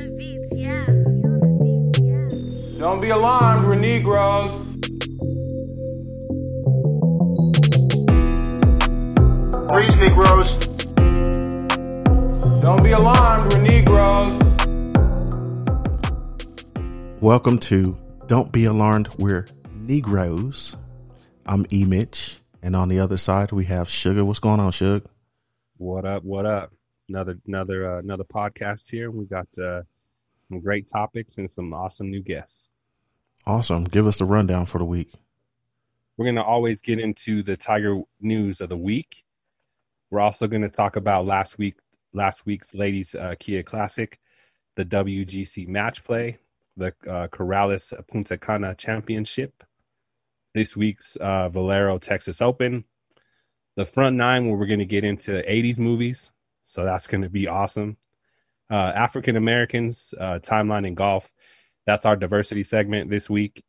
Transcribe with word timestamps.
the 0.00 0.16
beats, 0.16 0.46
yeah. 0.52 0.84
He 0.86 0.92
on 0.92 1.40
the 1.40 1.92
beats, 1.92 1.98
yeah. 1.98 2.78
Don't 2.78 3.00
be 3.00 3.10
alarmed, 3.10 3.66
we're 3.66 3.74
Negroes. 3.74 4.50
Preach, 9.68 9.94
Negroes. 9.96 10.50
Don't 12.62 12.82
be 12.82 12.92
alarmed, 12.92 13.52
we're 13.52 13.60
Negroes. 13.60 14.36
Welcome 17.20 17.58
to 17.58 17.96
Don't 18.26 18.50
Be 18.50 18.64
Alarmed, 18.64 19.10
We're 19.18 19.48
Negroes. 19.74 20.76
I'm 21.44 21.66
E. 21.70 21.84
Mitch, 21.84 22.38
and 22.62 22.74
on 22.74 22.88
the 22.88 23.00
other 23.00 23.18
side 23.18 23.52
we 23.52 23.66
have 23.66 23.90
Sugar. 23.90 24.24
What's 24.24 24.40
going 24.40 24.60
on, 24.60 24.72
Sugar? 24.72 25.06
What 25.76 26.06
up? 26.06 26.24
What 26.24 26.46
up? 26.46 26.72
Another 27.10 27.38
another 27.46 27.96
uh, 27.96 27.98
another 27.98 28.24
podcast 28.24 28.90
here. 28.90 29.10
We 29.10 29.26
got 29.26 29.48
uh, 29.58 29.82
some 30.50 30.60
great 30.60 30.88
topics 30.88 31.38
and 31.38 31.50
some 31.50 31.72
awesome 31.72 32.10
new 32.10 32.22
guests. 32.22 32.70
Awesome. 33.46 33.84
Give 33.84 34.06
us 34.06 34.18
the 34.18 34.24
rundown 34.24 34.66
for 34.66 34.78
the 34.78 34.84
week. 34.84 35.12
We're 36.16 36.26
gonna 36.26 36.42
always 36.42 36.80
get 36.80 36.98
into 36.98 37.42
the 37.42 37.56
Tiger 37.56 38.02
news 38.20 38.60
of 38.60 38.68
the 38.68 38.76
week. 38.76 39.24
We're 40.10 40.20
also 40.20 40.46
gonna 40.48 40.68
talk 40.68 40.96
about 40.96 41.24
last 41.24 41.56
week 41.56 41.76
last 42.12 42.44
week's 42.44 42.74
ladies 42.74 43.14
uh, 43.14 43.36
Kia 43.38 43.62
Classic, 43.62 44.18
the 44.76 44.84
WGC 44.84 45.68
match 45.68 46.04
play, 46.04 46.38
the 46.76 46.88
uh, 47.06 47.28
Corales 47.28 47.92
Punta 48.08 48.36
Cana 48.36 48.74
Championship, 48.74 49.62
this 50.52 50.76
week's 50.76 51.16
uh, 51.16 51.48
Valero 51.48 51.98
Texas 51.98 52.42
Open, 52.42 52.84
the 53.76 53.86
front 53.86 54.16
nine 54.16 54.46
where 54.46 54.56
we're 54.56 54.66
going 54.66 54.80
to 54.80 54.84
get 54.84 55.04
into 55.04 55.42
80s 55.48 55.78
movies. 55.78 56.32
So 56.64 56.84
that's 56.84 57.06
going 57.06 57.22
to 57.22 57.30
be 57.30 57.46
awesome. 57.46 57.96
Uh, 58.70 58.92
African 58.94 59.36
Americans, 59.36 60.14
uh, 60.18 60.38
timeline 60.40 60.86
in 60.86 60.94
golf. 60.94 61.32
That's 61.86 62.06
our 62.06 62.16
diversity 62.16 62.62
segment 62.62 63.10
this 63.10 63.28
week. 63.28 63.62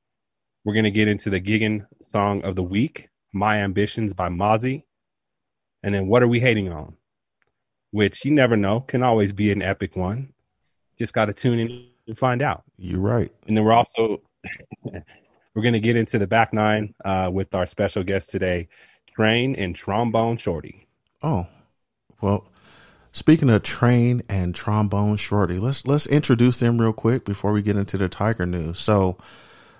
We're 0.64 0.74
going 0.74 0.86
to 0.86 0.92
get 0.92 1.08
into 1.08 1.30
the 1.30 1.42
gigging 1.42 1.86
song 2.02 2.44
of 2.44 2.56
the 2.56 2.64
week, 2.64 3.10
My 3.34 3.58
Ambitions 3.58 4.14
by 4.14 4.30
Mozzy. 4.30 4.84
And 5.82 5.96
then 5.96 6.08
what 6.08 6.22
are 6.22 6.28
we 6.28 6.40
hating 6.40 6.72
on? 6.72 6.98
Which 7.90 8.24
you 8.24 8.32
never 8.32 8.56
know, 8.56 8.82
can 8.82 9.02
always 9.02 9.34
be 9.34 9.52
an 9.52 9.62
epic 9.62 9.96
one. 9.96 10.34
Just 11.00 11.14
got 11.14 11.26
to 11.26 11.34
tune 11.34 11.60
in 11.60 11.88
and 12.08 12.18
find 12.18 12.44
out. 12.44 12.64
You're 12.78 13.00
right. 13.00 13.32
And 13.48 13.58
then 13.58 13.64
we're 13.64 13.74
also 13.74 14.22
we're 14.84 15.62
going 15.62 15.74
to 15.74 15.80
get 15.80 15.96
into 15.96 16.20
the 16.20 16.28
back 16.28 16.54
nine 16.54 16.94
uh, 17.04 17.30
with 17.32 17.54
our 17.56 17.66
special 17.66 18.04
guest 18.04 18.30
today, 18.30 18.68
Train 19.16 19.56
and 19.56 19.76
Trombone 19.76 20.38
Shorty. 20.38 20.88
Oh, 21.24 21.48
well, 22.22 22.46
speaking 23.12 23.50
of 23.50 23.64
train 23.64 24.22
and 24.30 24.56
trombone 24.56 25.18
shorty, 25.18 25.60
let's 25.60 25.86
let's 25.86 26.08
introduce 26.08 26.60
them 26.60 26.80
real 26.80 26.94
quick 26.94 27.26
before 27.26 27.52
we 27.52 27.62
get 27.62 27.76
into 27.76 27.98
the 27.98 28.10
Tiger 28.10 28.46
news. 28.46 28.80
So, 28.80 29.18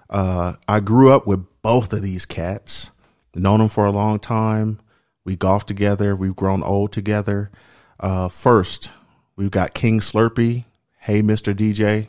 uh, 0.10 0.54
I 0.68 0.80
grew 0.80 1.14
up 1.14 1.26
with 1.28 1.46
both 1.62 1.94
of 1.94 2.02
these 2.02 2.26
cats, 2.26 2.92
known 3.36 3.60
them 3.60 3.70
for 3.70 3.86
a 3.86 3.92
long 3.92 4.20
time. 4.20 4.80
We 5.24 5.36
golf 5.36 5.66
together. 5.66 6.16
We've 6.16 6.36
grown 6.36 6.64
old 6.64 6.92
together. 6.92 7.52
Uh, 8.00 8.28
first, 8.28 8.92
we've 9.36 9.52
got 9.52 9.74
King 9.74 10.00
Slurpee. 10.00 10.66
Hey, 10.98 11.22
Mr. 11.22 11.54
DJ. 11.54 12.08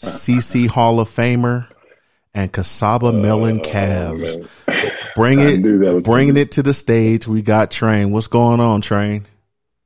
CC 0.00 0.66
Hall 0.66 1.00
of 1.00 1.08
Famer 1.08 1.68
and 2.32 2.52
Casaba 2.52 3.18
Melon 3.18 3.60
Calves. 3.60 4.36
Bring 5.16 5.40
it, 5.40 5.58
knew 5.58 5.78
that 5.78 5.92
was 5.92 6.06
bringing 6.06 6.36
it 6.36 6.52
to 6.52 6.62
the 6.62 6.72
stage. 6.72 7.26
We 7.26 7.42
got 7.42 7.70
Train. 7.70 8.12
What's 8.12 8.28
going 8.28 8.60
on, 8.60 8.80
Train? 8.80 9.26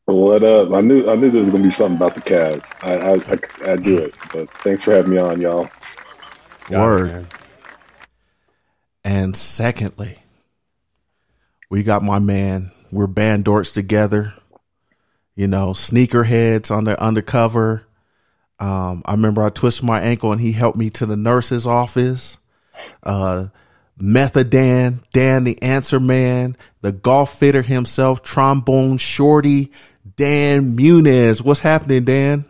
What 0.06 0.42
up? 0.42 0.72
I 0.72 0.82
knew 0.82 1.08
I 1.08 1.16
knew 1.16 1.30
there 1.30 1.40
was 1.40 1.50
gonna 1.50 1.62
be 1.62 1.70
something 1.70 1.96
about 1.96 2.14
the 2.14 2.20
Cavs. 2.20 2.70
I 2.82 2.94
I, 2.94 3.14
I, 3.14 3.72
I 3.72 3.76
do 3.76 3.96
it, 3.98 4.14
but 4.32 4.50
thanks 4.58 4.82
for 4.82 4.92
having 4.92 5.12
me 5.12 5.18
on, 5.18 5.40
y'all. 5.40 5.70
Got 6.68 6.72
it, 6.72 6.78
Word. 6.78 7.12
man. 7.12 7.28
And 9.02 9.36
secondly, 9.36 10.18
we 11.70 11.82
got 11.82 12.02
my 12.02 12.18
man. 12.18 12.70
We're 12.92 13.06
band 13.06 13.46
dorks 13.46 13.72
together. 13.72 14.34
You 15.36 15.48
know, 15.48 15.70
sneakerheads 15.70 16.70
on 16.70 16.84
the 16.84 17.02
undercover. 17.02 17.86
Um, 18.60 19.02
I 19.04 19.12
remember 19.12 19.42
I 19.42 19.50
twisted 19.50 19.84
my 19.84 20.00
ankle 20.00 20.32
and 20.32 20.40
he 20.40 20.52
helped 20.52 20.78
me 20.78 20.90
to 20.90 21.06
the 21.06 21.16
nurse's 21.16 21.66
office. 21.66 22.36
Uh, 23.02 23.46
Method 23.98 24.50
Dan, 24.50 25.00
Dan 25.12 25.44
the 25.44 25.60
answer 25.62 26.00
man, 26.00 26.56
the 26.82 26.92
golf 26.92 27.38
fitter 27.38 27.62
himself, 27.62 28.22
trombone 28.22 28.98
shorty, 28.98 29.72
Dan 30.16 30.76
Muniz. 30.76 31.42
What's 31.42 31.60
happening, 31.60 32.04
Dan? 32.04 32.44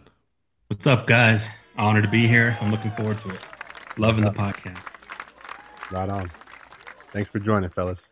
What's 0.69 0.87
up, 0.87 1.07
guys? 1.07 1.49
Honored 1.79 2.05
to 2.05 2.11
be 2.11 2.27
here. 2.27 2.59
I'm 2.61 2.71
looking 2.71 2.91
forward 2.91 3.19
to 3.19 3.31
it. 3.31 3.41
Loving 3.97 4.25
the 4.25 4.31
podcast. 4.33 4.81
Right 5.91 6.09
on. 6.09 6.31
Thanks 7.11 7.31
for 7.31 7.39
joining, 7.39 7.71
fellas. 7.71 8.11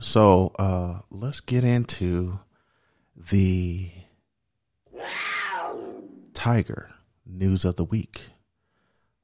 So 0.00 0.52
uh 0.58 1.00
let's 1.10 1.40
get 1.40 1.64
into 1.64 2.38
the 3.14 3.90
Tiger 6.32 6.88
news 7.26 7.64
of 7.64 7.76
the 7.76 7.84
week. 7.84 8.22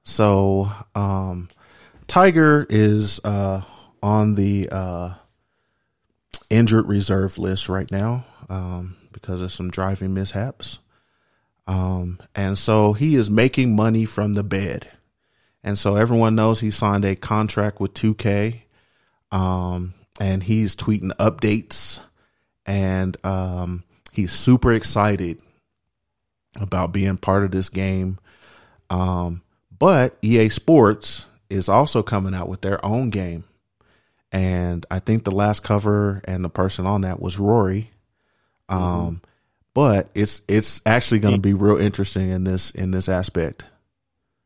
So 0.04 0.70
um 0.94 1.48
Tiger 2.06 2.66
is 2.68 3.20
uh 3.24 3.62
on 4.02 4.34
the 4.34 4.68
uh 4.70 5.14
injured 6.50 6.86
reserve 6.86 7.38
list 7.38 7.68
right 7.68 7.90
now 7.90 8.26
um 8.49 8.97
because 9.12 9.41
of 9.41 9.53
some 9.53 9.71
driving 9.71 10.15
mishaps. 10.15 10.78
Um 11.66 12.21
and 12.34 12.59
so 12.59 12.93
he 12.93 13.15
is 13.16 13.31
making 13.31 13.77
money 13.77 14.05
from 14.05 14.34
the 14.34 14.44
bed. 14.44 14.91
And 15.62 15.78
so 15.78 15.97
everyone 15.97 16.34
knows 16.34 16.60
he 16.60 16.71
signed 16.71 17.06
a 17.06 17.16
contract 17.16 17.81
with 17.81 17.94
2K 17.94 18.60
um, 19.32 19.94
and 20.21 20.43
he's 20.43 20.77
tweeting 20.77 21.10
updates 21.16 22.00
and 22.66 23.16
um, 23.25 23.82
he's 24.12 24.32
super 24.32 24.72
excited 24.72 25.41
about 26.61 26.93
being 26.93 27.19
part 27.19 27.44
of 27.44 27.50
this 27.50 27.69
game. 27.69 28.19
Um, 28.91 29.43
but 29.76 30.16
EA 30.22 30.50
Sports 30.50 31.26
is 31.50 31.69
also 31.69 32.03
coming 32.03 32.34
out 32.34 32.49
with 32.49 32.61
their 32.61 32.84
own 32.84 33.11
game. 33.11 33.44
And 34.31 34.84
I 34.91 34.99
think 34.99 35.25
the 35.25 35.31
last 35.31 35.65
cover 35.65 36.21
and 36.25 36.44
the 36.44 36.49
person 36.49 36.87
on 36.87 37.00
that 37.03 37.21
was 37.21 37.38
Rory. 37.38 37.91
Um, 38.69 39.20
but 39.75 40.08
it's 40.14 40.42
it's 40.48 40.80
actually 40.86 41.20
going 41.20 41.34
to 41.34 41.41
be 41.41 41.52
real 41.54 41.78
interesting 41.78 42.30
in 42.30 42.44
this 42.44 42.70
in 42.70 42.91
this 42.91 43.08
aspect. 43.08 43.66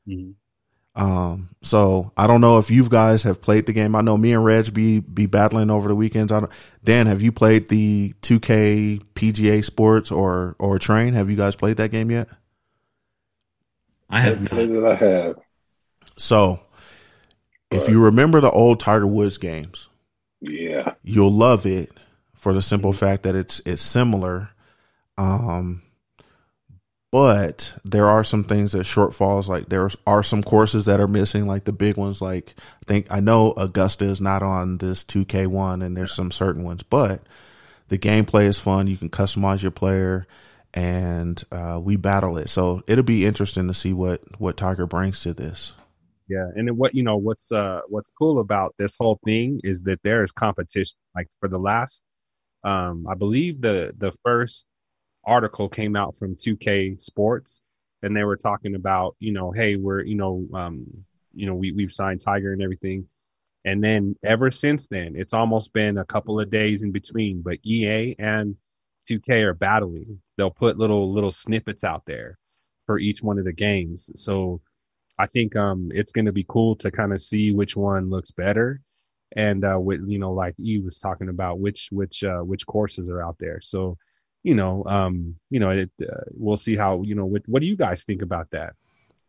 Mhm. 0.09 0.34
Um, 0.95 1.51
so 1.62 2.11
I 2.17 2.27
don't 2.27 2.41
know 2.41 2.59
if 2.59 2.71
you 2.73 2.89
guys 2.89 3.23
have 3.23 3.41
played 3.41 3.67
the 3.67 3.73
game. 3.73 3.95
I 3.95 4.01
know 4.01 4.17
me 4.17 4.33
and 4.33 4.45
Reg 4.45 4.75
be 4.75 4.99
be 5.01 5.27
battling 5.27 5.71
over 5.71 5.89
the 5.89 5.95
weekends. 5.95 6.33
I 6.33 6.41
don't, 6.41 6.51
Dan, 6.83 7.06
have 7.06 7.23
you 7.23 7.31
played 7.31 7.69
the 7.69 8.15
2K 8.23 9.01
PGA 9.15 9.62
Sports 9.65 10.11
or 10.11 10.56
or 10.59 10.79
Train? 10.81 11.15
Have 11.15 11.31
you 11.31 11.37
guys 11.37 11.55
played 11.55 11.77
that 11.77 11.91
game 11.93 12.11
yet? 12.11 12.29
I 14.11 14.21
have 14.23 14.41
not. 14.41 14.50
that 14.50 14.87
I 14.87 14.95
have. 14.95 15.37
So 16.17 16.61
if 17.71 17.89
you 17.89 18.03
remember 18.03 18.41
the 18.41 18.50
old 18.50 18.81
Tiger 18.81 19.06
Woods 19.06 19.39
games, 19.39 19.89
Yeah. 20.41 20.95
you'll 21.03 21.31
love 21.31 21.67
it 21.67 21.91
for 22.38 22.53
the 22.53 22.62
simple 22.62 22.93
fact 22.93 23.25
that 23.25 23.34
it's 23.34 23.60
it's 23.66 23.82
similar. 23.82 24.50
Um, 25.19 25.82
but 27.10 27.75
there 27.84 28.06
are 28.06 28.22
some 28.22 28.44
things 28.44 28.72
that 28.72 28.82
shortfalls. 28.82 29.49
Like 29.49 29.69
there 29.69 29.91
are 30.06 30.22
some 30.22 30.43
courses 30.43 30.87
that 30.87 31.00
are 31.00 31.09
missing, 31.09 31.47
like 31.47 31.65
the 31.65 31.72
big 31.72 31.97
ones. 31.97 32.22
Like 32.22 32.54
I 32.59 32.84
think 32.87 33.06
I 33.10 33.21
know 33.21 33.53
Augusta 33.56 34.04
is 34.04 34.21
not 34.21 34.43
on 34.43 34.78
this 34.78 35.04
2K 35.04 35.47
one, 35.49 35.82
and 35.82 35.97
there's 35.97 36.12
some 36.12 36.31
certain 36.31 36.65
ones, 36.65 36.82
but 36.82 37.22
the 37.88 37.99
gameplay 37.99 38.44
is 38.44 38.60
fun. 38.60 38.87
You 38.87 38.97
can 38.97 39.10
customize 39.10 39.62
your 39.62 39.70
player, 39.70 40.26
and 40.75 41.43
uh, 41.50 41.81
we 41.82 41.96
battle 41.96 42.38
it. 42.38 42.49
So 42.49 42.82
it'll 42.87 43.05
be 43.05 43.26
interesting 43.26 43.69
to 43.69 43.75
see 43.75 43.93
what 43.93 44.23
what 44.41 44.56
Tiger 44.56 44.87
brings 44.87 45.23
to 45.23 45.34
this. 45.34 45.75
Yeah, 46.29 46.50
and 46.55 46.76
what 46.76 46.94
you 46.94 47.02
know, 47.02 47.17
what's 47.17 47.50
uh, 47.50 47.81
what's 47.88 48.11
cool 48.19 48.38
about 48.38 48.75
this 48.76 48.96
whole 48.99 49.19
thing 49.25 49.61
is 49.64 49.81
that 49.82 50.00
there 50.02 50.23
is 50.23 50.31
competition. 50.31 50.99
Like 51.14 51.29
for 51.41 51.49
the 51.49 51.58
last, 51.58 52.02
um, 52.64 53.06
I 53.08 53.14
believe 53.14 53.60
the 53.60 53.93
the 53.96 54.12
first 54.25 54.66
article 55.25 55.69
came 55.69 55.96
out 55.96 56.16
from 56.16 56.34
2K 56.37 57.00
Sports, 57.00 57.60
and 58.02 58.16
they 58.16 58.25
were 58.25 58.37
talking 58.37 58.75
about, 58.75 59.16
you 59.20 59.32
know, 59.32 59.52
hey, 59.52 59.76
we're, 59.76 60.02
you 60.02 60.14
know, 60.16 60.46
um, 60.55 60.87
you 61.34 61.46
know, 61.46 61.55
we 61.55 61.72
we've 61.72 61.90
signed 61.90 62.20
Tiger 62.20 62.52
and 62.52 62.62
everything, 62.62 63.06
and 63.64 63.82
then 63.82 64.16
ever 64.25 64.50
since 64.50 64.88
then, 64.88 65.14
it's 65.16 65.34
almost 65.34 65.72
been 65.72 65.99
a 65.99 66.05
couple 66.05 66.40
of 66.40 66.50
days 66.50 66.82
in 66.82 66.93
between. 66.93 67.43
But 67.43 67.58
EA 67.64 68.16
and 68.19 68.56
2K 69.08 69.43
are 69.43 69.55
battling. 69.55 70.20
They'll 70.37 70.50
put 70.50 70.78
little 70.78 71.12
little 71.12 71.32
snippets 71.32 71.84
out 71.84 72.05
there 72.06 72.38
for 72.87 72.99
each 72.99 73.22
one 73.22 73.38
of 73.38 73.44
the 73.44 73.52
games. 73.52 74.10
So 74.16 74.60
I 75.19 75.26
think 75.26 75.56
um 75.56 75.90
it's 75.94 76.12
going 76.12 76.26
to 76.26 76.32
be 76.32 76.46
cool 76.49 76.76
to 76.76 76.90
kind 76.90 77.12
of 77.12 77.20
see 77.20 77.52
which 77.52 77.76
one 77.76 78.10
looks 78.10 78.31
better 78.31 78.81
and 79.37 79.65
uh 79.65 79.79
with 79.79 80.01
you 80.07 80.19
know 80.19 80.33
like 80.33 80.55
E 80.59 80.79
was 80.79 80.99
talking 81.01 81.29
about 81.29 81.59
which 81.59 81.89
which 81.93 82.25
uh 82.25 82.41
which 82.41 82.67
courses 82.67 83.09
are 83.09 83.23
out 83.23 83.39
there. 83.39 83.61
So 83.61 83.99
you 84.45 84.55
know, 84.55 84.85
um, 84.87 85.35
you 85.51 85.61
know, 85.61 85.71
it, 85.71 85.91
uh, 86.01 86.23
we'll 86.31 86.57
see 86.57 86.77
how 86.77 87.03
you 87.03 87.15
know. 87.15 87.27
What, 87.27 87.43
what 87.47 87.61
do 87.61 87.67
you 87.67 87.77
guys 87.77 88.05
think 88.05 88.23
about 88.23 88.51
that? 88.53 88.75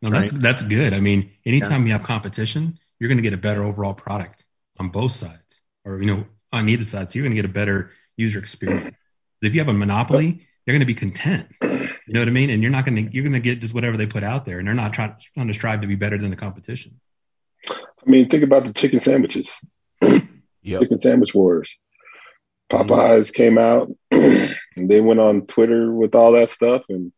No, 0.02 0.10
that's 0.12 0.32
Right. 0.32 0.42
that's 0.42 0.64
good. 0.64 0.94
I 0.94 1.00
mean, 1.00 1.32
anytime 1.46 1.86
you 1.86 1.92
have 1.94 2.04
competition, 2.04 2.78
you're 3.00 3.10
going 3.10 3.18
to 3.18 3.24
get 3.24 3.34
a 3.34 3.38
better 3.38 3.64
overall 3.64 3.94
product 3.94 4.46
on 4.80 4.90
both 4.90 5.12
sides, 5.12 5.62
or 5.84 6.00
you 6.00 6.06
know, 6.06 6.26
on 6.54 6.70
either 6.70 6.86
side. 6.86 7.10
So 7.10 7.18
you're 7.20 7.24
going 7.24 7.36
to 7.36 7.42
get 7.42 7.50
a 7.50 7.54
better 7.54 7.92
user 8.18 8.40
experience. 8.40 8.96
If 9.42 9.54
you 9.54 9.60
have 9.60 9.68
a 9.68 9.74
monopoly, 9.74 10.48
they're 10.66 10.74
going 10.74 10.80
to 10.82 10.86
be 10.86 10.96
content. 10.96 11.48
You 11.62 12.14
know 12.14 12.22
what 12.22 12.28
I 12.28 12.32
mean? 12.32 12.50
And 12.50 12.62
you're 12.62 12.72
not 12.72 12.86
going 12.86 12.96
to 13.08 13.14
you're 13.14 13.24
going 13.24 13.34
to 13.34 13.40
get 13.40 13.60
just 13.60 13.74
whatever 13.74 13.98
they 13.98 14.06
put 14.06 14.24
out 14.24 14.46
there, 14.46 14.60
and 14.60 14.68
they're 14.68 14.76
not 14.76 14.94
trying, 14.94 15.16
trying 15.36 15.48
to 15.48 15.54
strive 15.54 15.82
to 15.82 15.88
be 15.88 15.96
better 15.96 16.18
than 16.18 16.30
the 16.30 16.38
competition. 16.38 17.00
I 17.70 18.10
mean, 18.10 18.30
think 18.30 18.44
about 18.44 18.64
the 18.66 18.74
chicken 18.74 19.00
sandwiches, 19.00 19.66
Yep. 20.64 20.82
chicken 20.82 20.98
sandwich 20.98 21.34
wars. 21.34 21.80
Popeyes 22.70 23.34
came 23.34 23.58
out 23.58 23.92
and 24.12 24.56
they 24.76 25.02
went 25.02 25.20
on 25.20 25.48
Twitter 25.48 25.92
with 25.92 26.14
all 26.16 26.34
that 26.34 26.50
stuff, 26.50 26.84
and 26.90 27.12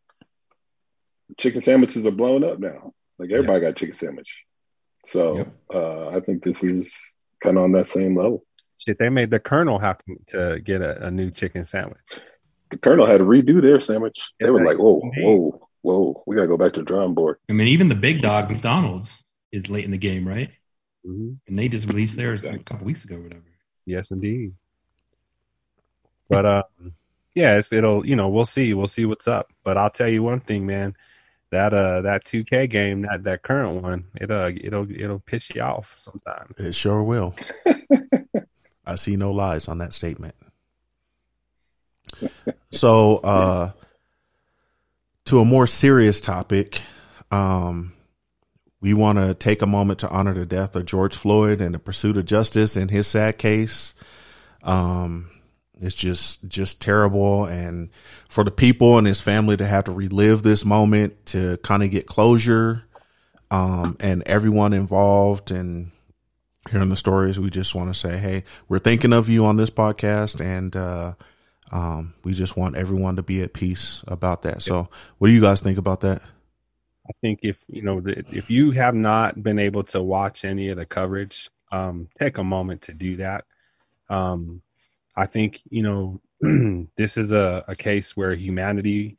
chicken 1.37 1.61
sandwiches 1.61 2.05
are 2.05 2.11
blowing 2.11 2.43
up 2.43 2.59
now. 2.59 2.93
Like 3.19 3.31
everybody 3.31 3.61
got 3.61 3.75
chicken 3.75 3.95
sandwich. 3.95 4.43
So 5.05 5.37
Yep. 5.37 5.55
uh, 5.73 6.07
I 6.09 6.19
think 6.21 6.43
this 6.43 6.63
is 6.63 7.13
kind 7.41 7.57
of 7.57 7.63
on 7.63 7.71
that 7.73 7.87
same 7.87 8.15
level. 8.15 8.45
Shit, 8.77 8.97
they 8.97 9.09
made 9.09 9.29
the 9.29 9.39
Colonel 9.39 9.77
have 9.79 9.97
to, 10.05 10.15
to 10.27 10.59
get 10.61 10.81
a, 10.81 11.07
a 11.07 11.11
new 11.11 11.29
chicken 11.31 11.67
sandwich. 11.67 11.99
The 12.71 12.77
Colonel 12.77 13.05
had 13.05 13.17
to 13.17 13.23
redo 13.25 13.61
their 13.61 13.79
sandwich. 13.79 14.31
They 14.39 14.49
were 14.49 14.63
like, 14.63 14.77
"Whoa, 14.79 15.01
indeed. 15.03 15.23
whoa, 15.23 15.67
whoa, 15.81 16.23
we 16.25 16.35
got 16.35 16.43
to 16.43 16.47
go 16.47 16.57
back 16.57 16.71
to 16.73 16.79
the 16.79 16.85
drawing 16.85 17.13
board." 17.13 17.37
I 17.49 17.53
mean, 17.53 17.67
even 17.67 17.89
the 17.89 17.95
big 17.95 18.21
dog 18.21 18.49
McDonald's 18.49 19.21
is 19.51 19.69
late 19.69 19.85
in 19.85 19.91
the 19.91 19.97
game, 19.97 20.27
right? 20.27 20.49
Hmm 21.05 21.33
And 21.47 21.59
they 21.59 21.67
just 21.67 21.87
released 21.87 22.15
theirs 22.15 22.45
a 22.45 22.57
couple 22.59 22.85
weeks 22.85 23.05
ago, 23.05 23.17
or 23.17 23.21
whatever. 23.21 23.43
Yes, 23.85 24.11
indeed. 24.11 24.53
But 26.29 26.45
uh, 26.45 26.63
yeah, 27.35 27.57
it's, 27.57 27.73
it'll 27.73 28.05
you 28.05 28.15
know 28.15 28.29
we'll 28.29 28.45
see 28.45 28.73
we'll 28.73 28.87
see 28.87 29.05
what's 29.05 29.27
up. 29.27 29.51
But 29.63 29.77
I'll 29.77 29.89
tell 29.89 30.07
you 30.07 30.23
one 30.23 30.39
thing, 30.39 30.65
man. 30.65 30.95
That 31.49 31.73
uh 31.73 32.01
that 32.01 32.23
2K 32.23 32.69
game 32.69 33.01
that 33.01 33.23
that 33.25 33.41
current 33.41 33.81
one 33.81 34.05
it 34.15 34.31
uh 34.31 34.51
it'll 34.55 34.89
it'll 34.89 35.19
piss 35.19 35.49
you 35.53 35.61
off 35.61 35.95
sometimes. 35.97 36.57
It 36.57 36.73
sure 36.73 37.03
will. 37.03 37.35
I 38.85 38.95
see 38.95 39.17
no 39.17 39.31
lies 39.31 39.67
on 39.67 39.79
that 39.79 39.93
statement. 39.93 40.35
So, 42.71 43.17
uh, 43.17 43.71
to 45.25 45.39
a 45.39 45.45
more 45.45 45.67
serious 45.67 46.21
topic, 46.21 46.81
um, 47.31 47.93
we 48.81 48.95
want 48.95 49.19
to 49.19 49.33
take 49.35 49.61
a 49.61 49.67
moment 49.67 49.99
to 49.99 50.09
honor 50.09 50.33
the 50.33 50.45
death 50.45 50.75
of 50.75 50.85
George 50.85 51.15
Floyd 51.15 51.61
and 51.61 51.73
the 51.73 51.79
pursuit 51.79 52.17
of 52.17 52.25
justice 52.25 52.75
in 52.75 52.89
his 52.89 53.07
sad 53.07 53.37
case. 53.37 53.93
Um, 54.63 55.29
it's 55.79 55.95
just 55.95 56.47
just 56.47 56.81
terrible, 56.81 57.45
and 57.45 57.89
for 58.29 58.43
the 58.43 58.51
people 58.51 58.97
and 58.97 59.07
his 59.07 59.21
family 59.21 59.57
to 59.57 59.65
have 59.65 59.85
to 59.85 59.91
relive 59.91 60.43
this 60.43 60.63
moment 60.63 61.25
to 61.27 61.57
kind 61.57 61.81
of 61.81 61.89
get 61.89 62.05
closure, 62.05 62.83
um, 63.49 63.97
and 63.99 64.21
everyone 64.27 64.73
involved 64.73 65.49
and 65.49 65.91
hearing 66.69 66.89
the 66.89 66.95
stories, 66.95 67.39
we 67.39 67.49
just 67.49 67.73
want 67.73 67.91
to 67.91 67.99
say, 67.99 68.17
hey, 68.17 68.43
we're 68.69 68.79
thinking 68.79 69.13
of 69.13 69.27
you 69.27 69.45
on 69.45 69.57
this 69.57 69.71
podcast, 69.71 70.39
and 70.39 70.75
uh, 70.75 71.13
um, 71.71 72.13
we 72.23 72.33
just 72.33 72.55
want 72.55 72.75
everyone 72.75 73.15
to 73.15 73.23
be 73.23 73.41
at 73.41 73.53
peace 73.53 74.03
about 74.07 74.43
that. 74.43 74.61
So, 74.61 74.87
what 75.17 75.27
do 75.27 75.33
you 75.33 75.41
guys 75.41 75.61
think 75.61 75.79
about 75.79 76.01
that? 76.01 76.21
I 77.07 77.11
think 77.21 77.39
if 77.43 77.65
you 77.67 77.81
know 77.81 77.99
the, 77.99 78.19
if 78.31 78.49
you 78.49 78.71
have 78.71 78.95
not 78.95 79.41
been 79.41 79.59
able 79.59 79.83
to 79.85 80.01
watch 80.01 80.45
any 80.45 80.69
of 80.69 80.77
the 80.77 80.85
coverage, 80.85 81.49
um, 81.71 82.07
take 82.19 82.37
a 82.37 82.43
moment 82.43 82.81
to 82.83 82.93
do 82.93 83.15
that. 83.17 83.45
Um, 84.09 84.61
I 85.15 85.25
think 85.25 85.61
you 85.69 85.83
know 85.83 86.21
this 86.97 87.17
is 87.17 87.33
a, 87.33 87.63
a 87.67 87.75
case 87.75 88.15
where 88.15 88.35
humanity 88.35 89.17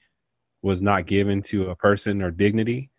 was 0.63 0.81
not 0.81 1.07
given 1.07 1.43
to 1.43 1.71
a 1.71 1.77
person 1.77 2.23
or 2.23 2.31
dignity, 2.31 2.91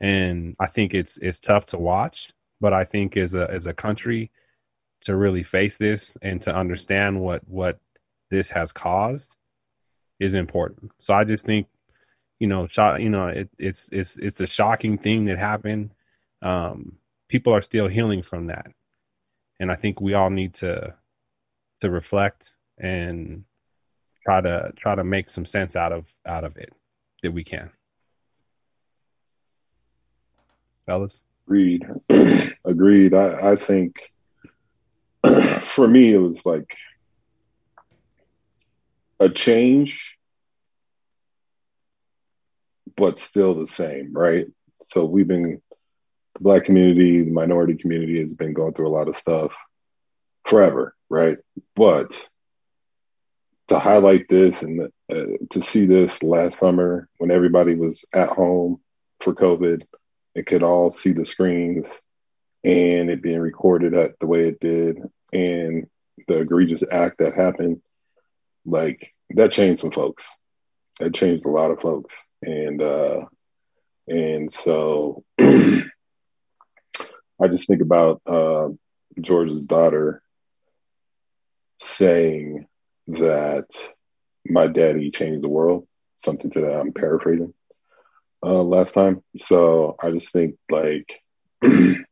and 0.00 0.54
I 0.60 0.66
think 0.66 0.94
it's 0.94 1.18
it's 1.18 1.40
tough 1.40 1.66
to 1.66 1.78
watch. 1.78 2.28
But 2.60 2.72
I 2.72 2.84
think 2.84 3.16
as 3.16 3.34
a 3.34 3.50
as 3.50 3.66
a 3.66 3.74
country 3.74 4.30
to 5.04 5.16
really 5.16 5.42
face 5.42 5.76
this 5.76 6.16
and 6.22 6.40
to 6.42 6.54
understand 6.54 7.20
what 7.20 7.42
what 7.48 7.78
this 8.30 8.48
has 8.50 8.72
caused 8.72 9.36
is 10.20 10.34
important. 10.34 10.92
So 10.98 11.14
I 11.14 11.24
just 11.24 11.46
think 11.46 11.66
you 12.38 12.46
know, 12.46 12.66
shot, 12.66 13.00
you 13.00 13.08
know, 13.08 13.28
it, 13.28 13.50
it's 13.58 13.88
it's 13.90 14.16
it's 14.16 14.40
a 14.40 14.46
shocking 14.46 14.98
thing 14.98 15.24
that 15.24 15.38
happened. 15.38 15.90
Um, 16.42 16.98
people 17.28 17.54
are 17.54 17.62
still 17.62 17.88
healing 17.88 18.22
from 18.22 18.46
that, 18.46 18.70
and 19.58 19.70
I 19.70 19.74
think 19.74 20.00
we 20.00 20.14
all 20.14 20.30
need 20.30 20.54
to 20.54 20.94
to 21.80 21.90
reflect 21.90 22.54
and 22.78 23.44
try 24.24 24.40
to 24.40 24.72
try 24.76 24.94
to 24.94 25.04
make 25.04 25.28
some 25.28 25.44
sense 25.44 25.76
out 25.76 25.92
of 25.92 26.14
out 26.26 26.44
of 26.44 26.56
it 26.56 26.72
that 27.22 27.32
we 27.32 27.44
can. 27.44 27.70
Fellas, 30.86 31.20
Agreed. 31.48 31.88
Agreed. 32.64 33.14
I, 33.14 33.52
I 33.52 33.56
think 33.56 34.12
for 35.62 35.88
me, 35.88 36.12
it 36.12 36.18
was 36.18 36.44
like 36.44 36.76
a 39.18 39.30
change, 39.30 40.17
but 42.98 43.18
still 43.18 43.54
the 43.54 43.66
same, 43.66 44.12
right? 44.12 44.46
So 44.82 45.04
we've 45.04 45.28
been, 45.28 45.62
the 46.34 46.40
Black 46.40 46.64
community, 46.64 47.22
the 47.22 47.30
minority 47.30 47.74
community 47.74 48.20
has 48.20 48.34
been 48.34 48.52
going 48.52 48.74
through 48.74 48.88
a 48.88 48.90
lot 48.90 49.08
of 49.08 49.16
stuff 49.16 49.56
forever, 50.44 50.94
right? 51.08 51.38
But 51.76 52.28
to 53.68 53.78
highlight 53.78 54.28
this 54.28 54.62
and 54.62 54.90
uh, 55.10 55.26
to 55.50 55.62
see 55.62 55.86
this 55.86 56.22
last 56.22 56.58
summer 56.58 57.08
when 57.18 57.30
everybody 57.30 57.74
was 57.74 58.04
at 58.12 58.30
home 58.30 58.80
for 59.20 59.34
COVID 59.34 59.84
and 60.34 60.46
could 60.46 60.62
all 60.62 60.90
see 60.90 61.12
the 61.12 61.24
screens 61.24 62.02
and 62.64 63.10
it 63.10 63.22
being 63.22 63.40
recorded 63.40 63.94
at 63.94 64.18
the 64.18 64.26
way 64.26 64.48
it 64.48 64.58
did 64.58 64.98
and 65.32 65.86
the 66.26 66.40
egregious 66.40 66.82
act 66.90 67.18
that 67.18 67.34
happened, 67.34 67.80
like 68.64 69.14
that 69.30 69.52
changed 69.52 69.80
some 69.80 69.92
folks. 69.92 70.36
That 70.98 71.14
changed 71.14 71.46
a 71.46 71.50
lot 71.50 71.70
of 71.70 71.80
folks. 71.80 72.26
And 72.42 72.82
uh 72.82 73.24
and 74.06 74.52
so 74.52 75.24
I 75.40 75.82
just 77.50 77.68
think 77.68 77.82
about 77.82 78.20
uh 78.26 78.70
George's 79.20 79.64
daughter 79.64 80.22
saying 81.78 82.66
that 83.08 83.66
my 84.46 84.66
daddy 84.66 85.10
changed 85.10 85.42
the 85.42 85.48
world, 85.48 85.86
something 86.16 86.50
to 86.52 86.60
that 86.60 86.78
I'm 86.80 86.92
paraphrasing 86.92 87.54
uh, 88.44 88.62
last 88.62 88.94
time. 88.94 89.22
So 89.36 89.96
I 90.00 90.10
just 90.10 90.32
think 90.32 90.56
like, 90.70 91.20
you 91.62 92.04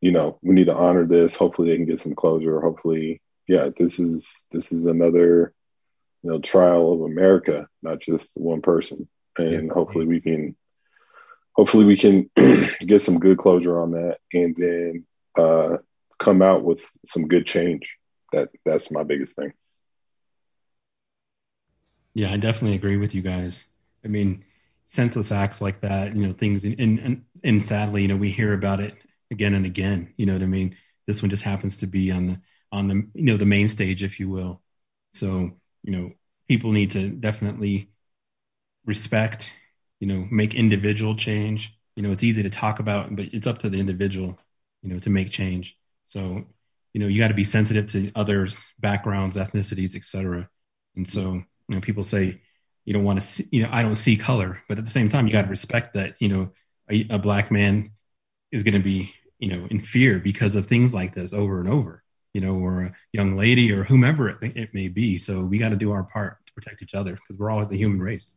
know, 0.00 0.38
we 0.42 0.54
need 0.54 0.66
to 0.66 0.74
honor 0.74 1.06
this. 1.06 1.36
Hopefully 1.36 1.68
they 1.68 1.76
can 1.76 1.86
get 1.86 2.00
some 2.00 2.14
closure. 2.14 2.60
Hopefully, 2.60 3.20
yeah, 3.48 3.70
this 3.76 3.98
is 3.98 4.46
this 4.50 4.72
is 4.72 4.86
another, 4.86 5.52
you 6.22 6.30
know, 6.30 6.40
trial 6.40 6.92
of 6.92 7.00
America, 7.02 7.68
not 7.82 8.00
just 8.00 8.32
one 8.34 8.62
person. 8.62 9.08
And 9.38 9.70
Yeah. 9.70 9.70
hopefully 9.70 10.06
we 10.06 10.20
can 10.20 10.54
hopefully 11.54 11.84
we 11.84 11.96
can 11.96 12.30
get 12.86 13.02
some 13.02 13.18
good 13.18 13.38
closure 13.38 13.80
on 13.80 13.92
that 13.92 14.18
and 14.32 14.54
then 14.56 15.04
uh 15.38 15.76
come 16.18 16.42
out 16.42 16.64
with 16.64 16.84
some 17.04 17.28
good 17.28 17.46
change. 17.46 17.96
That 18.32 18.48
that's 18.64 18.92
my 18.92 19.02
biggest 19.04 19.36
thing. 19.36 19.52
Yeah, 22.14 22.32
I 22.32 22.36
definitely 22.36 22.76
agree 22.76 22.96
with 22.96 23.14
you 23.14 23.22
guys. 23.22 23.66
I 24.04 24.08
mean, 24.08 24.44
senseless 24.86 25.32
acts 25.32 25.60
like 25.60 25.80
that, 25.80 26.14
you 26.16 26.26
know, 26.26 26.32
things, 26.32 26.64
and, 26.64 26.98
and, 26.98 27.24
and 27.42 27.62
sadly, 27.62 28.02
you 28.02 28.08
know, 28.08 28.16
we 28.16 28.30
hear 28.30 28.52
about 28.52 28.80
it 28.80 28.94
again 29.30 29.54
and 29.54 29.64
again. 29.66 30.12
You 30.16 30.26
know 30.26 30.34
what 30.34 30.42
I 30.42 30.46
mean? 30.46 30.76
This 31.06 31.22
one 31.22 31.30
just 31.30 31.42
happens 31.42 31.78
to 31.78 31.86
be 31.86 32.10
on 32.10 32.26
the, 32.26 32.38
on 32.72 32.88
the, 32.88 32.94
you 33.14 33.24
know, 33.24 33.36
the 33.36 33.46
main 33.46 33.68
stage, 33.68 34.02
if 34.02 34.20
you 34.20 34.28
will. 34.28 34.62
So, 35.14 35.52
you 35.82 35.92
know, 35.92 36.12
people 36.48 36.72
need 36.72 36.90
to 36.92 37.10
definitely 37.10 37.90
respect, 38.84 39.52
you 40.00 40.06
know, 40.06 40.26
make 40.30 40.54
individual 40.54 41.14
change. 41.14 41.76
You 41.96 42.02
know, 42.02 42.10
it's 42.10 42.22
easy 42.22 42.42
to 42.42 42.50
talk 42.50 42.80
about, 42.80 43.14
but 43.14 43.26
it's 43.32 43.46
up 43.46 43.58
to 43.58 43.68
the 43.68 43.78
individual, 43.78 44.38
you 44.82 44.92
know, 44.92 44.98
to 45.00 45.10
make 45.10 45.30
change. 45.30 45.76
So, 46.04 46.44
you 46.92 47.00
know, 47.00 47.06
you 47.06 47.20
got 47.20 47.28
to 47.28 47.34
be 47.34 47.44
sensitive 47.44 47.86
to 47.92 48.10
others' 48.14 48.64
backgrounds, 48.80 49.36
ethnicities, 49.36 49.94
et 49.94 50.04
cetera. 50.04 50.48
And 50.96 51.06
so, 51.06 51.34
you 51.34 51.74
know, 51.74 51.80
people 51.80 52.04
say 52.04 52.40
you 52.84 52.92
don't 52.92 53.04
want 53.04 53.20
to 53.20 53.26
see, 53.26 53.44
you 53.52 53.62
know, 53.62 53.68
I 53.70 53.82
don't 53.82 53.94
see 53.94 54.16
color, 54.16 54.62
but 54.68 54.78
at 54.78 54.84
the 54.84 54.90
same 54.90 55.08
time, 55.08 55.26
you 55.26 55.32
got 55.32 55.42
to 55.42 55.48
respect 55.48 55.94
that, 55.94 56.16
you 56.18 56.28
know, 56.28 56.52
a, 56.90 57.06
a 57.10 57.18
black 57.18 57.50
man 57.50 57.92
is 58.50 58.62
going 58.62 58.74
to 58.74 58.80
be, 58.80 59.14
you 59.38 59.48
know, 59.48 59.66
in 59.70 59.80
fear 59.80 60.18
because 60.18 60.56
of 60.56 60.66
things 60.66 60.92
like 60.92 61.14
this 61.14 61.32
over 61.32 61.60
and 61.60 61.68
over, 61.68 62.02
you 62.34 62.40
know, 62.40 62.56
or 62.56 62.82
a 62.82 62.92
young 63.12 63.36
lady 63.36 63.72
or 63.72 63.84
whomever 63.84 64.28
it, 64.28 64.56
it 64.56 64.74
may 64.74 64.88
be. 64.88 65.16
So 65.18 65.44
we 65.44 65.58
got 65.58 65.70
to 65.70 65.76
do 65.76 65.92
our 65.92 66.04
part 66.04 66.44
to 66.46 66.52
protect 66.52 66.82
each 66.82 66.94
other 66.94 67.12
because 67.12 67.38
we're 67.38 67.50
all 67.50 67.64
the 67.64 67.76
human 67.76 68.02
race. 68.02 68.32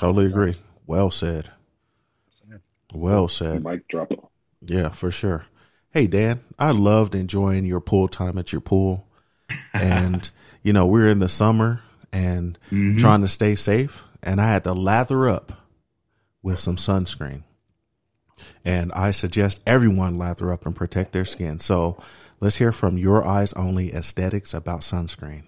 Totally 0.00 0.24
agree. 0.26 0.56
Well 0.86 1.10
said. 1.10 1.50
Well 2.94 3.28
said. 3.28 3.62
Mic 3.62 3.86
drop. 3.86 4.10
Yeah, 4.62 4.88
for 4.88 5.10
sure. 5.10 5.44
Hey, 5.90 6.06
Dan, 6.06 6.40
I 6.58 6.70
loved 6.70 7.14
enjoying 7.14 7.66
your 7.66 7.80
pool 7.82 8.08
time 8.08 8.38
at 8.38 8.50
your 8.50 8.62
pool. 8.62 9.06
And, 9.74 10.28
you 10.62 10.72
know, 10.72 10.86
we're 10.86 11.08
in 11.08 11.18
the 11.18 11.28
summer 11.28 11.82
and 12.12 12.58
Mhm. 12.70 12.98
trying 12.98 13.20
to 13.20 13.28
stay 13.28 13.54
safe, 13.54 14.04
and 14.22 14.40
I 14.40 14.50
had 14.50 14.64
to 14.64 14.72
lather 14.72 15.28
up 15.28 15.52
with 16.42 16.58
some 16.58 16.76
sunscreen. 16.76 17.42
And 18.64 18.90
I 18.92 19.10
suggest 19.10 19.60
everyone 19.66 20.16
lather 20.16 20.50
up 20.50 20.64
and 20.64 20.74
protect 20.74 21.12
their 21.12 21.26
skin. 21.26 21.60
So 21.60 22.02
let's 22.40 22.56
hear 22.56 22.72
from 22.72 22.96
Your 22.96 23.24
Eyes 23.26 23.52
Only 23.52 23.92
Aesthetics 23.92 24.54
about 24.54 24.80
sunscreen. 24.80 25.42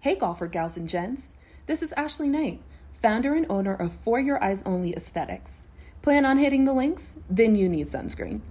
Hey, 0.00 0.14
golfer 0.16 0.46
gals 0.46 0.76
and 0.78 0.88
gents. 0.88 1.36
This 1.66 1.80
is 1.80 1.94
Ashley 1.94 2.28
Knight, 2.28 2.60
founder 2.92 3.32
and 3.32 3.46
owner 3.48 3.72
of 3.72 3.90
For 3.90 4.20
Your 4.20 4.42
Eyes 4.44 4.62
Only 4.64 4.94
Aesthetics. 4.94 5.66
Plan 6.02 6.26
on 6.26 6.36
hitting 6.36 6.66
the 6.66 6.74
links? 6.74 7.16
Then 7.30 7.56
you 7.56 7.70
need 7.70 7.86
sunscreen. 7.86 8.42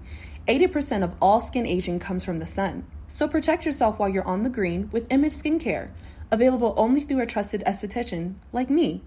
80% 0.48 1.04
of 1.04 1.16
all 1.22 1.40
skin 1.40 1.68
aging 1.68 2.00
comes 2.00 2.26
from 2.26 2.40
the 2.40 2.48
sun, 2.48 2.88
so 3.08 3.28
protect 3.28 3.68
yourself 3.68 4.00
while 4.00 4.10
you're 4.10 4.26
on 4.26 4.42
the 4.42 4.50
green 4.50 4.90
with 4.92 5.06
Image 5.14 5.34
Skincare, 5.34 5.92
available 6.32 6.74
only 6.76 7.02
through 7.02 7.22
a 7.22 7.28
trusted 7.28 7.62
esthetician 7.68 8.34
like 8.52 8.72
me. 8.72 9.04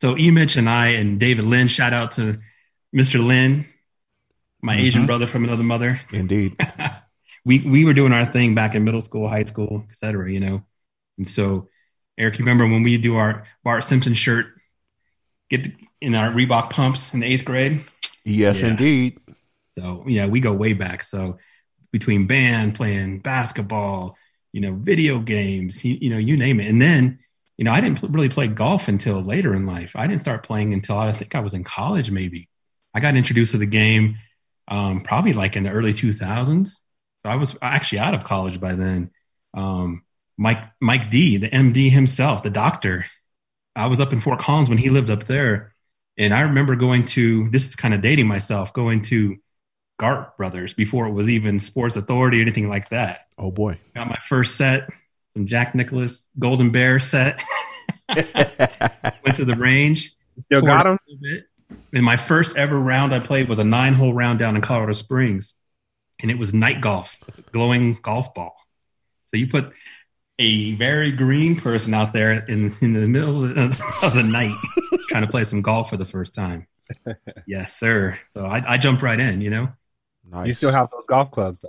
so 0.00 0.16
E. 0.18 0.30
Mitch 0.30 0.56
and 0.56 0.68
I 0.68 0.88
and 0.88 1.18
David 1.20 1.44
Lynn, 1.46 1.68
shout 1.68 1.92
out 1.94 2.10
to 2.12 2.38
Mr. 2.94 3.24
Lynn, 3.24 3.66
my 4.62 4.76
Asian 4.76 5.02
Mhm. 5.02 5.06
brother 5.06 5.26
from 5.26 5.44
another 5.44 5.62
mother. 5.62 6.00
Indeed. 6.12 6.56
we 7.44 7.60
we 7.60 7.84
were 7.84 7.94
doing 7.94 8.12
our 8.12 8.24
thing 8.24 8.54
back 8.54 8.74
in 8.74 8.84
middle 8.84 9.00
school, 9.00 9.28
high 9.28 9.42
school, 9.44 9.84
et 9.88 9.96
cetera, 9.96 10.30
you 10.30 10.40
know. 10.40 10.64
And 11.18 11.26
so, 11.28 11.68
Eric, 12.18 12.38
you 12.38 12.44
remember 12.44 12.66
when 12.66 12.82
we 12.82 12.96
do 12.98 13.16
our 13.16 13.44
Bart 13.64 13.84
Simpson 13.84 14.14
shirt, 14.14 14.46
get 15.50 15.64
the, 15.64 15.74
in 16.00 16.14
our 16.14 16.30
Reebok 16.30 16.70
pumps 16.70 17.12
in 17.14 17.20
the 17.20 17.26
eighth 17.26 17.44
grade? 17.44 17.80
Yes, 18.24 18.60
Yeah. 18.62 18.68
indeed. 18.70 19.18
So 19.78 20.04
yeah, 20.06 20.26
we 20.26 20.40
go 20.40 20.52
way 20.54 20.72
back. 20.72 21.02
So 21.04 21.38
between 21.92 22.26
band, 22.26 22.74
playing 22.74 23.20
basketball, 23.20 24.16
you 24.52 24.60
know, 24.60 24.74
video 24.74 25.20
games, 25.20 25.84
you, 25.84 25.98
you 26.00 26.10
know, 26.10 26.18
you 26.18 26.36
name 26.36 26.60
it. 26.60 26.68
And 26.68 26.80
then, 26.80 27.18
you 27.58 27.64
know, 27.64 27.72
I 27.72 27.80
didn't 27.80 28.00
pl- 28.00 28.08
really 28.08 28.28
play 28.28 28.48
golf 28.48 28.88
until 28.88 29.20
later 29.22 29.54
in 29.54 29.66
life. 29.66 29.92
I 29.94 30.06
didn't 30.06 30.20
start 30.20 30.42
playing 30.42 30.72
until 30.72 30.96
I 30.96 31.12
think 31.12 31.34
I 31.34 31.40
was 31.40 31.54
in 31.54 31.62
college, 31.64 32.10
maybe. 32.10 32.48
I 32.96 33.00
got 33.00 33.14
introduced 33.14 33.52
to 33.52 33.58
the 33.58 33.66
game 33.66 34.16
um, 34.68 35.02
probably 35.02 35.34
like 35.34 35.54
in 35.54 35.64
the 35.64 35.70
early 35.70 35.92
2000s. 35.92 36.68
So 36.68 36.76
I 37.24 37.36
was 37.36 37.54
actually 37.60 37.98
out 37.98 38.14
of 38.14 38.24
college 38.24 38.58
by 38.58 38.74
then. 38.74 39.10
Um, 39.52 40.02
Mike 40.38 40.62
Mike 40.80 41.10
D, 41.10 41.36
the 41.36 41.50
MD 41.50 41.90
himself, 41.90 42.42
the 42.42 42.48
doctor. 42.48 43.04
I 43.74 43.88
was 43.88 44.00
up 44.00 44.14
in 44.14 44.18
Fort 44.18 44.40
Collins 44.40 44.70
when 44.70 44.78
he 44.78 44.88
lived 44.88 45.10
up 45.10 45.24
there, 45.24 45.74
and 46.16 46.32
I 46.32 46.40
remember 46.40 46.74
going 46.74 47.04
to. 47.06 47.50
This 47.50 47.66
is 47.66 47.76
kind 47.76 47.92
of 47.92 48.00
dating 48.00 48.28
myself. 48.28 48.72
Going 48.72 49.02
to 49.02 49.36
Gart 49.98 50.38
Brothers 50.38 50.72
before 50.72 51.06
it 51.06 51.12
was 51.12 51.28
even 51.28 51.60
Sports 51.60 51.96
Authority 51.96 52.38
or 52.38 52.42
anything 52.42 52.70
like 52.70 52.88
that. 52.88 53.26
Oh 53.36 53.50
boy. 53.50 53.78
Got 53.94 54.08
my 54.08 54.16
first 54.16 54.56
set, 54.56 54.88
some 55.34 55.46
Jack 55.46 55.74
Nicklaus 55.74 56.28
Golden 56.38 56.70
Bear 56.70 56.98
set. 56.98 57.42
Went 58.08 59.36
to 59.36 59.44
the 59.44 59.56
range. 59.58 60.14
Still 60.38 60.62
got 60.62 60.84
poured 60.84 60.98
him. 61.20 61.44
A 61.96 62.02
little 62.02 62.04
bit. 62.04 62.04
And 62.04 62.04
my 62.04 62.16
first 62.16 62.56
ever 62.56 62.78
round 62.78 63.14
I 63.14 63.20
played 63.20 63.48
was 63.48 63.58
a 63.58 63.64
nine 63.64 63.94
hole 63.94 64.12
round 64.12 64.38
down 64.38 64.56
in 64.56 64.62
Colorado 64.62 64.92
Springs. 64.92 65.54
And 66.20 66.30
it 66.30 66.38
was 66.38 66.54
night 66.54 66.80
golf, 66.80 67.16
glowing 67.52 67.98
golf 68.02 68.34
ball. 68.34 68.56
So 69.28 69.36
you 69.36 69.48
put 69.48 69.72
a 70.38 70.74
very 70.74 71.12
green 71.12 71.56
person 71.56 71.94
out 71.94 72.12
there 72.12 72.32
in, 72.32 72.74
in 72.80 72.92
the 72.92 73.08
middle 73.08 73.44
of 73.44 73.54
the, 73.54 73.84
of 74.02 74.14
the 74.14 74.22
night 74.22 74.54
trying 75.08 75.24
to 75.24 75.30
play 75.30 75.44
some 75.44 75.62
golf 75.62 75.90
for 75.90 75.96
the 75.96 76.06
first 76.06 76.34
time. 76.34 76.66
Yes, 77.48 77.76
sir. 77.76 78.18
So 78.32 78.44
I, 78.44 78.62
I 78.74 78.78
jumped 78.78 79.02
right 79.02 79.18
in, 79.18 79.40
you 79.40 79.50
know? 79.50 79.68
nice. 80.28 80.48
You 80.48 80.54
still 80.54 80.72
have 80.72 80.88
those 80.90 81.06
golf 81.06 81.30
clubs 81.30 81.60
though, 81.60 81.68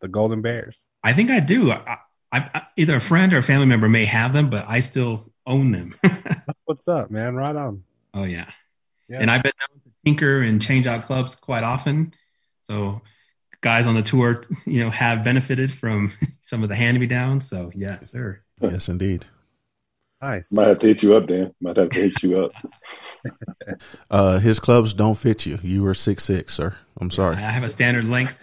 the 0.00 0.08
Golden 0.08 0.42
Bears. 0.42 0.80
I 1.04 1.12
think 1.12 1.30
I 1.30 1.40
do. 1.40 1.70
I, 1.70 1.98
I, 2.32 2.50
I, 2.54 2.62
either 2.76 2.96
a 2.96 3.00
friend 3.00 3.32
or 3.32 3.38
a 3.38 3.42
family 3.42 3.66
member 3.66 3.88
may 3.88 4.04
have 4.04 4.32
them, 4.32 4.50
but 4.50 4.64
I 4.68 4.80
still 4.80 5.32
own 5.46 5.70
them. 5.70 5.94
That's 6.02 6.62
what's 6.64 6.88
up, 6.88 7.10
man. 7.10 7.34
Right 7.36 7.54
on. 7.54 7.84
oh, 8.14 8.24
yeah. 8.24 8.46
Yeah. 9.12 9.20
And 9.20 9.30
I've 9.30 9.42
been 9.42 9.52
known 9.60 9.80
to 9.82 9.90
tinker 10.06 10.40
and 10.40 10.62
change 10.62 10.86
out 10.86 11.04
clubs 11.04 11.34
quite 11.34 11.62
often. 11.62 12.14
So 12.62 13.02
guys 13.60 13.86
on 13.86 13.94
the 13.94 14.02
tour, 14.02 14.42
you 14.64 14.80
know, 14.80 14.88
have 14.88 15.22
benefited 15.22 15.70
from 15.70 16.12
some 16.42 16.62
of 16.62 16.70
the 16.70 16.74
hand 16.74 16.98
me 16.98 17.06
downs. 17.06 17.46
So 17.48 17.70
yes, 17.74 18.10
sir. 18.10 18.40
yes, 18.60 18.88
indeed. 18.88 19.26
Nice. 20.22 20.50
Might 20.52 20.68
have 20.68 20.78
to 20.78 20.86
hit 20.86 21.02
you 21.02 21.14
up, 21.14 21.26
Dan. 21.26 21.52
Might 21.60 21.76
have 21.76 21.90
to 21.90 22.00
hit 22.00 22.22
you 22.22 22.44
up. 22.44 22.52
Uh, 24.10 24.40
his 24.40 24.58
clubs 24.58 24.92
don't 24.94 25.16
fit 25.16 25.46
you. 25.46 25.56
You 25.62 25.84
were 25.84 25.94
six 25.94 26.24
six, 26.24 26.52
sir. 26.52 26.74
I'm 27.00 27.08
sorry. 27.08 27.36
I 27.36 27.40
have 27.40 27.62
a 27.62 27.68
standard 27.68 28.04
length. 28.04 28.36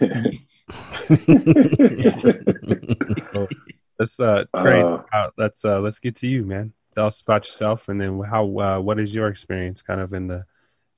Let's 3.98 4.18
uh, 4.18 4.44
train. 4.56 4.82
Uh, 4.82 5.02
uh, 5.12 5.30
let's 5.36 5.62
uh, 5.62 5.80
let's 5.80 5.98
get 5.98 6.16
to 6.16 6.26
you, 6.26 6.46
man. 6.46 6.72
Tell 6.94 7.08
us 7.08 7.20
about 7.20 7.44
yourself, 7.44 7.90
and 7.90 8.00
then 8.00 8.18
how 8.22 8.46
uh, 8.58 8.80
what 8.80 8.98
is 8.98 9.14
your 9.14 9.28
experience, 9.28 9.82
kind 9.82 10.00
of 10.00 10.14
in 10.14 10.28
the, 10.28 10.46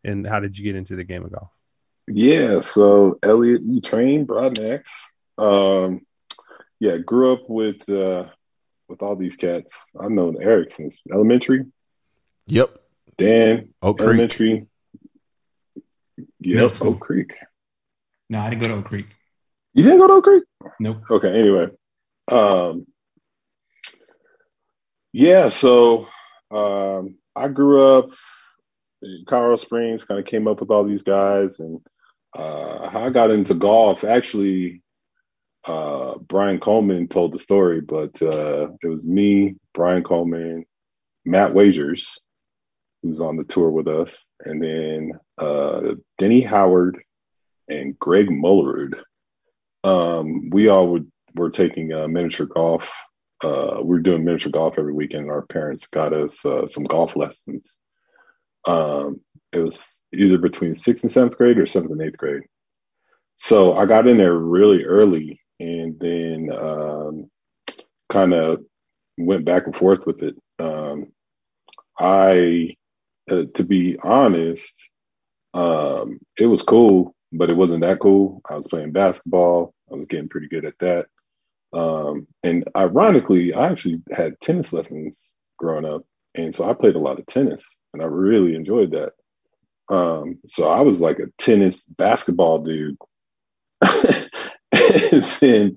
and 0.05 0.27
how 0.27 0.41
did 0.41 0.57
you 0.59 0.65
get 0.65 0.77
into 0.77 0.97
the 0.97 1.05
game 1.05 1.25
of 1.25 1.33
golf? 1.33 1.51
Yeah, 2.09 2.61
so 2.61 3.19
Elliot, 3.23 3.63
you 3.65 3.81
trained 3.81 4.27
Broadnax. 4.29 4.89
Um, 5.39 6.01
yeah, 6.81 6.99
grew 6.99 7.33
up 7.33 7.49
with 7.49 7.89
uh, 7.89 8.25
with 8.89 9.03
all 9.03 9.17
these 9.17 9.37
cats. 9.37 9.91
I've 9.99 10.11
known 10.11 10.37
Eric 10.43 10.73
since 10.73 10.99
elementary. 11.13 11.65
Yep. 12.47 12.77
Dan, 13.17 13.69
Oak 13.83 13.99
Creek. 13.99 14.09
elementary. 14.09 14.67
Middle 16.41 16.63
Yep, 16.63 16.71
school. 16.73 16.91
Oak 16.95 17.01
Creek. 17.01 17.35
no, 18.29 18.41
I 18.41 18.51
didn't 18.51 18.63
go 18.63 18.69
to 18.71 18.75
Oak 18.81 18.85
Creek. 18.89 19.07
You 19.75 19.85
didn't 19.85 19.99
go 20.01 20.07
to 20.09 20.13
Oak 20.15 20.25
Creek? 20.25 20.45
Nope. 20.81 21.03
Okay, 21.11 21.33
anyway. 21.33 21.69
Um 22.31 22.87
yeah, 25.13 25.49
so 25.49 26.09
um 26.51 27.17
I 27.37 27.49
grew 27.49 27.81
up 27.83 28.07
in 28.07 28.13
Colorado 29.27 29.57
Springs, 29.57 30.05
kind 30.05 30.21
of 30.21 30.27
came 30.27 30.47
up 30.49 30.61
with 30.61 30.71
all 30.71 30.85
these 30.85 31.03
guys 31.03 31.61
and 31.61 31.81
uh 32.35 32.89
how 32.89 33.05
I 33.05 33.11
got 33.11 33.31
into 33.31 33.55
golf 33.55 34.05
actually 34.05 34.83
uh 35.65 36.17
Brian 36.19 36.59
Coleman 36.59 37.09
told 37.09 37.33
the 37.33 37.39
story, 37.39 37.81
but 37.81 38.21
uh 38.23 38.69
it 38.83 38.89
was 38.89 39.07
me, 39.07 39.57
Brian 39.75 40.03
Coleman, 40.03 40.65
Matt 41.25 41.55
Wagers, 41.55 42.19
who's 43.03 43.21
on 43.21 43.37
the 43.37 43.45
tour 43.45 43.71
with 43.71 43.89
us, 43.89 44.25
and 44.41 44.63
then 44.63 45.13
uh 45.39 45.95
Denny 46.19 46.41
Howard 46.41 47.03
and 47.69 47.99
Greg 47.99 48.29
Mullerud 48.29 48.95
um, 49.85 50.51
we 50.51 50.69
all 50.69 50.89
would 50.89 51.11
we're 51.35 51.51
taking 51.51 51.93
uh, 51.93 52.09
miniature 52.09 52.47
golf. 52.47 52.93
Uh, 53.43 53.77
we 53.79 53.89
were 53.97 54.01
doing 54.01 54.25
miniature 54.25 54.53
golf 54.53 54.79
every 54.79 54.93
weekend. 54.93 55.31
Our 55.31 55.43
parents 55.43 55.87
got 55.87 56.13
us 56.13 56.45
uh, 56.45 56.67
some 56.67 56.85
golf 56.85 57.17
lessons. 57.17 57.77
Um, 58.67 59.21
it 59.53 59.59
was 59.59 60.03
either 60.15 60.39
between 60.39 60.75
sixth 60.75 61.05
and 61.05 61.11
seventh 61.11 61.37
grade 61.37 61.59
or 61.59 61.67
seventh 61.67 61.93
and 61.93 62.03
eighth 62.03 62.19
grade. 62.19 62.43
So 63.37 63.75
I 63.75 63.87
got 63.87 64.07
in 64.07 64.19
there 64.19 64.35
really 64.35 64.85
early 64.85 65.41
and 65.61 65.99
then 65.99 66.51
um, 66.53 67.31
kind 68.09 68.35
of 68.35 68.65
went 69.19 69.45
back 69.45 69.67
and 69.67 69.77
forth 69.77 70.07
with 70.07 70.23
it. 70.23 70.37
Um, 70.59 71.13
I, 71.99 72.77
uh, 73.31 73.45
to 73.55 73.65
be 73.65 73.99
honest, 74.03 74.89
um, 75.55 76.19
it 76.39 76.47
was 76.47 76.63
cool, 76.63 77.15
but 77.33 77.51
it 77.51 77.57
wasn't 77.57 77.83
that 77.83 78.01
cool. 78.01 78.41
I 78.49 78.57
was 78.57 78.69
playing 78.69 78.93
basketball. 78.93 79.75
I 79.91 79.97
was 79.97 80.07
getting 80.07 80.29
pretty 80.29 80.49
good 80.49 80.65
at 80.65 80.79
that. 80.79 81.07
Um, 81.73 82.27
and 82.43 82.65
ironically, 82.77 83.55
I 83.55 83.71
actually 83.71 84.03
had 84.11 84.41
tennis 84.41 84.73
lessons 84.73 85.35
growing 85.59 85.85
up. 85.85 86.03
And 86.35 86.55
so 86.55 86.65
I 86.65 86.75
played 86.75 86.97
a 86.97 87.01
lot 87.01 87.19
of 87.19 87.27
tennis 87.27 87.77
and 87.93 88.03
I 88.03 88.07
really 88.07 88.55
enjoyed 88.55 88.93
that. 88.93 89.13
Um, 89.89 90.39
so 90.47 90.69
I 90.71 90.81
was 90.81 91.01
like 91.01 91.19
a 91.19 91.31
tennis 91.39 91.85
basketball 91.85 92.61
dude. 92.61 92.97
and 93.83 95.23
then 95.41 95.77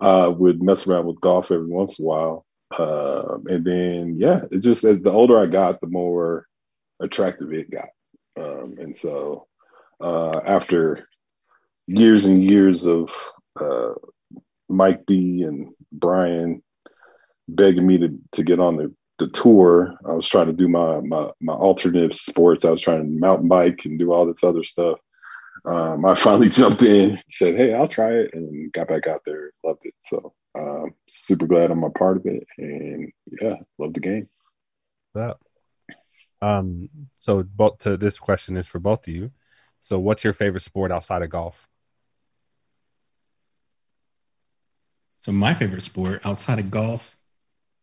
uh, 0.00 0.32
would 0.36 0.62
mess 0.62 0.86
around 0.86 1.06
with 1.06 1.20
golf 1.20 1.50
every 1.50 1.66
once 1.66 1.98
in 1.98 2.04
a 2.04 2.08
while. 2.08 2.46
Uh, 2.76 3.38
and 3.46 3.64
then, 3.64 4.16
yeah, 4.18 4.42
it 4.50 4.58
just 4.58 4.84
as 4.84 5.02
the 5.02 5.10
older 5.10 5.38
I 5.38 5.46
got, 5.46 5.80
the 5.80 5.86
more 5.86 6.46
attractive 7.00 7.52
it 7.52 7.70
got. 7.70 7.88
Um, 8.36 8.76
and 8.78 8.96
so 8.96 9.46
uh, 10.00 10.40
after 10.44 11.08
years 11.86 12.24
and 12.24 12.42
years 12.42 12.86
of 12.86 13.14
uh, 13.58 13.92
Mike 14.68 15.06
D 15.06 15.42
and 15.42 15.72
Brian 15.92 16.62
begging 17.48 17.86
me 17.86 17.98
to, 17.98 18.18
to 18.32 18.42
get 18.42 18.58
on 18.58 18.76
the, 18.76 18.94
the 19.18 19.28
tour, 19.28 19.96
I 20.04 20.12
was 20.12 20.28
trying 20.28 20.46
to 20.46 20.52
do 20.52 20.68
my, 20.68 21.00
my, 21.00 21.30
my 21.40 21.52
alternative 21.52 22.14
sports. 22.14 22.64
I 22.64 22.70
was 22.70 22.80
trying 22.80 22.98
to 22.98 23.20
mountain 23.20 23.48
bike 23.48 23.84
and 23.84 23.98
do 23.98 24.12
all 24.12 24.26
this 24.26 24.42
other 24.42 24.64
stuff. 24.64 24.98
Um, 25.64 26.04
I 26.04 26.14
finally 26.16 26.48
jumped 26.48 26.82
in, 26.82 27.20
said, 27.28 27.56
Hey, 27.56 27.74
I'll 27.74 27.88
try 27.88 28.10
it, 28.10 28.34
and 28.34 28.72
got 28.72 28.88
back 28.88 29.06
out 29.06 29.22
there. 29.24 29.52
Loved 29.64 29.84
it. 29.84 29.94
So, 29.98 30.34
um, 30.56 30.94
super 31.08 31.46
glad 31.46 31.70
I'm 31.70 31.84
a 31.84 31.90
part 31.90 32.16
of 32.16 32.26
it. 32.26 32.46
And 32.58 33.12
yeah, 33.40 33.56
love 33.78 33.94
the 33.94 34.00
game. 34.00 34.28
that. 35.14 35.36
Um, 36.42 36.90
so 37.14 37.42
both 37.42 37.78
to 37.80 37.96
this 37.96 38.18
question 38.18 38.56
is 38.56 38.68
for 38.68 38.78
both 38.78 39.08
of 39.08 39.14
you. 39.14 39.30
So 39.80 39.98
what's 39.98 40.24
your 40.24 40.32
favorite 40.32 40.60
sport 40.60 40.92
outside 40.92 41.22
of 41.22 41.30
golf? 41.30 41.68
So 45.18 45.32
my 45.32 45.54
favorite 45.54 45.82
sport 45.82 46.20
outside 46.26 46.58
of 46.58 46.70
golf, 46.70 47.16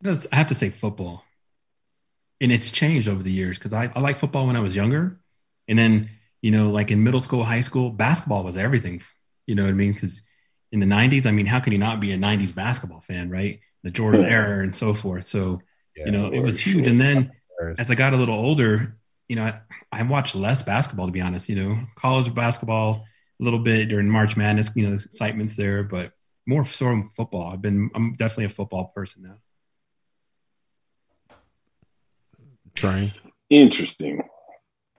I 0.05 0.36
have 0.36 0.48
to 0.48 0.55
say 0.55 0.70
football. 0.70 1.25
And 2.39 2.51
it's 2.51 2.72
changed 2.72 3.08
over 3.08 3.22
the 3.22 3.31
years 3.31 3.58
because 3.58 3.74
I, 3.74 3.91
I 3.96 4.00
like 4.00 4.17
football 4.17 4.48
when 4.48 4.55
I 4.55 4.62
was 4.62 4.75
younger. 4.75 5.20
And 5.67 5.77
then, 5.77 6.10
you 6.41 6.51
know, 6.51 6.72
like 6.72 6.89
in 6.89 7.03
middle 7.03 7.20
school, 7.20 7.43
high 7.43 7.62
school, 7.62 7.91
basketball 7.91 8.43
was 8.43 8.58
everything. 8.58 9.01
You 9.46 9.55
know 9.55 9.63
what 9.63 9.70
I 9.70 9.74
mean? 9.74 9.93
Because 9.93 10.24
in 10.72 10.79
the 10.79 10.86
90s, 10.88 11.25
I 11.25 11.31
mean, 11.31 11.46
how 11.46 11.60
could 11.60 11.74
you 11.74 11.79
not 11.79 12.00
be 12.00 12.12
a 12.12 12.17
90s 12.17 12.55
basketball 12.55 13.01
fan, 13.01 13.29
right? 13.29 13.60
The 13.84 13.91
Jordan 13.91 14.25
era 14.25 14.63
and 14.63 14.75
so 14.75 14.93
forth. 14.93 15.27
So, 15.27 15.62
you 15.96 16.12
know, 16.12 16.31
it 16.31 16.39
was 16.39 16.60
huge. 16.60 16.88
And 16.88 17.00
then 17.00 17.31
as 17.77 17.91
I 17.91 17.96
got 17.96 18.13
a 18.13 18.17
little 18.17 18.36
older, 18.36 18.98
you 19.27 19.36
know, 19.36 19.43
I, 19.43 19.60
I 19.91 20.03
watched 20.03 20.36
less 20.36 20.63
basketball 20.63 21.05
to 21.05 21.12
be 21.12 21.22
honest. 21.22 21.48
You 21.48 21.55
know, 21.55 21.79
college 21.96 22.34
basketball 22.34 23.05
a 23.39 23.43
little 23.43 23.60
bit 23.60 23.89
during 23.89 24.10
March 24.10 24.36
Madness. 24.36 24.72
You 24.75 24.88
know, 24.89 24.96
excitement's 24.96 25.55
there, 25.55 25.84
but 25.84 26.13
more 26.48 26.65
so 26.65 27.03
football. 27.15 27.51
I've 27.51 27.62
been, 27.62 27.91
I'm 27.93 28.13
definitely 28.13 28.46
a 28.46 28.50
football 28.50 28.91
person 28.96 29.24
now. 29.24 29.38
Train. 32.81 33.13
Interesting. 33.51 34.24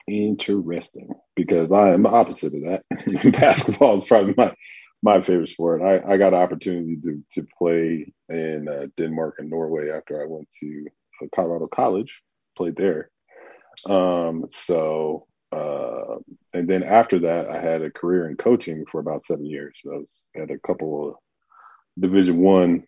Interesting. 0.06 1.10
Because 1.34 1.72
I 1.72 1.90
am 1.90 2.04
the 2.04 2.10
opposite 2.10 2.54
of 2.54 2.62
that. 2.62 3.32
Basketball 3.32 3.98
is 3.98 4.04
probably 4.04 4.34
my 4.36 4.54
my 5.02 5.20
favorite 5.20 5.48
sport. 5.48 5.82
I, 5.82 6.00
I 6.12 6.16
got 6.16 6.32
an 6.32 6.40
opportunity 6.40 6.96
to, 7.02 7.20
to 7.32 7.46
play 7.58 8.12
in 8.28 8.68
uh, 8.68 8.86
Denmark 8.96 9.34
and 9.38 9.50
Norway 9.50 9.90
after 9.90 10.22
I 10.22 10.26
went 10.26 10.48
to 10.60 10.86
Colorado 11.34 11.66
College, 11.66 12.22
played 12.56 12.76
there. 12.76 13.10
Um, 13.88 14.44
so, 14.50 15.26
uh, 15.50 16.18
and 16.54 16.68
then 16.68 16.84
after 16.84 17.18
that, 17.18 17.50
I 17.50 17.58
had 17.58 17.82
a 17.82 17.90
career 17.90 18.28
in 18.28 18.36
coaching 18.36 18.86
for 18.86 19.00
about 19.00 19.24
seven 19.24 19.44
years. 19.44 19.80
I 19.84 19.96
was 19.96 20.28
at 20.36 20.52
a 20.52 20.58
couple 20.58 21.08
of 21.08 21.14
Division 21.98 22.38
One 22.38 22.84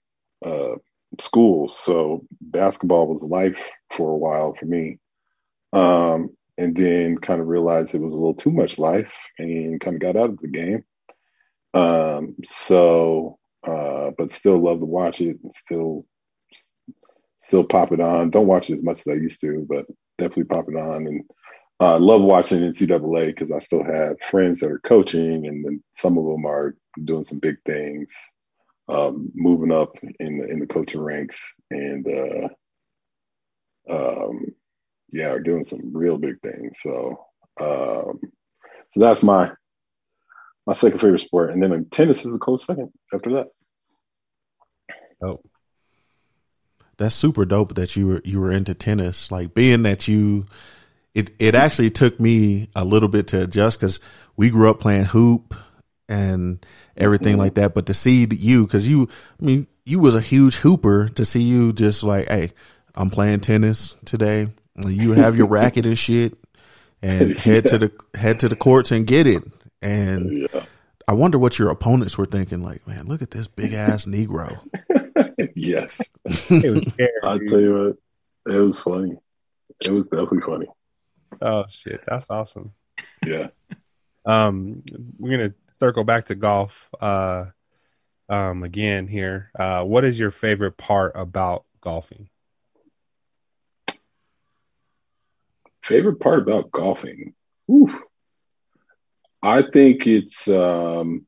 uh, 0.46 0.76
schools. 1.20 1.79
So 1.79 2.24
basketball 2.40 3.07
was 3.07 3.22
life 3.22 3.70
for 3.90 4.11
a 4.11 4.16
while 4.16 4.55
for 4.55 4.66
me. 4.66 4.98
Um, 5.72 6.31
and 6.57 6.77
then 6.77 7.18
kind 7.18 7.40
of 7.40 7.48
realized 7.48 7.94
it 7.94 8.00
was 8.00 8.14
a 8.14 8.16
little 8.16 8.35
too 8.35 8.53
much 8.53 8.79
life 8.79 9.29
and 9.38 9.81
kind 9.81 9.96
of 9.96 10.00
got 10.00 10.16
out 10.16 10.31
of 10.31 10.38
the 10.38 10.48
game. 10.48 10.85
Um, 11.74 12.37
so, 12.44 13.38
uh, 13.66 14.11
but 14.16 14.31
still 14.31 14.62
love 14.62 14.79
to 14.79 14.87
watch 14.87 15.20
it 15.20 15.38
and 15.42 15.53
still, 15.53 16.07
still 17.38 17.64
pop 17.64 17.90
it 17.92 18.00
on. 18.00 18.31
Don't 18.31 18.46
watch 18.46 18.70
it 18.70 18.74
as 18.74 18.83
much 18.83 19.00
as 19.00 19.09
I 19.09 19.14
used 19.14 19.40
to, 19.40 19.66
but 19.68 19.87
definitely 20.18 20.44
pop 20.44 20.68
it 20.68 20.77
on. 20.77 21.07
And 21.09 21.24
uh, 21.81 21.98
love 21.98 22.22
watching 22.22 22.61
NCAA 22.61 23.27
because 23.27 23.50
I 23.50 23.59
still 23.59 23.83
have 23.83 24.20
friends 24.20 24.61
that 24.61 24.70
are 24.70 24.79
coaching, 24.79 25.46
and 25.46 25.64
then 25.64 25.83
some 25.92 26.16
of 26.16 26.24
them 26.24 26.46
are 26.46 26.77
doing 27.03 27.24
some 27.24 27.40
big 27.40 27.57
things, 27.64 28.14
um, 28.88 29.31
moving 29.35 29.73
up 29.73 29.97
in 30.20 30.38
the 30.38 30.47
in 30.49 30.59
the 30.61 30.66
coaching 30.66 31.01
ranks, 31.01 31.57
and 31.70 32.07
uh, 32.07 32.49
um, 33.90 34.47
yeah, 35.11 35.29
are 35.29 35.40
doing 35.40 35.64
some 35.64 35.92
real 35.94 36.18
big 36.18 36.40
things. 36.42 36.81
So, 36.81 37.25
um, 37.61 38.20
so 38.90 39.01
that's 39.01 39.23
my 39.23 39.53
my 40.66 40.73
second 40.73 40.99
favorite 40.99 41.20
sport, 41.20 41.51
and 41.51 41.62
then 41.62 41.73
uh, 41.73 41.79
tennis 41.90 42.25
is 42.25 42.35
a 42.35 42.38
close 42.38 42.64
second 42.64 42.90
after 43.12 43.33
that. 43.35 43.47
Oh, 45.23 45.40
That's 46.99 47.14
super 47.14 47.44
dope 47.44 47.75
that 47.75 47.97
you 47.97 48.07
were 48.07 48.23
you 48.25 48.40
were 48.40 48.53
into 48.53 48.75
tennis. 48.75 49.31
Like 49.31 49.55
being 49.55 49.83
that 49.85 50.09
you, 50.09 50.47
it 51.14 51.31
it 51.38 51.55
actually 51.55 51.90
took 51.90 52.20
me 52.20 52.68
a 52.77 52.85
little 52.85 53.09
bit 53.09 53.29
to 53.29 53.42
adjust 53.42 53.81
because 53.81 54.01
we 54.37 54.51
grew 54.51 54.68
up 54.68 54.81
playing 54.81 55.07
hoop 55.07 55.55
and 56.14 56.66
everything 56.96 57.37
like 57.38 57.55
that. 57.55 57.74
But 57.74 57.87
to 57.87 57.94
see 57.94 58.27
you, 58.31 58.66
because 58.66 58.88
you, 58.88 59.09
I 59.40 59.44
mean, 59.44 59.66
you 59.85 59.98
was 59.98 60.14
a 60.14 60.20
huge 60.20 60.57
hooper. 60.57 61.09
To 61.09 61.24
see 61.24 61.42
you 61.42 61.72
just 61.72 62.03
like, 62.05 62.29
hey, 62.29 62.53
I'm 62.94 63.11
playing 63.11 63.40
tennis 63.40 63.96
today. 64.05 64.48
You 64.87 65.12
have 65.12 65.37
your 65.37 65.46
racket 65.59 65.87
and 65.87 65.98
shit, 65.98 66.35
and 67.03 67.37
head 67.38 67.68
to 67.68 67.79
the 67.79 67.92
head 68.14 68.40
to 68.40 68.48
the 68.48 68.57
courts 68.57 68.92
and 68.92 69.07
get 69.07 69.27
it. 69.27 69.42
And 69.83 70.48
Yeah, 70.53 70.64
I 71.07 71.12
wonder 71.12 71.38
what 71.38 71.59
your 71.59 71.70
opponents 71.70 72.16
were 72.16 72.27
thinking. 72.27 72.62
Like, 72.62 72.87
man, 72.87 73.07
look 73.07 73.22
at 73.22 73.31
this 73.31 73.48
big 73.48 73.72
ass 73.72 74.07
Negro. 74.07 74.57
yes. 75.55 76.00
it 76.24 76.70
was 76.70 76.87
scary. 76.88 77.11
I 77.22 77.38
tell 77.46 77.61
you 77.61 77.74
what, 78.46 78.55
it 78.55 78.59
was 78.59 78.79
funny. 78.81 79.16
It 79.85 79.90
was 79.92 80.09
definitely 80.09 80.40
funny. 80.40 80.66
Oh 81.42 81.64
shit, 81.68 82.00
that's 82.07 82.31
awesome. 82.31 82.72
Yeah. 83.27 83.48
Um, 84.24 84.83
we're 85.18 85.37
gonna 85.37 85.55
circle 85.74 86.04
back 86.04 86.26
to 86.26 86.34
golf. 86.34 86.88
Uh, 87.00 87.46
um, 88.28 88.62
again 88.62 89.06
here. 89.06 89.50
Uh, 89.58 89.84
what 89.84 90.04
is 90.04 90.18
your 90.18 90.30
favorite 90.30 90.76
part 90.76 91.12
about 91.14 91.64
golfing? 91.80 92.28
Favorite 95.82 96.20
part 96.20 96.40
about 96.40 96.70
golfing? 96.70 97.34
Oof. 97.70 98.02
I 99.42 99.60
think 99.60 100.06
it's 100.06 100.48
um 100.48 101.26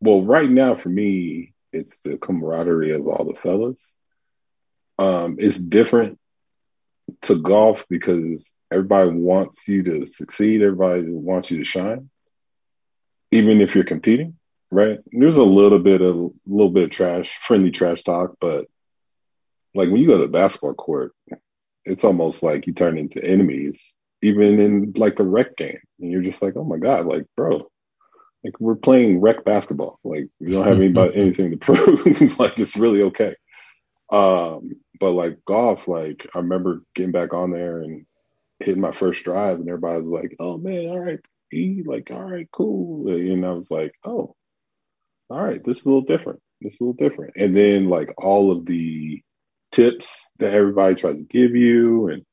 well 0.00 0.22
right 0.22 0.50
now 0.50 0.74
for 0.74 0.90
me 0.90 1.54
it's 1.72 2.00
the 2.00 2.18
camaraderie 2.18 2.94
of 2.94 3.08
all 3.08 3.24
the 3.24 3.34
fellas. 3.34 3.94
Um 4.98 5.36
it's 5.38 5.58
different 5.58 6.18
to 7.22 7.38
golf 7.38 7.86
because 7.88 8.54
everybody 8.70 9.10
wants 9.10 9.66
you 9.66 9.82
to 9.84 10.04
succeed, 10.04 10.60
everybody 10.60 11.10
wants 11.10 11.50
you 11.50 11.58
to 11.58 11.64
shine. 11.64 12.10
Even 13.32 13.60
if 13.60 13.74
you're 13.74 13.84
competing, 13.84 14.36
right? 14.70 15.00
There's 15.10 15.36
a 15.36 15.44
little 15.44 15.78
bit 15.78 16.00
of 16.00 16.16
a 16.16 16.30
little 16.46 16.70
bit 16.70 16.84
of 16.84 16.90
trash, 16.90 17.38
friendly 17.38 17.70
trash 17.70 18.02
talk, 18.02 18.36
but 18.40 18.66
like 19.74 19.90
when 19.90 20.00
you 20.00 20.06
go 20.06 20.18
to 20.18 20.24
the 20.24 20.32
basketball 20.32 20.74
court, 20.74 21.12
it's 21.84 22.04
almost 22.04 22.42
like 22.42 22.66
you 22.66 22.72
turn 22.72 22.98
into 22.98 23.24
enemies, 23.24 23.94
even 24.20 24.60
in 24.60 24.92
like 24.96 25.18
a 25.18 25.24
rec 25.24 25.56
game. 25.56 25.80
And 26.00 26.10
you're 26.10 26.22
just 26.22 26.42
like, 26.42 26.54
oh 26.56 26.64
my 26.64 26.78
God, 26.78 27.06
like, 27.06 27.26
bro, 27.36 27.60
like 28.44 28.58
we're 28.60 28.76
playing 28.76 29.20
rec 29.20 29.44
basketball. 29.44 29.98
Like 30.04 30.28
we 30.40 30.52
don't 30.52 30.66
have 30.66 30.78
anybody 30.78 31.14
anything 31.16 31.50
to 31.52 31.56
prove. 31.56 32.04
like 32.38 32.58
it's 32.58 32.76
really 32.76 33.02
okay. 33.02 33.34
Um, 34.10 34.72
but 35.00 35.12
like 35.12 35.44
golf, 35.44 35.88
like 35.88 36.26
I 36.34 36.38
remember 36.38 36.82
getting 36.94 37.12
back 37.12 37.32
on 37.32 37.50
there 37.50 37.78
and 37.78 38.06
hitting 38.60 38.80
my 38.80 38.92
first 38.92 39.24
drive 39.24 39.58
and 39.58 39.68
everybody 39.68 40.02
was 40.02 40.12
like, 40.12 40.36
Oh 40.38 40.58
man, 40.58 40.88
all 40.88 41.00
right, 41.00 41.20
E, 41.52 41.82
like, 41.84 42.10
all 42.10 42.24
right, 42.24 42.48
cool. 42.50 43.12
And 43.12 43.44
I 43.44 43.52
was 43.52 43.70
like, 43.70 43.94
Oh, 44.04 44.34
all 45.30 45.42
right, 45.42 45.62
this 45.62 45.78
is 45.78 45.86
a 45.86 45.88
little 45.88 46.02
different. 46.02 46.40
This 46.60 46.74
is 46.74 46.80
a 46.80 46.84
little 46.84 47.08
different. 47.08 47.34
And 47.36 47.56
then 47.56 47.88
like 47.88 48.12
all 48.18 48.50
of 48.50 48.66
the 48.66 49.22
tips 49.70 50.30
that 50.38 50.52
everybody 50.54 50.94
tries 50.94 51.18
to 51.18 51.24
give 51.24 51.56
you 51.56 52.08
and 52.08 52.24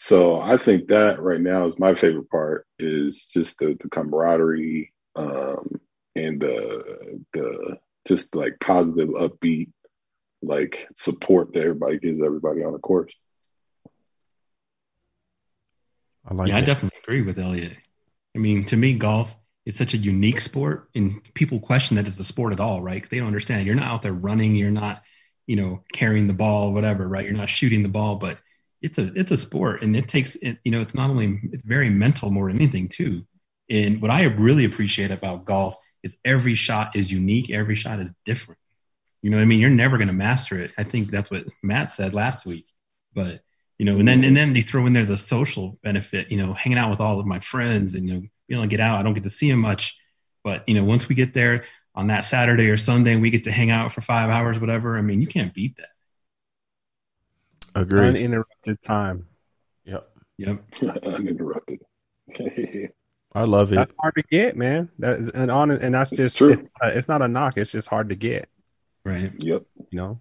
so 0.00 0.40
I 0.40 0.58
think 0.58 0.88
that 0.88 1.20
right 1.20 1.40
now 1.40 1.66
is 1.66 1.76
my 1.76 1.96
favorite 1.96 2.30
part 2.30 2.68
is 2.78 3.26
just 3.26 3.58
the, 3.58 3.76
the 3.80 3.88
camaraderie 3.88 4.92
um, 5.16 5.80
and 6.14 6.40
the 6.40 7.20
the 7.32 7.78
just 8.06 8.36
like 8.36 8.60
positive, 8.60 9.08
upbeat, 9.08 9.72
like 10.40 10.86
support 10.94 11.52
that 11.52 11.64
everybody 11.64 11.98
gives 11.98 12.22
everybody 12.22 12.62
on 12.62 12.74
the 12.74 12.78
course. 12.78 13.12
I 16.24 16.34
like 16.34 16.50
yeah, 16.50 16.58
I 16.58 16.60
definitely 16.60 17.00
agree 17.02 17.22
with 17.22 17.36
Elliot. 17.36 17.76
I 18.34 18.38
mean, 18.38 18.64
to 18.66 18.76
me, 18.76 18.94
golf 18.94 19.34
is 19.66 19.76
such 19.76 19.94
a 19.94 19.98
unique 19.98 20.40
sport, 20.40 20.88
and 20.94 21.22
people 21.34 21.60
question 21.60 21.96
that 21.96 22.06
it's 22.06 22.18
a 22.18 22.24
sport 22.24 22.52
at 22.52 22.60
all, 22.60 22.80
right? 22.80 23.08
They 23.08 23.18
don't 23.18 23.26
understand. 23.26 23.66
You're 23.66 23.74
not 23.74 23.90
out 23.90 24.02
there 24.02 24.12
running. 24.12 24.54
You're 24.54 24.70
not, 24.70 25.02
you 25.46 25.56
know, 25.56 25.82
carrying 25.92 26.26
the 26.26 26.34
ball, 26.34 26.72
whatever, 26.72 27.06
right? 27.06 27.24
You're 27.24 27.34
not 27.34 27.50
shooting 27.50 27.82
the 27.82 27.88
ball, 27.88 28.16
but 28.16 28.38
it's 28.80 28.98
a 28.98 29.12
it's 29.14 29.30
a 29.30 29.36
sport, 29.36 29.82
and 29.82 29.96
it 29.96 30.08
takes, 30.08 30.36
you 30.42 30.70
know, 30.70 30.80
it's 30.80 30.94
not 30.94 31.10
only 31.10 31.40
it's 31.52 31.64
very 31.64 31.90
mental 31.90 32.30
more 32.30 32.48
than 32.48 32.60
anything 32.60 32.88
too. 32.88 33.26
And 33.68 34.00
what 34.00 34.10
I 34.10 34.24
really 34.24 34.64
appreciate 34.64 35.10
about 35.10 35.44
golf 35.44 35.76
is 36.02 36.16
every 36.24 36.54
shot 36.54 36.96
is 36.96 37.12
unique. 37.12 37.50
Every 37.50 37.74
shot 37.74 37.98
is 37.98 38.12
different. 38.24 38.60
You 39.22 39.30
know 39.30 39.36
what 39.36 39.42
I 39.42 39.46
mean? 39.46 39.60
You're 39.60 39.70
never 39.70 39.98
going 39.98 40.08
to 40.08 40.14
master 40.14 40.58
it. 40.58 40.72
I 40.78 40.84
think 40.84 41.10
that's 41.10 41.30
what 41.30 41.44
Matt 41.62 41.90
said 41.90 42.14
last 42.14 42.46
week. 42.46 42.66
But 43.14 43.42
you 43.78 43.86
know, 43.86 43.98
and 43.98 44.08
then 44.08 44.24
and 44.24 44.36
then 44.36 44.52
they 44.52 44.60
throw 44.60 44.86
in 44.86 44.92
there 44.92 45.04
the 45.04 45.18
social 45.18 45.78
benefit. 45.82 46.30
You 46.30 46.44
know, 46.44 46.52
hanging 46.52 46.78
out 46.78 46.90
with 46.90 47.00
all 47.00 47.20
of 47.20 47.26
my 47.26 47.40
friends 47.40 47.94
and 47.94 48.08
you 48.08 48.14
know, 48.14 48.20
being 48.48 48.60
able 48.60 48.64
to 48.64 48.68
get 48.68 48.80
out. 48.80 48.98
I 48.98 49.02
don't 49.02 49.14
get 49.14 49.22
to 49.22 49.30
see 49.30 49.50
them 49.50 49.60
much, 49.60 49.98
but 50.42 50.68
you 50.68 50.74
know, 50.74 50.84
once 50.84 51.08
we 51.08 51.14
get 51.14 51.34
there 51.34 51.64
on 51.94 52.08
that 52.08 52.24
Saturday 52.24 52.68
or 52.68 52.76
Sunday, 52.76 53.12
and 53.12 53.22
we 53.22 53.30
get 53.30 53.44
to 53.44 53.52
hang 53.52 53.70
out 53.70 53.92
for 53.92 54.00
five 54.00 54.30
hours, 54.30 54.60
whatever. 54.60 54.98
I 54.98 55.02
mean, 55.02 55.20
you 55.20 55.26
can't 55.26 55.54
beat 55.54 55.76
that. 55.76 55.88
Agreed. 57.74 58.08
Uninterrupted 58.08 58.82
time. 58.82 59.26
Yep. 59.84 60.08
Yep. 60.38 60.62
Uninterrupted. 61.02 61.80
I 63.34 63.42
love 63.44 63.72
it. 63.72 63.76
That's 63.76 63.94
hard 64.00 64.14
to 64.14 64.22
get, 64.30 64.56
man. 64.56 64.88
That 64.98 65.20
is 65.20 65.30
and 65.30 65.50
on 65.50 65.70
and 65.70 65.94
that's 65.94 66.12
It's 66.12 66.20
just 66.20 66.38
true. 66.38 66.52
It's, 66.54 66.62
uh, 66.82 66.88
it's 66.88 67.08
not 67.08 67.22
a 67.22 67.28
knock. 67.28 67.56
It's 67.56 67.72
just 67.72 67.88
hard 67.88 68.08
to 68.08 68.14
get. 68.14 68.48
Right. 69.04 69.32
yep. 69.38 69.64
You 69.90 70.20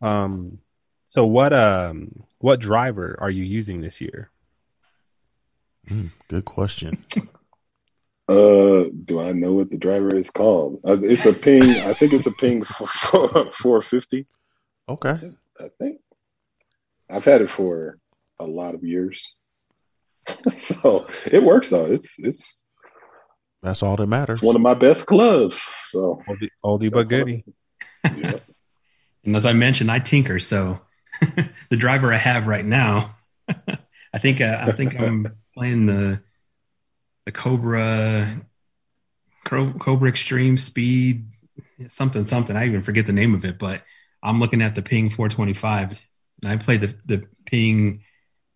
know. 0.00 0.06
Um. 0.06 0.58
So 1.08 1.26
what 1.26 1.52
um 1.52 2.24
what 2.38 2.60
driver 2.60 3.16
are 3.20 3.30
you 3.30 3.44
using 3.44 3.80
this 3.80 4.00
year? 4.00 4.30
Mm, 5.88 6.10
good 6.28 6.44
question. 6.44 7.04
Uh, 8.30 8.90
do 9.06 9.22
I 9.22 9.32
know 9.32 9.54
what 9.54 9.70
the 9.70 9.78
driver 9.78 10.14
is 10.14 10.28
called? 10.30 10.82
Uh, 10.86 10.98
it's 11.00 11.24
a 11.24 11.32
ping. 11.32 11.62
I 11.62 11.94
think 11.94 12.12
it's 12.12 12.26
a 12.26 12.32
ping 12.32 12.62
four 13.54 13.80
fifty. 13.80 14.26
Okay. 14.86 15.18
I 15.58 15.68
think 15.78 16.00
I've 17.08 17.24
had 17.24 17.40
it 17.40 17.48
for 17.48 17.98
a 18.38 18.44
lot 18.44 18.74
of 18.74 18.84
years, 18.84 19.32
so 20.50 21.06
it 21.32 21.42
works 21.42 21.70
though. 21.70 21.86
It's 21.86 22.18
it's 22.18 22.66
That's 23.62 23.82
all 23.82 23.96
that 23.96 24.06
matters. 24.08 24.36
it's 24.40 24.44
one 24.44 24.56
of 24.56 24.60
my 24.60 24.74
best 24.74 25.06
clubs. 25.06 25.62
So 25.86 26.20
Oldie, 26.28 26.50
oldie 26.62 26.92
but 26.92 27.08
goodie. 27.08 27.42
Yep. 28.14 28.42
And 29.24 29.36
as 29.36 29.46
I 29.46 29.54
mentioned, 29.54 29.90
I 29.90 30.00
tinker. 30.00 30.38
So 30.38 30.78
the 31.70 31.76
driver 31.76 32.12
I 32.12 32.16
have 32.16 32.46
right 32.46 32.64
now, 32.64 33.16
I 33.48 34.18
think 34.18 34.40
uh, 34.40 34.58
I 34.60 34.72
think 34.72 34.98
I'm 34.98 35.26
playing 35.54 35.86
the 35.86 36.20
the 37.26 37.32
Cobra 37.32 38.40
Cobra 39.44 40.08
Extreme 40.08 40.58
Speed 40.58 41.26
something 41.86 42.24
something. 42.24 42.56
I 42.56 42.66
even 42.66 42.82
forget 42.82 43.06
the 43.06 43.12
name 43.12 43.34
of 43.34 43.44
it, 43.44 43.58
but 43.58 43.82
I'm 44.22 44.40
looking 44.40 44.62
at 44.62 44.74
the 44.74 44.82
Ping 44.82 45.10
425, 45.10 46.00
and 46.42 46.52
I 46.52 46.56
played 46.56 46.80
the 46.80 46.94
the 47.06 47.26
Ping 47.46 48.02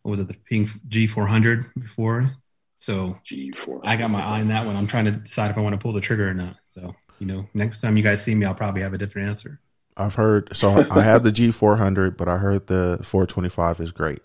what 0.03 0.11
was 0.11 0.21
it 0.21 0.29
the 0.29 0.35
Ping 0.35 0.67
G400 0.89 1.75
before. 1.79 2.33
So 2.79 3.19
G 3.25 3.53
four. 3.53 3.81
I 3.85 3.97
got 3.97 4.11
my 4.11 4.21
eye 4.21 4.41
on 4.41 4.49
that 4.49 4.67
one. 4.67 4.75
I'm 4.75 4.89
trying 4.89 5.05
to 5.05 5.13
decide 5.13 5.51
if 5.51 5.59
I 5.59 5.61
want 5.61 5.75
to 5.75 5.79
pull 5.79 5.93
the 5.93 6.01
trigger 6.01 6.29
or 6.29 6.35
not. 6.35 6.57
So 6.65 6.95
you 7.21 7.27
know, 7.27 7.47
next 7.55 7.81
time 7.81 7.97
you 7.97 8.03
guys 8.03 8.23
see 8.23 8.35
me, 8.35 8.45
I'll 8.45 8.55
probably 8.55 8.83
have 8.83 8.95
a 8.95 8.99
different 8.99 9.29
answer. 9.29 9.61
I've 9.97 10.15
heard. 10.15 10.57
So 10.57 10.85
I 10.91 11.03
have 11.03 11.23
the 11.23 11.31
G400, 11.31 12.17
but 12.17 12.29
I 12.29 12.39
heard 12.39 12.67
the 12.67 12.99
425 13.03 13.81
is 13.81 13.93
great. 13.93 14.21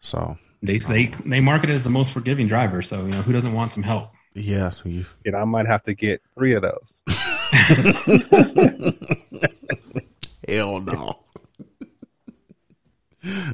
So 0.00 0.36
They 0.62 0.78
they 0.78 1.06
they 1.24 1.40
market 1.40 1.70
it 1.70 1.74
as 1.74 1.82
the 1.84 1.90
most 1.90 2.12
forgiving 2.12 2.46
driver, 2.46 2.82
so 2.82 3.04
you 3.06 3.12
know 3.12 3.22
who 3.22 3.32
doesn't 3.32 3.54
want 3.54 3.72
some 3.72 3.82
help. 3.82 4.10
yeah, 4.34 4.70
you, 4.84 5.06
And 5.24 5.34
I 5.34 5.44
might 5.44 5.66
have 5.66 5.82
to 5.84 5.94
get 5.94 6.20
three 6.36 6.54
of 6.54 6.62
those. 6.62 7.02
hell 10.48 10.80
no. 10.80 11.20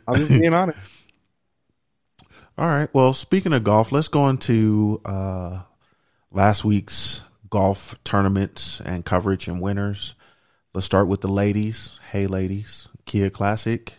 I'm 0.08 0.14
just 0.14 0.30
being 0.30 0.54
honest. 0.54 0.78
All 2.58 2.66
right. 2.66 2.92
Well, 2.92 3.14
speaking 3.14 3.52
of 3.52 3.62
golf, 3.64 3.92
let's 3.92 4.08
go 4.08 4.28
into 4.28 5.00
uh, 5.04 5.60
last 6.32 6.64
week's 6.64 7.22
golf 7.48 7.94
tournaments 8.04 8.80
and 8.84 9.04
coverage 9.04 9.46
and 9.48 9.60
winners. 9.60 10.14
Let's 10.72 10.86
start 10.86 11.08
with 11.08 11.20
the 11.20 11.28
ladies. 11.28 11.98
Hey, 12.12 12.28
ladies. 12.28 12.88
Kia 13.04 13.28
Classic. 13.28 13.92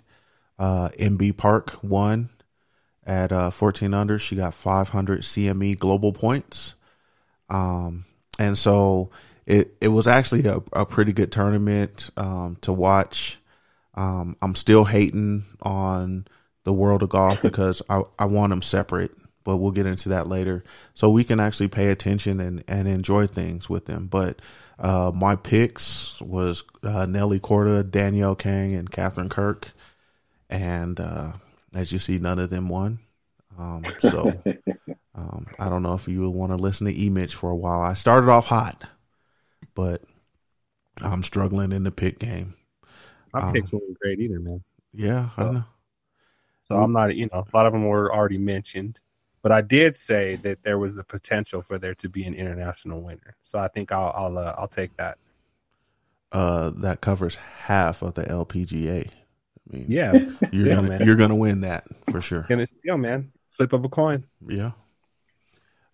Uh, 0.58 0.88
Inbee 0.98 1.36
Park 1.36 1.84
won 1.84 2.30
at 3.06 3.34
uh, 3.34 3.50
14 3.50 3.94
under. 3.94 4.18
She 4.18 4.38
got 4.38 4.54
500 4.54 5.22
CME 5.22 5.78
global 5.78 6.14
points. 6.14 6.76
Um, 7.50 8.06
and 8.40 8.58
so 8.58 9.10
it, 9.46 9.76
it 9.82 9.90
was 9.90 10.08
actually 10.08 10.46
a, 10.46 10.62
a 10.72 10.86
pretty 10.86 11.12
good 11.12 11.34
tournament 11.34 12.10
um, 12.16 12.58
to 12.62 12.72
watch. 12.72 13.42
Um, 13.96 14.38
I'm 14.42 14.56
still 14.56 14.86
hating 14.86 15.44
on 15.62 16.26
the 16.64 16.72
world 16.72 17.04
of 17.04 17.10
golf 17.10 17.42
because 17.42 17.82
I, 17.90 18.04
I 18.18 18.26
want 18.26 18.52
them 18.52 18.62
separate, 18.62 19.12
but 19.44 19.58
we'll 19.58 19.72
get 19.72 19.88
into 19.88 20.08
that 20.10 20.28
later. 20.28 20.64
So 20.94 21.10
we 21.10 21.26
can 21.26 21.42
actually 21.42 21.68
pay 21.68 21.88
attention 21.90 22.40
and, 22.40 22.64
and 22.70 22.88
enjoy 22.88 23.28
things 23.28 23.70
with 23.70 23.88
them. 23.88 24.08
But 24.08 24.40
uh, 24.82 25.14
my 25.16 25.36
picks 25.38 26.22
was 26.22 26.66
uh, 26.84 27.08
Nelly 27.08 27.40
Korda, 27.40 27.90
Danielle 27.90 28.36
Kang, 28.36 28.74
and 28.76 28.92
Katherine 28.92 29.30
Kirk. 29.30 29.72
And 30.50 31.00
uh, 31.00 31.34
as 31.74 31.92
you 31.92 32.00
see, 32.00 32.20
none 32.20 32.40
of 32.40 32.50
them 32.50 32.70
won. 32.70 33.00
Um, 33.58 33.94
so 34.00 34.44
um, 35.16 35.48
I 35.60 35.70
don't 35.70 35.84
know 35.84 35.94
if 35.96 36.08
you 36.08 36.30
want 36.30 36.52
to 36.52 36.58
listen 36.58 36.88
to 36.88 36.98
E 37.00 37.10
Mitch 37.10 37.36
for 37.36 37.50
a 37.52 37.56
while. 37.56 37.82
I 37.82 37.94
started 37.96 38.30
off 38.30 38.48
hot, 38.48 38.84
but 39.76 40.04
I'm 41.02 41.24
struggling 41.24 41.72
in 41.72 41.84
the 41.84 41.92
pick 41.92 42.20
game. 42.20 42.56
My 43.34 43.42
Um, 43.42 43.54
picks 43.54 43.74
weren't 43.74 44.00
great 44.00 44.20
either, 44.20 44.40
man. 44.40 44.64
Yeah, 44.94 45.30
I 45.38 45.44
know. 45.44 45.64
So 46.68 46.76
I'm 46.76 46.92
not, 46.92 47.16
you 47.16 47.28
know, 47.32 47.46
a 47.52 47.58
lot 47.58 47.66
of 47.66 47.74
them 47.74 47.86
were 47.86 48.14
already 48.14 48.38
mentioned, 48.38 49.00
but 49.42 49.52
I 49.52 49.62
did 49.62 49.96
say 49.96 50.36
that 50.38 50.64
there 50.64 50.80
was 50.80 50.96
the 50.96 51.04
potential 51.04 51.62
for 51.62 51.78
there 51.80 51.96
to 51.96 52.10
be 52.10 52.24
an 52.26 52.34
international 52.36 53.02
winner. 53.02 53.36
So 53.44 53.60
I 53.60 53.68
think 53.70 53.92
I'll 53.92 54.12
I'll 54.16 54.38
uh, 54.38 54.56
I'll 54.58 54.68
take 54.68 54.96
that. 54.98 55.18
uh, 56.32 56.70
that 56.72 57.02
covers 57.02 57.36
half 57.36 58.02
of 58.02 58.14
the 58.14 58.30
LPGA. 58.30 59.02
I 59.04 59.76
mean, 59.78 59.98
Yeah, 59.98 60.20
you're 60.52 60.68
yeah, 60.68 60.76
gonna 60.76 60.92
man. 60.92 61.00
you're 61.00 61.16
gonna 61.16 61.36
win 61.36 61.62
that 61.62 61.86
for 62.08 62.22
sure. 62.22 62.50
gonna 62.50 62.66
steal, 62.68 62.98
man. 62.98 63.32
Flip 63.52 63.74
of 63.74 63.84
a 63.86 63.90
coin. 63.90 64.26
Yeah, 64.48 64.72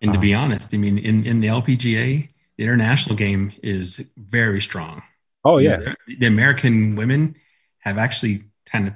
And 0.00 0.12
to 0.12 0.18
be 0.18 0.32
Uh-huh. 0.32 0.34
honest, 0.34 0.72
I 0.72 0.78
mean, 0.78 0.98
in 0.98 1.24
in 1.26 1.40
the 1.40 1.48
LPGA, 1.48 2.28
the 2.56 2.64
international 2.64 3.16
game 3.16 3.52
is 3.62 4.00
very 4.16 4.60
strong. 4.60 5.02
Oh 5.44 5.58
You 5.58 5.68
yeah, 5.68 5.76
know, 5.76 5.94
the, 6.06 6.16
the 6.16 6.26
American 6.26 6.94
women 6.96 7.36
have 7.80 7.98
actually 7.98 8.44
kind 8.66 8.88
of 8.88 8.94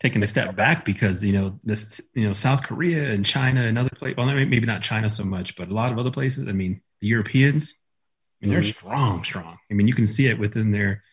taken 0.00 0.22
a 0.22 0.26
step 0.26 0.56
back 0.56 0.84
because 0.84 1.22
you 1.22 1.32
know 1.32 1.60
this, 1.64 2.00
you 2.14 2.26
know, 2.26 2.32
South 2.34 2.62
Korea 2.62 3.10
and 3.12 3.24
China 3.24 3.62
and 3.62 3.78
other 3.78 3.90
places. 3.90 4.16
Well, 4.16 4.26
maybe 4.26 4.60
not 4.60 4.82
China 4.82 5.10
so 5.10 5.24
much, 5.24 5.56
but 5.56 5.68
a 5.70 5.74
lot 5.74 5.92
of 5.92 5.98
other 5.98 6.10
places. 6.10 6.48
I 6.48 6.52
mean, 6.52 6.82
the 7.00 7.08
Europeans. 7.08 7.74
I 8.42 8.46
mean, 8.46 8.52
they're 8.52 8.62
Mhm. 8.62 8.74
strong, 8.74 9.24
strong. 9.24 9.58
I 9.70 9.74
mean, 9.74 9.88
you 9.88 9.94
can 9.94 10.06
see 10.06 10.26
it 10.26 10.38
within 10.38 10.72
their 10.72 11.04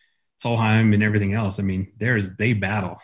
Solheim 0.42 0.94
and 0.94 1.02
everything 1.02 1.34
else. 1.34 1.58
I 1.58 1.62
mean, 1.62 1.92
there's 1.98 2.28
they 2.38 2.54
battle. 2.54 3.00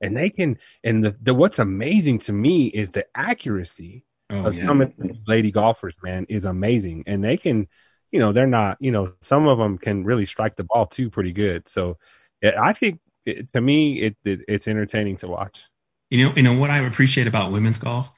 and 0.00 0.16
they 0.16 0.30
can. 0.30 0.58
And 0.82 1.04
the, 1.04 1.16
the 1.22 1.34
what's 1.34 1.58
amazing 1.58 2.18
to 2.20 2.32
me 2.32 2.66
is 2.66 2.90
the 2.90 3.06
accuracy 3.14 4.04
Oh 4.30 4.46
of 4.46 4.56
yeah. 4.56 4.66
some 4.66 4.80
of 4.80 4.92
these 4.98 5.16
lady 5.26 5.50
golfers. 5.50 5.96
Man, 6.02 6.26
is 6.28 6.44
amazing, 6.44 7.04
and 7.06 7.22
they 7.22 7.36
can. 7.36 7.68
You 8.10 8.20
know, 8.20 8.32
they're 8.32 8.46
not. 8.46 8.76
You 8.80 8.90
know, 8.92 9.14
some 9.22 9.46
of 9.48 9.58
them 9.58 9.78
can 9.78 10.04
really 10.04 10.26
strike 10.26 10.56
the 10.56 10.64
ball 10.64 10.86
too, 10.86 11.10
pretty 11.10 11.32
good. 11.32 11.68
So, 11.68 11.98
I 12.44 12.72
think 12.72 13.00
it, 13.26 13.48
to 13.50 13.60
me, 13.60 14.00
it, 14.00 14.16
it 14.24 14.40
it's 14.48 14.68
entertaining 14.68 15.16
to 15.16 15.28
watch. 15.28 15.66
You 16.10 16.26
know, 16.28 16.34
you 16.36 16.42
know 16.42 16.58
what 16.58 16.70
I 16.70 16.78
appreciate 16.78 17.26
about 17.26 17.52
women's 17.52 17.78
golf 17.78 18.12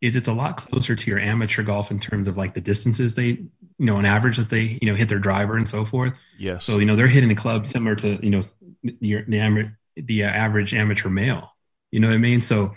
is 0.00 0.16
it's 0.16 0.28
a 0.28 0.32
lot 0.32 0.56
closer 0.56 0.94
to 0.94 1.10
your 1.10 1.18
amateur 1.18 1.62
golf 1.62 1.90
in 1.90 1.98
terms 1.98 2.28
of 2.28 2.36
like 2.36 2.54
the 2.54 2.60
distances 2.60 3.14
they, 3.14 3.26
you 3.26 3.50
know, 3.78 3.96
on 3.96 4.04
average 4.04 4.36
that 4.36 4.50
they, 4.50 4.78
you 4.80 4.88
know, 4.88 4.94
hit 4.94 5.08
their 5.08 5.18
driver 5.18 5.56
and 5.56 5.68
so 5.68 5.84
forth. 5.84 6.14
yes, 6.36 6.64
So 6.66 6.78
you 6.78 6.86
know 6.86 6.96
they're 6.96 7.08
hitting 7.08 7.28
the 7.28 7.34
club 7.34 7.66
similar 7.66 7.94
to 7.96 8.18
you 8.22 8.30
know 8.30 8.42
the 8.82 9.24
the, 9.28 9.70
the 9.96 10.24
uh, 10.24 10.28
average 10.28 10.74
amateur 10.74 11.08
male. 11.08 11.50
You 11.90 12.00
know 12.00 12.08
what 12.08 12.14
I 12.14 12.18
mean? 12.18 12.40
So 12.42 12.74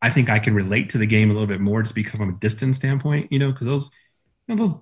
I 0.00 0.10
think 0.10 0.28
I 0.28 0.38
can 0.38 0.54
relate 0.54 0.90
to 0.90 0.98
the 0.98 1.06
game 1.06 1.30
a 1.30 1.32
little 1.32 1.48
bit 1.48 1.60
more 1.60 1.82
just 1.82 1.94
because 1.94 2.18
from 2.18 2.30
a 2.30 2.38
distance 2.38 2.76
standpoint. 2.76 3.32
You 3.32 3.38
know, 3.38 3.52
because 3.52 3.66
those 3.66 3.90
you 4.48 4.54
know, 4.54 4.66
those 4.66 4.76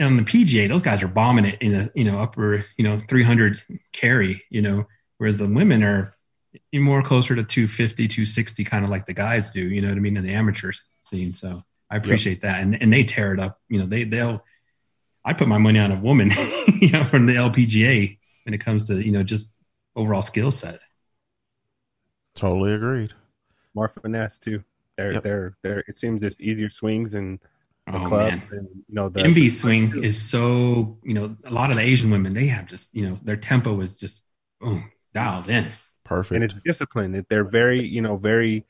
on 0.00 0.16
the 0.16 0.24
PGA, 0.24 0.68
those 0.68 0.82
guys 0.82 1.02
are 1.02 1.08
bombing 1.08 1.44
it 1.44 1.58
in 1.62 1.74
a 1.74 1.90
you 1.94 2.04
know 2.04 2.18
upper 2.18 2.64
you 2.76 2.84
know 2.84 2.98
300 2.98 3.60
carry, 3.92 4.42
you 4.50 4.62
know, 4.62 4.86
whereas 5.18 5.38
the 5.38 5.48
women 5.48 5.82
are 5.82 6.14
more 6.72 7.02
closer 7.02 7.34
to 7.34 7.42
250, 7.42 8.06
260, 8.08 8.64
kind 8.64 8.84
of 8.84 8.90
like 8.90 9.06
the 9.06 9.14
guys 9.14 9.50
do. 9.50 9.60
You 9.68 9.82
know 9.82 9.88
what 9.88 9.96
I 9.96 10.00
mean 10.00 10.16
in 10.16 10.24
the 10.24 10.32
amateur 10.32 10.72
scene. 11.02 11.32
So 11.32 11.62
I 11.90 11.96
appreciate 11.96 12.42
that, 12.42 12.60
and 12.62 12.80
and 12.80 12.92
they 12.92 13.04
tear 13.04 13.32
it 13.34 13.40
up. 13.40 13.60
You 13.68 13.80
know, 13.80 13.86
they 13.86 14.04
they'll. 14.04 14.44
I 15.24 15.32
put 15.32 15.48
my 15.48 15.58
money 15.58 15.78
on 15.78 15.90
a 15.90 15.98
woman, 15.98 16.30
you 16.80 16.90
know, 16.90 17.02
from 17.04 17.26
the 17.26 17.34
LPGA 17.34 18.18
when 18.44 18.52
it 18.54 18.58
comes 18.58 18.86
to 18.88 19.02
you 19.04 19.12
know 19.12 19.22
just 19.22 19.52
overall 19.96 20.22
skill 20.22 20.50
set. 20.50 20.80
Totally 22.34 22.74
agreed. 22.74 23.12
More 23.74 23.88
finesse 23.88 24.38
too. 24.38 24.64
They're 24.96 25.12
Yep. 25.14 25.22
they're 25.22 25.56
they're. 25.62 25.84
It 25.88 25.98
seems 25.98 26.20
just 26.22 26.40
easier 26.40 26.70
swings 26.70 27.14
and 27.14 27.38
the 27.86 28.00
Oh, 28.00 28.06
club 28.06 28.32
man. 28.32 28.42
and 28.50 28.68
you 28.88 28.94
know 28.94 29.08
the 29.08 29.20
Inbee 29.22 29.50
swing 29.50 30.02
is 30.02 30.20
so 30.20 30.98
you 31.04 31.12
know 31.14 31.36
a 31.44 31.50
lot 31.50 31.70
of 31.70 31.76
the 31.76 31.82
Asian 31.82 32.10
women 32.10 32.32
they 32.32 32.46
have 32.46 32.66
just 32.66 32.94
you 32.94 33.06
know 33.06 33.18
their 33.22 33.36
tempo 33.36 33.78
is 33.80 33.98
just 33.98 34.22
boom 34.60 34.90
dialed 35.14 35.48
in. 35.48 35.66
Perfect. 36.04 36.34
and 36.34 36.44
it's 36.44 36.54
discipline. 36.64 37.12
That 37.12 37.28
They're 37.30 37.44
very, 37.44 37.86
you 37.86 38.02
know, 38.02 38.16
very 38.16 38.66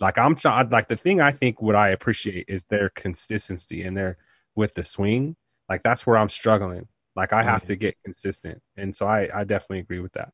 like 0.00 0.16
I'm 0.16 0.34
trying. 0.34 0.70
Like 0.70 0.88
the 0.88 0.96
thing 0.96 1.20
I 1.20 1.32
think 1.32 1.60
what 1.60 1.74
I 1.76 1.90
appreciate 1.90 2.46
is 2.48 2.64
their 2.64 2.88
consistency 2.90 3.82
and 3.82 3.96
their 3.96 4.16
with 4.54 4.74
the 4.74 4.82
swing. 4.82 5.36
Like 5.68 5.82
that's 5.82 6.06
where 6.06 6.16
I'm 6.16 6.30
struggling. 6.30 6.88
Like 7.14 7.32
I 7.32 7.42
have 7.42 7.64
to 7.64 7.76
get 7.76 7.96
consistent, 8.04 8.62
and 8.76 8.94
so 8.94 9.06
I 9.06 9.28
I 9.34 9.44
definitely 9.44 9.80
agree 9.80 9.98
with 10.00 10.12
that. 10.12 10.32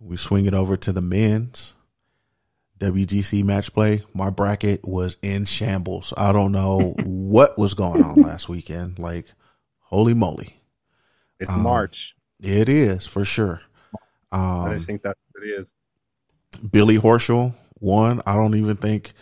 we 0.00 0.16
swing 0.16 0.46
it 0.46 0.54
over 0.54 0.76
to 0.78 0.92
the 0.92 1.02
men's 1.02 1.74
WGC 2.78 3.44
match 3.44 3.72
play. 3.74 4.02
My 4.14 4.30
bracket 4.30 4.86
was 4.88 5.18
in 5.22 5.44
shambles. 5.44 6.14
I 6.16 6.32
don't 6.32 6.52
know 6.52 6.94
what 7.04 7.58
was 7.58 7.74
going 7.74 8.02
on 8.02 8.22
last 8.22 8.48
weekend. 8.48 8.98
Like, 8.98 9.26
holy 9.80 10.14
moly. 10.14 10.56
It's 11.38 11.52
Um, 11.52 11.62
March. 11.62 12.16
It 12.40 12.68
is 12.68 13.06
for 13.06 13.24
sure. 13.24 13.62
I 14.62 14.72
Um, 14.72 14.74
just 14.74 14.86
think 14.86 15.02
that's 15.02 15.18
what 15.32 15.44
it 15.44 15.60
is. 15.60 15.74
Billy 16.70 16.98
Horschel 16.98 17.54
won. 17.78 18.20
I 18.26 18.34
don't 18.34 18.54
even 18.54 18.76
think, 18.76 19.12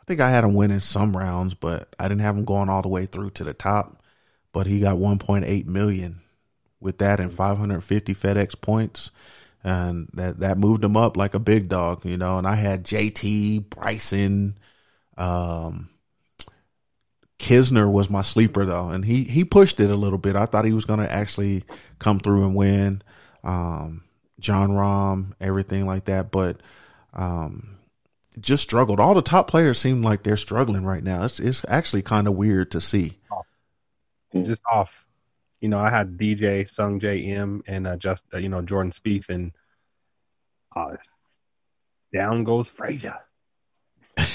I 0.00 0.04
think 0.04 0.20
I 0.20 0.30
had 0.30 0.44
him 0.44 0.54
winning 0.54 0.80
some 0.80 1.16
rounds, 1.16 1.54
but 1.54 1.94
I 1.98 2.08
didn't 2.08 2.22
have 2.22 2.36
him 2.36 2.44
going 2.44 2.68
all 2.68 2.82
the 2.82 2.88
way 2.88 3.06
through 3.06 3.30
to 3.30 3.44
the 3.44 3.54
top. 3.54 4.02
But 4.52 4.66
he 4.66 4.80
got 4.80 4.98
1.8 4.98 5.66
million 5.66 6.22
with 6.80 6.98
that 6.98 7.20
and 7.20 7.32
550 7.32 8.14
FedEx 8.14 8.60
points. 8.60 9.10
And 9.64 10.08
that, 10.14 10.38
that 10.40 10.58
moved 10.58 10.84
him 10.84 10.96
up 10.96 11.16
like 11.16 11.34
a 11.34 11.38
big 11.40 11.68
dog, 11.68 12.04
you 12.04 12.16
know. 12.16 12.38
And 12.38 12.46
I 12.46 12.54
had 12.56 12.84
JT, 12.84 13.58
Bryson, 13.60 14.58
um, 15.18 15.90
Kisner 17.38 17.90
was 17.90 18.10
my 18.10 18.22
sleeper 18.22 18.64
though, 18.64 18.88
and 18.88 19.04
he 19.04 19.24
he 19.24 19.44
pushed 19.44 19.80
it 19.80 19.90
a 19.90 19.96
little 19.96 20.18
bit. 20.18 20.36
I 20.36 20.46
thought 20.46 20.64
he 20.64 20.72
was 20.72 20.84
going 20.84 21.00
to 21.00 21.10
actually 21.10 21.62
come 21.98 22.18
through 22.18 22.44
and 22.44 22.54
win. 22.54 23.02
Um, 23.44 24.04
Jon 24.40 24.70
Rahm, 24.70 25.32
everything 25.40 25.86
like 25.86 26.06
that, 26.06 26.30
but 26.30 26.60
um, 27.12 27.78
just 28.40 28.62
struggled. 28.62 29.00
All 29.00 29.14
the 29.14 29.22
top 29.22 29.48
players 29.48 29.78
seem 29.78 30.02
like 30.02 30.22
they're 30.22 30.36
struggling 30.36 30.84
right 30.84 31.02
now. 31.02 31.24
It's 31.24 31.38
it's 31.38 31.64
actually 31.68 32.02
kind 32.02 32.26
of 32.26 32.34
weird 32.34 32.72
to 32.72 32.80
see. 32.80 33.18
Just 34.34 34.62
off. 34.70 35.06
You 35.60 35.68
know, 35.68 35.78
I 35.78 35.90
had 35.90 36.16
DJ 36.16 36.62
Sungjae 36.62 37.28
Im 37.28 37.62
and 37.66 37.86
uh, 37.86 37.96
just 37.96 38.24
uh, 38.34 38.38
you 38.38 38.48
know 38.48 38.62
Jordan 38.62 38.92
Spieth 38.92 39.28
and 39.28 39.52
uh, 40.74 40.96
down 42.12 42.44
goes 42.44 42.68
Frazier. 42.68 43.16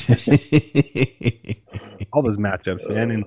all 2.11 2.21
those 2.21 2.37
matchups, 2.37 2.87
man. 2.89 3.11
And 3.11 3.25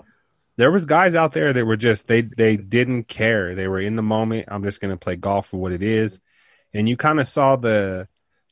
there 0.57 0.71
was 0.71 0.85
guys 0.85 1.15
out 1.15 1.33
there 1.33 1.53
that 1.53 1.65
were 1.65 1.77
just 1.77 2.09
they 2.09 2.23
they 2.23 2.57
didn't 2.57 3.05
care. 3.05 3.55
They 3.55 3.69
were 3.69 3.81
in 3.81 3.97
the 3.97 4.03
moment. 4.03 4.47
I'm 4.49 4.63
just 4.63 4.81
gonna 4.81 4.97
play 4.97 5.17
golf 5.17 5.49
for 5.49 5.59
what 5.59 5.73
it 5.73 5.83
is. 5.83 6.21
And 6.73 6.89
you 6.89 6.97
kind 6.97 7.21
of 7.21 7.27
saw 7.27 7.57
the 7.57 8.09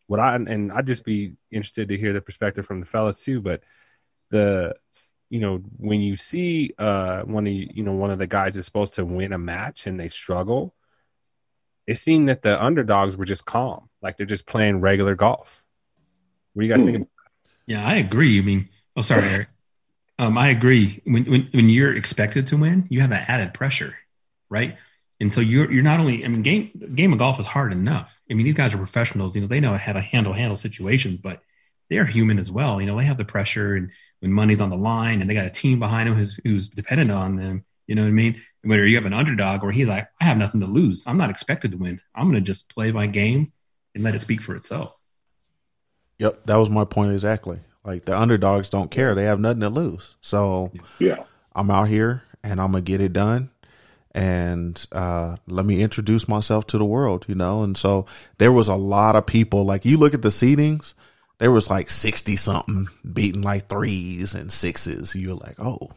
what 0.07 0.21
I 0.21 0.35
and 0.37 0.73
I'd 0.73 0.87
just 0.87 1.05
be 1.05 1.35
interested 1.51 1.89
to 1.89 1.97
hear 1.97 2.13
the 2.13 2.21
perspective 2.21 2.67
from 2.67 2.81
the 2.81 2.87
fellas 2.87 3.23
too. 3.25 3.41
But 3.41 3.63
the 4.31 4.75
you 5.31 5.41
know 5.41 5.59
when 5.79 6.01
you 6.01 6.17
see 6.17 6.73
uh 6.79 7.23
one 7.23 7.47
of 7.47 7.53
you 7.53 7.69
you 7.73 7.83
know 7.85 7.95
one 7.95 8.11
of 8.11 8.19
the 8.19 8.27
guys 8.27 8.57
is 8.57 8.67
supposed 8.67 8.95
to 8.95 9.05
win 9.05 9.33
a 9.33 9.39
match 9.39 9.87
and 9.87 9.99
they 9.99 10.09
struggle, 10.11 10.75
it 11.87 11.97
seemed 11.97 12.29
that 12.29 12.43
the 12.43 12.63
underdogs 12.63 13.17
were 13.17 13.25
just 13.25 13.47
calm, 13.47 13.89
like 14.03 14.17
they're 14.17 14.27
just 14.27 14.47
playing 14.47 14.81
regular 14.81 15.15
golf. 15.15 15.65
What 16.53 16.63
do 16.63 16.67
you 16.69 16.73
guys 16.73 16.83
Hmm. 16.83 16.93
think? 16.93 17.09
Yeah, 17.67 17.87
I 17.87 17.97
agree. 17.97 18.39
I 18.39 18.43
mean, 18.43 18.69
oh, 18.97 19.03
sorry, 19.03 19.29
Eric. 19.29 19.49
Um, 20.19 20.39
I 20.39 20.49
agree. 20.51 21.01
When, 21.05 21.25
when 21.25 21.49
when 21.53 21.69
you're 21.69 21.95
expected 21.95 22.47
to 22.49 22.57
win, 22.57 22.87
you 22.91 23.01
have 23.01 23.11
that 23.11 23.29
added 23.29 23.55
pressure, 23.55 23.97
right? 24.51 24.77
And 25.21 25.33
so 25.33 25.41
you're 25.41 25.71
you're 25.73 25.83
not 25.83 26.01
only. 26.01 26.25
I 26.25 26.29
mean, 26.29 26.43
game 26.43 26.71
game 26.95 27.13
of 27.13 27.19
golf 27.19 27.41
is 27.41 27.47
hard 27.47 27.73
enough. 27.73 28.21
I 28.31 28.35
mean, 28.35 28.45
these 28.45 28.55
guys 28.55 28.75
are 28.75 28.79
professionals. 28.79 29.35
You 29.35 29.43
know, 29.43 29.49
they 29.49 29.61
know 29.61 29.75
how 29.77 29.93
to 29.93 30.01
handle 30.01 30.33
handle 30.33 30.57
situations, 30.57 31.19
but 31.19 31.43
they're 31.91 32.07
human 32.07 32.39
as 32.39 32.51
well. 32.51 32.81
You 32.81 32.87
know, 32.87 32.99
they 32.99 33.05
have 33.05 33.19
the 33.19 33.25
pressure, 33.25 33.75
and 33.75 33.91
when 34.21 34.33
money's 34.33 34.61
on 34.61 34.71
the 34.71 34.77
line, 34.77 35.21
and 35.21 35.29
they 35.29 35.35
got 35.35 35.47
a 35.47 35.51
team 35.51 35.79
behind 35.79 36.09
them 36.09 36.17
who's 36.17 36.39
who's 36.45 36.69
dependent 36.69 37.11
on 37.11 37.37
them. 37.37 37.65
You 37.87 37.95
know 37.95 38.03
what 38.03 38.09
I 38.09 38.13
mean? 38.13 38.41
Whether 38.63 38.87
you 38.87 38.97
have 38.97 39.07
an 39.07 39.13
underdog 39.13 39.63
or 39.63 39.71
he's 39.71 39.89
like, 39.89 40.09
I 40.21 40.25
have 40.25 40.39
nothing 40.39 40.61
to 40.61 40.67
lose. 40.67 41.05
I'm 41.07 41.19
not 41.19 41.31
expected 41.31 41.73
to 41.73 41.77
win. 41.77 42.01
I'm 42.15 42.31
going 42.31 42.43
to 42.43 42.47
just 42.47 42.73
play 42.75 42.93
my 42.93 43.07
game 43.07 43.53
and 43.95 44.03
let 44.03 44.15
it 44.15 44.21
speak 44.21 44.41
for 44.41 44.55
itself. 44.57 44.99
Yep, 46.19 46.47
that 46.47 46.57
was 46.57 46.71
my 46.71 46.85
point 46.85 47.13
exactly. 47.13 47.61
Like 47.85 48.05
the 48.05 48.19
underdogs 48.19 48.71
don't 48.71 48.91
care; 48.91 49.15
they 49.15 49.25
have 49.25 49.41
nothing 49.41 49.61
to 49.61 49.69
lose. 49.69 50.17
So 50.21 50.73
Yeah. 50.99 51.25
I'm 51.55 51.71
out 51.71 51.89
here 51.89 52.23
and 52.43 52.61
I'm 52.61 52.73
gonna 52.73 52.83
get 52.83 53.01
it 53.01 53.13
done. 53.13 53.51
And 54.17 54.85
uh, 54.93 55.37
let 55.49 55.67
me 55.67 55.83
introduce 55.83 56.29
myself 56.29 56.69
to 56.69 56.79
the 56.79 56.85
world, 56.85 57.25
you 57.29 57.35
know. 57.35 57.65
And 57.65 57.77
so 57.77 58.07
there 58.39 58.53
was 58.53 58.69
a 58.69 58.77
lot 58.77 59.17
of 59.17 59.27
people. 59.27 59.65
Like 59.65 59.85
you 59.85 59.97
look 59.97 60.15
at 60.15 60.23
the 60.23 60.29
seedings, 60.29 60.95
there 61.39 61.51
was 61.51 61.69
like 61.69 61.91
sixty 61.91 62.37
something 62.37 62.87
beating 63.13 63.43
like 63.43 63.69
threes 63.69 64.35
and 64.35 64.53
sixes. 64.53 65.17
You're 65.17 65.35
like, 65.35 65.57
oh, 65.59 65.91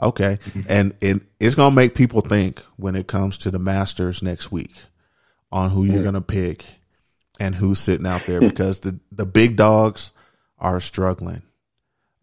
okay. 0.00 0.38
And 0.66 0.94
it, 1.02 1.20
it's 1.38 1.54
gonna 1.54 1.74
make 1.74 1.94
people 1.94 2.22
think 2.22 2.62
when 2.76 2.96
it 2.96 3.06
comes 3.06 3.36
to 3.38 3.50
the 3.50 3.58
Masters 3.58 4.22
next 4.22 4.50
week 4.50 4.72
on 5.52 5.70
who 5.70 5.84
you're 5.84 6.04
gonna 6.04 6.22
pick 6.22 6.64
and 7.38 7.54
who's 7.54 7.78
sitting 7.78 8.06
out 8.06 8.22
there 8.22 8.40
because 8.50 8.80
the 8.80 8.98
the 9.12 9.26
big 9.26 9.56
dogs 9.56 10.12
are 10.58 10.80
struggling. 10.80 11.42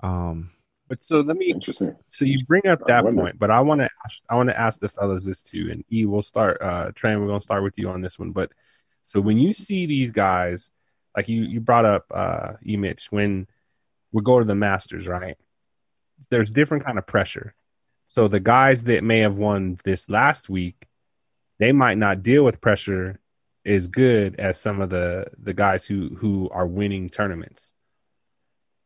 Um, 0.02 0.52
But 0.88 1.04
so 1.04 1.22
let 1.22 1.38
me 1.38 1.46
Interesting. 1.46 1.96
so 2.10 2.26
you 2.26 2.46
bring 2.46 2.68
up 2.68 2.80
that 2.88 3.04
point, 3.04 3.40
but 3.40 3.50
I 3.50 3.62
want 3.62 3.82
to 3.82 3.90
ask, 4.04 4.24
I 4.30 4.36
want 4.36 4.50
to 4.50 4.60
ask 4.60 4.80
the 4.80 4.90
fellas 4.90 5.26
this 5.26 5.42
too, 5.42 5.70
and 5.72 5.84
E, 5.92 6.06
we'll 6.06 6.22
start. 6.22 6.62
Uh, 6.62 6.92
Trey, 6.94 7.16
we're 7.16 7.28
gonna 7.28 7.40
start 7.40 7.64
with 7.64 7.78
you 7.78 7.90
on 7.90 8.02
this 8.02 8.20
one. 8.20 8.32
But 8.32 8.52
so 9.06 9.20
when 9.22 9.38
you 9.38 9.54
see 9.54 9.86
these 9.86 10.12
guys, 10.12 10.72
like 11.16 11.30
you 11.30 11.44
you 11.44 11.60
brought 11.60 11.86
up, 11.86 12.06
uh, 12.12 12.54
E, 12.66 12.78
Mitch, 12.78 13.12
when 13.12 13.48
we 14.12 14.22
go 14.22 14.40
to 14.40 14.46
the 14.46 14.56
Masters, 14.56 15.08
right? 15.08 15.38
There's 16.30 16.52
different 16.52 16.86
kind 16.86 16.98
of 16.98 17.06
pressure. 17.08 17.54
So 18.08 18.28
the 18.28 18.40
guys 18.40 18.84
that 18.86 19.04
may 19.04 19.20
have 19.20 19.36
won 19.38 19.78
this 19.84 20.10
last 20.10 20.50
week, 20.50 20.88
they 21.58 21.72
might 21.72 21.98
not 21.98 22.22
deal 22.24 22.44
with 22.44 22.62
pressure 22.62 23.20
as 23.66 23.88
good 23.88 24.40
as 24.40 24.60
some 24.60 24.82
of 24.82 24.90
the 24.90 25.28
the 25.38 25.54
guys 25.54 25.86
who 25.86 26.10
who 26.16 26.50
are 26.52 26.68
winning 26.68 27.10
tournaments. 27.10 27.74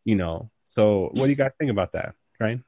You 0.05 0.15
know, 0.15 0.49
so 0.65 1.09
what 1.13 1.25
do 1.25 1.29
you 1.29 1.35
guys 1.35 1.51
think 1.59 1.71
about 1.71 1.91
that, 1.91 2.15
right? 2.39 2.59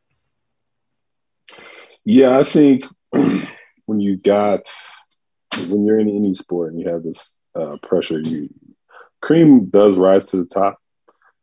Yeah, 2.03 2.37
I 2.37 2.43
think 2.43 2.85
when 3.11 3.99
you 3.99 4.17
got 4.17 4.71
when 5.67 5.85
you're 5.85 5.99
in 5.99 6.09
any 6.09 6.33
sport 6.33 6.71
and 6.71 6.81
you 6.81 6.89
have 6.89 7.03
this 7.03 7.39
uh, 7.55 7.77
pressure, 7.83 8.19
you 8.19 8.49
cream 9.21 9.65
does 9.65 9.97
rise 9.97 10.27
to 10.27 10.37
the 10.37 10.45
top. 10.45 10.77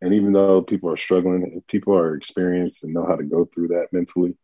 And 0.00 0.14
even 0.14 0.32
though 0.32 0.62
people 0.62 0.90
are 0.90 0.96
struggling, 0.96 1.54
if 1.56 1.66
people 1.66 1.96
are 1.96 2.14
experienced 2.14 2.84
and 2.84 2.94
know 2.94 3.04
how 3.06 3.16
to 3.16 3.24
go 3.24 3.44
through 3.44 3.68
that 3.68 3.88
mentally, 3.92 4.36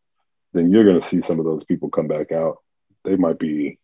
then 0.53 0.71
you're 0.71 0.85
going 0.85 0.99
to 0.99 1.07
see 1.07 1.21
some 1.21 1.39
of 1.39 1.45
those 1.45 1.65
people 1.65 1.91
come 1.91 2.09
back 2.09 2.33
out. 2.33 2.59
They 3.05 3.17
might 3.17 3.39
be, 3.39 3.79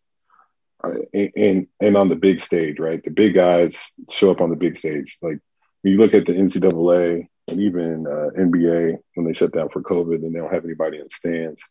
and, 0.83 1.67
and 1.79 1.97
on 1.97 2.07
the 2.07 2.15
big 2.15 2.39
stage, 2.39 2.79
right? 2.79 3.01
The 3.03 3.11
big 3.11 3.35
guys 3.35 3.93
show 4.09 4.31
up 4.31 4.41
on 4.41 4.49
the 4.49 4.55
big 4.55 4.77
stage. 4.77 5.17
Like 5.21 5.39
when 5.81 5.93
you 5.93 5.99
look 5.99 6.13
at 6.13 6.25
the 6.25 6.33
NCAA 6.33 7.27
and 7.47 7.59
even 7.59 8.07
uh, 8.07 8.29
NBA 8.37 8.97
when 9.15 9.25
they 9.25 9.33
shut 9.33 9.53
down 9.53 9.69
for 9.69 9.81
COVID 9.81 10.15
and 10.15 10.33
they 10.33 10.39
don't 10.39 10.53
have 10.53 10.65
anybody 10.65 10.97
in 10.97 11.03
the 11.03 11.09
stands, 11.09 11.69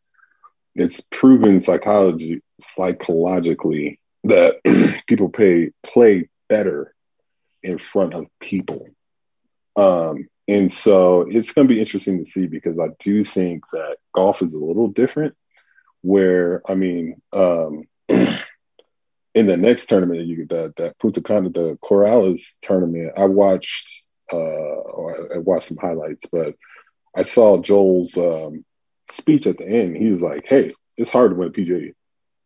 it's 0.74 1.00
proven 1.00 1.60
psychology 1.60 2.42
psychologically 2.60 3.98
that 4.24 4.60
people 5.08 5.28
pay 5.28 5.70
play 5.82 6.28
better 6.48 6.94
in 7.62 7.78
front 7.78 8.14
of 8.14 8.26
people. 8.40 8.88
Um, 9.76 10.28
and 10.48 10.70
so 10.70 11.22
it's 11.30 11.52
going 11.52 11.68
to 11.68 11.74
be 11.74 11.78
interesting 11.78 12.18
to 12.18 12.24
see 12.24 12.46
because 12.46 12.80
I 12.80 12.88
do 12.98 13.22
think 13.22 13.64
that 13.72 13.98
golf 14.14 14.42
is 14.42 14.54
a 14.54 14.58
little 14.58 14.88
different. 14.88 15.36
Where 16.02 16.62
I 16.66 16.74
mean, 16.74 17.20
um, 17.32 17.84
in 19.34 19.46
the 19.46 19.56
next 19.56 19.86
tournament, 19.86 20.26
you 20.26 20.46
that 20.46 20.76
that 20.76 20.98
Punta 20.98 21.22
Cana, 21.22 21.50
the 21.50 21.78
Corales 21.82 22.58
tournament. 22.62 23.12
I 23.16 23.26
watched, 23.26 24.04
uh, 24.32 24.36
or 24.36 25.34
I 25.34 25.38
watched 25.38 25.68
some 25.68 25.78
highlights, 25.78 26.26
but 26.26 26.54
I 27.14 27.22
saw 27.22 27.60
Joel's 27.60 28.16
um, 28.16 28.64
speech 29.10 29.46
at 29.46 29.58
the 29.58 29.66
end, 29.66 29.96
he 29.96 30.10
was 30.10 30.22
like, 30.22 30.46
"Hey, 30.46 30.72
it's 30.96 31.12
hard 31.12 31.30
to 31.30 31.36
win 31.36 31.48
a 31.48 31.52
PGA 31.52 31.94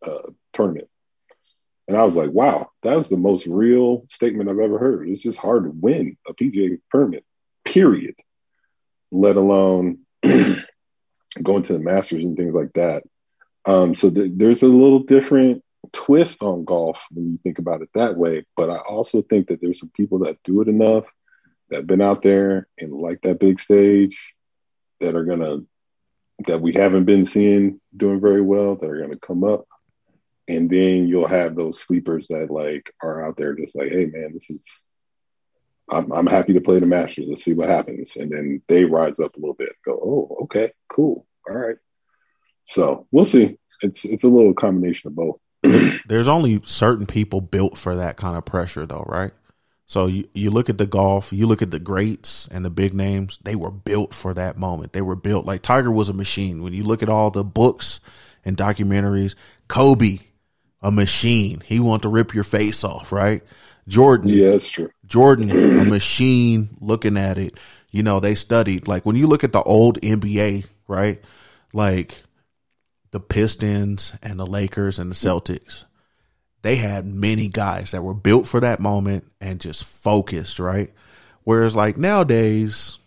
uh, 0.03 0.31
tournament," 0.53 0.88
and 1.88 1.97
I 1.97 2.05
was 2.05 2.16
like, 2.16 2.31
"Wow, 2.31 2.70
that 2.83 2.97
was 2.97 3.09
the 3.09 3.16
most 3.16 3.47
real 3.47 4.05
statement 4.11 4.51
I've 4.51 4.59
ever 4.59 4.79
heard. 4.79 5.09
It's 5.09 5.23
just 5.23 5.38
hard 5.38 5.64
to 5.64 5.70
win 5.70 6.16
a 6.29 6.35
PGA 6.35 6.79
tournament, 6.92 7.25
period. 7.64 8.14
Let 9.11 9.37
alone 9.37 10.01
going 10.23 11.62
to 11.62 11.73
the 11.73 11.79
Masters 11.79 12.25
and 12.25 12.37
things 12.37 12.55
like 12.55 12.75
that." 12.75 13.05
Um, 13.66 13.94
so 13.94 14.11
th- 14.11 14.33
there's 14.35 14.62
a 14.62 14.68
little 14.68 15.01
different 15.01 15.63
twist 15.94 16.42
on 16.42 16.64
golf 16.64 17.07
when 17.11 17.33
you 17.33 17.38
think 17.42 17.59
about 17.59 17.80
it 17.80 17.88
that 17.94 18.16
way. 18.16 18.44
But 18.57 18.68
I 18.68 18.78
also 18.78 19.22
think 19.22 19.48
that 19.48 19.61
there's 19.62 19.80
some 19.80 19.90
people 19.90 20.20
that 20.20 20.42
do 20.42 20.61
it 20.61 20.68
enough 20.68 21.04
that 21.70 21.76
have 21.76 21.87
been 21.87 22.02
out 22.02 22.22
there 22.22 22.68
and 22.78 22.92
like 22.92 23.22
that 23.22 23.40
big 23.40 23.59
stage 23.61 24.35
that 25.00 25.14
are 25.14 25.24
gonna 25.24 25.59
that 26.46 26.61
we 26.61 26.72
haven't 26.72 27.04
been 27.04 27.24
seeing 27.24 27.80
doing 27.96 28.20
very 28.20 28.42
well 28.42 28.76
that 28.76 28.90
are 28.90 29.00
gonna 29.00 29.18
come 29.18 29.44
up. 29.44 29.66
And 30.46 30.68
then 30.68 31.09
you'll 31.09 31.26
have 31.26 31.57
those 31.57 31.80
sleepers 31.80 32.28
that 32.28 32.50
like 32.50 32.92
are 33.02 33.24
out 33.24 33.37
there 33.37 33.54
just 33.54 33.76
like, 33.76 33.90
hey 33.90 34.07
man, 34.07 34.33
this 34.35 34.50
is 34.50 34.85
I'm, 35.90 36.12
I'm 36.12 36.26
happy 36.26 36.54
to 36.54 36.61
play 36.61 36.78
the 36.80 36.87
Masters. 36.87 37.26
Let's 37.28 37.44
see 37.44 37.52
what 37.54 37.68
happens. 37.68 38.16
And 38.16 38.30
then 38.30 38.62
they 38.68 38.85
rise 38.85 39.20
up 39.20 39.37
a 39.37 39.38
little 39.38 39.54
bit. 39.54 39.72
Go, 39.85 39.92
oh, 39.92 40.44
okay, 40.44 40.72
cool, 40.88 41.26
all 41.48 41.57
right. 41.57 41.76
So 42.64 43.07
we'll 43.12 43.26
see. 43.26 43.59
It's 43.83 44.04
it's 44.04 44.24
a 44.24 44.28
little 44.28 44.54
combination 44.54 45.09
of 45.09 45.16
both. 45.16 45.40
There's 46.07 46.29
only 46.29 46.61
certain 46.64 47.07
people 47.07 47.40
built 47.40 47.77
for 47.79 47.96
that 47.96 48.16
kind 48.16 48.37
of 48.37 48.44
pressure, 48.44 48.87
though, 48.87 49.05
right? 49.09 49.33
So 49.87 50.07
you, 50.07 50.29
you 50.35 50.50
look 50.50 50.70
at 50.70 50.79
the 50.79 50.87
golf, 50.87 51.33
you 51.33 51.46
look 51.46 51.62
at 51.62 51.70
the 51.70 51.79
greats 51.79 52.48
and 52.48 52.64
the 52.64 52.70
big 52.70 52.94
names, 52.94 53.38
they 53.42 53.55
were 53.55 53.70
built 53.70 54.14
for 54.14 54.35
that 54.35 54.57
moment. 54.57 54.92
They 54.92 55.03
were 55.03 55.16
built 55.16 55.44
like 55.44 55.62
Tiger 55.62 55.90
was 55.90 56.09
a 56.09 56.14
machine. 56.14 56.62
When 56.62 56.72
you 56.72 56.85
look 56.85 57.03
at 57.03 57.09
all 57.09 57.31
the 57.31 57.44
books 57.44 58.00
and 58.44 58.57
documentaries, 58.57 59.35
Kobe, 59.68 60.18
a 60.83 60.90
machine. 60.90 61.62
He 61.64 61.81
wanted 61.81 62.03
to 62.03 62.09
rip 62.11 62.35
your 62.35 62.44
face 62.44 62.85
off, 62.85 63.11
right? 63.11 63.42
Jordan, 63.88 64.29
Yeah, 64.29 64.50
that's 64.50 64.70
true. 64.70 64.90
Jordan, 65.07 65.50
a 65.50 65.85
machine 65.85 66.77
looking 66.81 67.16
at 67.16 67.38
it. 67.38 67.59
You 67.90 68.03
know, 68.03 68.20
they 68.20 68.35
studied. 68.35 68.87
Like 68.87 69.07
when 69.07 69.16
you 69.16 69.27
look 69.27 69.44
at 69.44 69.53
the 69.53 69.62
old 69.62 70.00
NBA, 70.00 70.68
right? 70.88 71.18
Like 71.72 72.22
the 73.14 73.20
Pistons 73.20 74.12
and 74.24 74.40
the 74.40 74.46
Lakers 74.46 74.98
and 74.98 75.09
the 75.09 75.14
Celtics, 75.14 75.85
they 76.62 76.74
had 76.74 77.07
many 77.07 77.46
guys 77.46 77.92
that 77.92 78.03
were 78.03 78.12
built 78.12 78.44
for 78.48 78.59
that 78.59 78.81
moment 78.81 79.24
and 79.40 79.61
just 79.61 79.85
focused, 79.85 80.59
right? 80.59 80.90
Whereas 81.44 81.77
like 81.77 81.96
nowadays, 81.96 82.98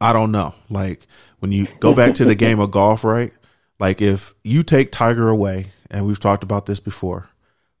I 0.00 0.12
don't 0.12 0.30
know. 0.30 0.54
Like 0.70 1.08
when 1.40 1.50
you 1.50 1.66
go 1.80 1.92
back 1.92 2.14
to 2.14 2.24
the 2.24 2.36
game 2.36 2.60
of 2.60 2.70
golf, 2.70 3.02
right? 3.02 3.32
Like 3.80 4.00
if 4.00 4.32
you 4.44 4.62
take 4.62 4.92
Tiger 4.92 5.28
away, 5.28 5.72
and 5.90 6.06
we've 6.06 6.20
talked 6.20 6.44
about 6.44 6.66
this 6.66 6.78
before, 6.78 7.28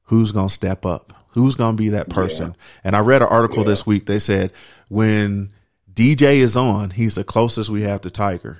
who's 0.06 0.32
going 0.32 0.48
to 0.48 0.54
step 0.54 0.84
up? 0.84 1.12
Who's 1.28 1.54
going 1.54 1.76
to 1.76 1.80
be 1.80 1.90
that 1.90 2.08
person? 2.10 2.56
And 2.82 2.96
I 2.96 3.00
read 3.00 3.22
an 3.22 3.28
article 3.28 3.58
Yeah. 3.58 3.66
this 3.66 3.86
week. 3.86 4.06
They 4.06 4.18
said 4.18 4.50
when 4.88 5.52
DJ 5.92 6.38
is 6.38 6.56
on, 6.56 6.90
he's 6.90 7.14
the 7.14 7.22
closest 7.22 7.70
we 7.70 7.82
have 7.82 8.00
to 8.00 8.10
Tiger. 8.10 8.58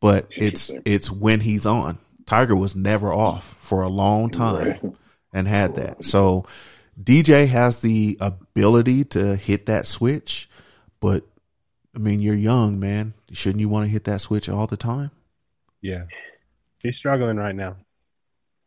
But 0.00 0.26
it's 0.30 0.70
it's 0.84 1.10
when 1.10 1.40
he's 1.40 1.66
on. 1.66 1.98
Tiger 2.26 2.56
was 2.56 2.74
never 2.74 3.12
off 3.12 3.44
for 3.44 3.82
a 3.82 3.88
long 3.88 4.30
time 4.30 4.96
and 5.32 5.46
had 5.46 5.74
that. 5.74 6.04
So 6.04 6.46
DJ 7.02 7.46
has 7.46 7.80
the 7.80 8.16
ability 8.20 9.04
to 9.04 9.36
hit 9.36 9.66
that 9.66 9.86
switch, 9.86 10.48
but 11.00 11.24
I 11.94 11.98
mean, 11.98 12.20
you're 12.20 12.34
young, 12.34 12.78
man. 12.78 13.14
Shouldn't 13.32 13.60
you 13.60 13.68
want 13.68 13.86
to 13.86 13.90
hit 13.90 14.04
that 14.04 14.20
switch 14.20 14.48
all 14.48 14.66
the 14.66 14.76
time? 14.76 15.10
Yeah. 15.80 16.04
He's 16.78 16.96
struggling 16.96 17.36
right 17.36 17.54
now. 17.54 17.76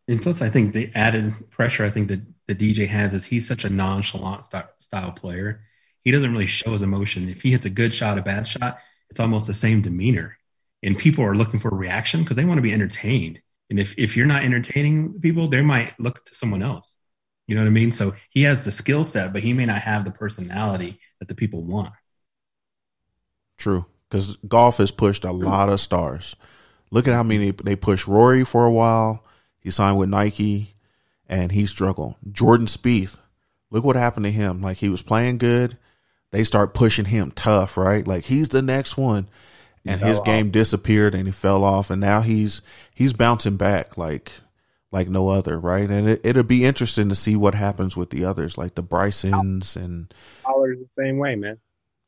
And 0.07 0.21
plus, 0.21 0.41
I 0.41 0.49
think 0.49 0.73
the 0.73 0.91
added 0.93 1.49
pressure 1.49 1.85
I 1.85 1.89
think 1.89 2.09
that 2.09 2.21
the 2.47 2.55
DJ 2.55 2.87
has 2.87 3.13
is 3.13 3.25
he's 3.25 3.47
such 3.47 3.63
a 3.63 3.69
nonchalant 3.69 4.43
style 4.43 5.11
player. 5.13 5.61
He 6.03 6.11
doesn't 6.11 6.31
really 6.31 6.47
show 6.47 6.71
his 6.71 6.81
emotion. 6.81 7.29
If 7.29 7.41
he 7.41 7.51
hits 7.51 7.65
a 7.65 7.69
good 7.69 7.93
shot, 7.93 8.17
a 8.17 8.21
bad 8.21 8.45
shot, 8.45 8.79
it's 9.09 9.19
almost 9.19 9.47
the 9.47 9.53
same 9.53 9.81
demeanor. 9.81 10.37
And 10.83 10.97
people 10.97 11.23
are 11.23 11.35
looking 11.35 11.59
for 11.59 11.69
a 11.69 11.75
reaction 11.75 12.21
because 12.21 12.35
they 12.35 12.45
want 12.45 12.57
to 12.57 12.61
be 12.61 12.73
entertained. 12.73 13.41
And 13.69 13.79
if, 13.79 13.95
if 13.97 14.17
you're 14.17 14.25
not 14.25 14.43
entertaining 14.43 15.19
people, 15.21 15.47
they 15.47 15.61
might 15.61 15.97
look 15.99 16.23
to 16.25 16.35
someone 16.35 16.61
else. 16.61 16.95
You 17.47 17.55
know 17.55 17.61
what 17.61 17.67
I 17.67 17.71
mean? 17.71 17.91
So 17.91 18.13
he 18.29 18.43
has 18.43 18.63
the 18.65 18.71
skill 18.71 19.03
set, 19.03 19.33
but 19.33 19.41
he 19.41 19.53
may 19.53 19.65
not 19.65 19.81
have 19.81 20.05
the 20.05 20.11
personality 20.11 20.99
that 21.19 21.27
the 21.27 21.35
people 21.35 21.63
want. 21.63 21.93
True, 23.57 23.85
because 24.09 24.35
golf 24.47 24.77
has 24.77 24.91
pushed 24.91 25.23
a 25.23 25.31
lot 25.31 25.69
of 25.69 25.79
stars. 25.79 26.35
Look 26.91 27.07
at 27.07 27.13
how 27.13 27.23
many 27.23 27.51
they 27.51 27.75
pushed 27.75 28.07
Rory 28.07 28.45
for 28.45 28.65
a 28.65 28.71
while. 28.71 29.23
He 29.59 29.71
signed 29.71 29.97
with 29.97 30.09
Nike, 30.09 30.75
and 31.27 31.51
he 31.51 31.65
struggled. 31.65 32.15
Jordan 32.31 32.67
Spieth, 32.67 33.21
look 33.71 33.83
what 33.83 33.95
happened 33.95 34.25
to 34.25 34.31
him. 34.31 34.61
Like 34.61 34.77
he 34.77 34.89
was 34.89 35.01
playing 35.01 35.37
good, 35.37 35.77
they 36.31 36.43
start 36.43 36.73
pushing 36.73 37.05
him 37.05 37.31
tough, 37.31 37.77
right? 37.77 38.07
Like 38.07 38.25
he's 38.25 38.49
the 38.49 38.61
next 38.61 38.97
one, 38.97 39.27
and 39.85 40.01
his 40.01 40.19
game 40.19 40.49
disappeared, 40.49 41.15
and 41.15 41.27
he 41.27 41.31
fell 41.31 41.63
off, 41.63 41.89
and 41.89 42.01
now 42.01 42.21
he's 42.21 42.61
he's 42.93 43.13
bouncing 43.13 43.57
back 43.57 43.97
like 43.97 44.31
like 44.91 45.09
no 45.09 45.29
other, 45.29 45.59
right? 45.59 45.89
And 45.89 46.07
it, 46.09 46.21
it'll 46.23 46.43
be 46.43 46.65
interesting 46.65 47.09
to 47.09 47.15
see 47.15 47.35
what 47.35 47.55
happens 47.55 47.97
with 47.97 48.11
the 48.11 48.25
others, 48.25 48.57
like 48.57 48.75
the 48.75 48.83
Brysons, 48.83 49.75
and 49.75 50.13
Fowler's 50.43 50.79
the 50.79 50.87
same 50.89 51.17
way, 51.17 51.35
man. 51.35 51.57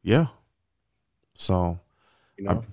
yeah. 0.04 0.28
So 1.36 1.80
You 2.38 2.46
know, 2.46 2.64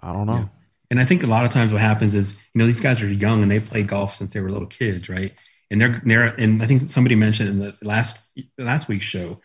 I 0.00 0.12
don't 0.12 0.26
know. 0.26 0.50
And 0.90 1.00
I 1.00 1.04
think 1.04 1.22
a 1.22 1.26
lot 1.26 1.46
of 1.46 1.52
times 1.52 1.72
what 1.72 1.80
happens 1.80 2.14
is, 2.14 2.34
you 2.34 2.58
know, 2.58 2.66
these 2.66 2.80
guys 2.80 3.00
are 3.02 3.08
young 3.08 3.42
and 3.42 3.50
they 3.50 3.60
played 3.60 3.88
golf 3.88 4.16
since 4.16 4.32
they 4.32 4.40
were 4.40 4.50
little 4.50 4.66
kids, 4.68 5.08
right? 5.08 5.34
And 5.70 5.80
they're 5.80 6.02
they're 6.04 6.26
and 6.38 6.62
I 6.62 6.66
think 6.66 6.82
somebody 6.88 7.14
mentioned 7.16 7.48
in 7.48 7.58
the 7.60 7.76
last 7.82 8.22
last 8.58 8.88
week's 8.88 9.06
show, 9.06 9.40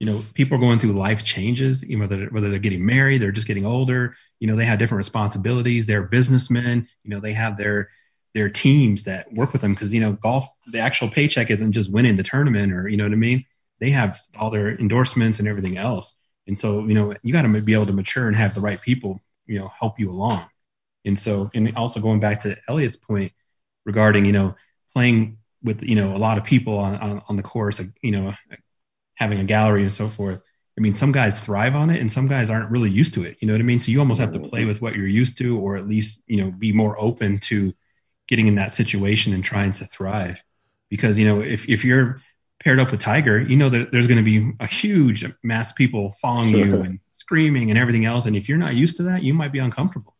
you 0.00 0.06
know, 0.06 0.24
people 0.34 0.56
are 0.56 0.60
going 0.60 0.78
through 0.78 0.92
life 0.92 1.24
changes, 1.24 1.82
you 1.82 1.96
know, 1.96 2.02
whether 2.02 2.26
whether 2.26 2.50
they're 2.50 2.58
getting 2.58 2.84
married, 2.84 3.22
they're 3.22 3.30
just 3.30 3.46
getting 3.46 3.66
older, 3.66 4.16
you 4.40 4.48
know, 4.48 4.56
they 4.56 4.64
have 4.64 4.78
different 4.78 4.98
responsibilities, 4.98 5.86
they're 5.86 6.02
businessmen, 6.02 6.88
you 7.04 7.10
know, 7.10 7.20
they 7.20 7.34
have 7.34 7.56
their 7.56 7.90
their 8.34 8.48
teams 8.48 9.04
that 9.04 9.32
work 9.32 9.52
with 9.52 9.60
them 9.60 9.74
because 9.74 9.92
you 9.92 10.00
know 10.00 10.12
golf 10.12 10.46
the 10.68 10.78
actual 10.78 11.08
paycheck 11.08 11.50
isn't 11.50 11.72
just 11.72 11.90
winning 11.92 12.16
the 12.16 12.22
tournament 12.22 12.72
or 12.72 12.88
you 12.88 12.96
know 12.96 13.04
what 13.04 13.12
I 13.12 13.16
mean. 13.16 13.44
They 13.78 13.90
have 13.90 14.20
all 14.38 14.50
their 14.50 14.76
endorsements 14.78 15.38
and 15.38 15.48
everything 15.48 15.76
else. 15.78 16.16
And 16.46 16.58
so, 16.58 16.86
you 16.86 16.94
know, 16.94 17.14
you 17.22 17.32
got 17.32 17.42
to 17.42 17.60
be 17.60 17.74
able 17.74 17.86
to 17.86 17.92
mature 17.92 18.26
and 18.26 18.36
have 18.36 18.54
the 18.54 18.60
right 18.60 18.80
people, 18.80 19.20
you 19.46 19.58
know, 19.58 19.70
help 19.78 20.00
you 20.00 20.10
along. 20.10 20.46
And 21.04 21.18
so, 21.18 21.50
and 21.54 21.74
also 21.76 22.00
going 22.00 22.20
back 22.20 22.40
to 22.40 22.56
Elliot's 22.68 22.96
point 22.96 23.32
regarding, 23.86 24.24
you 24.24 24.32
know, 24.32 24.56
playing 24.92 25.38
with, 25.62 25.82
you 25.82 25.94
know, 25.94 26.12
a 26.12 26.18
lot 26.18 26.38
of 26.38 26.44
people 26.44 26.78
on, 26.78 26.96
on, 26.96 27.22
on 27.28 27.36
the 27.36 27.42
course, 27.42 27.80
you 28.02 28.10
know, 28.10 28.34
having 29.20 29.38
a 29.38 29.44
gallery 29.44 29.82
and 29.82 29.92
so 29.92 30.08
forth. 30.08 30.42
I 30.78 30.80
mean, 30.80 30.94
some 30.94 31.12
guys 31.12 31.40
thrive 31.40 31.76
on 31.76 31.90
it 31.90 32.00
and 32.00 32.10
some 32.10 32.26
guys 32.26 32.48
aren't 32.48 32.70
really 32.70 32.90
used 32.90 33.12
to 33.14 33.22
it. 33.22 33.36
You 33.40 33.46
know 33.46 33.52
what 33.54 33.60
I 33.60 33.64
mean? 33.64 33.80
So 33.80 33.90
you 33.92 33.98
almost 33.98 34.20
have 34.20 34.32
to 34.32 34.40
play 34.40 34.64
with 34.64 34.80
what 34.80 34.96
you're 34.96 35.06
used 35.06 35.36
to, 35.38 35.60
or 35.60 35.76
at 35.76 35.86
least, 35.86 36.22
you 36.26 36.42
know, 36.42 36.50
be 36.50 36.72
more 36.72 36.98
open 36.98 37.38
to 37.40 37.74
getting 38.26 38.46
in 38.46 38.54
that 38.54 38.72
situation 38.72 39.34
and 39.34 39.44
trying 39.44 39.72
to 39.72 39.84
thrive. 39.84 40.42
Because, 40.88 41.18
you 41.18 41.26
know, 41.26 41.40
if, 41.42 41.68
if 41.68 41.84
you're 41.84 42.20
paired 42.60 42.80
up 42.80 42.90
with 42.90 43.00
Tiger, 43.00 43.38
you 43.38 43.56
know 43.56 43.68
that 43.68 43.92
there's 43.92 44.06
going 44.06 44.24
to 44.24 44.24
be 44.24 44.52
a 44.58 44.66
huge 44.66 45.24
mass 45.42 45.70
of 45.70 45.76
people 45.76 46.16
following 46.22 46.50
you 46.50 46.80
and 46.80 46.98
screaming 47.12 47.70
and 47.70 47.78
everything 47.78 48.06
else. 48.06 48.24
And 48.24 48.34
if 48.34 48.48
you're 48.48 48.58
not 48.58 48.74
used 48.74 48.96
to 48.96 49.02
that, 49.04 49.22
you 49.22 49.34
might 49.34 49.52
be 49.52 49.58
uncomfortable. 49.58 50.16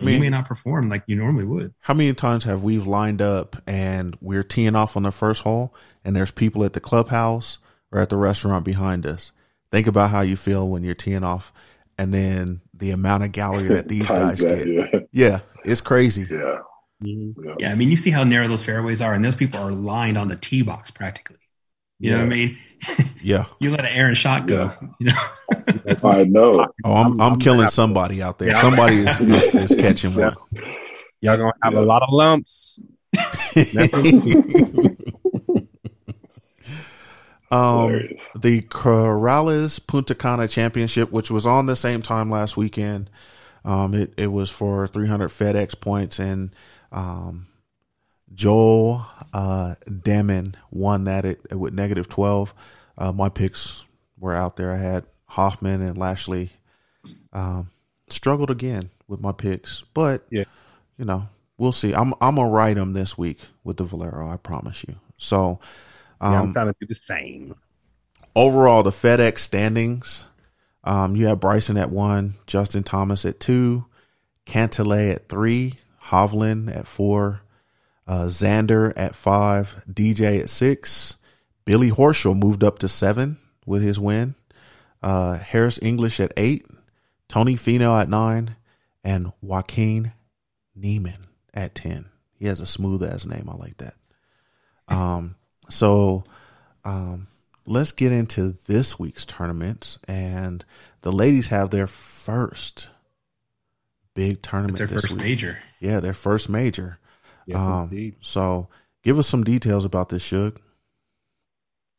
I 0.00 0.04
mean- 0.04 0.14
you 0.14 0.20
may 0.20 0.30
not 0.30 0.46
perform 0.46 0.88
like 0.88 1.02
you 1.06 1.16
normally 1.16 1.44
would. 1.44 1.74
How 1.80 1.92
many 1.92 2.14
times 2.14 2.44
have 2.44 2.62
we 2.62 2.78
lined 2.78 3.20
up 3.20 3.56
and 3.66 4.16
we're 4.22 4.42
teeing 4.42 4.74
off 4.74 4.96
on 4.96 5.02
the 5.02 5.12
first 5.12 5.42
hole 5.42 5.74
and 6.04 6.16
there's 6.16 6.30
people 6.30 6.64
at 6.64 6.72
the 6.72 6.80
clubhouse 6.80 7.58
or 7.92 8.00
at 8.00 8.08
the 8.10 8.16
restaurant 8.16 8.64
behind 8.64 9.06
us? 9.06 9.32
Think 9.70 9.86
about 9.86 10.10
how 10.10 10.22
you 10.22 10.36
feel 10.36 10.68
when 10.68 10.82
you're 10.82 10.94
teeing 10.94 11.24
off 11.24 11.52
and 11.98 12.14
then 12.14 12.60
the 12.72 12.90
amount 12.90 13.24
of 13.24 13.32
gallery 13.32 13.64
that 13.68 13.88
these 13.88 14.06
guys 14.06 14.38
that, 14.38 14.64
get. 14.64 14.92
yeah. 14.92 15.00
Yeah, 15.12 15.40
it's 15.64 15.80
crazy. 15.80 16.22
Yeah. 16.30 16.58
Mm-hmm. 17.02 17.44
yeah. 17.44 17.54
Yeah, 17.58 17.72
I 17.72 17.74
mean, 17.74 17.90
you 17.90 17.96
see 17.96 18.10
how 18.10 18.24
narrow 18.24 18.48
those 18.48 18.64
fairways 18.64 19.00
are, 19.00 19.14
and 19.14 19.24
those 19.24 19.36
people 19.36 19.60
are 19.60 19.70
lined 19.72 20.16
on 20.18 20.28
the 20.28 20.36
tee 20.36 20.62
box 20.62 20.90
practically. 20.90 21.36
You 22.00 22.12
know 22.12 22.18
what 22.18 22.26
I 22.26 22.28
mean? 22.28 22.58
Yeah. 23.20 23.46
You 23.58 23.72
let 23.72 23.80
an 23.80 23.86
errant 23.86 24.16
shot 24.16 24.46
go. 24.46 24.70
You 25.00 25.06
know, 25.08 25.12
I 26.04 26.22
know. 26.24 26.68
Oh, 26.84 26.94
I'm 26.94 27.20
I'm, 27.20 27.36
killing 27.40 27.68
somebody 27.68 28.22
out 28.22 28.38
there. 28.38 28.52
Somebody 28.58 28.98
is, 28.98 29.20
is, 29.20 29.54
is 29.72 29.74
catching 29.80 30.10
one. 30.12 30.36
y'all 31.20 31.36
gonna 31.36 31.52
have 31.64 31.72
Yeah. 31.72 31.80
a 31.80 31.82
lot 31.82 32.02
of 32.04 32.08
lumps. 32.12 32.80
Um, 37.50 37.88
Hilarious. 37.90 38.30
the 38.34 38.62
Corales 38.62 39.84
Punta 39.86 40.14
Cana 40.14 40.48
Championship, 40.48 41.10
which 41.10 41.30
was 41.30 41.46
on 41.46 41.66
the 41.66 41.76
same 41.76 42.02
time 42.02 42.30
last 42.30 42.56
weekend. 42.56 43.08
Um, 43.64 43.94
it, 43.94 44.12
it 44.16 44.28
was 44.28 44.50
for 44.50 44.86
300 44.86 45.28
FedEx 45.30 45.78
points, 45.80 46.18
and 46.18 46.50
um, 46.92 47.46
Joel 48.34 49.06
uh, 49.32 49.74
Dahmen 49.86 50.54
won 50.70 51.04
that 51.04 51.24
at, 51.24 51.56
with 51.56 51.74
negative 51.74 52.08
12. 52.08 52.54
Uh, 52.96 53.12
my 53.12 53.28
picks 53.28 53.84
were 54.18 54.34
out 54.34 54.56
there. 54.56 54.72
I 54.72 54.76
had 54.78 55.06
Hoffman 55.26 55.82
and 55.82 55.96
Lashley. 55.98 56.50
Um, 57.32 57.70
struggled 58.08 58.50
again 58.50 58.90
with 59.06 59.20
my 59.20 59.32
picks, 59.32 59.82
but 59.94 60.26
Yeah. 60.30 60.44
you 60.96 61.04
know, 61.04 61.28
we'll 61.56 61.72
see. 61.72 61.94
I'm 61.94 62.14
I'm 62.20 62.36
gonna 62.36 62.48
ride 62.48 62.76
them 62.76 62.92
this 62.92 63.16
week 63.18 63.38
with 63.64 63.76
the 63.76 63.84
Valero. 63.84 64.28
I 64.30 64.36
promise 64.36 64.84
you. 64.88 64.96
So, 65.18 65.60
Yeah, 66.20 66.28
I'm 66.28 66.48
um, 66.48 66.52
trying 66.52 66.66
to 66.66 66.76
do 66.80 66.86
the 66.86 66.94
same. 66.94 67.54
overall, 68.34 68.82
the 68.82 68.90
FedEx 68.90 69.38
standings. 69.38 70.28
Um, 70.84 71.16
you 71.16 71.26
have 71.26 71.40
Bryson 71.40 71.76
at 71.76 71.90
one, 71.90 72.34
Justin 72.46 72.82
Thomas 72.82 73.24
at 73.24 73.40
two, 73.40 73.86
Cantlay 74.46 75.14
at 75.14 75.28
three, 75.28 75.74
Hovland 76.04 76.74
at 76.74 76.86
four, 76.86 77.42
uh, 78.06 78.24
Xander 78.26 78.92
at 78.96 79.14
five, 79.14 79.84
DJ 79.90 80.40
at 80.40 80.48
six, 80.48 81.16
Billy 81.64 81.90
Horschel 81.90 82.36
moved 82.36 82.64
up 82.64 82.78
to 82.78 82.88
seven 82.88 83.36
with 83.66 83.82
his 83.82 84.00
win, 84.00 84.34
uh, 85.02 85.34
Harris 85.34 85.78
English 85.82 86.18
at 86.18 86.32
eight, 86.36 86.64
Tony 87.28 87.56
Finau 87.56 88.00
at 88.00 88.08
nine, 88.08 88.56
and 89.04 89.32
Joaquin 89.42 90.12
Niemann 90.74 91.26
at 91.52 91.74
ten. 91.74 92.06
He 92.38 92.46
has 92.46 92.60
a 92.60 92.66
smooth 92.66 93.02
ass 93.02 93.26
name. 93.26 93.50
I 93.50 93.56
like 93.56 93.76
that. 93.78 93.94
Um, 94.88 95.36
so, 95.68 96.24
um, 96.84 97.28
let's 97.66 97.92
get 97.92 98.12
into 98.12 98.56
this 98.66 98.98
week's 98.98 99.24
tournaments. 99.24 99.98
And 100.08 100.64
the 101.02 101.12
ladies 101.12 101.48
have 101.48 101.70
their 101.70 101.86
first 101.86 102.90
big 104.14 104.42
tournament. 104.42 104.72
It's 104.72 104.78
their 104.78 104.86
this 104.88 105.02
first 105.02 105.14
week. 105.14 105.22
major. 105.22 105.58
Yeah, 105.80 106.00
their 106.00 106.14
first 106.14 106.48
major. 106.48 106.98
Yes, 107.46 107.58
um, 107.58 107.84
indeed. 107.84 108.16
so 108.20 108.68
give 109.02 109.18
us 109.18 109.28
some 109.28 109.44
details 109.44 109.84
about 109.84 110.08
this, 110.08 110.22
Shug. 110.22 110.60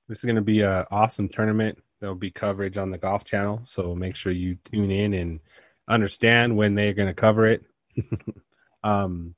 This 0.07 0.19
is 0.19 0.25
going 0.25 0.35
to 0.35 0.41
be 0.41 0.61
an 0.61 0.85
awesome 0.91 1.27
tournament. 1.27 1.81
There'll 1.99 2.15
be 2.15 2.31
coverage 2.31 2.77
on 2.77 2.91
the 2.91 2.97
Golf 2.97 3.23
Channel, 3.23 3.61
so 3.63 3.95
make 3.95 4.15
sure 4.15 4.31
you 4.31 4.57
tune 4.63 4.91
in 4.91 5.13
and 5.13 5.39
understand 5.87 6.55
when 6.55 6.75
they're 6.75 6.93
going 6.93 7.09
to 7.09 7.13
cover 7.13 7.47
it. 7.47 7.63
um, 8.83 9.35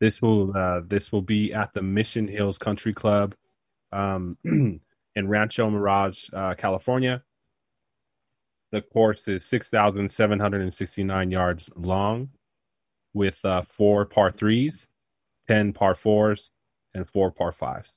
this 0.00 0.22
will 0.22 0.56
uh, 0.56 0.80
this 0.86 1.12
will 1.12 1.22
be 1.22 1.52
at 1.52 1.72
the 1.74 1.82
Mission 1.82 2.26
Hills 2.26 2.58
Country 2.58 2.92
Club 2.92 3.34
um, 3.92 4.36
in 4.44 4.80
Rancho 5.16 5.68
Mirage, 5.70 6.28
uh, 6.32 6.54
California. 6.54 7.22
The 8.72 8.82
course 8.82 9.28
is 9.28 9.44
six 9.44 9.68
thousand 9.68 10.10
seven 10.10 10.40
hundred 10.40 10.62
and 10.62 10.72
sixty 10.72 11.04
nine 11.04 11.30
yards 11.30 11.70
long, 11.76 12.30
with 13.12 13.44
uh, 13.44 13.62
four 13.62 14.06
par 14.06 14.30
threes, 14.30 14.88
ten 15.46 15.72
par 15.72 15.94
fours, 15.94 16.50
and 16.94 17.08
four 17.08 17.30
par 17.30 17.52
fives. 17.52 17.96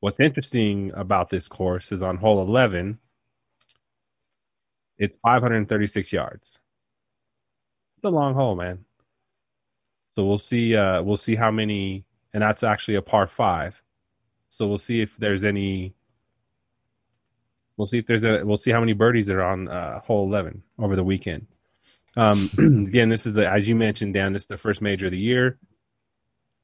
What's 0.00 0.20
interesting 0.20 0.92
about 0.94 1.28
this 1.28 1.46
course 1.46 1.92
is 1.92 2.00
on 2.00 2.16
hole 2.16 2.40
11, 2.40 2.98
it's 4.98 5.18
536 5.18 6.12
yards. 6.12 6.58
It's 7.96 8.04
a 8.04 8.08
long 8.08 8.34
hole, 8.34 8.56
man. 8.56 8.86
So 10.10 10.24
we'll 10.24 10.38
see 10.38 10.76
uh 10.76 11.02
we'll 11.02 11.16
see 11.16 11.34
how 11.34 11.50
many 11.50 12.04
and 12.32 12.42
that's 12.42 12.62
actually 12.62 12.96
a 12.96 13.02
par 13.02 13.26
5. 13.26 13.82
So 14.48 14.66
we'll 14.66 14.78
see 14.78 15.00
if 15.00 15.16
there's 15.16 15.44
any 15.44 15.94
we'll 17.76 17.86
see 17.86 17.98
if 17.98 18.06
there's 18.06 18.24
a 18.24 18.44
we'll 18.44 18.56
see 18.56 18.72
how 18.72 18.80
many 18.80 18.92
birdies 18.92 19.30
are 19.30 19.42
on 19.42 19.68
uh 19.68 20.00
hole 20.00 20.26
11 20.26 20.62
over 20.78 20.96
the 20.96 21.04
weekend. 21.04 21.46
Um 22.16 22.50
again, 22.88 23.08
this 23.08 23.26
is 23.26 23.34
the 23.34 23.48
as 23.48 23.68
you 23.68 23.76
mentioned 23.76 24.14
Dan, 24.14 24.32
this 24.32 24.44
is 24.44 24.48
the 24.48 24.56
first 24.56 24.82
major 24.82 25.06
of 25.06 25.12
the 25.12 25.18
year. 25.18 25.58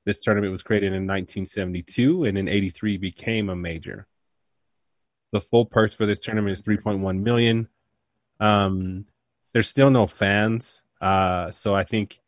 This 0.05 0.23
tournament 0.23 0.53
was 0.53 0.63
created 0.63 0.89
in 0.89 1.07
1972 1.07 2.25
and 2.25 2.39
in 2.39 2.49
83 2.49 2.97
became 2.97 3.49
a 3.49 3.57
major. 3.57 4.07
The 5.33 5.41
full 5.41 5.67
purse 5.67 5.93
for 5.93 6.07
this 6.07 6.21
tournament 6.21 6.53
is 6.53 6.63
3.1 6.63 7.21
million. 7.23 7.69
Um, 8.39 9.07
there's 9.53 9.69
still 9.69 9.91
no 9.91 10.07
fans, 10.07 10.83
uh, 11.01 11.51
so 11.51 11.75
I 11.75 11.83
think 11.83 12.21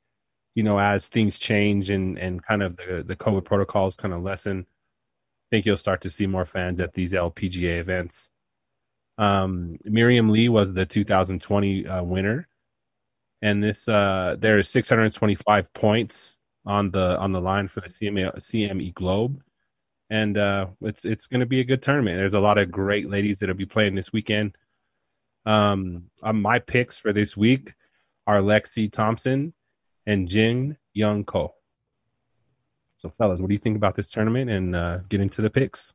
you 0.58 0.64
know 0.64 0.80
as 0.80 1.08
things 1.08 1.38
change 1.38 1.88
and 1.88 2.18
and 2.18 2.42
kind 2.42 2.64
of 2.64 2.76
the 2.76 3.04
the 3.06 3.14
COVID 3.14 3.44
protocols 3.44 3.94
kind 3.94 4.12
of 4.12 4.24
lessen, 4.24 4.66
I 4.66 5.46
think 5.52 5.66
you'll 5.66 5.76
start 5.76 6.00
to 6.00 6.10
see 6.10 6.26
more 6.26 6.44
fans 6.44 6.80
at 6.80 6.94
these 6.94 7.12
LPGA 7.12 7.78
events. 7.78 8.28
Um, 9.18 9.78
Mirim 9.86 10.30
Lee 10.30 10.48
was 10.48 10.72
the 10.72 10.84
2020 10.84 11.86
uh, 11.86 12.02
winner, 12.02 12.48
and 13.40 13.62
this 13.62 13.88
uh, 13.88 14.34
there 14.40 14.58
is 14.58 14.68
625 14.68 15.72
points 15.74 16.36
on 16.66 16.90
the 16.90 17.16
on 17.20 17.30
the 17.30 17.40
line 17.40 17.68
for 17.68 17.80
the 17.80 17.88
CME, 17.88 18.34
CME 18.38 18.92
Globe, 18.94 19.40
and 20.10 20.36
uh, 20.36 20.66
it's 20.80 21.04
it's 21.04 21.28
going 21.28 21.38
to 21.38 21.46
be 21.46 21.60
a 21.60 21.64
good 21.64 21.82
tournament. 21.82 22.16
There's 22.16 22.34
a 22.34 22.40
lot 22.40 22.58
of 22.58 22.72
great 22.72 23.08
ladies 23.08 23.38
that'll 23.38 23.54
be 23.54 23.64
playing 23.64 23.94
this 23.94 24.12
weekend. 24.12 24.58
Um, 25.46 26.10
uh, 26.20 26.32
my 26.32 26.58
picks 26.58 26.98
for 26.98 27.12
this 27.12 27.36
week 27.36 27.74
are 28.26 28.40
Lexi 28.40 28.90
Thompson 28.90 29.54
and 30.08 30.26
Jin 30.26 30.76
Young 30.94 31.22
Ko. 31.22 31.54
So, 32.96 33.10
fellas, 33.10 33.40
what 33.40 33.48
do 33.48 33.54
you 33.54 33.58
think 33.58 33.76
about 33.76 33.94
this 33.94 34.10
tournament? 34.10 34.50
And 34.50 34.74
uh, 34.74 34.98
get 35.08 35.20
into 35.20 35.42
the 35.42 35.50
picks. 35.50 35.94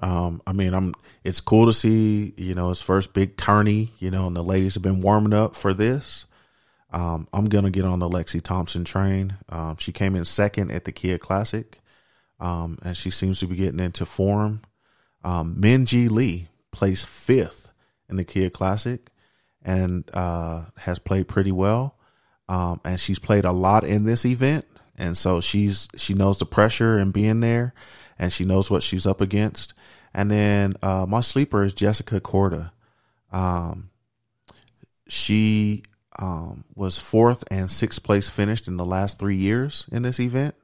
Um, 0.00 0.42
I 0.46 0.52
mean, 0.52 0.74
I'm. 0.74 0.94
It's 1.22 1.40
cool 1.40 1.66
to 1.66 1.72
see, 1.72 2.32
you 2.36 2.56
know, 2.56 2.70
his 2.70 2.80
first 2.80 3.12
big 3.12 3.36
tourney. 3.36 3.90
You 4.00 4.10
know, 4.10 4.26
and 4.26 4.34
the 4.34 4.42
ladies 4.42 4.74
have 4.74 4.82
been 4.82 5.00
warming 5.00 5.34
up 5.34 5.54
for 5.54 5.72
this. 5.72 6.26
Um, 6.90 7.28
I'm 7.32 7.48
gonna 7.48 7.70
get 7.70 7.84
on 7.84 8.00
the 8.00 8.08
Lexi 8.08 8.42
Thompson 8.42 8.84
train. 8.84 9.36
Um, 9.50 9.76
she 9.76 9.92
came 9.92 10.16
in 10.16 10.24
second 10.24 10.72
at 10.72 10.84
the 10.84 10.92
Kia 10.92 11.18
Classic, 11.18 11.78
um, 12.40 12.78
and 12.82 12.96
she 12.96 13.10
seems 13.10 13.38
to 13.40 13.46
be 13.46 13.54
getting 13.54 13.80
into 13.80 14.04
form. 14.04 14.62
Um, 15.22 15.56
Minjee 15.56 16.10
Lee 16.10 16.48
placed 16.72 17.06
fifth 17.06 17.70
in 18.08 18.16
the 18.16 18.24
Kia 18.24 18.50
Classic, 18.50 19.10
and 19.62 20.10
uh, 20.14 20.64
has 20.78 20.98
played 20.98 21.28
pretty 21.28 21.52
well. 21.52 21.96
Um, 22.48 22.80
and 22.84 23.00
she's 23.00 23.18
played 23.18 23.44
a 23.44 23.52
lot 23.52 23.84
in 23.84 24.04
this 24.04 24.24
event, 24.24 24.66
and 24.98 25.16
so 25.16 25.40
she's 25.40 25.88
she 25.96 26.14
knows 26.14 26.38
the 26.38 26.46
pressure 26.46 26.98
and 26.98 27.12
being 27.12 27.40
there, 27.40 27.72
and 28.18 28.32
she 28.32 28.44
knows 28.44 28.70
what 28.70 28.82
she's 28.82 29.06
up 29.06 29.20
against. 29.20 29.74
And 30.12 30.30
then 30.30 30.74
uh, 30.82 31.06
my 31.08 31.20
sleeper 31.20 31.64
is 31.64 31.72
Jessica 31.72 32.20
Korda. 32.20 32.72
Um, 33.32 33.90
she 35.08 35.82
um, 36.18 36.64
was 36.74 36.98
fourth 36.98 37.44
and 37.50 37.70
sixth 37.70 38.02
place 38.02 38.28
finished 38.28 38.68
in 38.68 38.76
the 38.76 38.84
last 38.84 39.18
three 39.18 39.36
years 39.36 39.86
in 39.90 40.02
this 40.02 40.20
event. 40.20 40.54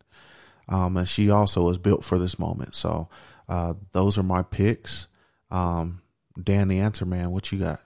Um, 0.69 0.97
and 0.97 1.09
she 1.09 1.31
also 1.31 1.65
was 1.65 1.79
built 1.79 2.05
for 2.05 2.19
this 2.19 2.39
moment. 2.39 2.75
So 2.75 3.09
uh, 3.49 3.75
those 3.93 4.19
are 4.19 4.23
my 4.23 4.43
picks. 4.43 5.09
Um, 5.51 6.03
Dan 6.41 6.69
the 6.69 6.81
answer 6.81 7.07
man, 7.07 7.31
what 7.31 7.51
you 7.51 7.59
got? 7.59 7.81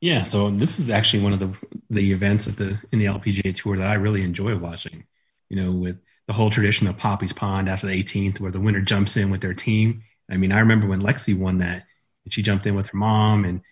Yeah, 0.00 0.22
so 0.22 0.50
this 0.50 0.78
is 0.78 0.90
actually 0.90 1.24
one 1.24 1.32
of 1.32 1.38
the 1.40 1.50
the 1.90 2.12
events 2.12 2.46
of 2.46 2.56
the 2.56 2.78
in 2.92 2.98
the 2.98 3.06
LPGA 3.06 3.54
tour 3.54 3.76
that 3.76 3.88
I 3.88 3.94
really 3.94 4.22
enjoy 4.22 4.56
watching. 4.56 5.04
You 5.48 5.56
know, 5.62 5.72
with 5.72 5.98
the 6.26 6.34
whole 6.34 6.50
tradition 6.50 6.86
of 6.86 6.96
Poppy's 6.98 7.32
Pond 7.32 7.68
after 7.68 7.86
the 7.86 7.92
18th, 7.94 8.40
where 8.40 8.50
the 8.50 8.60
winner 8.60 8.82
jumps 8.82 9.16
in 9.16 9.30
with 9.30 9.40
their 9.40 9.54
team. 9.54 10.02
I 10.30 10.36
mean, 10.36 10.52
I 10.52 10.60
remember 10.60 10.86
when 10.86 11.00
Lexi 11.00 11.36
won 11.36 11.58
that, 11.58 11.86
and 12.24 12.34
she 12.34 12.42
jumped 12.42 12.66
in 12.66 12.74
with 12.74 12.88
her 12.88 12.98
mom 12.98 13.44
and 13.44 13.62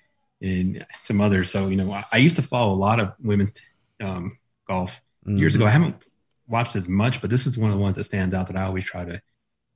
and 0.43 0.87
some 1.01 1.21
others. 1.21 1.51
So 1.51 1.69
you 1.69 1.77
know, 1.77 1.93
I, 1.93 2.05
I 2.12 2.17
used 2.19 2.37
to 2.37 2.43
follow 2.43 2.73
a 2.73 2.77
lot 2.77 3.01
of 3.01 3.12
women's 3.23 3.55
um, 4.01 4.39
golf 4.69 5.01
years 5.27 5.53
Mhm. 5.53 5.57
ago. 5.57 5.67
I 5.67 5.71
haven't 5.71 6.05
watched 6.49 6.77
as 6.77 6.89
much, 6.89 7.21
but 7.21 7.31
this 7.31 7.47
is 7.47 7.59
one 7.59 7.71
of 7.71 7.77
the 7.77 7.83
ones 7.83 7.97
that 7.97 8.05
stands 8.05 8.35
out 8.35 8.47
that 8.49 8.57
I 8.57 8.62
always 8.64 8.85
try 8.85 9.05
to, 9.05 9.21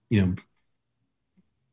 you 0.08 0.20
know, 0.20 0.34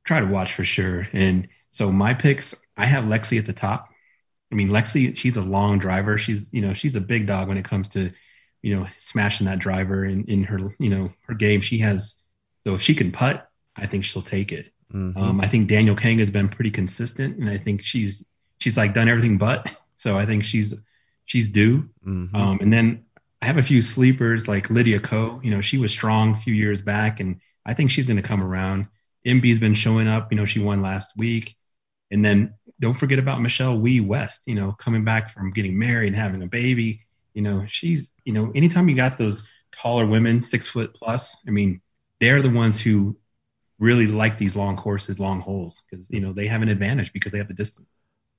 try 0.04 0.20
to 0.20 0.28
watch 0.28 0.54
for 0.54 0.64
sure. 0.64 1.08
And 1.14 1.48
so 1.70 1.92
my 1.92 2.14
picks, 2.14 2.56
I 2.78 2.86
have 2.86 3.06
Lexi 3.06 3.38
at 3.40 3.46
the 3.46 3.54
top. 3.54 3.90
I 4.52 4.56
mean, 4.56 4.70
Lexi, 4.70 5.16
she's 5.18 5.38
a 5.38 5.42
long 5.42 5.78
driver. 5.80 6.18
She's, 6.18 6.54
you 6.54 6.62
know, 6.62 6.74
she's 6.74 6.96
a 6.96 7.02
big 7.02 7.28
dog 7.28 7.48
when 7.48 7.58
it 7.58 7.66
comes 7.66 7.90
to, 7.90 8.12
you 8.62 8.76
know, 8.76 8.88
smashing 8.98 9.46
that 9.48 9.60
driver 9.60 10.06
in, 10.06 10.24
in 10.26 10.44
her, 10.46 10.72
you 10.80 10.90
know, 10.90 11.12
her 11.28 11.34
game. 11.34 11.62
She 11.62 11.80
has, 11.80 12.16
so 12.62 12.76
if 12.76 12.82
she 12.82 12.96
can 12.96 13.12
putt, 13.12 13.50
I 13.76 13.86
think 13.86 14.06
she'll 14.06 14.22
take 14.22 14.52
it. 14.52 14.72
Mhm. 14.94 15.18
Um, 15.18 15.42
I 15.42 15.48
think 15.48 15.68
Danielle 15.68 15.96
Kang 15.96 16.20
has 16.20 16.32
been 16.32 16.48
pretty 16.48 16.72
consistent, 16.72 17.38
and 17.38 17.50
I 17.50 17.58
think 17.58 17.82
she's 17.84 18.24
she's 18.60 18.78
like 18.78 18.94
done 18.94 19.10
everything 19.10 19.38
but. 19.38 19.70
So 20.00 20.16
I 20.16 20.28
think 20.28 20.44
she's 20.44 20.76
she's 21.26 21.50
due. 21.50 21.90
Mhm. 22.06 22.32
Um, 22.36 22.60
and 22.62 22.72
then 22.72 23.06
I 23.42 23.48
have 23.48 23.58
a 23.58 23.64
few 23.64 23.82
sleepers 23.82 24.48
like 24.48 24.70
Lydia 24.70 25.00
Ko. 25.00 25.42
You 25.44 25.50
know, 25.50 25.60
she 25.60 25.80
was 25.80 25.92
strong 25.92 26.36
a 26.36 26.38
few 26.38 26.54
years 26.54 26.84
back, 26.84 27.20
and 27.20 27.42
I 27.66 27.74
think 27.74 27.90
she's 27.90 28.06
going 28.06 28.18
to 28.18 28.22
come 28.22 28.44
around. 28.44 28.86
Inbee's 29.26 29.58
been 29.58 29.74
showing 29.74 30.08
up. 30.08 30.32
You 30.32 30.38
know, 30.38 30.46
she 30.46 30.60
won 30.60 30.84
last 30.84 31.18
week. 31.18 31.56
And 32.12 32.24
then 32.24 32.54
don't 32.80 32.96
forget 32.96 33.20
about 33.20 33.42
Michelle 33.42 33.78
Wie 33.78 34.02
West. 34.02 34.44
You 34.46 34.56
know, 34.56 34.74
coming 34.74 35.04
back 35.04 35.30
from 35.30 35.52
getting 35.52 35.78
married 35.78 36.08
and 36.08 36.16
having 36.16 36.42
a 36.42 36.48
baby. 36.48 37.02
You 37.34 37.42
know, 37.42 37.66
she's 37.68 38.12
you 38.26 38.34
know, 38.34 38.52
anytime 38.56 38.90
you 38.90 38.96
got 38.96 39.18
those 39.18 39.50
taller 39.72 40.06
women, 40.06 40.42
six 40.42 40.68
foot 40.68 40.94
plus, 40.94 41.38
I 41.48 41.52
mean, 41.52 41.82
they're 42.20 42.42
the 42.42 42.50
ones 42.50 42.80
who 42.82 43.18
really 43.80 44.08
like 44.08 44.38
these 44.38 44.56
long 44.56 44.76
courses, 44.76 45.20
long 45.20 45.42
holes, 45.42 45.84
because 45.90 46.10
you 46.10 46.20
know 46.20 46.34
they 46.34 46.48
have 46.48 46.62
an 46.62 46.70
advantage 46.70 47.14
because 47.14 47.32
they 47.32 47.38
have 47.38 47.48
the 47.48 47.54
distance. 47.54 47.88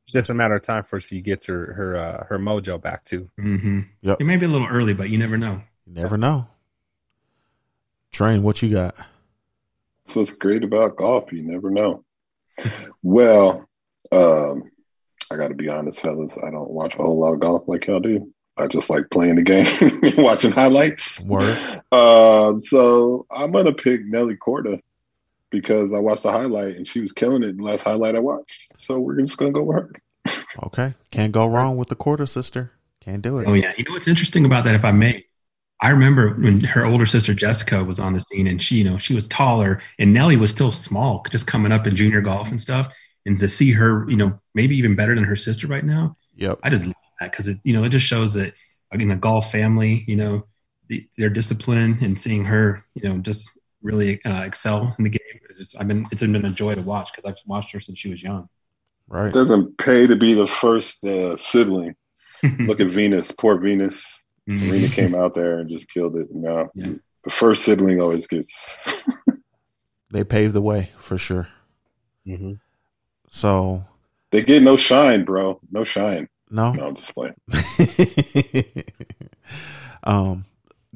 It's 0.05 0.15
just 0.15 0.31
a 0.31 0.35
matter 0.35 0.57
of 0.57 0.63
time 0.63 0.83
before 0.83 1.01
she 1.01 1.21
gets 1.21 1.47
her 1.47 1.73
her 1.75 1.97
uh, 1.97 2.25
her 2.29 2.39
mojo 2.39 2.81
back 2.81 3.05
too. 3.05 3.31
Mm-hmm. 3.41 3.81
Yep. 4.03 4.21
It 4.21 4.25
may 4.25 4.37
be 4.37 4.47
a 4.47 4.49
little 4.49 4.69
early, 4.69 4.95
but 4.95 5.11
you 5.11 5.19
never 5.19 5.37
know. 5.37 5.63
You 5.87 5.95
never 5.95 6.17
know. 6.17 6.49
Train, 8.11 8.43
what 8.43 8.63
you 8.63 8.73
got? 8.73 8.95
That's 10.05 10.17
what's 10.17 10.33
great 10.33 10.65
about 10.65 10.97
golf. 10.97 11.31
You 11.33 11.43
never 11.43 11.71
know. 11.71 12.05
Well, 13.03 13.68
um, 14.13 14.71
I 15.31 15.37
got 15.37 15.49
to 15.49 15.55
be 15.55 15.69
honest, 15.69 16.01
fellas. 16.01 16.39
I 16.39 16.51
don't 16.51 16.71
watch 16.71 16.95
a 16.95 17.03
whole 17.03 17.19
lot 17.19 17.35
of 17.35 17.41
golf 17.41 17.65
like 17.67 17.87
y'all 17.87 18.01
do. 18.01 18.33
I 18.57 18.67
just 18.67 18.91
like 18.91 19.11
playing 19.11 19.37
the 19.37 19.43
game 19.43 19.67
and 19.81 20.17
watching 20.19 20.51
highlights. 20.51 21.25
Word. 21.27 21.57
Um, 21.93 22.59
so 22.59 23.27
I'm 23.31 23.53
gonna 23.53 23.73
pick 23.73 24.05
Nelly 24.05 24.37
Korda 24.37 24.81
because 25.51 25.93
I 25.93 25.99
watched 26.01 26.25
the 26.25 26.33
highlight 26.33 26.77
and 26.77 26.87
she 26.87 27.01
was 27.01 27.13
killing 27.13 27.45
it 27.45 27.51
in 27.51 27.59
the 27.59 27.63
last 27.63 27.85
highlight 27.85 28.17
I 28.17 28.21
watched. 28.21 28.81
So 28.81 28.99
we're 28.99 29.21
just 29.21 29.39
gonna 29.39 29.53
go 29.53 29.63
with 29.63 29.77
her. 29.77 29.93
Okay. 30.65 30.95
Can't 31.13 31.31
go 31.31 31.47
wrong 31.47 31.77
with 31.77 31.89
the 31.89 31.95
Korda 31.95 32.29
sister. 32.29 32.73
Can't 33.01 33.23
do 33.23 33.39
it. 33.39 33.47
Oh 33.47 33.55
yeah, 33.55 33.73
you 33.77 33.85
know 33.85 33.93
what's 33.93 34.09
interesting 34.09 34.45
about 34.45 34.65
that? 34.65 34.75
If 34.75 34.85
I 34.85 34.91
may, 34.91 35.25
I 35.81 35.91
remember 35.91 36.31
when 36.35 36.61
her 36.65 36.85
older 36.85 37.07
sister 37.07 37.33
Jessica 37.33 37.85
was 37.85 38.01
on 38.01 38.13
the 38.13 38.21
scene, 38.21 38.49
and 38.49 38.61
she, 38.61 38.77
you 38.77 38.85
know, 38.85 38.99
she 38.99 39.15
was 39.15 39.29
taller, 39.29 39.81
and 39.99 40.13
Nelly 40.13 40.37
was 40.37 40.51
still 40.51 40.73
small, 40.73 41.25
just 41.31 41.47
coming 41.47 41.71
up 41.71 41.87
in 41.87 41.95
junior 41.95 42.21
golf 42.21 42.51
and 42.51 42.61
stuff. 42.61 42.93
And 43.29 43.39
to 43.41 43.49
see 43.49 43.73
her, 43.73 44.09
you 44.09 44.17
know, 44.17 44.41
maybe 44.55 44.75
even 44.77 44.97
better 44.97 45.15
than 45.15 45.25
her 45.25 45.37
sister 45.37 45.67
right 45.67 45.85
now, 45.85 46.17
Yep. 46.37 46.61
I 46.63 46.71
just 46.71 46.87
love 46.87 46.95
that 47.21 47.31
because 47.31 47.47
it, 47.49 47.59
you 47.65 47.73
know, 47.75 47.85
it 47.85 47.91
just 47.91 48.07
shows 48.07 48.33
that 48.35 48.55
in 48.93 49.11
a 49.11 49.17
golf 49.17 49.53
family, 49.53 50.05
you 50.07 50.17
know, 50.17 50.47
the, 50.89 51.07
their 51.19 51.29
discipline 51.29 51.99
and 52.01 52.19
seeing 52.19 52.45
her, 52.47 52.85
you 52.95 53.09
know, 53.09 53.19
just 53.19 53.59
really 53.83 54.25
uh, 54.25 54.45
excel 54.45 54.95
in 54.99 55.05
the 55.05 55.11
game. 55.11 55.41
It's 55.49 55.59
just, 55.59 55.77
I've 55.79 55.89
been, 55.89 56.07
it's 56.11 56.23
been 56.23 56.37
a 56.45 56.51
joy 56.51 56.75
to 56.75 56.81
watch 56.81 57.11
because 57.13 57.31
I've 57.31 57.37
watched 57.47 57.73
her 57.73 57.81
since 57.81 57.99
she 57.99 58.09
was 58.09 58.23
young. 58.23 58.49
Right. 59.09 59.29
It 59.29 59.35
doesn't 59.35 59.77
pay 59.79 60.07
to 60.07 60.17
be 60.17 60.35
the 60.35 60.47
first 60.47 61.05
uh, 61.05 61.37
sibling. 61.37 61.97
Look 62.61 62.81
at 62.81 62.87
Venus, 62.87 63.33
poor 63.33 63.59
Venus. 63.59 64.25
Serena 64.49 64.89
came 64.89 65.15
out 65.15 65.35
there 65.35 65.59
and 65.59 65.69
just 65.69 65.91
killed 65.91 66.17
it. 66.19 66.29
No, 66.33 66.71
Yeah. 66.75 66.93
the 67.25 67.31
first 67.31 67.65
sibling 67.65 68.01
always 68.01 68.27
gets. 68.27 69.05
They 70.11 70.25
paved 70.25 70.55
the 70.55 70.63
way 70.63 70.93
for 70.99 71.19
sure. 71.19 71.49
hmm 72.25 72.55
So 73.31 73.85
they 74.31 74.43
get 74.43 74.63
no 74.63 74.77
shine, 74.77 75.25
bro. 75.25 75.61
No 75.71 75.85
shine. 75.85 76.29
no. 76.51 76.73
No, 76.73 76.87
I'm 76.89 76.95
just 76.95 77.15
playing. 77.15 77.35
um, 80.05 80.45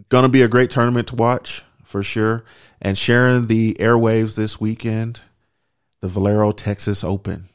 gonna 0.08 0.28
be 0.28 0.42
a 0.42 0.48
great 0.48 0.70
tournament 0.70 1.08
to 1.08 1.16
watch 1.16 1.64
for 1.84 2.02
sure. 2.02 2.44
And 2.80 2.98
sharing 2.98 3.46
the 3.46 3.74
airwaves 3.74 4.36
this 4.36 4.60
weekend, 4.60 5.20
the 6.00 6.08
Valero 6.08 6.50
Texas 6.52 7.04
Open, 7.04 7.48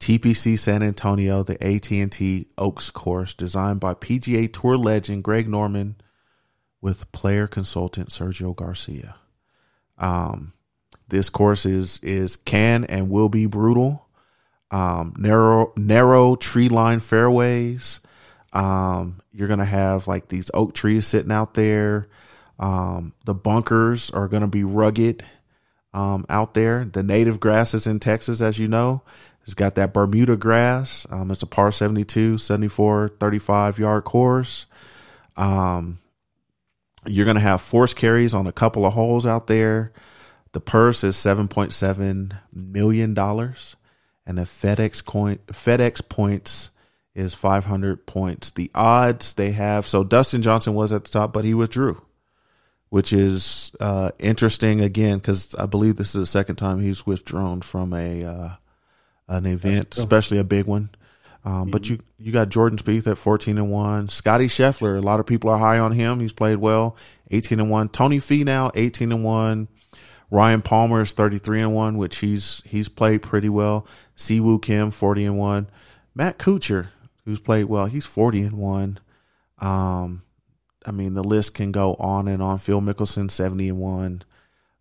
TPC 0.00 0.58
San 0.58 0.82
Antonio, 0.82 1.42
the 1.42 1.62
AT&T 1.64 2.48
Oaks 2.58 2.90
course 2.90 3.32
designed 3.32 3.80
by 3.80 3.94
PGA 3.94 4.52
Tour 4.52 4.76
legend 4.76 5.22
Greg 5.24 5.48
Norman 5.48 5.96
with 6.80 7.10
player 7.12 7.46
consultant 7.46 8.10
Sergio 8.10 8.54
Garcia. 8.54 9.16
Um, 9.96 10.52
this 11.08 11.28
course 11.28 11.66
is 11.66 12.00
is 12.02 12.36
can 12.36 12.84
and 12.84 13.10
will 13.10 13.28
be 13.28 13.46
brutal. 13.46 14.06
Um, 14.70 15.14
narrow 15.18 15.72
narrow 15.76 16.36
tree 16.36 16.68
line 16.68 17.00
fairways. 17.00 18.00
Um, 18.52 19.20
you're 19.32 19.48
gonna 19.48 19.64
have 19.64 20.08
like 20.08 20.28
these 20.28 20.50
oak 20.54 20.74
trees 20.74 21.06
sitting 21.06 21.32
out 21.32 21.54
there. 21.54 22.08
Um, 22.58 23.12
the 23.24 23.34
bunkers 23.34 24.10
are 24.10 24.28
gonna 24.28 24.48
be 24.48 24.64
rugged 24.64 25.24
um, 25.92 26.26
out 26.28 26.54
there. 26.54 26.84
The 26.84 27.02
native 27.02 27.40
grasses 27.40 27.86
in 27.86 28.00
Texas, 28.00 28.40
as 28.40 28.58
you 28.58 28.68
know, 28.68 29.02
it's 29.44 29.54
got 29.54 29.74
that 29.76 29.92
Bermuda 29.92 30.36
grass. 30.36 31.06
Um, 31.10 31.30
it's 31.30 31.42
a 31.42 31.46
par 31.46 31.70
72, 31.70 32.38
74, 32.38 33.10
35 33.20 33.78
yard 33.78 34.04
course. 34.04 34.66
Um, 35.36 35.98
you're 37.06 37.26
going 37.26 37.36
to 37.36 37.42
have 37.42 37.60
force 37.60 37.92
carries 37.92 38.34
on 38.34 38.46
a 38.46 38.52
couple 38.52 38.86
of 38.86 38.94
holes 38.94 39.26
out 39.26 39.46
there. 39.46 39.92
The 40.54 40.60
purse 40.60 41.02
is 41.02 41.16
$7.7 41.16 42.38
million. 42.52 43.18
And 44.26 44.38
the 44.38 44.42
FedEx 44.42 45.04
coin, 45.04 45.38
FedEx 45.48 46.08
points 46.08 46.70
is 47.14 47.34
500 47.34 48.06
points. 48.06 48.50
The 48.52 48.70
odds 48.72 49.34
they 49.34 49.50
have, 49.50 49.86
so 49.86 50.04
Dustin 50.04 50.42
Johnson 50.42 50.74
was 50.74 50.92
at 50.92 51.04
the 51.04 51.10
top, 51.10 51.32
but 51.32 51.44
he 51.44 51.54
withdrew, 51.54 52.00
which 52.88 53.12
is 53.12 53.72
uh, 53.80 54.12
interesting 54.20 54.80
again, 54.80 55.18
because 55.18 55.56
I 55.56 55.66
believe 55.66 55.96
this 55.96 56.14
is 56.14 56.22
the 56.22 56.26
second 56.26 56.56
time 56.56 56.80
he's 56.80 57.04
withdrawn 57.04 57.60
from 57.60 57.92
a, 57.92 58.24
uh, 58.24 58.48
an 59.28 59.46
event, 59.46 59.96
especially 59.98 60.38
a 60.38 60.44
big 60.44 60.66
one. 60.66 60.90
Um, 61.44 61.70
But 61.70 61.90
you 61.90 61.98
you 62.18 62.32
got 62.32 62.48
Jordan 62.48 62.78
Spieth 62.78 63.06
at 63.06 63.18
fourteen 63.18 63.58
and 63.58 63.70
one. 63.70 64.08
Scotty 64.08 64.46
Scheffler, 64.46 64.96
a 64.96 65.02
lot 65.02 65.20
of 65.20 65.26
people 65.26 65.50
are 65.50 65.58
high 65.58 65.78
on 65.78 65.92
him. 65.92 66.20
He's 66.20 66.32
played 66.32 66.56
well, 66.56 66.96
eighteen 67.30 67.60
and 67.60 67.68
one. 67.68 67.90
Tony 67.90 68.18
Finau, 68.18 68.70
eighteen 68.74 69.12
and 69.12 69.22
one. 69.22 69.68
Ryan 70.30 70.62
Palmer 70.62 71.02
is 71.02 71.12
thirty 71.12 71.38
three 71.38 71.60
and 71.60 71.74
one, 71.74 71.96
which 71.96 72.18
he's 72.18 72.62
he's 72.66 72.88
played 72.88 73.22
pretty 73.22 73.48
well. 73.48 73.86
Siwoo 74.16 74.60
Kim, 74.60 74.90
forty 74.90 75.24
and 75.24 75.38
one. 75.38 75.68
Matt 76.14 76.38
Kuchar, 76.38 76.88
who's 77.24 77.40
played 77.40 77.64
well, 77.64 77.86
he's 77.86 78.06
forty 78.06 78.42
and 78.42 78.58
one. 78.58 78.98
Um, 79.58 80.22
I 80.86 80.90
mean 80.90 81.14
the 81.14 81.24
list 81.24 81.54
can 81.54 81.72
go 81.72 81.94
on 81.94 82.28
and 82.28 82.42
on. 82.42 82.58
Phil 82.58 82.80
Mickelson, 82.80 83.30
seventy 83.30 83.68
and 83.68 83.78
one. 83.78 84.22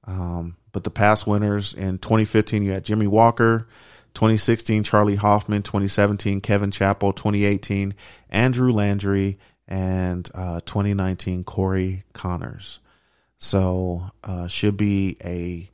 Um, 0.06 0.58
but 0.72 0.84
the 0.84 0.92
past 0.92 1.26
winners 1.28 1.74
in 1.74 2.00
2015, 2.00 2.64
you 2.64 2.72
had 2.72 2.84
Jimmy 2.84 3.08
Walker, 3.08 3.68
2016, 4.16 4.84
Charley 4.84 5.16
Hoffman, 5.16 5.62
2017, 5.62 6.42
Kevin 6.42 6.72
Chappell, 6.72 7.14
2018, 7.14 7.94
Andrew 8.30 8.72
Landry, 8.72 9.40
and 9.68 10.30
uh, 10.34 10.60
2019, 10.66 11.44
Corey 11.44 12.04
Conners. 12.14 12.80
So, 13.44 14.10
uh, 14.24 14.48
should 14.48 14.78
be 14.78 15.18
a 15.22 15.70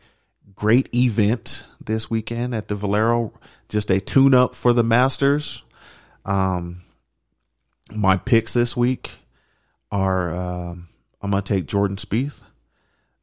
great 0.56 0.90
event 0.96 1.68
this 1.80 2.10
weekend 2.10 2.56
at 2.56 2.68
the 2.68 2.74
Valero. 2.74 3.32
Just 3.70 3.92
a 3.92 4.00
tune 4.00 4.34
up 4.34 4.56
for 4.56 4.74
the 4.74 4.84
Masters. 4.84 5.62
Um, 6.26 6.82
my 7.96 8.18
picks 8.18 8.56
this 8.56 8.76
week 8.76 9.12
are 9.92 10.34
um, 10.34 10.88
I'm 11.22 11.30
going 11.30 11.44
to 11.44 11.54
take 11.54 11.68
Jordan 11.68 11.98
Spieth. 11.98 12.42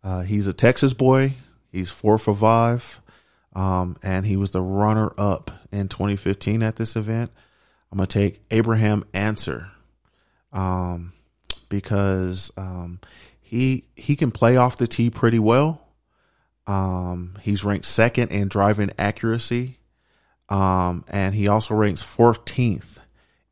Uh, 0.05 0.21
he's 0.21 0.47
a 0.47 0.53
Texas 0.53 0.93
boy. 0.93 1.33
He's 1.73 1.91
four 1.91 2.17
for 2.17 2.33
five. 2.33 3.01
Um, 3.53 3.97
and 4.01 4.25
he 4.25 4.37
was 4.37 4.53
the 4.53 4.63
runner 4.63 5.13
up 5.19 5.51
in 5.73 5.89
2015 5.89 6.63
at 6.63 6.77
this 6.77 6.95
event. 6.95 7.33
I'm 7.91 7.99
going 7.99 8.07
to 8.07 8.19
take 8.19 8.43
Abraham 8.53 9.05
Ancer 9.13 9.73
um, 10.53 11.15
because 11.69 12.53
um, 12.57 13.01
he 13.47 13.85
he 13.95 14.17
can 14.17 14.33
play 14.33 14.57
off 14.57 14.77
the 14.77 14.89
tee 14.89 15.09
pretty 15.09 15.39
well. 15.39 15.81
Um, 16.67 17.39
he's 17.43 17.63
ranked 17.63 17.87
second 17.87 18.33
in 18.33 18.49
driving 18.49 18.91
accuracy, 18.99 19.79
um, 20.49 21.05
and 21.07 21.33
he 21.33 21.47
also 21.47 21.77
ranks 21.77 22.03
14th 22.03 22.99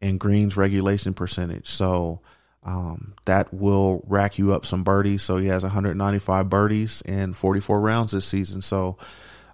in 0.01 0.19
greens 0.19 0.57
regulation 0.57 1.15
percentage. 1.15 1.69
So 1.69 2.23
um, 2.65 3.15
that 3.27 3.55
will 3.55 4.03
rack 4.09 4.37
you 4.37 4.53
up 4.53 4.67
some 4.67 4.83
birdies. 4.83 5.23
So 5.23 5.37
he 5.37 5.47
has 5.47 5.63
195 5.63 6.49
birdies 6.49 7.01
in 7.03 7.33
44 7.33 7.81
rounds 7.81 8.11
this 8.11 8.27
season. 8.27 8.63
So 8.63 8.99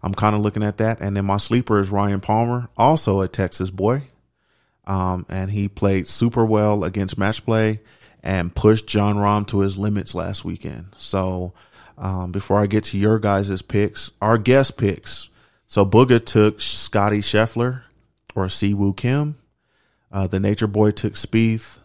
I'm 0.03 0.15
kind 0.15 0.35
of 0.35 0.41
looking 0.41 0.63
at 0.63 0.79
that. 0.79 1.03
And 1.03 1.15
then 1.19 1.27
my 1.27 1.37
sleeper 1.37 1.81
is 1.81 1.91
Ryan 1.91 2.21
Palmer, 2.21 2.71
also 2.79 3.21
a 3.21 3.29
Texas 3.29 3.71
boy. 3.71 4.05
Um, 4.87 5.27
and 5.29 5.51
he 5.51 5.69
played 5.69 6.09
super 6.09 6.47
well 6.47 6.83
against 6.83 7.19
match 7.19 7.45
play 7.45 7.81
and 8.23 8.55
pushed 8.55 8.87
Jon 8.87 9.17
Rahm 9.17 9.47
to 9.49 9.61
his 9.61 9.79
limits 9.79 10.15
last 10.15 10.45
weekend. 10.45 10.87
So 10.97 11.53
um, 11.97 12.33
before 12.33 12.61
I 12.61 12.67
get 12.67 12.85
to 12.85 12.99
your 12.99 13.19
guys' 13.19 13.63
picks, 13.63 14.13
our 14.21 14.39
guest 14.39 14.77
picks. 14.77 15.29
So 15.67 15.85
Booger 15.85 16.25
took 16.25 16.61
Scotty 16.61 17.21
Scheffler 17.21 17.83
or 18.35 18.47
Siwoo 18.47 18.97
Kim. 18.97 19.37
Uh, 20.13 20.27
the 20.27 20.41
Nature 20.41 20.67
Boy 20.67 20.91
took 20.91 21.15
Spieth. 21.15 21.79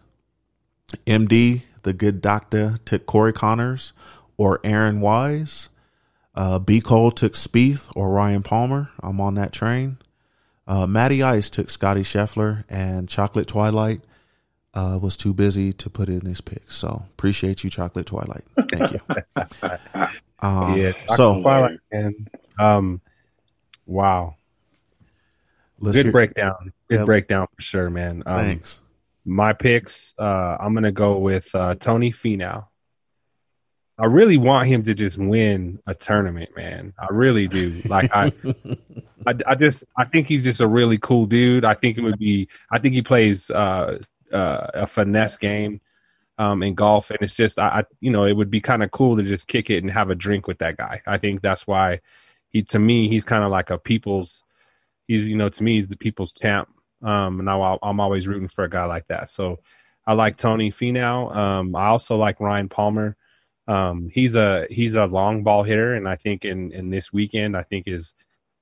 MD, 1.06 1.62
the 1.82 1.92
good 1.92 2.20
doctor, 2.20 2.78
took 2.84 3.06
Corey 3.06 3.32
Conners 3.32 3.92
or 4.36 4.60
Aaron 4.64 5.00
Wise. 5.00 5.68
Uh, 6.34 6.58
B. 6.58 6.80
Cole 6.80 7.10
took 7.10 7.32
Spieth 7.32 7.90
or 7.96 8.10
Ryan 8.10 8.42
Palmer. 8.42 8.90
I'm 9.02 9.20
on 9.20 9.34
that 9.36 9.52
train. 9.52 9.98
Uh, 10.66 10.86
Matty 10.86 11.22
Ice 11.22 11.48
took 11.48 11.70
Scotty 11.70 12.02
Scheffler, 12.02 12.64
and 12.68 13.08
Chocolate 13.08 13.46
Twilight 13.46 14.00
uh, 14.76 14.98
was 15.00 15.16
too 15.16 15.32
busy 15.34 15.72
to 15.72 15.90
put 15.90 16.08
in 16.08 16.20
his 16.26 16.40
pick. 16.40 16.70
So 16.70 17.06
appreciate 17.14 17.64
you, 17.64 17.70
Chocolate 17.70 18.06
Twilight. 18.06 18.44
Thank 18.70 18.92
you. 18.92 19.00
Um, 20.40 20.76
yeah. 20.78 20.92
so 21.16 21.40
Twilight, 21.42 21.78
man. 21.92 22.28
Um, 22.58 23.00
wow. 23.86 24.36
let's 25.80 25.96
Good 25.96 26.06
hear- 26.06 26.12
breakdown. 26.12 26.72
Good 26.88 27.00
Yeah. 27.00 27.04
breakdown 27.04 27.46
for 27.56 27.62
sure, 27.62 27.90
man. 27.90 28.22
Um, 28.26 28.38
Thanks. 28.44 28.80
My 29.24 29.52
picks, 29.54 30.14
uh, 30.18 30.56
I'm 30.60 30.72
gonna 30.74 30.92
go 30.92 31.18
with 31.18 31.52
uh, 31.54 31.74
Tony 31.74 32.12
Finau. 32.12 32.68
I 33.98 34.04
really 34.04 34.36
want 34.36 34.68
him 34.68 34.82
to 34.84 34.94
just 34.94 35.16
win 35.18 35.80
a 35.86 35.94
tournament, 35.94 36.50
man. 36.54 36.92
I 36.98 37.06
really 37.10 37.48
do. 37.48 37.72
Like 37.88 38.10
I, 38.14 38.30
I, 39.26 39.34
I 39.46 39.54
just 39.56 39.84
I 39.96 40.04
think 40.04 40.26
he's 40.28 40.44
just 40.44 40.60
a 40.60 40.66
really 40.68 40.98
cool 40.98 41.26
dude. 41.26 41.64
I 41.64 41.74
think 41.74 41.96
it 41.98 42.02
would 42.02 42.18
be. 42.18 42.48
I 42.70 42.78
think 42.78 42.94
he 42.94 43.02
plays 43.02 43.50
uh, 43.50 43.98
uh, 44.32 44.66
a 44.74 44.86
finesse 44.86 45.36
game 45.38 45.80
um, 46.38 46.62
in 46.62 46.74
golf, 46.74 47.10
and 47.10 47.18
it's 47.22 47.36
just 47.36 47.58
I, 47.58 47.68
I 47.68 47.84
you 48.00 48.10
know 48.10 48.24
it 48.26 48.34
would 48.36 48.50
be 48.50 48.60
kind 48.60 48.82
of 48.82 48.90
cool 48.90 49.16
to 49.16 49.22
just 49.22 49.48
kick 49.48 49.70
it 49.70 49.82
and 49.82 49.92
have 49.92 50.10
a 50.10 50.14
drink 50.14 50.46
with 50.46 50.58
that 50.58 50.76
guy. 50.76 51.02
I 51.06 51.18
think 51.18 51.40
that's 51.42 51.66
why 51.66 52.00
he 52.50 52.62
to 52.64 52.78
me 52.78 53.08
he's 53.08 53.24
kind 53.24 53.44
of 53.44 53.50
like 53.50 53.70
a 53.70 53.78
people's. 53.78 54.42
He's 55.08 55.30
you 55.30 55.36
know 55.36 55.48
to 55.48 55.62
me 55.62 55.76
he's 55.78 55.88
the 55.88 55.96
people's 55.96 56.32
champ 56.32 56.68
Um, 57.02 57.40
and 57.40 57.48
I, 57.50 57.78
I'm 57.82 58.00
always 58.00 58.26
rooting 58.28 58.48
for 58.48 58.64
a 58.64 58.70
guy 58.70 58.84
like 58.86 59.06
that. 59.08 59.28
So 59.30 59.60
I 60.06 60.14
like 60.14 60.36
Tony 60.36 60.70
Finau. 60.70 61.34
Um, 61.34 61.76
I 61.76 61.86
also 61.86 62.16
like 62.16 62.40
Ryan 62.40 62.68
Palmer. 62.68 63.16
Um, 63.68 64.08
he's 64.12 64.36
a 64.36 64.66
he's 64.70 64.94
a 64.96 65.06
long 65.06 65.42
ball 65.42 65.62
hitter, 65.64 65.94
and 65.94 66.08
I 66.08 66.16
think 66.16 66.44
in 66.44 66.72
in 66.72 66.90
this 66.90 67.12
weekend, 67.12 67.56
I 67.56 67.62
think 67.64 67.88
is 67.88 68.14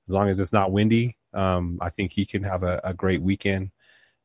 as 0.07 0.13
long 0.13 0.29
as 0.29 0.39
it's 0.39 0.53
not 0.53 0.71
windy, 0.71 1.17
um, 1.33 1.77
I 1.81 1.89
think 1.89 2.11
he 2.11 2.25
can 2.25 2.43
have 2.43 2.63
a, 2.63 2.79
a 2.83 2.93
great 2.93 3.21
weekend 3.21 3.71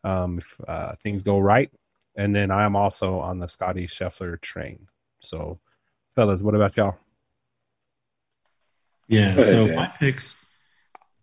um, 0.05 0.39
if 0.39 0.57
uh, 0.67 0.95
things 1.03 1.23
go 1.23 1.39
right. 1.39 1.71
And 2.17 2.35
then 2.35 2.51
I 2.51 2.65
am 2.65 2.77
also 2.77 3.21
on 3.21 3.39
the 3.39 3.49
Scotty 3.49 3.87
Scheffler 3.87 4.41
train. 4.41 4.89
So, 5.21 5.61
fellas, 6.15 6.43
what 6.43 6.55
about 6.55 6.77
y'all? 6.77 6.99
Yeah. 9.09 9.37
So 9.41 9.69
my 9.75 9.87
picks, 9.87 10.43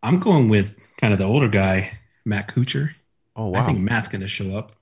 I'm 0.03 0.19
going 0.19 0.49
with 0.49 0.77
kind 0.97 1.13
of 1.13 1.19
the 1.19 1.25
older 1.25 1.47
guy, 1.47 1.97
Matt 2.25 2.49
Kuchar. 2.49 2.91
Oh 3.35 3.49
wow! 3.49 3.61
I 3.61 3.65
think 3.65 3.79
Matt's 3.79 4.07
going 4.07 4.21
to 4.21 4.27
show 4.27 4.57
up. 4.57 4.73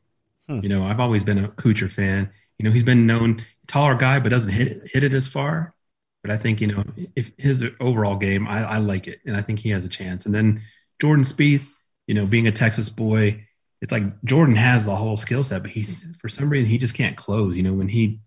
Hmm. 0.48 0.62
You 0.64 0.70
know, 0.70 0.86
I've 0.86 1.00
always 1.00 1.24
been 1.24 1.44
a 1.44 1.50
Kuchar 1.50 1.90
fan. 1.90 2.32
You 2.58 2.66
know, 2.66 2.72
he's 2.72 2.84
been 2.84 3.06
known 3.06 3.42
taller 3.68 3.96
guy, 3.96 4.20
but 4.20 4.30
doesn't 4.30 4.52
hit 4.52 4.68
it, 4.68 4.90
hit 4.92 5.04
it 5.04 5.14
as 5.14 5.28
far. 5.28 5.74
But 6.24 6.32
I 6.32 6.38
think 6.38 6.62
you 6.62 6.68
know, 6.68 6.84
if 7.16 7.32
his 7.38 7.64
overall 7.80 8.16
game, 8.16 8.48
I, 8.48 8.64
I 8.64 8.78
like 8.80 9.08
it, 9.08 9.20
and 9.26 9.36
I 9.36 9.42
think 9.42 9.60
he 9.60 9.70
has 9.70 9.86
a 9.86 9.90
chance. 9.90 10.26
And 10.26 10.34
then 10.34 10.62
Jordan 11.00 11.26
Spieth, 11.26 11.68
you 12.08 12.16
know, 12.16 12.26
being 12.26 12.48
a 12.48 12.52
Texas 12.52 12.90
boy, 12.90 13.45
it's 13.86 13.92
like 13.92 14.24
Jordan 14.24 14.56
has 14.56 14.88
the 14.88 14.96
whole 14.96 15.16
skill 15.16 15.44
set, 15.44 15.62
but 15.62 15.70
he's 15.70 16.04
for 16.18 16.28
some 16.28 16.50
reason 16.50 16.68
he 16.68 16.80
just 16.80 16.96
can't 16.96 17.16
close. 17.16 17.56
You 17.56 17.62
know, 17.62 17.76
when 17.76 17.88
he 17.88 18.20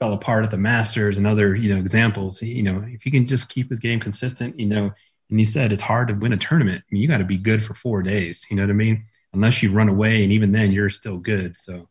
fell 0.00 0.14
apart 0.14 0.42
at 0.42 0.50
the 0.50 0.56
Masters 0.56 1.18
and 1.18 1.26
other 1.26 1.54
you 1.54 1.68
know 1.68 1.78
examples, 1.78 2.40
you 2.40 2.62
know, 2.62 2.82
if 2.86 3.02
he 3.02 3.10
can 3.10 3.28
just 3.28 3.50
keep 3.50 3.68
his 3.68 3.78
game 3.78 4.00
consistent, 4.00 4.58
you 4.58 4.64
know, 4.64 4.90
and 5.28 5.38
he 5.38 5.44
said 5.44 5.70
it's 5.70 5.82
hard 5.82 6.08
to 6.08 6.14
win 6.14 6.32
a 6.32 6.38
tournament. 6.38 6.82
I 6.82 6.88
mean, 6.90 7.02
you 7.02 7.08
got 7.08 7.18
to 7.18 7.26
be 7.26 7.36
good 7.36 7.62
for 7.62 7.74
four 7.74 8.00
days. 8.00 8.46
You 8.48 8.56
know 8.56 8.62
what 8.62 8.70
I 8.70 8.72
mean? 8.72 9.04
Unless 9.34 9.62
you 9.62 9.70
run 9.70 9.90
away, 9.90 10.22
and 10.22 10.32
even 10.32 10.52
then, 10.52 10.72
you're 10.72 10.88
still 10.88 11.18
good. 11.18 11.58
So, 11.58 11.90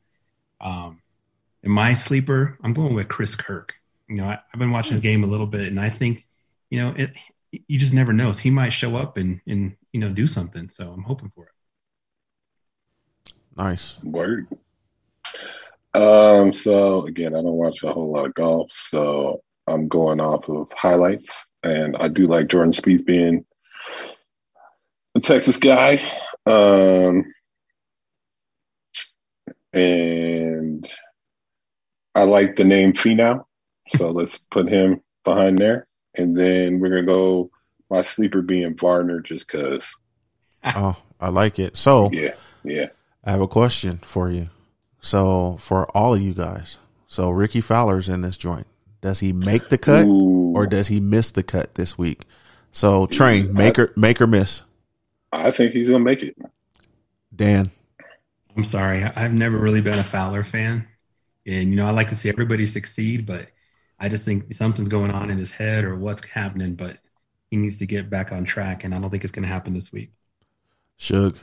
um, 0.60 1.04
in 1.62 1.70
my 1.70 1.94
sleeper, 1.94 2.58
I'm 2.64 2.74
going 2.74 2.96
with 2.96 3.08
Chris 3.08 3.36
Kirk. 3.36 3.76
You 4.10 4.16
know, 4.16 4.26
I, 4.26 4.40
I've 4.52 4.60
been 4.60 4.72
watching 4.72 4.94
his 4.94 5.02
game 5.02 5.24
a 5.24 5.28
little 5.28 5.46
bit, 5.46 5.68
and 5.68 5.80
I 5.80 5.92
think, 5.92 6.26
you 6.72 6.80
know, 6.80 6.96
it. 6.98 7.12
You 7.68 7.78
just 7.78 7.94
never 7.94 8.14
know. 8.14 8.32
He 8.32 8.50
might 8.50 8.72
show 8.72 8.96
up 8.96 9.16
and 9.16 9.42
and 9.46 9.78
you 9.94 10.00
know 10.00 10.10
do 10.10 10.26
something. 10.26 10.70
So 10.70 10.92
I'm 10.92 11.04
hoping 11.04 11.32
for 11.36 11.46
it. 11.46 11.55
Nice. 13.56 13.98
Word. 14.04 14.48
Um, 15.94 16.52
so 16.52 17.06
again, 17.06 17.34
I 17.36 17.42
don't 17.42 17.54
watch 17.54 17.84
a 17.84 17.92
whole 17.92 18.12
lot 18.12 18.26
of 18.26 18.34
golf, 18.34 18.72
so 18.72 19.42
I'm 19.66 19.88
going 19.88 20.20
off 20.20 20.50
of 20.50 20.72
highlights, 20.74 21.52
and 21.64 21.96
I 21.98 22.10
do 22.10 22.28
like 22.28 22.48
Jordan 22.48 22.74
Spieth 22.74 23.06
being 23.06 23.46
a 25.16 25.20
Texas 25.22 25.58
guy. 25.58 26.02
Um, 26.46 27.26
and 29.72 30.90
I 32.14 32.24
like 32.24 32.58
the 32.58 32.66
name 32.66 32.94
Finau, 32.94 33.46
so 33.90 34.12
let's 34.12 34.40
put 34.40 34.68
him 34.68 35.02
behind 35.24 35.60
there, 35.60 35.88
and 36.14 36.36
then 36.38 36.80
we're 36.80 36.90
gonna 36.90 37.06
go 37.06 37.52
my 37.90 38.02
sleeper 38.02 38.42
being 38.42 38.76
Varner, 38.76 39.22
just 39.22 39.48
cause. 39.48 39.96
Oh, 40.64 40.98
I 41.22 41.30
like 41.30 41.60
it. 41.60 41.78
So 41.78 42.10
Yeah, 42.12 42.34
yeah. 42.64 42.88
I 43.26 43.32
have 43.32 43.42
a 43.42 43.48
question 43.48 43.98
for 44.04 44.30
you. 44.30 44.50
So 45.02 45.58
for 45.58 45.86
all 45.98 46.14
of 46.14 46.22
you 46.22 46.34
guys, 46.34 46.78
so 47.08 47.30
Ricky 47.30 47.62
Fowler's 47.62 48.10
in 48.10 48.22
this 48.22 48.38
joint. 48.38 48.68
Does 49.02 49.20
he 49.20 49.34
make 49.34 49.70
the 49.70 49.78
cut 49.78 50.06
Ooh. 50.06 50.54
or 50.56 50.66
does 50.66 50.88
he 50.88 51.00
miss 51.00 51.32
the 51.32 51.44
cut 51.44 51.76
this 51.76 51.98
week? 51.98 52.24
So 52.72 53.06
train, 53.06 53.54
make 53.54 53.78
or 53.78 53.94
make 53.96 54.20
or 54.20 54.28
miss. 54.28 54.64
I 55.32 55.52
think 55.52 55.74
he's 55.74 55.90
gonna 55.90 56.04
make 56.04 56.24
it. 56.24 56.36
Dan. 57.36 57.72
I'm 58.56 58.64
sorry. 58.64 59.04
I- 59.04 59.14
I've 59.16 59.34
never 59.34 59.58
really 59.58 59.82
been 59.82 60.00
a 60.00 60.04
Fowler 60.04 60.44
fan. 60.44 60.88
And, 61.46 61.70
you 61.70 61.76
know, 61.76 61.88
I 61.88 61.92
like 61.92 62.08
to 62.08 62.16
see 62.16 62.30
everybody 62.30 62.66
succeed, 62.66 63.26
but 63.26 63.50
I 64.00 64.10
just 64.10 64.26
think 64.26 64.54
something's 64.54 64.90
going 64.90 65.12
on 65.12 65.30
in 65.30 65.38
his 65.38 65.52
head 65.52 65.84
or 65.84 65.96
what's 65.96 66.24
happening, 66.24 66.76
but 66.76 66.98
he 67.52 67.58
needs 67.58 67.78
to 67.78 67.86
get 67.86 68.10
back 68.10 68.32
on 68.32 68.46
track. 68.46 68.84
And 68.84 68.96
I 68.96 69.00
don't 69.00 69.10
think 69.10 69.24
it's 69.24 69.32
going 69.32 69.44
to 69.44 69.50
happen 69.50 69.74
this 69.74 69.92
week. 69.92 70.12
Shug. 70.98 71.38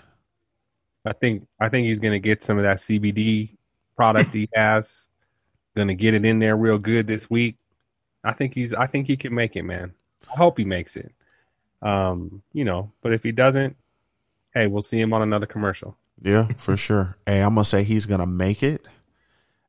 I 1.04 1.12
think 1.12 1.46
I 1.60 1.68
think 1.68 1.86
he's 1.86 2.00
gonna 2.00 2.18
get 2.18 2.42
some 2.42 2.58
of 2.58 2.64
that 2.64 2.76
CBD 2.76 3.54
product 3.96 4.34
he 4.34 4.48
has. 4.54 5.08
Gonna 5.76 5.94
get 5.94 6.14
it 6.14 6.24
in 6.24 6.38
there 6.38 6.56
real 6.56 6.78
good 6.78 7.06
this 7.06 7.28
week. 7.28 7.56
I 8.24 8.32
think 8.32 8.54
he's 8.54 8.74
I 8.74 8.86
think 8.86 9.06
he 9.06 9.16
can 9.16 9.34
make 9.34 9.56
it, 9.56 9.62
man. 9.62 9.92
I 10.32 10.36
hope 10.36 10.58
he 10.58 10.64
makes 10.64 10.96
it. 10.96 11.12
Um, 11.80 12.42
you 12.52 12.64
know, 12.64 12.92
but 13.02 13.12
if 13.12 13.22
he 13.22 13.32
doesn't, 13.32 13.76
hey, 14.54 14.68
we'll 14.68 14.84
see 14.84 15.00
him 15.00 15.12
on 15.12 15.22
another 15.22 15.46
commercial. 15.46 15.96
Yeah, 16.20 16.46
for 16.56 16.76
sure. 16.76 17.16
Hey, 17.26 17.40
I'm 17.42 17.54
gonna 17.54 17.64
say 17.64 17.82
he's 17.82 18.06
gonna 18.06 18.26
make 18.26 18.62
it, 18.62 18.86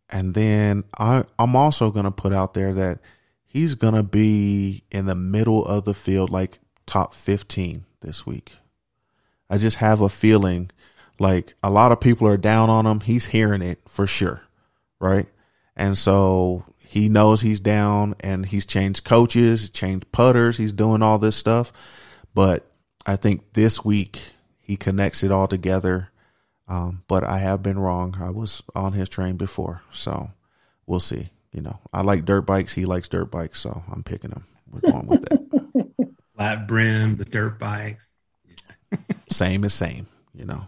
and 0.10 0.36
then 0.36 0.84
I 0.98 1.24
I'm 1.40 1.56
also 1.56 1.90
gonna 1.90 2.12
put 2.12 2.34
out 2.34 2.54
there 2.54 2.74
that 2.74 3.00
he's 3.44 3.74
gonna 3.76 4.04
be 4.04 4.84
in 4.92 5.08
the 5.08 5.16
middle 5.16 5.66
of 5.66 5.86
the 5.86 5.96
field, 5.96 6.30
like 6.30 6.60
top 6.86 7.16
15 7.16 7.86
this 8.02 8.26
week. 8.26 8.54
I 9.50 9.58
just 9.58 9.78
have 9.78 10.02
a 10.02 10.10
feeling 10.10 10.70
like 11.20 11.56
a 11.64 11.70
lot 11.70 11.92
of 11.92 12.00
people 12.00 12.28
are 12.28 12.38
down 12.38 12.70
on 12.70 12.86
him. 12.86 13.02
He's 13.02 13.28
hearing 13.28 13.62
it 13.62 13.80
for 13.88 14.08
sure, 14.08 14.42
right? 15.00 15.28
And 15.76 15.98
so 15.98 16.66
he 16.80 17.10
knows 17.10 17.42
he's 17.42 17.60
down, 17.60 18.16
and 18.20 18.46
he's 18.46 18.66
changed 18.66 19.04
coaches, 19.04 19.70
changed 19.70 20.12
putters, 20.12 20.58
he's 20.58 20.74
doing 20.74 21.02
all 21.02 21.18
this 21.18 21.36
stuff. 21.36 21.74
But 22.34 22.66
I 23.06 23.16
think 23.16 23.54
this 23.54 23.84
week 23.84 24.32
he 24.60 24.76
connects 24.76 25.24
it 25.24 25.32
all 25.32 25.48
together. 25.48 26.10
Um, 26.68 27.04
but 27.08 27.24
I 27.24 27.40
have 27.40 27.62
been 27.62 27.78
wrong. 27.78 28.18
I 28.22 28.30
was 28.30 28.64
on 28.76 28.94
his 28.94 29.10
train 29.10 29.36
before, 29.36 29.82
so 29.92 30.32
we'll 30.86 31.00
see. 31.00 31.30
You 31.52 31.62
know, 31.62 31.80
I 31.92 32.02
like 32.02 32.26
dirt 32.26 32.42
bikes. 32.42 32.74
He 32.74 32.86
likes 32.86 33.08
dirt 33.08 33.30
bikes, 33.30 33.60
so 33.60 33.84
I'm 33.92 34.04
picking 34.04 34.32
him. 34.32 34.46
We're 34.72 34.92
going 34.92 35.08
with 35.08 35.22
that. 35.24 36.16
Flat 36.36 36.68
brim, 36.68 37.18
the 37.18 37.26
dirt 37.26 37.60
bikes. 37.60 38.08
same 39.30 39.66
as 39.66 39.74
same. 39.74 40.08
You 40.34 40.46
know, 40.46 40.66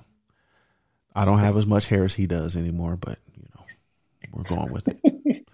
I 1.16 1.26
don't 1.26 1.40
have 1.40 1.56
as 1.58 1.66
much 1.66 1.88
hair 1.88 2.04
as 2.04 2.14
he 2.14 2.28
does 2.28 2.56
anymore, 2.56 2.98
but 2.98 3.18
you 3.36 3.48
know, 3.56 3.66
we're 4.34 4.44
going 4.44 4.72
with 4.72 4.88
it. 4.88 5.00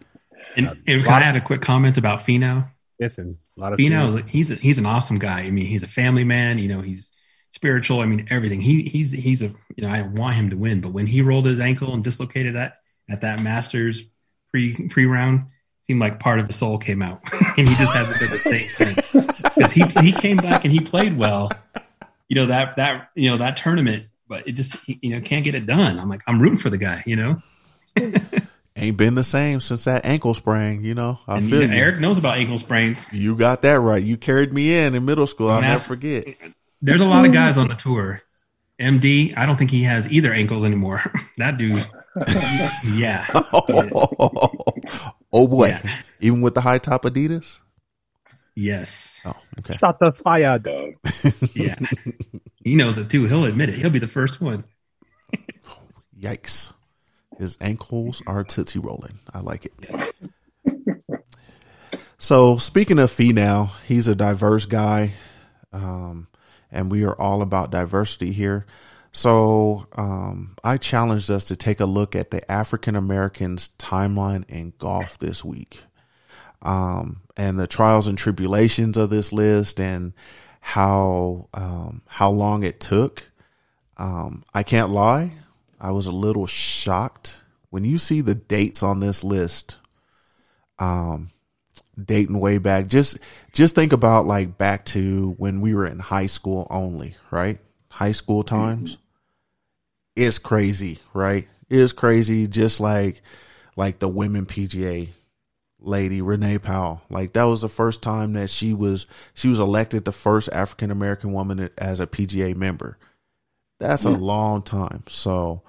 And, 0.57 0.67
and 0.87 1.05
can 1.05 1.07
I 1.07 1.21
add 1.21 1.35
a 1.35 1.41
quick 1.41 1.61
comment 1.61 1.97
about 1.97 2.21
Finau? 2.21 2.67
Listen, 2.99 3.37
a 3.55 3.59
lot 3.61 3.73
of 3.73 3.79
Finau, 3.79 4.07
seasons. 4.07 4.25
is- 4.25 4.31
he's 4.31 4.51
a, 4.51 4.55
he's 4.55 4.79
an 4.79 4.85
awesome 4.87 5.19
guy. 5.19 5.41
I 5.41 5.51
mean, 5.51 5.65
he's 5.65 5.83
a 5.83 5.87
family 5.87 6.23
man. 6.23 6.57
You 6.57 6.67
know, 6.67 6.81
he's 6.81 7.11
spiritual. 7.51 7.99
I 8.01 8.05
mean, 8.07 8.27
everything. 8.31 8.59
He 8.59 8.81
he's 8.83 9.11
he's 9.11 9.43
a 9.43 9.45
you 9.75 9.83
know 9.83 9.89
I 9.89 10.01
want 10.01 10.35
him 10.35 10.49
to 10.49 10.57
win, 10.57 10.81
but 10.81 10.91
when 10.91 11.05
he 11.07 11.21
rolled 11.21 11.45
his 11.45 11.59
ankle 11.59 11.93
and 11.93 12.03
dislocated 12.03 12.55
that 12.55 12.77
at 13.09 13.21
that 13.21 13.39
Masters 13.41 14.03
pre 14.51 14.87
pre 14.89 15.05
round, 15.05 15.45
seemed 15.87 16.01
like 16.01 16.19
part 16.19 16.39
of 16.39 16.47
his 16.47 16.55
soul 16.55 16.77
came 16.79 17.01
out, 17.03 17.21
and 17.57 17.69
he 17.69 17.75
just 17.75 17.93
hasn't 17.93 18.19
been 18.19 18.31
the 18.31 18.37
same 18.39 18.67
since. 18.67 19.11
Because 19.43 19.71
he 19.71 19.83
he 20.01 20.11
came 20.11 20.37
back 20.37 20.65
and 20.65 20.73
he 20.73 20.79
played 20.81 21.15
well. 21.17 21.51
You 22.27 22.35
know 22.35 22.47
that 22.47 22.75
that 22.77 23.09
you 23.15 23.29
know 23.29 23.37
that 23.37 23.57
tournament, 23.57 24.07
but 24.31 24.47
it 24.47 24.53
just 24.53 24.77
you 24.87 25.11
know 25.11 25.19
can't 25.19 25.43
get 25.43 25.53
it 25.55 25.67
done. 25.67 25.99
I'm 25.99 26.07
like 26.07 26.21
I'm 26.25 26.41
rooting 26.41 26.57
for 26.57 26.69
the 26.69 26.77
guy. 26.77 27.03
You 27.05 27.17
know, 27.17 27.41
Ain't 28.77 28.95
been 28.95 29.15
the 29.15 29.25
same 29.25 29.59
since 29.59 29.83
that 29.83 30.05
ankle 30.05 30.33
sprain. 30.33 30.83
You 30.85 30.95
know, 30.95 31.19
I 31.27 31.37
and 31.37 31.49
feel 31.49 31.61
you 31.61 31.67
know. 31.67 31.75
Eric 31.75 31.99
knows 31.99 32.17
about 32.17 32.37
ankle 32.37 32.57
sprains. 32.57 33.11
You 33.11 33.35
got 33.35 33.61
that 33.63 33.81
right. 33.81 34.01
You 34.01 34.15
carried 34.15 34.53
me 34.53 34.73
in 34.73 34.95
in 34.95 35.03
middle 35.03 35.27
school. 35.27 35.49
I'll 35.49 35.61
never 35.61 35.77
forget. 35.79 36.25
There's 36.81 37.01
a 37.01 37.05
lot 37.05 37.25
of 37.25 37.33
guys 37.33 37.57
on 37.57 37.67
the 37.67 37.75
tour. 37.75 38.21
MD, 38.79 39.37
I 39.37 39.45
don't 39.45 39.57
think 39.57 39.69
he 39.69 39.83
has 39.83 40.09
either 40.11 40.33
ankles 40.33 40.63
anymore. 40.63 41.01
that 41.37 41.57
dude, 41.57 41.77
yeah, 42.97 43.25
oh 45.33 45.47
boy, 45.47 45.67
Yeah. 45.67 45.97
even 46.21 46.41
with 46.41 46.55
the 46.55 46.61
high 46.61 46.79
top 46.79 47.03
Adidas. 47.03 47.59
Yes, 48.55 49.21
Oh, 49.23 49.33
okay. 49.59 49.73
Satisfied. 49.73 50.63
Dog. 50.63 50.93
yeah. 51.53 51.77
he 52.63 52.75
knows 52.75 52.97
it 52.97 53.09
too. 53.09 53.25
He'll 53.25 53.45
admit 53.45 53.69
it. 53.69 53.75
He'll 53.75 53.89
be 53.89 53.99
the 53.99 54.07
first 54.07 54.41
one. 54.41 54.65
Yikes. 56.19 56.73
His 57.37 57.57
ankles 57.61 58.21
are 58.27 58.43
tootsie 58.43 58.79
rolling. 58.79 59.19
I 59.33 59.39
like 59.39 59.65
it. 59.65 60.23
so 62.17 62.57
speaking 62.57 62.99
of 62.99 63.11
Finau, 63.11 63.71
he's 63.87 64.07
a 64.07 64.15
diverse 64.15 64.65
guy. 64.65 65.13
Um, 65.71 66.27
and 66.71 66.91
we 66.91 67.03
are 67.05 67.19
all 67.19 67.41
about 67.41 67.71
diversity 67.71 68.31
here. 68.31 68.65
So 69.11 69.87
um, 69.93 70.55
I 70.63 70.77
challenged 70.77 71.29
us 71.31 71.45
to 71.45 71.55
take 71.55 71.79
a 71.79 71.85
look 71.85 72.15
at 72.15 72.31
the 72.31 72.49
African 72.51 72.95
Americans 72.95 73.71
timeline 73.77 74.49
in 74.49 74.73
golf 74.77 75.17
this 75.17 75.43
week. 75.43 75.81
Um, 76.61 77.20
and 77.37 77.59
the 77.59 77.67
trials 77.67 78.07
and 78.07 78.17
tribulations 78.17 78.97
of 78.97 79.09
this 79.09 79.31
list 79.31 79.79
and 79.79 80.13
how 80.59 81.47
um, 81.53 82.01
how 82.07 82.29
long 82.29 82.63
it 82.63 82.79
took. 82.79 83.27
Um, 83.97 84.43
I 84.53 84.63
can't 84.63 84.89
lie, 84.89 85.33
I 85.79 85.91
was 85.91 86.05
a 86.05 86.11
little 86.11 86.47
shocked 86.47 87.41
when 87.69 87.83
you 87.85 87.97
see 87.97 88.21
the 88.21 88.35
dates 88.35 88.83
on 88.83 88.99
this 88.99 89.23
list. 89.23 89.79
Um, 90.79 91.29
dating 92.03 92.39
way 92.39 92.57
back, 92.57 92.87
just 92.87 93.17
just 93.51 93.75
think 93.75 93.93
about 93.93 94.25
like 94.25 94.57
back 94.57 94.85
to 94.85 95.35
when 95.37 95.61
we 95.61 95.73
were 95.73 95.85
in 95.85 95.99
high 95.99 96.27
school 96.27 96.67
only, 96.69 97.15
right? 97.29 97.59
High 97.89 98.13
school 98.13 98.43
times. 98.43 98.97
it's 100.15 100.39
crazy, 100.39 100.99
right? 101.13 101.47
It's 101.69 101.93
crazy, 101.93 102.47
just 102.47 102.79
like 102.79 103.21
like 103.75 103.99
the 103.99 104.07
women 104.07 104.45
PGA 104.45 105.09
lady 105.81 106.21
Renee 106.21 106.59
Powell. 106.59 107.01
Like 107.09 107.33
that 107.33 107.43
was 107.43 107.61
the 107.61 107.69
first 107.69 108.01
time 108.01 108.33
that 108.33 108.49
she 108.49 108.73
was 108.73 109.07
she 109.33 109.47
was 109.47 109.59
elected 109.59 110.05
the 110.05 110.11
first 110.11 110.49
African 110.51 110.91
American 110.91 111.31
woman 111.33 111.69
as 111.77 111.99
a 111.99 112.07
PGA 112.07 112.55
member. 112.55 112.97
That's 113.79 114.05
a 114.05 114.11
long 114.11 114.61
time. 114.61 115.03
So 115.07 115.63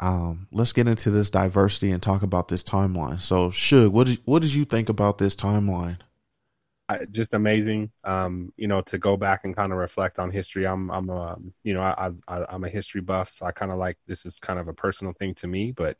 um, 0.00 0.48
let's 0.52 0.72
get 0.72 0.88
into 0.88 1.10
this 1.10 1.30
diversity 1.30 1.90
and 1.90 2.02
talk 2.02 2.22
about 2.22 2.48
this 2.48 2.62
timeline. 2.62 3.20
So, 3.20 3.48
Suge, 3.48 3.88
what 3.88 4.06
did 4.06 4.20
what 4.24 4.42
did 4.42 4.52
you 4.52 4.64
think 4.64 4.88
about 4.88 5.18
this 5.18 5.34
timeline? 5.34 5.98
I, 6.88 7.06
just 7.10 7.32
amazing. 7.32 7.90
Um, 8.02 8.52
you 8.56 8.66
know, 8.66 8.82
to 8.82 8.98
go 8.98 9.16
back 9.16 9.44
and 9.44 9.56
kind 9.56 9.72
of 9.72 9.78
reflect 9.78 10.18
on 10.18 10.30
history. 10.30 10.66
I'm, 10.66 10.90
I'm, 10.90 11.08
a, 11.08 11.38
you 11.62 11.72
know, 11.72 11.80
I, 11.80 12.10
I, 12.28 12.44
I'm 12.50 12.64
a 12.64 12.68
history 12.68 13.00
buff, 13.00 13.30
so 13.30 13.46
I 13.46 13.52
kind 13.52 13.72
of 13.72 13.78
like 13.78 13.96
this 14.06 14.26
is 14.26 14.38
kind 14.38 14.58
of 14.58 14.68
a 14.68 14.74
personal 14.74 15.14
thing 15.14 15.34
to 15.36 15.46
me. 15.46 15.72
But 15.72 15.96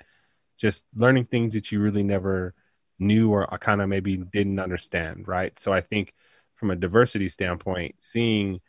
just 0.59 0.85
learning 0.95 1.27
things 1.27 1.55
that 1.55 1.73
you 1.73 1.81
really 1.81 2.03
never 2.03 2.55
knew 2.99 3.31
or 3.31 3.47
kind 3.59 3.83
of 3.83 3.89
maybe 3.89 4.17
didn't 4.17 4.61
understand, 4.61 5.27
right? 5.27 5.59
So 5.59 5.73
I 5.73 5.81
think 5.81 6.13
from 6.57 6.71
a 6.71 6.77
diversity 6.77 7.29
standpoint, 7.29 7.97
seeing 8.03 8.61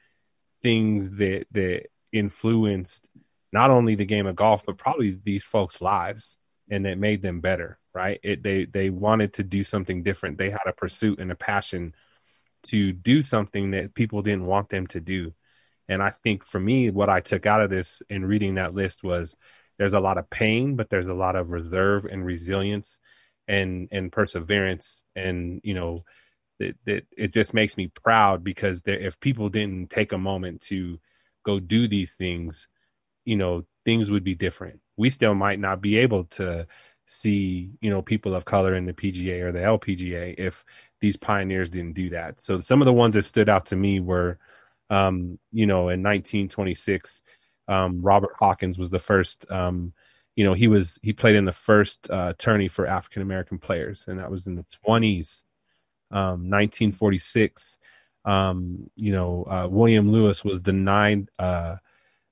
things 0.63 1.11
that 1.11 1.45
that 1.51 1.88
influenced 2.11 3.09
not 3.51 3.69
only 3.69 3.95
the 3.95 4.05
game 4.05 4.26
of 4.26 4.36
golf 4.36 4.63
but 4.65 4.78
probably 4.78 5.19
these 5.23 5.45
folks' 5.45 5.82
lives 5.82 6.38
and 6.69 6.88
it 6.88 6.97
made 6.97 7.21
them 7.21 7.41
better, 7.41 7.78
right? 7.93 8.19
It 8.23 8.43
they 8.43 8.65
they 8.65 8.89
wanted 8.89 9.34
to 9.34 9.43
do 9.43 9.63
something 9.63 10.03
different. 10.03 10.38
They 10.38 10.49
had 10.49 10.67
a 10.67 10.73
pursuit 10.73 11.19
and 11.19 11.32
a 11.32 11.36
passion 11.36 11.93
to 12.63 12.91
do 12.91 13.21
something 13.21 13.71
that 13.71 13.93
people 13.93 14.21
didn't 14.21 14.45
want 14.45 14.69
them 14.69 14.88
to 14.88 14.99
do. 14.99 15.34
And 15.88 16.01
I 16.01 16.09
think 16.09 16.43
for 16.43 16.59
me, 16.59 16.89
what 16.89 17.09
I 17.09 17.19
took 17.19 17.45
out 17.45 17.61
of 17.61 17.69
this 17.69 18.01
in 18.09 18.26
reading 18.26 18.55
that 18.55 18.73
list 18.73 19.03
was 19.03 19.36
there's 19.78 19.93
a 19.93 19.99
lot 19.99 20.17
of 20.17 20.30
pain, 20.30 20.76
but 20.76 20.89
there's 20.89 21.07
a 21.07 21.13
lot 21.13 21.36
of 21.36 21.51
reserve 21.51 22.05
and 22.05 22.26
resilience 22.26 22.99
and 23.47 23.87
and 23.91 24.11
perseverance. 24.11 25.03
And 25.15 25.61
you 25.63 25.73
know, 25.73 26.03
that 26.59 26.75
it, 26.85 27.07
it 27.17 27.33
just 27.33 27.53
makes 27.53 27.77
me 27.77 27.87
proud 27.87 28.43
because 28.43 28.81
there, 28.81 28.99
if 28.99 29.19
people 29.19 29.49
didn't 29.49 29.89
take 29.89 30.11
a 30.11 30.17
moment 30.17 30.61
to 30.61 30.99
go 31.45 31.59
do 31.59 31.87
these 31.87 32.13
things, 32.13 32.67
you 33.25 33.35
know, 33.35 33.65
things 33.83 34.09
would 34.09 34.23
be 34.23 34.35
different. 34.35 34.79
We 34.97 35.09
still 35.09 35.35
might 35.35 35.59
not 35.59 35.81
be 35.81 35.97
able 35.97 36.25
to 36.25 36.67
see, 37.05 37.71
you 37.81 37.89
know, 37.89 38.01
people 38.01 38.33
of 38.33 38.45
color 38.45 38.75
in 38.75 38.85
the 38.85 38.93
PGA 38.93 39.41
or 39.41 39.51
the 39.51 39.59
LPGA 39.59 40.35
if 40.37 40.65
these 41.01 41.17
pioneers 41.17 41.69
didn't 41.69 41.93
do 41.93 42.09
that. 42.09 42.41
So 42.41 42.61
some 42.61 42.81
of 42.81 42.85
the 42.85 42.93
ones 42.93 43.15
that 43.15 43.23
stood 43.23 43.49
out 43.49 43.67
to 43.67 43.75
me 43.75 43.99
were, 43.99 44.39
um, 44.89 45.39
you 45.51 45.65
know, 45.67 45.89
in 45.89 46.01
1926, 46.01 47.21
um, 47.67 48.01
Robert 48.01 48.35
Hawkins 48.37 48.77
was 48.77 48.91
the 48.91 48.99
first. 48.99 49.49
Um, 49.51 49.93
you 50.36 50.43
know, 50.43 50.53
he 50.53 50.67
was 50.67 50.99
he 51.01 51.13
played 51.13 51.36
in 51.36 51.45
the 51.45 51.53
first 51.53 52.09
uh, 52.09 52.33
tourney 52.38 52.67
for 52.67 52.86
African 52.86 53.21
American 53.21 53.57
players, 53.57 54.05
and 54.07 54.19
that 54.19 54.31
was 54.31 54.47
in 54.47 54.55
the 54.55 54.65
20s. 54.88 55.43
1946, 56.09 57.79
um, 58.25 58.33
um, 58.33 58.89
you 58.95 59.11
know, 59.11 59.43
uh, 59.49 59.67
William 59.69 60.09
Lewis 60.09 60.43
was 60.43 60.61
denied 60.61 61.29
uh, 61.39 61.75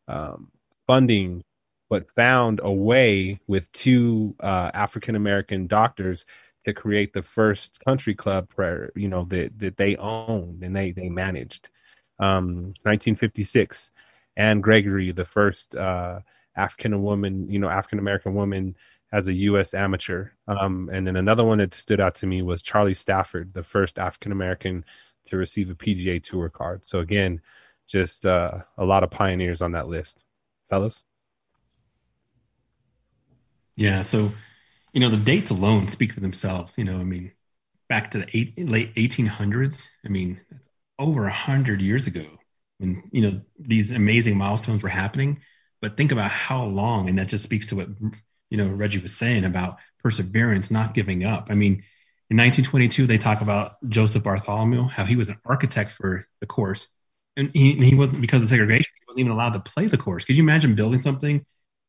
um, 0.07 0.51
funding, 0.87 1.43
but 1.89 2.11
found 2.11 2.59
a 2.63 2.71
way 2.71 3.39
with 3.47 3.71
two 3.71 4.35
uh, 4.39 4.71
African 4.73 5.15
American 5.15 5.67
doctors 5.67 6.25
to 6.65 6.73
create 6.73 7.13
the 7.13 7.21
first 7.21 7.79
country 7.83 8.15
club, 8.15 8.47
for, 8.55 8.91
you 8.95 9.07
know, 9.07 9.25
that 9.25 9.57
that 9.59 9.77
they 9.77 9.95
owned 9.97 10.63
and 10.63 10.75
they 10.75 10.91
they 10.91 11.09
managed. 11.09 11.69
Um, 12.19 12.73
1956, 12.83 13.91
Ann 14.37 14.61
Gregory, 14.61 15.11
the 15.11 15.25
first 15.25 15.75
uh, 15.75 16.19
African 16.55 17.01
woman, 17.03 17.49
you 17.49 17.59
know, 17.59 17.69
African 17.69 17.99
American 17.99 18.33
woman 18.33 18.75
as 19.11 19.27
a 19.27 19.33
U.S. 19.33 19.73
amateur. 19.73 20.29
Um, 20.47 20.89
and 20.91 21.05
then 21.05 21.15
another 21.15 21.45
one 21.45 21.59
that 21.59 21.73
stood 21.73 21.99
out 21.99 22.15
to 22.15 22.27
me 22.27 22.41
was 22.41 22.61
Charlie 22.61 22.93
Sifford, 22.93 23.53
the 23.53 23.63
first 23.63 23.99
African 23.99 24.31
American 24.31 24.83
to 25.27 25.37
receive 25.37 25.69
a 25.69 25.75
PGA 25.75 26.21
Tour 26.21 26.49
card. 26.49 26.81
So 26.85 26.99
again, 26.99 27.41
just 27.87 28.25
uh, 28.25 28.59
a 28.77 28.85
lot 28.85 29.03
of 29.03 29.11
pioneers 29.11 29.61
on 29.61 29.73
that 29.73 29.87
list, 29.87 30.25
fellas. 30.65 31.03
Yeah. 33.75 34.01
So, 34.01 34.31
you 34.93 34.99
know, 34.99 35.09
the 35.09 35.17
dates 35.17 35.49
alone 35.49 35.87
speak 35.87 36.13
for 36.13 36.19
themselves. 36.19 36.77
You 36.77 36.83
know, 36.83 36.99
I 36.99 37.03
mean, 37.03 37.31
back 37.89 38.11
to 38.11 38.19
the 38.19 38.27
eight, 38.33 38.67
late 38.67 38.93
1800s. 38.95 39.87
I 40.05 40.09
mean, 40.09 40.41
over 40.99 41.27
a 41.27 41.33
hundred 41.33 41.81
years 41.81 42.07
ago, 42.07 42.25
when 42.77 43.03
you 43.11 43.21
know 43.21 43.41
these 43.59 43.91
amazing 43.91 44.37
milestones 44.37 44.83
were 44.83 44.89
happening. 44.89 45.41
But 45.83 45.97
think 45.97 46.13
about 46.13 46.31
how 46.31 46.63
long, 46.63 47.09
and 47.09 47.19
that 47.19 47.27
just 47.27 47.43
speaks 47.43 47.67
to 47.67 47.75
what 47.75 47.89
you 48.49 48.57
know 48.57 48.69
Reggie 48.69 48.99
was 48.99 49.13
saying 49.13 49.43
about 49.43 49.79
perseverance, 50.01 50.71
not 50.71 50.93
giving 50.93 51.25
up. 51.25 51.47
I 51.49 51.55
mean, 51.55 51.83
in 52.29 52.37
1922, 52.37 53.05
they 53.05 53.17
talk 53.17 53.41
about 53.41 53.73
Joseph 53.89 54.23
Bartholomew, 54.23 54.83
how 54.85 55.03
he 55.03 55.17
was 55.17 55.27
an 55.27 55.39
architect 55.45 55.91
for 55.91 56.25
the 56.39 56.47
course, 56.47 56.87
and 57.35 57.51
he, 57.53 57.73
he 57.73 57.95
wasn't 57.95 58.21
because 58.21 58.43
of 58.43 58.47
segregation. 58.49 58.87
He 58.97 59.05
wasn't 59.09 59.19
even 59.19 59.33
allowed 59.33 59.53
to 59.53 59.59
play 59.59 59.87
the 59.87 59.97
course. 59.97 60.23
Could 60.23 60.37
you 60.37 60.43
imagine 60.43 60.73
building 60.73 61.01
something, 61.01 61.45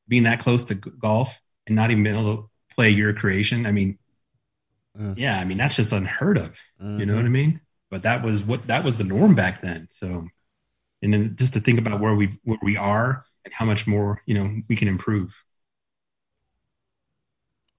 being 0.09 0.25
that 0.25 0.41
close 0.41 0.65
to 0.67 0.75
golf, 0.75 1.41
and 1.69 1.77
not 1.77 1.93
even 1.93 2.03
being 2.03 2.17
able 2.17 2.37
to 2.37 2.51
play 2.75 2.91
your 2.91 3.15
creation? 3.15 3.65
I 3.65 3.71
mean, 3.73 3.99
Mm. 4.99 5.15
yeah, 5.19 5.39
I 5.39 5.45
mean 5.45 5.59
that's 5.59 5.77
just 5.77 5.93
unheard 5.93 6.39
of. 6.39 6.59
You 6.81 6.87
Mm-hmm. 6.87 7.07
know 7.07 7.17
what 7.17 7.25
I 7.27 7.29
mean? 7.29 7.61
But 7.91 8.03
that 8.03 8.23
was 8.25 8.43
what 8.43 8.67
that 8.67 8.85
was 8.85 8.99
the 8.99 9.05
norm 9.05 9.35
back 9.35 9.61
then. 9.61 9.89
So, 9.91 10.29
and 11.03 11.15
then 11.15 11.37
just 11.37 11.55
to 11.55 11.61
think 11.61 11.79
about 11.79 12.01
where 12.01 12.15
we 12.15 12.31
where 12.45 12.59
we 12.63 12.77
are 12.77 13.25
and 13.45 13.55
how 13.55 13.65
much 13.65 13.87
more 13.87 14.23
you 14.27 14.35
know 14.35 14.51
we 14.69 14.77
can 14.77 14.89
improve. 14.89 15.35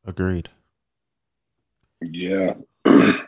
Agreed. 0.05 0.49
Yeah. 2.01 2.53
yeah, 2.85 3.23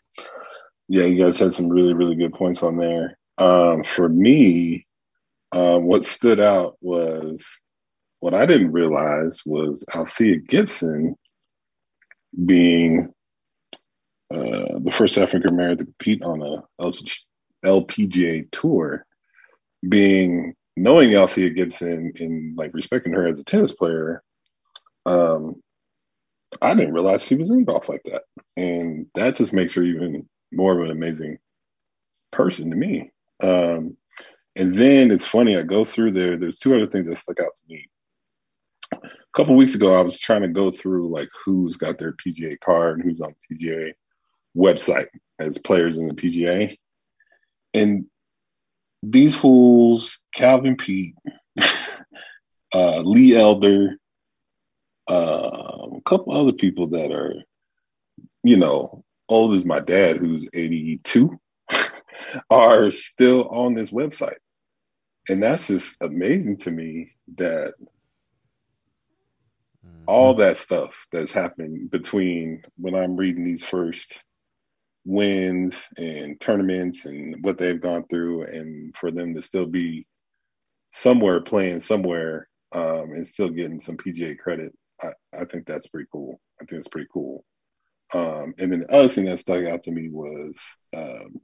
you 0.87 1.15
guys 1.15 1.39
had 1.39 1.51
some 1.51 1.69
really, 1.69 1.93
really 1.93 2.15
good 2.15 2.33
points 2.33 2.63
on 2.63 2.77
there. 2.77 3.17
Um, 3.37 3.83
for 3.83 4.07
me, 4.07 4.85
um, 5.51 5.85
what 5.85 6.03
stood 6.03 6.39
out 6.39 6.77
was 6.81 7.61
what 8.19 8.33
I 8.33 8.45
didn't 8.45 8.71
realize 8.71 9.41
was 9.45 9.85
Althea 9.93 10.37
Gibson 10.37 11.15
being 12.45 13.13
uh, 14.31 14.79
the 14.83 14.91
first 14.91 15.17
African 15.17 15.49
American 15.49 15.77
to 15.77 15.85
compete 15.85 16.23
on 16.23 16.41
a 16.41 16.63
LPGA 17.65 18.49
tour, 18.51 19.05
being 19.87 20.53
knowing 20.77 21.15
Althea 21.15 21.49
Gibson 21.49 22.13
and 22.19 22.55
like 22.55 22.73
respecting 22.73 23.11
her 23.13 23.27
as 23.27 23.41
a 23.41 23.43
tennis 23.43 23.73
player, 23.73 24.21
um, 25.07 25.61
I 26.61 26.75
didn't 26.75 26.93
realize 26.93 27.25
she 27.25 27.35
was 27.35 27.49
in 27.49 27.65
golf 27.65 27.89
like 27.89 28.03
that. 28.05 28.23
And 28.55 29.07
that 29.15 29.35
just 29.35 29.53
makes 29.53 29.73
her 29.73 29.83
even 29.83 30.29
more 30.51 30.77
of 30.77 30.85
an 30.85 30.91
amazing 30.91 31.39
person 32.31 32.69
to 32.69 32.75
me. 32.75 33.09
Um, 33.41 33.97
and 34.55 34.73
then 34.73 35.11
it's 35.11 35.25
funny, 35.25 35.57
I 35.57 35.63
go 35.63 35.83
through 35.83 36.11
there, 36.11 36.37
there's 36.37 36.59
two 36.59 36.75
other 36.75 36.87
things 36.87 37.09
that 37.09 37.15
stuck 37.17 37.39
out 37.39 37.55
to 37.55 37.63
me. 37.67 37.85
A 38.93 39.09
couple 39.33 39.55
weeks 39.55 39.75
ago, 39.75 39.99
I 39.99 40.01
was 40.01 40.19
trying 40.19 40.43
to 40.43 40.47
go 40.47 40.71
through 40.71 41.09
like 41.09 41.29
who's 41.43 41.75
got 41.75 41.97
their 41.97 42.13
PGA 42.13 42.59
card 42.59 42.99
and 42.99 43.03
who's 43.03 43.21
on 43.21 43.33
the 43.49 43.55
PGA 43.55 43.93
website 44.55 45.07
as 45.39 45.57
players 45.57 45.97
in 45.97 46.07
the 46.07 46.13
PGA. 46.13 46.77
And 47.73 48.05
these 49.03 49.35
fools, 49.35 50.21
Calvin 50.33 50.75
Peete, 50.75 51.15
uh, 52.73 52.99
Lee 53.01 53.35
Elder, 53.35 53.97
uh, 55.09 55.87
a 55.95 56.01
couple 56.05 56.33
other 56.33 56.53
people 56.53 56.89
that 56.89 57.11
are, 57.11 57.33
you 58.43 58.57
know, 58.57 59.03
old 59.29 59.53
as 59.53 59.65
my 59.65 59.79
dad, 59.79 60.17
who's 60.17 60.47
82, 60.53 61.39
are 62.49 62.91
still 62.91 63.47
on 63.49 63.73
this 63.73 63.91
website. 63.91 64.37
And 65.29 65.43
that's 65.43 65.67
just 65.67 66.01
amazing 66.01 66.57
to 66.57 66.71
me 66.71 67.11
that 67.35 67.73
all 70.07 70.35
that 70.35 70.55
stuff 70.55 71.05
that's 71.11 71.33
happened 71.33 71.91
between 71.91 72.63
when 72.77 72.95
I'm 72.95 73.17
reading 73.17 73.43
these 73.43 73.63
first 73.63 74.23
wins 75.07 75.87
and 75.97 76.39
tournaments 76.39 77.05
and 77.05 77.37
what 77.41 77.57
they've 77.57 77.81
gone 77.81 78.05
through, 78.07 78.43
and 78.43 78.95
for 78.95 79.09
them 79.09 79.33
to 79.33 79.41
still 79.41 79.65
be 79.65 80.05
somewhere 80.91 81.41
playing 81.41 81.79
somewhere 81.79 82.47
um, 82.73 83.13
and 83.13 83.25
still 83.25 83.49
getting 83.49 83.79
some 83.79 83.97
PGA 83.97 84.37
credit, 84.37 84.73
I, 85.01 85.13
I 85.33 85.45
think 85.45 85.65
that's 85.65 85.87
pretty 85.87 86.09
cool. 86.11 86.39
I 86.61 86.65
think 86.65 86.79
it's 86.79 86.89
pretty 86.89 87.07
cool. 87.11 87.45
Um, 88.13 88.53
and 88.57 88.71
then 88.71 88.81
the 88.81 88.91
other 88.91 89.07
thing 89.07 89.25
that 89.25 89.39
stuck 89.39 89.63
out 89.65 89.83
to 89.83 89.91
me 89.91 90.09
was 90.09 90.77
um, 90.95 91.39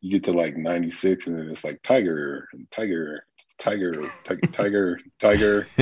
you 0.00 0.10
get 0.10 0.24
to 0.24 0.32
like 0.32 0.56
96 0.56 1.26
and 1.26 1.38
then 1.38 1.48
it's 1.48 1.64
like 1.64 1.80
Tiger, 1.82 2.48
Tiger, 2.70 3.24
Tiger, 3.58 4.10
Tiger, 4.24 4.48
Tiger, 4.52 4.98
Tiger, 5.20 5.66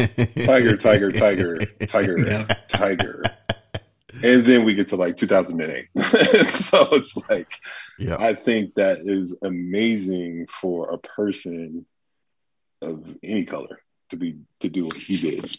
Tiger, 0.44 0.76
Tiger, 0.76 1.10
Tiger, 1.10 1.56
Tiger, 1.86 2.46
Tiger. 2.68 3.22
And 4.22 4.44
then 4.44 4.64
we 4.64 4.74
get 4.74 4.88
to 4.88 4.96
like 4.96 5.16
2008. 5.16 5.88
so 6.48 6.88
it's 6.92 7.16
like, 7.28 7.58
yeah. 7.98 8.16
I 8.18 8.34
think 8.34 8.74
that 8.74 9.00
is 9.04 9.36
amazing 9.42 10.46
for 10.48 10.92
a 10.92 10.98
person 10.98 11.86
of 12.82 13.16
any 13.22 13.44
color 13.44 13.80
to 14.11 14.16
be 14.16 14.38
to 14.61 14.68
do 14.68 14.84
what 14.84 14.94
he 14.94 15.16
did. 15.16 15.56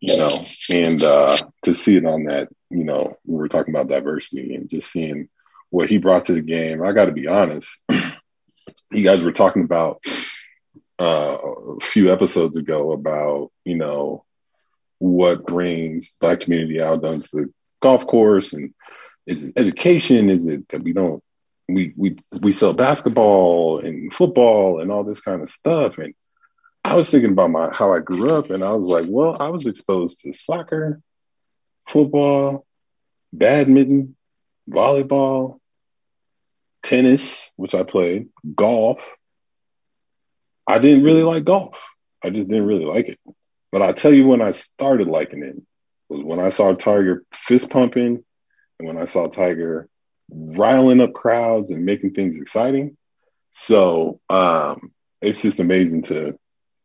you 0.00 0.16
know, 0.16 0.46
and 0.70 1.02
uh, 1.02 1.36
to 1.62 1.74
see 1.74 1.96
it 1.96 2.04
on 2.04 2.24
that, 2.24 2.48
you 2.70 2.84
know, 2.84 3.16
we 3.26 3.36
were 3.36 3.48
talking 3.48 3.74
about 3.74 3.88
diversity 3.88 4.54
and 4.54 4.68
just 4.68 4.90
seeing 4.90 5.28
what 5.70 5.88
he 5.88 5.98
brought 5.98 6.26
to 6.26 6.32
the 6.32 6.42
game. 6.42 6.82
I 6.82 6.92
got 6.92 7.06
to 7.06 7.12
be 7.12 7.26
honest, 7.26 7.82
you 8.90 9.02
guys 9.02 9.22
were 9.22 9.32
talking 9.32 9.64
about 9.64 10.04
uh, 10.98 11.36
a 11.76 11.80
few 11.80 12.12
episodes 12.12 12.56
ago 12.56 12.92
about, 12.92 13.50
you 13.64 13.76
know, 13.76 14.24
what 14.98 15.46
brings 15.46 16.16
black 16.20 16.40
community 16.40 16.80
out 16.80 17.04
onto 17.04 17.28
the 17.32 17.52
golf 17.80 18.06
course 18.06 18.52
and 18.52 18.72
is 19.26 19.48
it 19.48 19.58
education? 19.58 20.30
Is 20.30 20.46
it 20.46 20.68
that 20.68 20.82
we 20.82 20.92
don't 20.92 21.22
we 21.68 21.94
we 21.96 22.16
we 22.42 22.52
sell 22.52 22.74
basketball 22.74 23.80
and 23.80 24.12
football 24.12 24.80
and 24.80 24.90
all 24.90 25.04
this 25.04 25.20
kind 25.20 25.40
of 25.40 25.48
stuff? 25.48 25.98
And 25.98 26.14
I 26.84 26.94
was 26.94 27.10
thinking 27.10 27.32
about 27.32 27.50
my 27.50 27.72
how 27.72 27.92
I 27.92 28.00
grew 28.00 28.30
up, 28.30 28.50
and 28.50 28.62
I 28.62 28.72
was 28.72 28.86
like, 28.86 29.06
well, 29.08 29.36
I 29.40 29.48
was 29.48 29.66
exposed 29.66 30.20
to 30.20 30.32
soccer, 30.32 31.00
football, 31.86 32.66
badminton, 33.32 34.16
volleyball, 34.68 35.58
tennis, 36.82 37.52
which 37.56 37.74
I 37.74 37.82
played, 37.82 38.28
golf. 38.54 39.16
I 40.66 40.78
didn't 40.78 41.04
really 41.04 41.22
like 41.22 41.44
golf. 41.44 41.88
I 42.22 42.30
just 42.30 42.48
didn't 42.48 42.66
really 42.66 42.86
like 42.86 43.08
it. 43.08 43.18
But 43.70 43.82
I'll 43.82 43.94
tell 43.94 44.12
you 44.12 44.26
when 44.26 44.40
I 44.40 44.52
started 44.52 45.08
liking 45.08 45.42
it 45.42 45.56
was 46.08 46.22
when 46.22 46.40
I 46.40 46.48
saw 46.48 46.72
Tiger 46.74 47.24
fist 47.32 47.70
pumping 47.70 48.24
and 48.78 48.88
when 48.88 48.98
I 48.98 49.04
saw 49.04 49.26
Tiger 49.26 49.88
riling 50.30 51.00
up 51.00 51.12
crowds 51.12 51.70
and 51.70 51.84
making 51.84 52.12
things 52.12 52.40
exciting. 52.40 52.96
So 53.50 54.20
um, 54.28 54.92
it's 55.20 55.42
just 55.42 55.60
amazing 55.60 56.02
to 56.04 56.38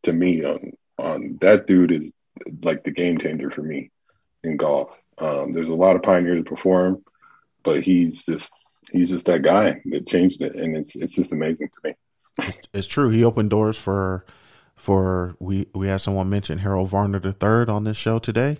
to 0.04 0.14
me 0.14 0.44
on 0.44 0.72
on 0.98 1.38
that 1.42 1.68
dude 1.68 1.92
is 1.92 2.14
like 2.62 2.84
the 2.84 2.92
game 2.92 3.18
changer 3.18 3.52
for 3.52 3.64
me 3.64 3.92
in 4.44 4.58
golf. 4.58 4.96
Um, 5.18 5.52
there's 5.52 5.70
a 5.70 5.76
lot 5.76 5.96
of 5.96 6.04
pioneers 6.04 6.46
before 6.46 6.86
him, 6.86 7.04
but 7.64 7.82
he's 7.82 8.26
just 8.26 8.54
he's 8.92 9.10
just 9.10 9.26
that 9.26 9.42
guy 9.42 9.82
that 9.86 10.08
changed 10.08 10.42
it, 10.42 10.56
and 10.56 10.78
it's 10.78 10.96
it's 10.96 11.16
just 11.16 11.34
amazing 11.34 11.70
to 11.70 11.80
me. 11.84 11.94
It's 12.74 12.88
true. 12.88 13.10
He 13.10 13.24
opened 13.24 13.50
doors 13.50 13.78
for 13.78 14.26
for 14.76 15.36
we 15.40 15.68
we 15.74 15.88
had 15.88 16.02
someone 16.02 16.30
mention 16.30 16.60
Harold 16.60 16.90
Varner 16.90 17.22
III 17.24 17.68
on 17.68 17.84
this 17.84 17.98
show 17.98 18.20
today. 18.20 18.58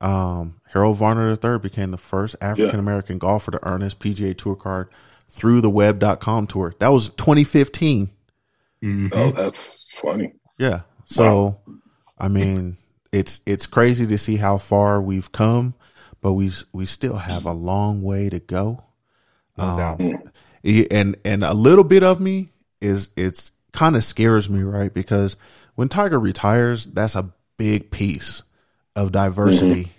Um, 0.00 0.60
Harold 0.72 0.96
Varner 0.98 1.30
III 1.32 1.58
became 1.58 1.90
the 1.90 1.98
first 1.98 2.36
African 2.40 2.78
American 2.78 3.18
golfer 3.18 3.50
to 3.50 3.60
earn 3.66 3.80
his 3.80 3.94
PGA 3.94 4.36
Tour 4.36 4.54
card 4.56 4.88
through 5.28 5.60
the 5.60 5.70
web.com 5.70 6.46
tour. 6.46 6.74
That 6.78 6.88
was 6.88 7.08
2015. 7.10 8.10
Mhm. 8.82 9.10
Oh, 9.12 9.32
that's 9.32 9.84
funny. 9.94 10.32
Yeah. 10.56 10.80
So, 11.06 11.58
I 12.18 12.28
mean, 12.28 12.76
it's 13.12 13.42
it's 13.46 13.66
crazy 13.66 14.06
to 14.06 14.18
see 14.18 14.36
how 14.36 14.58
far 14.58 15.00
we've 15.02 15.32
come, 15.32 15.74
but 16.20 16.34
we 16.34 16.50
we 16.72 16.84
still 16.86 17.16
have 17.16 17.44
a 17.44 17.52
long 17.52 18.02
way 18.02 18.28
to 18.28 18.38
go. 18.38 18.84
No 19.56 19.76
doubt. 19.76 20.00
E- 20.64 20.86
and 20.90 21.16
and 21.24 21.42
a 21.42 21.54
little 21.54 21.84
bit 21.84 22.02
of 22.04 22.20
me 22.20 22.50
is 22.80 23.10
it's 23.16 23.50
kind 23.72 23.96
of 23.96 24.04
scares 24.04 24.48
me, 24.48 24.62
right? 24.62 24.92
Because 24.92 25.36
when 25.74 25.88
Tiger 25.88 26.18
retires, 26.20 26.86
that's 26.86 27.16
a 27.16 27.32
big 27.56 27.90
piece 27.90 28.42
of 28.98 29.12
diversity 29.12 29.84
mm-hmm. 29.84 29.90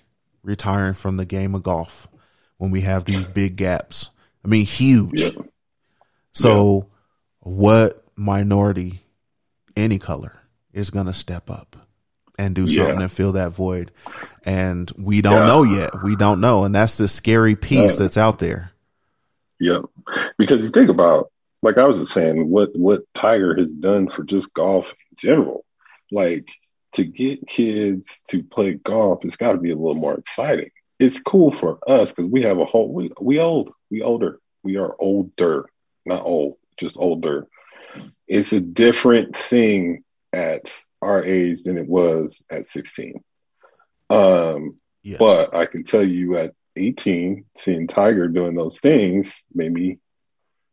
retiring 0.44 0.94
from 0.94 1.18
the 1.18 1.26
game 1.26 1.56
of 1.56 1.64
golf. 1.64 2.08
When 2.58 2.72
we 2.72 2.82
have 2.82 3.06
these 3.06 3.24
big 3.24 3.56
gaps, 3.56 4.10
I 4.44 4.50
mean, 4.50 4.66
huge. 4.66 5.22
Yeah. 5.22 5.30
So, 6.34 6.90
what 7.40 8.04
minority, 8.18 9.00
any 9.78 9.98
color, 9.98 10.38
is 10.74 10.90
going 10.90 11.06
to 11.06 11.14
step 11.14 11.50
up 11.50 11.78
and 12.38 12.54
do 12.54 12.68
something 12.68 12.96
Yeah. 12.98 13.02
and 13.02 13.12
fill 13.12 13.32
that 13.32 13.52
void? 13.52 13.92
And 14.46 14.92
we 14.98 15.22
don't 15.22 15.34
Yeah. 15.34 15.46
know 15.46 15.64
yet. 15.64 16.04
We 16.04 16.18
don't 16.18 16.42
know, 16.42 16.66
and 16.66 16.76
that's 16.76 16.98
the 16.98 17.08
scary 17.08 17.56
piece 17.56 17.94
Yeah. 17.94 18.00
that's 18.04 18.18
out 18.18 18.40
there. 18.40 18.72
Yep. 19.62 19.84
Because 20.38 20.62
you 20.62 20.70
think 20.70 20.90
about, 20.90 21.32
like 21.62 21.78
I 21.78 21.86
was 21.86 22.00
just 22.00 22.12
saying, 22.12 22.50
what 22.50 22.76
what 22.76 23.04
Tiger 23.14 23.56
has 23.56 23.72
done 23.72 24.10
for 24.10 24.24
just 24.26 24.54
golf 24.54 24.94
in 25.12 25.18
general. 25.18 25.64
Like 26.12 26.50
to 26.94 27.06
get 27.06 27.48
kids 27.48 28.22
to 28.30 28.44
play 28.44 28.74
golf, 28.76 29.24
it's 29.24 29.36
got 29.36 29.54
to 29.54 29.60
be 29.60 29.72
a 29.72 29.76
little 29.76 29.96
more 29.96 30.16
exciting. 30.16 30.72
It's 31.00 31.22
cool 31.22 31.52
for 31.52 31.80
us 31.88 32.12
because 32.12 32.28
we 32.28 32.44
have 32.44 32.60
a 32.60 32.66
whole 32.66 32.92
we 32.92 33.10
we 33.22 33.40
old 33.40 33.72
we 33.90 34.02
older 34.02 34.40
we 34.64 34.78
are 34.78 34.96
older 35.00 35.70
not 36.06 36.24
old 36.26 36.58
just 36.78 36.98
older. 36.98 37.48
It's 38.28 38.54
a 38.54 38.62
different 38.62 39.36
thing 39.36 40.04
at 40.34 40.82
our 41.02 41.24
age 41.24 41.64
than 41.64 41.78
it 41.78 41.88
was 41.88 42.46
at 42.52 42.66
sixteen. 42.66 43.24
Um, 44.10 44.80
Yes. 45.02 45.18
but 45.18 45.56
I 45.56 45.66
can 45.66 45.86
tell 45.86 46.04
you 46.04 46.36
at 46.36 46.54
18, 46.76 47.46
seeing 47.56 47.88
Tiger 47.88 48.28
doing 48.28 48.56
those 48.56 48.80
things 48.80 49.46
made 49.54 49.72
me 49.72 49.98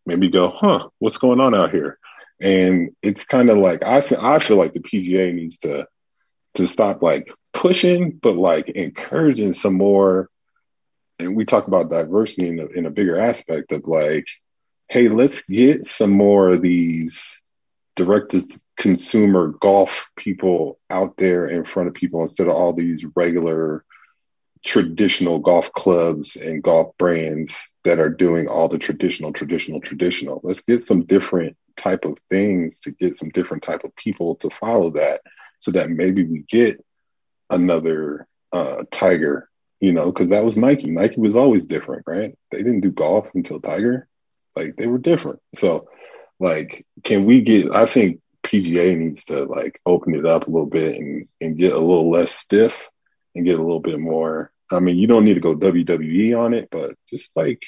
made 0.04 0.18
me 0.18 0.28
go, 0.28 0.48
huh, 0.50 0.88
what's 0.98 1.18
going 1.18 1.40
on 1.40 1.54
out 1.54 1.70
here? 1.70 1.98
And 2.40 2.90
it's 3.02 3.24
kind 3.24 3.50
of 3.50 3.58
like 3.58 3.82
I 3.82 4.00
feel 4.00 4.18
I 4.20 4.38
feel 4.38 4.56
like 4.56 4.72
the 4.72 4.80
PGA 4.80 5.32
needs 5.32 5.60
to 5.60 5.86
to 6.56 6.66
stop 6.66 7.02
like 7.02 7.32
pushing, 7.52 8.10
but 8.10 8.36
like 8.36 8.68
encouraging 8.70 9.52
some 9.52 9.74
more. 9.74 10.28
And 11.18 11.34
we 11.34 11.44
talk 11.44 11.66
about 11.66 11.90
diversity 11.90 12.48
in 12.48 12.60
a, 12.60 12.66
in 12.66 12.86
a 12.86 12.90
bigger 12.90 13.18
aspect 13.18 13.72
of 13.72 13.86
like, 13.86 14.26
hey, 14.88 15.08
let's 15.08 15.46
get 15.46 15.84
some 15.84 16.10
more 16.10 16.50
of 16.50 16.62
these 16.62 17.40
direct 17.96 18.32
to 18.32 18.42
consumer 18.76 19.48
golf 19.60 20.10
people 20.16 20.78
out 20.90 21.16
there 21.16 21.46
in 21.46 21.64
front 21.64 21.88
of 21.88 21.94
people 21.94 22.20
instead 22.20 22.46
of 22.46 22.54
all 22.54 22.72
these 22.72 23.06
regular 23.16 23.84
traditional 24.64 25.38
golf 25.38 25.72
clubs 25.72 26.36
and 26.36 26.62
golf 26.62 26.96
brands 26.98 27.70
that 27.84 27.98
are 28.00 28.10
doing 28.10 28.48
all 28.48 28.68
the 28.68 28.78
traditional 28.78 29.32
traditional 29.32 29.80
traditional 29.80 30.40
let's 30.42 30.60
get 30.60 30.78
some 30.78 31.04
different 31.04 31.56
type 31.76 32.04
of 32.04 32.18
things 32.28 32.80
to 32.80 32.90
get 32.90 33.14
some 33.14 33.28
different 33.30 33.62
type 33.62 33.84
of 33.84 33.94
people 33.94 34.34
to 34.34 34.50
follow 34.50 34.90
that 34.90 35.20
so 35.58 35.70
that 35.72 35.90
maybe 35.90 36.24
we 36.24 36.40
get 36.48 36.84
another 37.50 38.26
uh 38.52 38.84
tiger 38.90 39.48
you 39.80 39.92
know 39.92 40.06
because 40.06 40.30
that 40.30 40.44
was 40.44 40.58
nike 40.58 40.90
nike 40.90 41.20
was 41.20 41.36
always 41.36 41.66
different 41.66 42.02
right 42.06 42.36
they 42.50 42.58
didn't 42.58 42.80
do 42.80 42.90
golf 42.90 43.28
until 43.34 43.60
tiger 43.60 44.08
like 44.56 44.76
they 44.76 44.86
were 44.86 44.98
different 44.98 45.40
so 45.54 45.88
like 46.40 46.84
can 47.04 47.24
we 47.24 47.40
get 47.42 47.70
i 47.74 47.86
think 47.86 48.20
pga 48.42 48.96
needs 48.96 49.26
to 49.26 49.44
like 49.44 49.80
open 49.86 50.14
it 50.14 50.26
up 50.26 50.46
a 50.46 50.50
little 50.50 50.66
bit 50.68 50.96
and 50.98 51.28
and 51.40 51.56
get 51.58 51.72
a 51.72 51.78
little 51.78 52.10
less 52.10 52.32
stiff 52.32 52.88
and 53.34 53.44
get 53.44 53.58
a 53.58 53.62
little 53.62 53.80
bit 53.80 53.98
more 54.00 54.50
i 54.72 54.80
mean 54.80 54.96
you 54.96 55.06
don't 55.06 55.24
need 55.24 55.34
to 55.34 55.40
go 55.40 55.54
wwe 55.54 56.38
on 56.38 56.54
it 56.54 56.68
but 56.70 56.94
just 57.08 57.36
like 57.36 57.66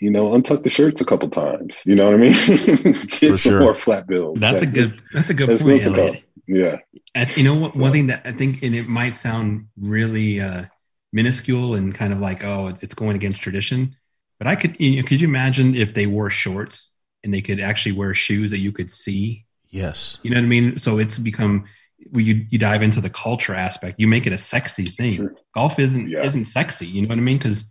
you 0.00 0.10
know 0.12 0.30
untuck 0.30 0.62
the 0.62 0.70
shirts 0.70 1.00
a 1.00 1.04
couple 1.04 1.28
times 1.28 1.82
you 1.86 1.96
know 1.96 2.04
what 2.06 2.14
i 2.14 2.16
mean 2.18 2.32
get 3.06 3.30
For 3.30 3.36
some 3.36 3.36
sure. 3.36 3.60
more 3.60 3.74
flat 3.74 4.06
bills 4.06 4.38
That's 4.40 4.62
a 4.62 4.64
Like, 4.66 4.74
good. 4.74 4.88
That's 5.12 5.30
a 5.30 5.34
good 5.34 5.48
let's- 5.48 5.62
point, 5.62 5.74
let's. 5.84 5.86
Elliot. 5.86 6.24
Yeah 6.48 6.78
And 7.14 7.36
you 7.36 7.44
know 7.44 7.54
what? 7.54 7.72
So- 7.72 7.80
One 7.82 7.92
thing 7.92 8.06
that 8.08 8.22
I 8.24 8.32
think, 8.32 8.62
and 8.62 8.74
it 8.74 8.88
might 8.88 9.14
sound 9.14 9.68
really 9.78 10.40
uh, 10.40 10.64
minuscule 11.12 11.74
and 11.74 11.94
kind 11.94 12.12
of 12.12 12.20
like, 12.20 12.42
oh, 12.44 12.72
it's 12.82 12.94
going 12.94 13.16
against 13.16 13.40
tradition. 13.40 13.94
But 14.38 14.46
I 14.46 14.56
could, 14.56 14.76
you 14.80 14.96
know, 14.96 15.02
could 15.06 15.20
you 15.20 15.28
imagine 15.28 15.74
if 15.74 15.94
they 15.94 16.06
wore 16.06 16.30
shorts 16.30 16.90
and 17.22 17.32
they 17.34 17.40
could 17.42 17.60
actually 17.60 17.92
wear 17.92 18.14
shoes 18.14 18.50
that 18.50 18.58
you 18.58 18.72
could 18.72 18.90
see? 18.90 19.44
yes. 19.70 20.18
You 20.22 20.30
know 20.30 20.36
what 20.38 20.44
I 20.44 20.48
mean? 20.48 20.78
So 20.78 20.98
it's 20.98 21.18
become 21.18 21.64
when 22.10 22.24
you 22.24 22.46
you 22.48 22.58
dive 22.58 22.82
into 22.82 23.00
the 23.02 23.10
culture 23.10 23.54
aspect, 23.54 23.98
you 23.98 24.06
make 24.08 24.26
it 24.26 24.32
a 24.32 24.38
sexy 24.38 24.84
thing. 24.86 25.12
Sure. 25.12 25.34
Golf 25.52 25.78
isn't 25.78 26.08
Yeah. 26.08 26.24
isn't 26.24 26.46
sexy. 26.46 26.86
You 26.86 27.02
know 27.02 27.08
what 27.08 27.18
I 27.18 27.20
mean? 27.20 27.36
Because 27.38 27.70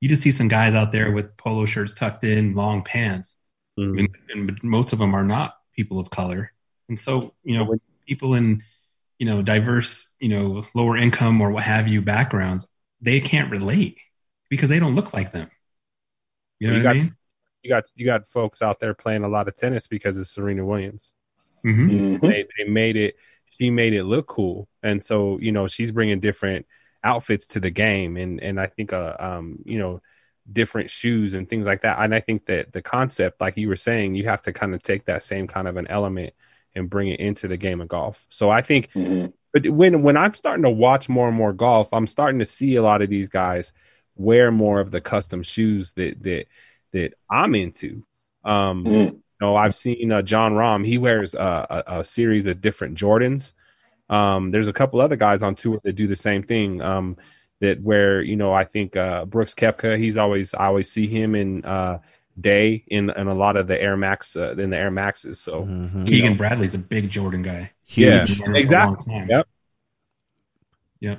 you 0.00 0.08
just 0.08 0.22
see 0.22 0.32
some 0.32 0.48
guys 0.48 0.74
out 0.74 0.90
there 0.92 1.12
with 1.12 1.36
polo 1.36 1.66
shirts 1.66 1.92
tucked 1.94 2.24
in, 2.24 2.54
long 2.54 2.82
pants, 2.82 3.36
Mhm. 3.78 3.98
and, 3.98 4.08
and 4.50 4.64
most 4.64 4.92
of 4.92 4.98
them 4.98 5.14
are 5.14 5.22
not 5.24 5.54
people 5.76 6.00
of 6.00 6.10
color. 6.10 6.52
And 6.88 6.98
so, 6.98 7.34
you 7.44 7.54
know, 7.56 7.64
when 7.64 7.80
people 8.06 8.34
in, 8.34 8.62
you 9.18 9.26
know, 9.26 9.42
diverse, 9.42 10.14
you 10.20 10.28
know, 10.30 10.64
lower 10.74 10.96
income 10.96 11.40
or 11.40 11.50
what 11.50 11.64
have 11.64 11.88
you 11.88 12.02
backgrounds, 12.02 12.66
they 13.00 13.20
can't 13.20 13.50
relate 13.50 13.98
because 14.50 14.68
they 14.68 14.78
don't 14.80 14.94
look 14.96 15.14
like 15.14 15.32
them. 15.32 15.50
You 16.58 16.68
know 16.68 16.74
you 16.74 16.82
what 16.82 16.82
I 16.82 16.84
got 16.84 16.96
mean? 16.96 17.16
you 17.62 17.70
got 17.70 17.84
you 17.96 18.06
got 18.06 18.28
folks 18.28 18.62
out 18.62 18.80
there 18.80 18.94
playing 18.94 19.24
a 19.24 19.28
lot 19.28 19.48
of 19.48 19.56
tennis 19.56 19.86
because 19.86 20.16
of 20.16 20.26
Serena 20.26 20.64
Williams. 20.64 21.12
hmm 21.64 21.88
Mhm. 21.88 22.20
They 22.22 22.46
they 22.58 22.64
made 22.70 22.96
it. 22.96 23.16
She 23.58 23.70
made 23.70 23.94
it 23.94 24.04
look 24.04 24.26
cool, 24.26 24.68
and 24.82 25.02
so 25.02 25.38
you 25.40 25.52
know 25.52 25.66
she's 25.66 25.92
bringing 25.92 26.20
different 26.20 26.66
outfits 27.04 27.46
to 27.48 27.60
the 27.60 27.70
game, 27.70 28.16
and 28.16 28.40
and 28.42 28.60
I 28.60 28.66
think 28.66 28.92
uh 28.92 29.16
um 29.18 29.60
you 29.66 29.78
know 29.78 30.02
different 30.52 30.90
shoes 30.90 31.34
and 31.34 31.48
things 31.48 31.66
like 31.66 31.82
that. 31.82 31.98
And 32.00 32.14
I 32.14 32.20
think 32.20 32.46
that 32.46 32.72
the 32.72 32.82
concept, 32.82 33.40
like 33.40 33.56
you 33.56 33.68
were 33.68 33.76
saying, 33.76 34.14
you 34.14 34.26
have 34.26 34.42
to 34.42 34.52
kind 34.52 34.74
of 34.74 34.82
take 34.82 35.06
that 35.06 35.24
same 35.24 35.46
kind 35.48 35.68
of 35.68 35.76
an 35.76 35.88
element 35.88 36.34
and 36.76 36.90
bring 36.90 37.08
it 37.08 37.20
into 37.20 37.48
the 37.48 37.56
game 37.56 37.80
of 37.80 37.88
golf. 37.88 38.26
So 38.30 38.50
I 38.50 38.62
think 38.62 38.90
Mhm. 38.94 39.32
but 39.52 39.68
when 39.70 40.02
when 40.02 40.16
I'm 40.16 40.34
starting 40.34 40.64
to 40.64 40.70
watch 40.70 41.08
more 41.08 41.28
and 41.28 41.36
more 41.36 41.52
golf, 41.52 41.88
I'm 41.92 42.06
starting 42.06 42.40
to 42.40 42.44
see 42.46 42.76
a 42.76 42.82
lot 42.82 43.02
of 43.02 43.08
these 43.10 43.28
guys 43.30 43.72
wear 44.16 44.50
more 44.52 44.80
of 44.80 44.90
the 44.90 45.00
custom 45.00 45.42
shoes 45.42 45.92
that 45.94 46.22
that 46.22 46.46
that 46.92 47.14
I'm 47.30 47.54
into. 47.54 48.04
Um, 48.44 48.84
Mhm. 48.84 49.12
you 49.12 49.22
know, 49.40 49.56
I've 49.56 49.74
seen 49.74 50.12
uh, 50.12 50.22
Jon 50.22 50.52
Rahm. 50.52 50.86
He 50.86 50.98
wears 50.98 51.34
uh, 51.34 51.66
a, 51.86 52.00
a 52.00 52.04
series 52.04 52.46
of 52.46 52.60
different 52.60 52.96
Jordans, 52.98 53.54
Um, 54.08 54.50
there's 54.50 54.68
a 54.68 54.72
couple 54.72 55.00
other 55.00 55.16
guys 55.16 55.42
on 55.42 55.54
tour 55.56 55.80
that 55.84 55.94
do 55.94 56.06
the 56.06 56.16
same 56.16 56.42
thing. 56.42 56.80
Um, 56.80 57.16
that 57.60 57.80
where 57.82 58.22
you 58.22 58.36
know 58.36 58.52
I 58.52 58.64
think 58.64 58.96
uh, 58.96 59.24
Brooks 59.24 59.54
Koepka, 59.54 59.98
he's 59.98 60.16
always 60.16 60.54
I 60.54 60.66
always 60.66 60.90
see 60.90 61.06
him 61.06 61.34
in 61.34 61.64
uh, 61.64 62.00
day 62.38 62.84
in 62.88 63.10
in 63.10 63.26
a 63.28 63.34
lot 63.34 63.56
of 63.56 63.66
the 63.66 63.80
Air 63.80 63.96
Max 63.96 64.36
uh, 64.36 64.54
in 64.56 64.70
the 64.70 64.76
Air 64.76 64.90
Maxes. 64.90 65.40
So 65.40 65.64
Mhm. 65.64 66.06
Keegan 66.06 66.36
Bradley's 66.36 66.74
a 66.74 66.78
big 66.78 67.10
Jordan 67.10 67.42
guy. 67.42 67.70
Yeah. 67.88 68.18
Huge. 68.26 68.38
Been 68.38 68.46
running 68.48 68.62
Exactly. 68.62 69.26
Yep. 69.28 69.48
Yep. 71.00 71.18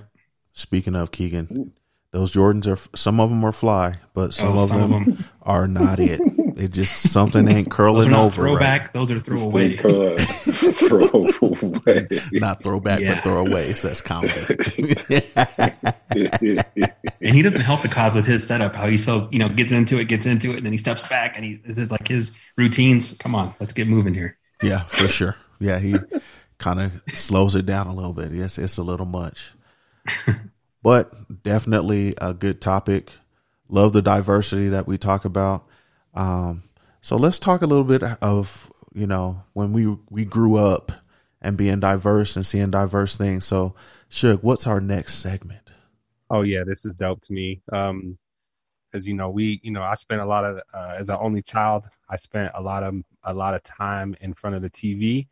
Speaking 0.54 0.96
of 0.96 1.12
Keegan, 1.12 1.74
those 2.12 2.32
Jordans 2.34 2.68
are 2.68 2.98
some 2.98 3.20
of 3.20 3.30
them 3.30 3.44
are 3.44 3.52
fly, 3.52 3.96
but 4.14 4.34
some 4.34 4.58
Oh, 4.58 4.64
of 4.64 4.70
some 4.70 4.80
them 4.82 4.94
of 4.94 5.06
them. 5.06 5.26
are 5.44 5.68
not 5.68 6.00
it. 6.00 6.20
It 6.58 6.74
just 6.74 7.12
something 7.12 7.48
ain't 7.48 7.70
curling 7.70 8.10
not 8.10 8.26
over. 8.26 8.42
right. 8.44 8.50
throwback. 8.50 8.94
Those 8.94 9.12
are 9.12 9.20
throwaway. 9.20 9.78
Throw, 9.78 10.18
throw 10.18 11.08
away. 11.12 12.08
Not 12.34 12.64
throwback, 12.64 13.00
Yeah. 13.00 13.16
but 13.16 13.24
throwaways. 13.24 13.82
That's 13.84 14.02
comedy. 14.02 14.34
And 17.20 17.36
he 17.36 17.42
doesn't 17.42 17.62
help 17.62 17.82
the 17.82 17.90
cause 17.90 18.16
with 18.16 18.26
his 18.26 18.46
setup. 18.46 18.76
How 18.76 18.88
he 18.88 18.98
so 18.98 19.28
you 19.32 19.40
know 19.40 19.50
gets 19.50 19.72
into 19.72 20.00
it, 20.00 20.08
gets 20.08 20.26
into 20.26 20.52
it, 20.52 20.58
and 20.58 20.66
then 20.66 20.72
he 20.72 20.78
steps 20.78 21.08
back, 21.08 21.36
and 21.36 21.44
he 21.46 21.56
this 21.58 21.78
is 21.78 21.92
like 21.92 22.08
his 22.08 22.32
routines. 22.58 23.16
Come 23.18 23.36
on, 23.36 23.54
let's 23.60 23.74
get 23.74 23.88
moving 23.88 24.14
here. 24.14 24.38
yeah, 24.64 24.84
for 24.86 25.08
sure. 25.08 25.36
Yeah, 25.60 25.80
he 25.80 25.96
kind 26.58 26.80
of 26.80 27.04
slows 27.14 27.56
it 27.56 27.66
down 27.66 27.88
a 27.88 27.94
little 27.94 28.14
bit. 28.14 28.32
Yes, 28.32 28.58
it's 28.58 28.78
a 28.78 28.84
little 28.84 29.06
much, 29.06 29.52
but 30.84 31.44
definitely 31.44 32.14
a 32.22 32.34
good 32.34 32.62
topic. 32.62 33.12
Love 33.70 33.94
the 33.94 34.02
diversity 34.02 34.70
that 34.70 34.88
we 34.88 34.98
talk 34.98 35.26
about. 35.26 35.67
Um, 36.18 36.64
so 37.02 37.16
let's 37.16 37.40
talk 37.40 37.62
a 37.62 37.68
little 37.68 37.86
bit 37.86 38.04
of 38.04 38.72
you 38.94 39.08
know 39.08 39.44
when 39.54 39.72
we 39.72 39.96
we 40.10 40.26
grew 40.26 40.56
up 40.58 40.92
and 41.42 41.56
being 41.56 41.80
diverse 41.80 42.36
and 42.36 42.46
seeing 42.46 42.72
diverse 42.72 43.16
things. 43.16 43.46
So, 43.46 43.76
Shug, 44.10 44.42
what's 44.42 44.68
our 44.68 44.82
next 44.82 45.16
segment? 45.16 45.62
Oh 46.30 46.42
yeah, 46.42 46.64
this 46.66 46.86
is 46.86 46.96
dope 46.96 47.22
to 47.22 47.34
me. 47.34 47.62
Um, 47.72 48.18
because 48.92 49.08
you 49.08 49.14
know 49.14 49.30
we, 49.30 49.60
you 49.64 49.72
know, 49.72 49.84
I 49.84 49.94
spent 49.94 50.22
a 50.22 50.26
lot 50.26 50.44
of 50.44 50.60
uh, 50.74 50.96
as 50.98 51.10
an 51.10 51.18
only 51.20 51.42
child, 51.42 51.86
I 52.10 52.16
spent 52.16 52.52
a 52.56 52.62
lot 52.62 52.84
of 52.84 52.96
a 53.24 53.34
lot 53.34 53.54
of 53.54 53.62
time 53.64 54.16
in 54.22 54.34
front 54.34 54.56
of 54.56 54.62
the 54.62 54.70
TV 54.70 55.28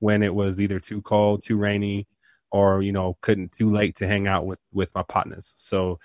when 0.00 0.22
it 0.22 0.34
was 0.34 0.60
either 0.60 0.78
too 0.78 1.00
cold, 1.02 1.42
too 1.42 1.56
rainy, 1.56 2.06
or 2.50 2.82
you 2.82 2.92
know, 2.92 3.16
couldn't 3.22 3.52
too 3.52 3.70
late 3.70 3.96
to 3.96 4.06
hang 4.06 4.26
out 4.26 4.44
with 4.44 4.58
with 4.72 4.94
my 4.94 5.02
partners. 5.04 5.54
So 5.56 5.98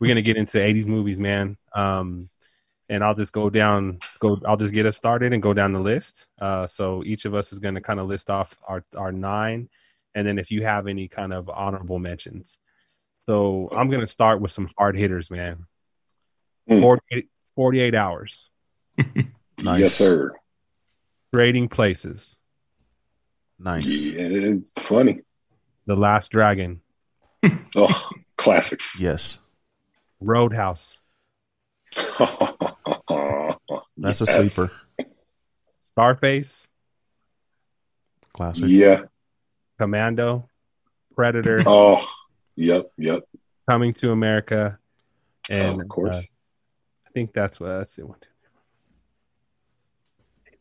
we're 0.00 0.08
gonna 0.08 0.22
get 0.22 0.36
into 0.36 0.58
'80s 0.58 0.86
movies, 0.86 1.20
man. 1.20 1.56
Um, 1.74 2.30
and 2.90 3.02
I'll 3.02 3.14
just 3.14 3.32
go 3.32 3.48
down, 3.48 4.00
go. 4.18 4.38
I'll 4.46 4.58
just 4.58 4.74
get 4.74 4.84
us 4.84 4.96
started 4.96 5.32
and 5.32 5.42
go 5.42 5.54
down 5.54 5.72
the 5.72 5.80
list. 5.80 6.26
Uh, 6.38 6.66
so 6.66 7.02
each 7.06 7.24
of 7.24 7.34
us 7.34 7.52
is 7.54 7.58
gonna 7.58 7.80
kind 7.80 7.98
of 8.00 8.06
list 8.06 8.28
off 8.28 8.58
our 8.68 8.84
our 8.94 9.12
nine, 9.12 9.70
and 10.14 10.26
then 10.26 10.38
if 10.38 10.50
you 10.50 10.62
have 10.64 10.86
any 10.86 11.08
kind 11.08 11.32
of 11.32 11.48
honorable 11.48 11.98
mentions. 11.98 12.58
So 13.18 13.68
I'm 13.72 13.88
going 13.90 14.00
to 14.00 14.06
start 14.06 14.40
with 14.40 14.50
some 14.50 14.70
hard 14.78 14.96
hitters, 14.96 15.30
man. 15.30 15.66
Mm. 16.70 16.80
48, 16.80 17.28
48 17.54 17.94
hours, 17.94 18.50
Nice. 19.62 19.80
Yes, 19.80 19.94
sir. 19.94 20.32
trading 21.34 21.68
places, 21.68 22.38
Nice. 23.58 23.86
Yeah, 23.86 24.20
it's 24.22 24.72
funny. 24.72 25.20
The 25.84 25.96
Last 25.96 26.30
Dragon, 26.32 26.80
Oh, 27.76 28.08
classics. 28.38 28.98
Yes, 28.98 29.38
Roadhouse, 30.20 31.02
that's 34.00 34.20
a 34.20 34.26
sleeper. 34.26 34.68
Scarface, 35.78 36.68
Classic. 38.32 38.64
Yeah. 38.68 39.02
Commando, 39.78 40.48
Predator, 41.16 41.62
Oh, 41.66 42.04
yep, 42.54 42.90
yep. 42.98 43.22
Coming 43.68 43.92
to 43.94 44.10
America, 44.10 44.78
and 45.48 45.78
oh, 45.78 45.82
of 45.82 45.88
course. 45.88 46.16
uh, 46.16 46.20
I 47.06 47.10
think 47.12 47.32
that's 47.32 47.58
what 47.58 47.68
that's 47.78 47.96
it. 47.98 48.06
One, 48.06 48.18
two, 48.20 48.28
three. 50.44 50.58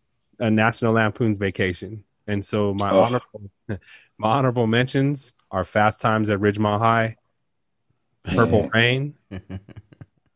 A 0.48 0.50
National 0.50 0.94
Lampoon's 0.94 1.38
Vacation, 1.38 2.04
and 2.28 2.44
so 2.44 2.74
my 2.74 2.92
Oh. 2.92 3.02
honorable 3.02 3.52
my 4.18 4.30
honorable 4.30 4.68
mentions 4.68 5.34
are 5.52 5.66
Fast 5.66 6.02
Times 6.02 6.30
at 6.30 6.40
Ridgemont 6.40 6.80
High, 6.80 7.18
Purple 8.24 8.70
Rain, 8.74 9.16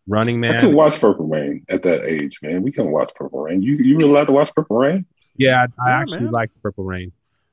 Running 0.07 0.39
Man. 0.39 0.51
I 0.51 0.53
Man. 0.53 0.59
couldn't 0.61 0.75
watch 0.75 0.99
Purple 0.99 1.27
Rain 1.27 1.65
at 1.69 1.83
that 1.83 2.03
age, 2.03 2.39
man. 2.41 2.61
We 2.61 2.71
couldn't 2.71 2.91
watch 2.91 3.11
Purple 3.15 3.41
Rain. 3.41 3.61
You 3.61 3.75
you 3.77 3.97
were 3.97 4.03
allowed 4.03 4.25
to 4.25 4.33
watch 4.33 4.53
Purple 4.53 4.77
Rain? 4.77 5.05
Yeah, 5.37 5.65
I, 5.79 5.83
I 5.85 5.89
Yeah, 5.91 5.99
actually 6.01 6.19
man. 6.23 6.31
liked 6.31 6.61
Purple 6.61 6.83
Rain. 6.83 7.11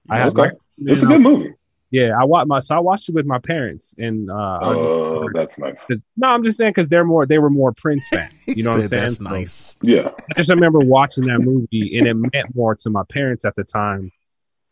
I 0.09 0.17
Yeah, 0.17 0.25
had 0.25 0.29
okay. 0.33 0.43
liked- 0.43 0.67
It's 0.79 1.03
a 1.03 1.07
good 1.07 1.23
movie. 1.23 1.55
Yeah, 1.93 2.13
I 2.21 2.25
watched 2.25 2.47
my 2.49 2.61
so 2.61 2.77
I 2.77 2.79
watched 2.79 3.09
it 3.09 3.17
with 3.17 3.27
my 3.27 3.39
parents, 3.41 3.97
and 3.99 4.31
uh, 4.31 4.35
I 4.35 4.75
Oh, 4.75 5.29
that's 5.35 5.59
nice. 5.59 5.89
no, 6.17 6.29
I'm 6.29 6.45
just 6.45 6.57
saying 6.57 6.71
because 6.71 6.87
they're 6.89 7.05
more 7.05 7.27
they 7.27 7.39
were 7.39 7.51
more 7.51 7.73
Prince 7.73 8.07
fans. 8.09 8.33
You 8.47 8.63
know 8.65 8.71
what 8.71 8.81
I'm 8.81 8.87
saying? 8.87 9.03
That's 9.03 9.19
So 9.19 9.25
nice. 9.25 9.77
Yeah. 9.83 10.11
I 10.31 10.35
just 10.37 10.51
remember 10.51 10.79
watching 10.79 11.25
that 11.25 11.41
movie, 11.41 11.99
and 11.99 12.07
it 12.07 12.15
meant 12.15 12.55
more 12.55 12.77
to 12.77 12.91
my 12.91 13.03
parents 13.09 13.45
at 13.45 13.57
the 13.57 13.65
time 13.65 14.13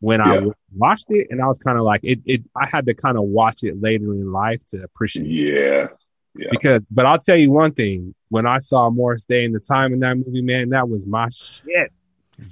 when 0.01 0.21
I 0.21 0.47
watched 0.77 1.07
it, 1.11 1.27
and 1.31 1.43
I 1.43 1.47
was 1.47 1.59
kind 1.59 1.77
of 1.77 1.83
like 1.83 2.03
it. 2.05 2.21
It 2.25 2.43
I 2.55 2.69
had 2.69 2.87
to 2.87 2.95
kind 2.95 3.17
of 3.19 3.25
watch 3.25 3.65
it 3.65 3.81
later 3.83 4.13
in 4.15 4.31
life 4.31 4.65
to 4.69 4.83
appreciate 4.85 5.27
it 5.27 5.91
Yeah. 6.39 6.45
Yeah. 6.45 6.49
because. 6.53 6.83
But 6.91 7.07
I'll 7.07 7.19
tell 7.19 7.37
you 7.37 7.51
one 7.51 7.73
thing: 7.73 8.15
when 8.31 8.47
I 8.47 8.59
saw 8.59 8.89
Morris 8.91 9.25
Day 9.25 9.45
and 9.45 9.55
the 9.55 9.61
time 9.61 9.93
in 9.93 10.01
that 10.01 10.17
movie, 10.17 10.43
man, 10.43 10.71
that 10.71 10.89
was 10.89 11.07
my 11.07 11.29
shit. 11.29 11.93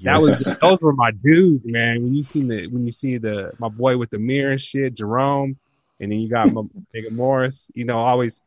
That 0.02 0.20
was 0.20 0.40
those 0.60 0.80
were 0.82 0.92
my 0.92 1.12
dudes, 1.12 1.62
man. 1.64 2.02
When 2.02 2.12
you 2.14 2.22
see 2.24 2.42
the 2.42 2.66
when 2.68 2.84
you 2.84 2.90
see 2.90 3.18
the 3.18 3.52
my 3.58 3.68
boy 3.68 3.96
with 3.96 4.10
the 4.10 4.18
mirror 4.18 4.50
and 4.52 4.60
shit, 4.60 4.94
Jerome, 4.94 5.56
and 6.00 6.10
then 6.10 6.18
you 6.18 6.28
got 6.28 6.52
my 6.52 6.62
nigga 6.94 7.12
Morris, 7.12 7.70
you 7.74 7.84
know, 7.84 7.98
always 7.98 8.42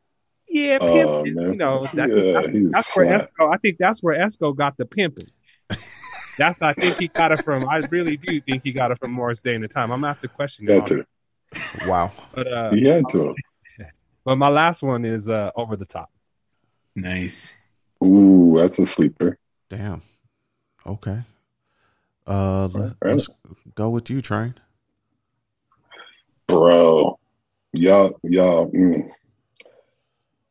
yeah, 0.50 0.80
Oh, 0.82 1.24
pimping. 1.24 1.36
man. 1.36 1.52
you 1.54 1.58
know, 1.58 1.86
that, 1.94 2.10
Yeah, 2.10 2.42
that- 2.42 2.50
he 2.54 2.64
was 2.64 2.74
that's 2.74 2.94
where 2.96 3.06
flat. 3.08 3.30
Esco. 3.40 3.54
I 3.54 3.58
think 3.58 3.78
that's 3.80 4.04
where 4.04 4.20
Esco 4.20 4.54
got 4.56 4.76
the 4.78 4.86
pimping. 4.86 5.30
That's 6.38 6.62
I 6.62 6.74
think 6.74 6.98
he 6.98 7.08
got 7.10 7.32
it 7.32 7.44
from. 7.44 7.68
I 7.70 7.82
really 7.92 8.18
do 8.18 8.40
think 8.42 8.64
he 8.64 8.72
got 8.72 8.92
it 8.92 8.98
from 9.00 9.12
Morris 9.12 9.42
Day 9.42 9.56
in 9.56 9.62
the 9.62 9.68
time. 9.68 9.92
I'm 9.92 10.00
gonna 10.02 10.08
have 10.08 10.20
to 10.22 10.28
question 10.28 10.66
Got 10.66 10.90
it, 10.92 11.06
to. 11.54 11.88
wow. 11.88 12.12
but 12.34 12.48
uh, 12.52 12.72
He 12.72 12.86
had 12.86 13.04
to. 13.12 13.36
But 14.30 14.36
my 14.36 14.50
last 14.50 14.84
one 14.84 15.06
is 15.06 15.28
uh 15.28 15.50
over 15.56 15.76
the 15.76 15.88
top. 15.88 16.12
Nice. 16.96 17.52
Ooh, 18.04 18.58
that's 18.60 18.78
a 18.78 18.86
sleeper. 18.86 19.40
Damn. 19.72 20.04
Okay. 20.86 21.22
Uh, 22.28 22.68
let, 22.68 22.94
right. 23.02 23.16
us 23.16 23.28
go 23.74 23.90
with 23.90 24.08
you, 24.12 24.22
Train. 24.22 24.54
Bro. 26.46 27.18
Y'all, 27.74 28.20
y'all, 28.22 28.70
mm. 28.70 29.10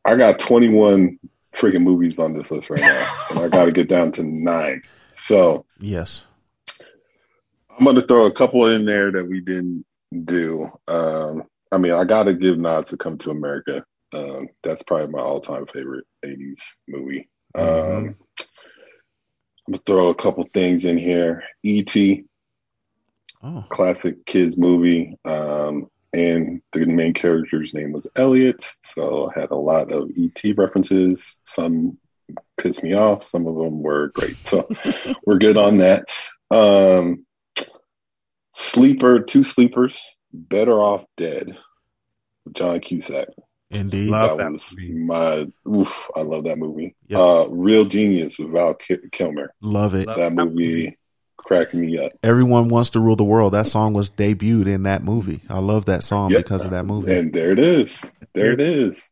I 0.03 0.17
got 0.17 0.39
21 0.39 1.17
freaking 1.55 1.83
movies 1.83 2.19
on 2.19 2.33
this 2.33 2.51
list 2.51 2.69
right 2.69 2.81
now, 2.81 3.15
and 3.29 3.39
I 3.39 3.47
got 3.47 3.65
to 3.65 3.71
get 3.71 3.87
down 3.87 4.11
to 4.13 4.23
nine. 4.23 4.81
So 5.09 5.65
Yes. 5.79 6.25
I'm 7.77 7.85
going 7.85 7.95
to 7.95 8.01
throw 8.01 8.25
a 8.25 8.31
couple 8.31 8.67
in 8.67 8.83
there 8.83 9.09
that 9.13 9.25
we 9.25 9.39
didn't 9.39 9.85
do. 10.25 10.69
Um, 10.89 11.43
I 11.71 11.77
mean, 11.77 11.91
I 11.93 12.03
got 12.05 12.23
to 12.23 12.33
give 12.33 12.57
nods 12.57 12.89
to 12.89 12.97
Come 12.97 13.17
to 13.19 13.31
America. 13.31 13.83
Um, 14.13 14.49
that's 14.63 14.83
probably 14.83 15.07
my 15.07 15.21
all 15.21 15.39
time 15.39 15.67
favorite 15.67 16.05
80s 16.25 16.75
movie. 16.87 17.29
Um, 17.55 17.65
Mhm. 17.65 18.15
I'm 19.67 19.73
going 19.73 19.73
to 19.73 19.77
throw 19.85 20.09
a 20.09 20.15
couple 20.15 20.43
things 20.51 20.85
in 20.85 20.97
here. 20.97 21.43
E.T., 21.63 22.25
Oh, 23.41 23.63
classic 23.69 24.25
kids 24.25 24.57
movie. 24.57 25.15
Um, 25.23 25.87
and 26.11 26.61
the 26.73 26.85
main 26.87 27.13
character's 27.13 27.73
name 27.73 27.93
was 27.93 28.09
Elliot. 28.15 28.65
So 28.81 29.29
I 29.29 29.39
had 29.39 29.51
a 29.51 29.55
lot 29.55 29.91
of 29.93 30.11
ET 30.17 30.57
references. 30.57 31.37
Some 31.45 31.97
pissed 32.57 32.83
me 32.83 32.95
off, 32.95 33.23
some 33.23 33.47
of 33.47 33.55
them 33.55 33.81
were 33.81 34.09
great. 34.09 34.35
So 34.45 34.67
we're 35.25 35.37
good 35.37 35.55
on 35.55 35.77
that. 35.77 36.07
Um, 36.51 37.25
sleeper, 38.53 39.19
two 39.21 39.43
sleepers, 39.43 40.17
Better 40.33 40.73
Off 40.81 41.05
Dead. 41.17 41.57
John 42.53 42.79
Cusack. 42.79 43.27
indeed. 43.71 44.09
Love 44.09 44.37
that, 44.37 44.43
that 44.45 44.51
was 44.51 44.75
movie. 44.79 44.93
my 44.93 45.47
oof. 45.67 46.07
I 46.15 46.21
love 46.21 46.45
that 46.45 46.57
movie. 46.57 46.95
Yep. 47.07 47.19
Uh, 47.19 47.47
Real 47.49 47.85
Genius 47.85 48.39
with 48.39 48.51
Val 48.51 48.75
Kilmer. 49.11 49.53
Love 49.61 49.93
it. 49.95 50.07
Love 50.07 50.17
That 50.17 50.35
that 50.35 50.45
movie 50.45 50.97
cracked 51.37 51.73
me 51.73 51.97
up. 51.97 52.11
Everyone 52.23 52.67
wants 52.69 52.91
to 52.91 52.99
rule 52.99 53.15
the 53.15 53.23
world. 53.23 53.53
That 53.53 53.67
song 53.67 53.93
was 53.93 54.09
debuted 54.09 54.67
in 54.67 54.83
that 54.83 55.03
movie. 55.03 55.41
I 55.49 55.59
love 55.59 55.85
that 55.85 56.03
song 56.03 56.31
Yep. 56.31 56.43
because 56.43 56.65
of 56.65 56.71
that 56.71 56.85
movie. 56.85 57.13
And 57.15 57.31
there 57.33 57.51
it 57.51 57.59
is. 57.59 58.11
There 58.33 58.51
it 58.51 58.59
is. 58.61 59.09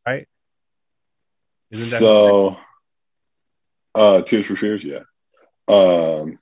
Isn't 1.72 1.90
that 1.92 2.00
so, 2.00 2.58
uh, 3.96 4.22
Tears 4.22 4.46
for 4.46 4.56
Fears, 4.56 4.84
yeah. 4.84 5.00
Um, 5.68 6.40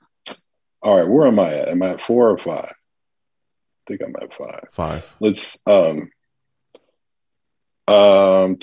all 0.81 0.97
right, 0.97 1.07
where 1.07 1.27
am 1.27 1.39
I 1.39 1.53
at? 1.55 1.69
Am 1.69 1.81
I 1.83 1.89
at 1.91 2.01
four 2.01 2.29
or 2.29 2.37
five? 2.37 2.71
I 3.85 3.91
think 3.91 4.01
I'm 4.01 4.15
at 4.21 4.33
five. 4.33 4.67
Five. 4.71 5.15
Let's 5.19 5.61
um, 5.67 6.09
um, 7.87 8.57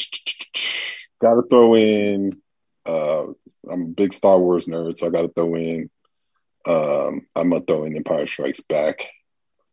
got 1.20 1.34
to 1.34 1.42
throw 1.48 1.76
in. 1.76 2.32
Uh, 2.84 3.26
I'm 3.70 3.82
a 3.82 3.86
big 3.86 4.12
Star 4.12 4.38
Wars 4.38 4.66
nerd, 4.66 4.96
so 4.96 5.06
I 5.06 5.10
got 5.10 5.22
to 5.22 5.28
throw 5.28 5.54
in. 5.54 5.90
Um, 6.66 7.26
I'm 7.34 7.50
gonna 7.50 7.64
throw 7.64 7.84
in 7.84 7.96
Empire 7.96 8.26
Strikes 8.26 8.60
Back. 8.60 9.10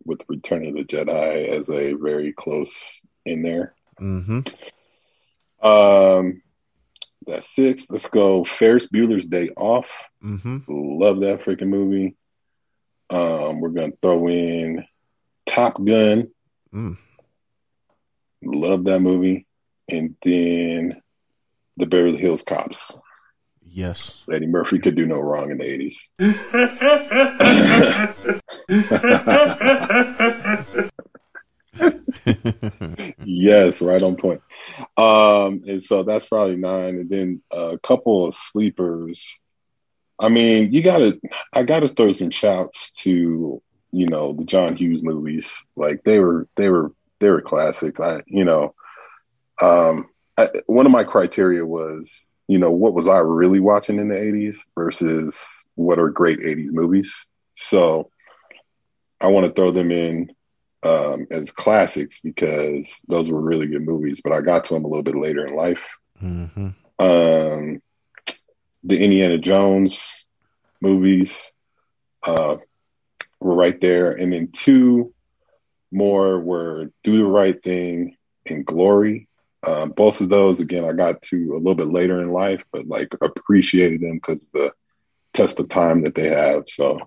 with 0.06 0.26
Return 0.28 0.66
of 0.66 0.76
the 0.76 0.84
Jedi 0.84 1.48
as 1.50 1.70
a 1.70 1.94
very 1.94 2.34
close 2.34 3.02
in 3.26 3.44
there. 3.44 3.74
Mm-hmm. 4.00 4.40
Um, 5.66 6.42
that's 7.28 7.54
six. 7.54 7.92
Let's 7.92 8.10
go. 8.10 8.44
Ferris 8.44 8.88
Bueller's 8.88 9.26
Day 9.26 9.50
Off. 9.56 10.08
Mm-hmm. 10.24 10.60
Love 10.68 11.22
that 11.22 11.42
freaking 11.42 11.68
movie. 11.68 12.16
Um, 13.10 13.60
we're 13.60 13.70
gonna 13.70 13.94
throw 14.02 14.28
in 14.28 14.86
Top 15.50 15.84
Gun. 15.84 16.30
Mm. 16.72 16.98
Love 18.44 18.86
that 18.86 19.00
movie. 19.00 19.48
And 19.90 20.16
then 20.22 21.02
the 21.76 21.88
Beverly 21.88 22.18
Hills 22.18 22.44
Cops. 22.44 22.94
Yes. 23.64 24.24
Eddie 24.32 24.46
Murphy 24.46 24.78
could 24.80 24.96
do 24.96 25.08
no 25.08 25.20
wrong 25.20 25.50
in 25.52 25.58
the 25.58 25.66
eighties. 25.66 26.10
yes, 33.26 33.82
right 33.82 34.02
on 34.02 34.16
point. 34.16 34.42
Um, 34.98 35.62
and 35.68 35.82
so 35.82 36.04
that's 36.04 36.28
probably 36.28 36.58
nine, 36.58 37.00
and 37.00 37.10
then 37.10 37.42
a 37.52 37.80
couple 37.80 38.26
of 38.26 38.34
sleepers. 38.34 39.40
I 40.20 40.30
mean, 40.30 40.74
you 40.74 40.84
gotta, 40.84 41.20
I 41.54 41.64
gotta 41.64 41.88
throw 41.88 42.12
some 42.12 42.30
shouts 42.30 42.92
to 43.04 43.62
you 43.92 44.08
know 44.08 44.34
the 44.34 44.46
John 44.46 44.76
Hughes 44.76 45.04
movies. 45.04 45.64
Like 45.76 46.04
they 46.04 46.20
were, 46.20 46.48
they 46.56 46.70
were, 46.70 46.92
they 47.20 47.30
were 47.30 47.42
classics. 47.42 48.00
I, 48.00 48.22
you 48.28 48.46
know, 48.46 48.74
um, 49.62 50.08
I, 50.38 50.50
one 50.68 50.86
of 50.86 50.92
my 50.92 51.04
criteria 51.04 51.66
was, 51.66 52.30
you 52.48 52.60
know, 52.60 52.72
what 52.72 52.94
was 52.94 53.08
I 53.08 53.18
really 53.20 53.60
watching 53.60 54.00
in 54.00 54.10
the 54.10 54.16
'80s 54.16 54.66
versus 54.76 55.66
what 55.76 56.00
are 56.00 56.10
great 56.10 56.40
'80s 56.40 56.72
movies. 56.72 57.28
So 57.56 58.10
I 59.20 59.28
want 59.28 59.46
to 59.46 59.52
throw 59.52 59.72
them 59.72 59.92
in 59.92 60.32
um, 60.84 61.28
as 61.30 61.52
classics 61.52 62.20
because 62.20 63.04
those 63.08 63.30
were 63.30 63.42
really 63.42 63.68
good 63.68 63.86
movies. 63.86 64.22
But 64.22 64.34
I 64.34 64.42
got 64.42 64.66
to 64.66 64.74
them 64.74 64.86
a 64.86 64.88
little 64.88 65.04
bit 65.04 65.16
later 65.16 65.46
in 65.46 65.56
life. 65.56 65.86
Mm-hmm. 66.22 66.70
Um, 67.00 67.82
the 68.84 69.04
Indiana 69.04 69.38
Jones 69.38 70.28
movies 70.82 71.52
uh, 72.24 72.58
were 73.40 73.56
right 73.56 73.80
there, 73.80 74.12
and 74.12 74.32
then 74.32 74.50
two 74.52 75.14
more 75.92 76.40
were 76.40 76.92
Do 77.04 77.18
the 77.18 77.26
Right 77.26 77.62
Thing 77.62 78.18
and 78.46 78.66
Glory. 78.66 79.28
Um, 79.66 79.92
both 79.92 80.22
of 80.22 80.30
those, 80.30 80.62
again, 80.62 80.86
I 80.86 80.94
got 80.94 81.22
to 81.24 81.54
a 81.54 81.58
little 81.58 81.76
bit 81.76 81.92
later 81.92 82.22
in 82.22 82.32
life, 82.32 82.64
but 82.72 82.88
like 82.88 83.14
appreciated 83.22 84.02
them 84.02 84.16
because 84.16 84.46
of 84.46 84.52
the 84.54 84.72
test 85.34 85.60
of 85.60 85.70
time 85.70 86.04
that 86.04 86.16
they 86.16 86.30
have. 86.30 86.64
So 86.68 87.00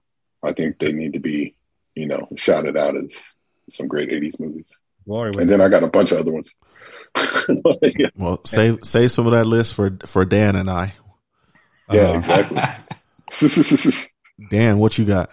I 0.42 0.52
think 0.52 0.78
they 0.78 0.92
need 0.92 1.14
to 1.14 1.20
be, 1.20 1.56
you 1.94 2.06
know, 2.06 2.28
shouted 2.36 2.76
out 2.76 2.96
as 2.96 3.36
some 3.70 3.88
great 3.88 4.10
80s 4.10 4.38
movies. 4.38 4.78
Glory 5.06 5.32
And 5.38 5.50
then 5.50 5.60
I 5.60 5.68
got 5.68 5.82
a 5.82 5.88
bunch 5.88 6.12
of 6.12 6.18
other 6.18 6.32
ones. 6.32 6.52
yeah, 7.98 8.08
Well, 8.16 8.40
save 8.44 8.80
save 8.82 9.12
some 9.12 9.26
of 9.26 9.32
that 9.32 9.46
list 9.46 9.74
for 9.74 9.96
for 10.06 10.24
Dan 10.24 10.56
and 10.56 10.70
I. 10.70 10.92
yeah 11.90 12.08
Uh, 12.08 12.18
exactly. 12.18 12.62
Dan, 14.50 14.78
what 14.78 14.98
you 14.98 15.04
got? 15.04 15.30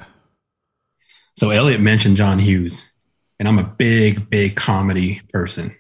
So 1.40 1.52
Elliot 1.52 1.80
mentioned 1.80 2.18
John 2.18 2.38
Hughes, 2.38 2.92
and 3.40 3.48
I'm 3.48 3.60
a 3.60 3.64
big, 3.64 4.30
big 4.30 4.58
comedy 4.58 5.22
person. 5.32 5.74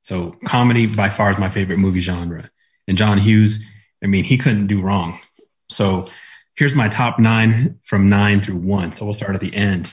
So 0.00 0.34
comedy 0.46 0.86
by 0.86 1.10
far 1.10 1.30
is 1.30 1.36
my 1.36 1.50
favorite 1.50 1.76
movie 1.76 2.00
genre. 2.00 2.50
And 2.88 2.96
John 2.96 3.18
Hughes, 3.18 3.62
I 4.02 4.06
mean, 4.06 4.24
he 4.24 4.38
couldn't 4.38 4.66
do 4.66 4.80
wrong. 4.80 5.18
So 5.68 6.08
here's 6.56 6.74
my 6.74 6.88
top 6.88 7.18
nine 7.18 7.80
from 7.84 8.08
nine 8.08 8.40
through 8.40 8.56
one. 8.56 8.92
So 8.92 9.04
we'll 9.04 9.12
start 9.12 9.34
at 9.34 9.42
the 9.42 9.54
end. 9.54 9.92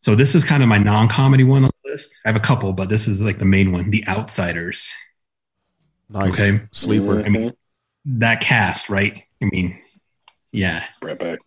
So 0.00 0.16
this 0.16 0.34
is 0.34 0.44
kind 0.44 0.64
of 0.64 0.68
my 0.68 0.78
non-comedy 0.78 1.44
one 1.44 1.62
on 1.62 1.70
the 1.84 1.92
list. 1.92 2.18
I 2.24 2.30
have 2.30 2.36
a 2.36 2.40
couple, 2.40 2.72
but 2.72 2.88
this 2.88 3.06
is 3.06 3.22
like 3.22 3.38
the 3.38 3.44
main 3.44 3.70
one, 3.70 3.90
The 3.90 4.02
Outsiders. 4.08 4.92
Nice. 6.08 6.32
Okay. 6.32 6.60
Sleeper. 6.72 7.24
I 7.24 7.28
mean, 7.28 7.52
that 8.04 8.40
cast, 8.40 8.90
right? 8.90 9.22
I 9.40 9.44
mean, 9.44 9.80
yeah. 10.50 10.82
right 11.02 11.16
back. 11.16 11.38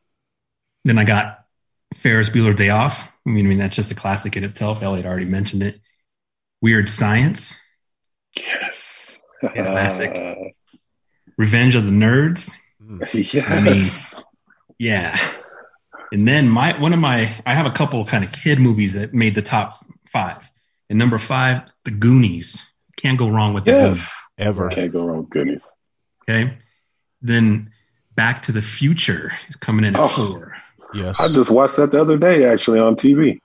Then 0.86 0.98
I 0.98 1.04
got 1.04 1.41
Ferris 1.96 2.30
Bueller 2.30 2.56
Day 2.56 2.70
Off. 2.70 3.12
I 3.26 3.30
mean, 3.30 3.46
I 3.46 3.50
mean 3.50 3.58
that's 3.60 3.76
just 3.76 3.92
a 3.92 3.96
classic 3.96 4.36
in 4.36 4.44
itself. 4.44 4.82
Elliot 4.82 5.06
already 5.06 5.26
mentioned 5.26 5.64
it. 5.64 5.80
Weird 6.62 6.90
Science, 6.90 7.56
Yes. 8.38 9.22
Classic. 9.42 10.16
Uh, 10.16 10.36
Revenge 11.38 11.76
of 11.76 11.86
the 11.86 11.92
Nerds. 11.92 12.52
yes. 13.34 14.24
Yeah. 14.78 15.18
And 16.14 16.28
then 16.28 16.50
my 16.50 16.80
one 16.80 16.94
of 16.94 17.00
my 17.00 17.34
I 17.46 17.54
have 17.54 17.66
a 17.66 17.72
couple 17.72 18.04
kind 18.06 18.24
of 18.24 18.32
kid 18.32 18.60
movies 18.60 18.94
that 18.94 19.14
made 19.14 19.34
the 19.36 19.42
top 19.42 19.84
five. 20.12 20.50
And 20.90 21.00
number 21.00 21.18
five, 21.18 21.64
The 21.86 21.92
Goonies. 21.92 22.66
Can't 22.98 23.18
go 23.18 23.30
wrong 23.30 23.54
with 23.54 23.66
the 23.66 23.72
Goonies. 23.72 24.10
Ever. 24.38 24.70
Can't 24.70 24.92
go 24.94 25.04
wrong 25.06 25.20
with 25.22 25.30
Goonies. 25.30 25.68
Okay. 26.30 26.58
Then 27.22 27.72
Back 28.16 28.44
to 28.44 28.52
the 28.52 28.62
Future 28.62 29.32
is 29.50 29.56
coming 29.56 29.86
in 29.86 29.96
at 29.96 30.00
Oh. 30.02 30.08
four. 30.10 30.56
Yes. 30.94 31.20
I 31.20 31.28
just 31.30 31.50
watched 31.52 31.78
that 31.78 31.92
the 31.92 32.02
other 32.02 32.18
day 32.18 32.46
actually 32.46 32.80
on 32.80 32.96
TV. 32.96 33.40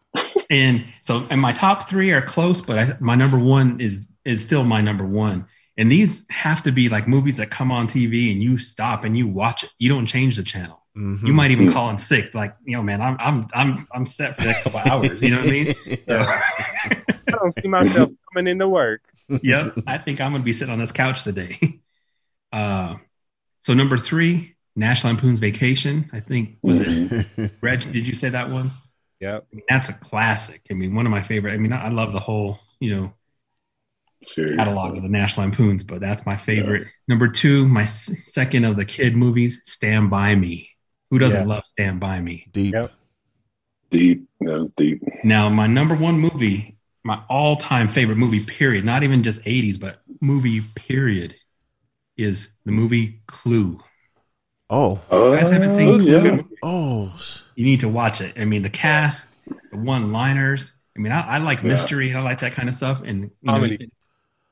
and 0.51 0.84
so 1.03 1.26
and 1.30 1.40
my 1.40 1.53
top 1.53 1.88
three 1.88 2.11
are 2.12 2.22
close 2.22 2.62
but 2.62 2.78
I, 2.78 2.92
my 3.01 3.14
number 3.16 3.38
one 3.38 3.80
is 3.80 4.09
is 4.24 4.40
still 4.42 4.64
my 4.64 4.80
number 4.80 5.07
one 5.07 5.44
and 5.76 5.92
these 5.92 6.24
have 6.30 6.62
to 6.62 6.72
be 6.72 6.88
like 6.88 7.07
movies 7.07 7.36
that 7.36 7.51
come 7.51 7.70
on 7.70 7.86
tv 7.86 8.32
and 8.32 8.42
you 8.42 8.57
stop 8.57 9.05
and 9.05 9.14
you 9.14 9.26
watch 9.28 9.62
it 9.64 9.70
you 9.78 9.90
don't 9.90 10.07
change 10.07 10.36
the 10.38 10.42
channel 10.42 10.82
Mhm. 10.97 11.26
you 11.26 11.34
might 11.34 11.51
even 11.51 11.70
call 11.70 11.90
in 11.90 11.99
sick 11.99 12.34
like 12.34 12.55
you 12.64 12.74
know 12.74 12.82
man 12.82 13.03
i'm 13.03 13.18
i'm 13.20 13.47
i'm, 13.53 13.86
I'm 13.92 14.07
set 14.07 14.36
for 14.36 14.40
the 14.40 14.47
next 14.49 14.62
couple 14.64 14.80
hours 14.90 15.20
you 15.20 15.28
know 15.30 15.40
what 15.40 15.49
i 15.49 15.51
mean 15.51 15.66
so, 16.09 16.24
I 16.24 17.30
don't 17.32 17.55
see 17.55 17.68
myself 17.68 18.09
coming 18.32 18.51
into 18.51 18.66
work. 18.66 19.03
yep 19.42 19.76
i 19.86 19.99
think 19.99 20.22
i'm 20.22 20.32
gonna 20.32 20.42
be 20.44 20.55
sitting 20.55 20.72
on 20.72 20.78
this 20.78 20.92
couch 20.92 21.24
today 21.24 21.59
uh 22.53 22.94
so 23.61 23.74
number 23.74 23.99
three 23.99 24.55
national 24.77 25.12
lampoon's 25.14 25.39
vacation 25.39 26.09
i 26.12 26.20
think 26.20 26.57
was 26.62 26.79
it 26.81 27.53
reg 27.62 27.81
did 27.93 28.07
you 28.07 28.14
say 28.14 28.29
that 28.29 28.51
one 28.51 28.70
Yeah, 29.20 29.39
I 29.39 29.55
mean, 29.55 29.64
that's 29.68 29.89
a 29.89 29.95
classic 29.95 30.62
i 30.70 30.74
mean 30.74 30.95
one 30.95 31.07
of 31.07 31.11
my 31.12 31.22
favorite 31.22 31.53
i 31.55 31.57
mean 31.57 31.72
i 31.72 31.87
I 31.87 31.89
love 31.89 32.12
the 32.12 32.20
whole 32.20 32.59
you 32.81 32.95
know 32.95 33.12
Seriously. 34.22 34.57
catalog 34.57 34.97
of 34.97 35.03
the 35.03 35.09
National 35.09 35.45
Lampoons, 35.47 35.85
but 35.85 36.01
that's 36.01 36.24
my 36.27 36.37
favorite. 36.37 36.89
Number 37.07 37.29
two, 37.29 37.66
my 37.68 37.85
second 37.85 38.64
of 38.64 38.74
the 38.77 38.85
kid 38.85 39.14
movies, 39.14 39.61
Stand 39.66 40.11
By 40.11 40.35
Me. 40.35 40.70
Who 41.11 41.18
doesn't 41.18 41.43
Yeah. 41.43 41.47
love 41.55 41.64
Stand 41.66 42.01
By 42.01 42.20
Me? 42.20 42.47
Deep. 42.51 42.74
Yep. 42.74 42.93
Deep. 43.91 44.27
That 44.41 44.59
was 44.59 44.70
deep. 44.72 45.03
Now, 45.22 45.49
my 45.49 45.67
number 45.68 45.95
one 45.95 46.18
movie, 46.18 46.76
my 47.05 47.22
all 47.29 47.57
time 47.57 47.87
favorite 47.88 48.17
movie, 48.17 48.42
period, 48.42 48.84
not 48.84 49.03
even 49.05 49.22
just 49.22 49.42
80s, 49.45 49.79
but 49.79 50.00
movie, 50.21 50.61
period, 50.75 51.37
is 52.17 52.53
the 52.64 52.72
movie 52.72 53.21
Clue. 53.26 53.79
Oh. 54.68 55.01
Oh, 55.11 55.33
You 55.33 55.38
guys 55.38 55.51
haven't 55.51 55.72
seen 55.72 55.99
Clue? 55.99 56.13
yeah. 56.25 56.43
Oh. 56.63 57.13
You 57.55 57.64
need 57.64 57.80
to 57.80 57.88
watch 57.88 58.21
it. 58.21 58.38
I 58.38 58.45
mean, 58.45 58.63
the 58.63 58.71
cast, 58.71 59.29
the 59.71 59.79
one 59.79 60.13
liners. 60.13 60.72
I 60.97 61.01
mean, 61.01 61.13
I, 61.13 61.37
I 61.37 61.38
like 61.38 61.59
Yeah. 61.63 61.68
mystery 61.68 62.09
and 62.11 62.18
I 62.18 62.22
like 62.22 62.41
that 62.41 62.53
kind 62.53 62.68
of 62.68 62.75
stuff. 62.75 63.03
And 63.05 63.30
you 63.43 63.53
know, 63.53 63.76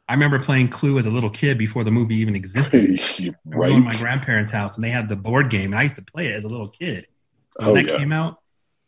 I 0.09 0.13
remember 0.13 0.39
playing 0.39 0.69
Clue 0.69 0.99
as 0.99 1.07
a 1.07 1.11
little 1.11 1.31
kid 1.31 1.59
before 1.59 1.85
the 1.85 1.91
movie 1.91 2.17
even 2.17 2.37
existed. 2.37 3.01
You're 3.19 3.35
I 3.53 3.57
was 3.59 3.69
going 3.69 3.83
to 3.83 3.91
my 3.91 3.97
grandparents' 3.97 4.53
house 4.53 4.77
and 4.77 4.85
they 4.85 4.91
had 4.91 5.09
the 5.09 5.17
board 5.17 5.51
game, 5.51 5.73
and 5.73 5.79
I 5.79 5.85
used 5.85 5.97
to 5.97 6.03
play 6.03 6.29
it 6.29 6.35
as 6.35 6.45
a 6.45 6.49
little 6.49 6.69
kid. 6.69 7.07
When 7.57 7.69
Oh, 7.71 7.75
that 7.75 7.87
yeah. 7.87 7.97
came 7.99 8.13
out, 8.13 8.39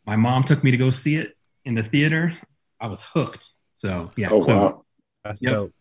my 0.05 0.15
mom 0.15 0.43
took 0.43 0.63
me 0.63 0.71
to 0.71 0.77
go 0.77 0.89
see 0.89 1.15
it 1.15 1.35
in 1.65 1.73
the 1.75 1.83
theater. 1.83 2.33
I 2.79 2.87
was 2.87 3.01
hooked. 3.01 3.49
So 3.75 4.09
yeah, 4.15 4.29
Oh, 4.31 4.41
Clue. 4.43 4.55
wow. 4.55 4.85
That's 5.23 5.41
Yep. 5.41 5.51
dope. 5.53 5.73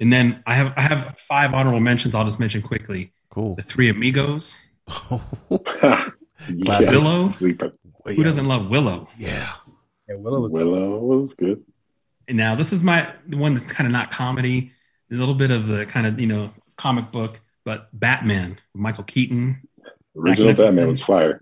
And 0.00 0.12
then 0.12 0.42
I 0.46 0.54
have 0.54 0.74
I 0.76 0.82
have 0.82 1.18
five 1.18 1.52
honorable 1.54 1.80
mentions. 1.80 2.14
I'll 2.14 2.24
just 2.24 2.38
mention 2.38 2.62
quickly: 2.62 3.12
Cool. 3.30 3.54
the 3.56 3.62
Three 3.62 3.88
Amigos. 3.88 4.56
yes. 6.48 6.90
Willow? 6.90 7.28
Sleeper. 7.28 7.72
Who 8.04 8.22
doesn't 8.22 8.46
love 8.46 8.70
Willow? 8.70 9.08
Yeah. 9.18 9.52
Yeah, 10.08 10.16
Willow 10.16 10.40
was 10.40 10.52
Willow 10.52 10.98
was 10.98 11.34
good. 11.34 11.62
And 12.26 12.36
now 12.36 12.54
this 12.54 12.72
is 12.72 12.82
my 12.82 13.12
the 13.26 13.36
one 13.36 13.54
that's 13.54 13.66
kind 13.66 13.86
of 13.86 13.92
not 13.92 14.10
comedy, 14.10 14.72
a 15.10 15.14
little 15.14 15.34
bit 15.34 15.50
of 15.50 15.68
the 15.68 15.86
kind 15.86 16.06
of 16.06 16.18
you 16.18 16.26
know 16.26 16.52
comic 16.76 17.10
book, 17.10 17.40
but 17.64 17.88
Batman, 17.92 18.58
Michael 18.74 19.04
Keaton. 19.04 19.60
Original 20.16 20.50
Nicholson. 20.50 20.74
Batman 20.74 20.88
was 20.88 21.02
fire. 21.02 21.40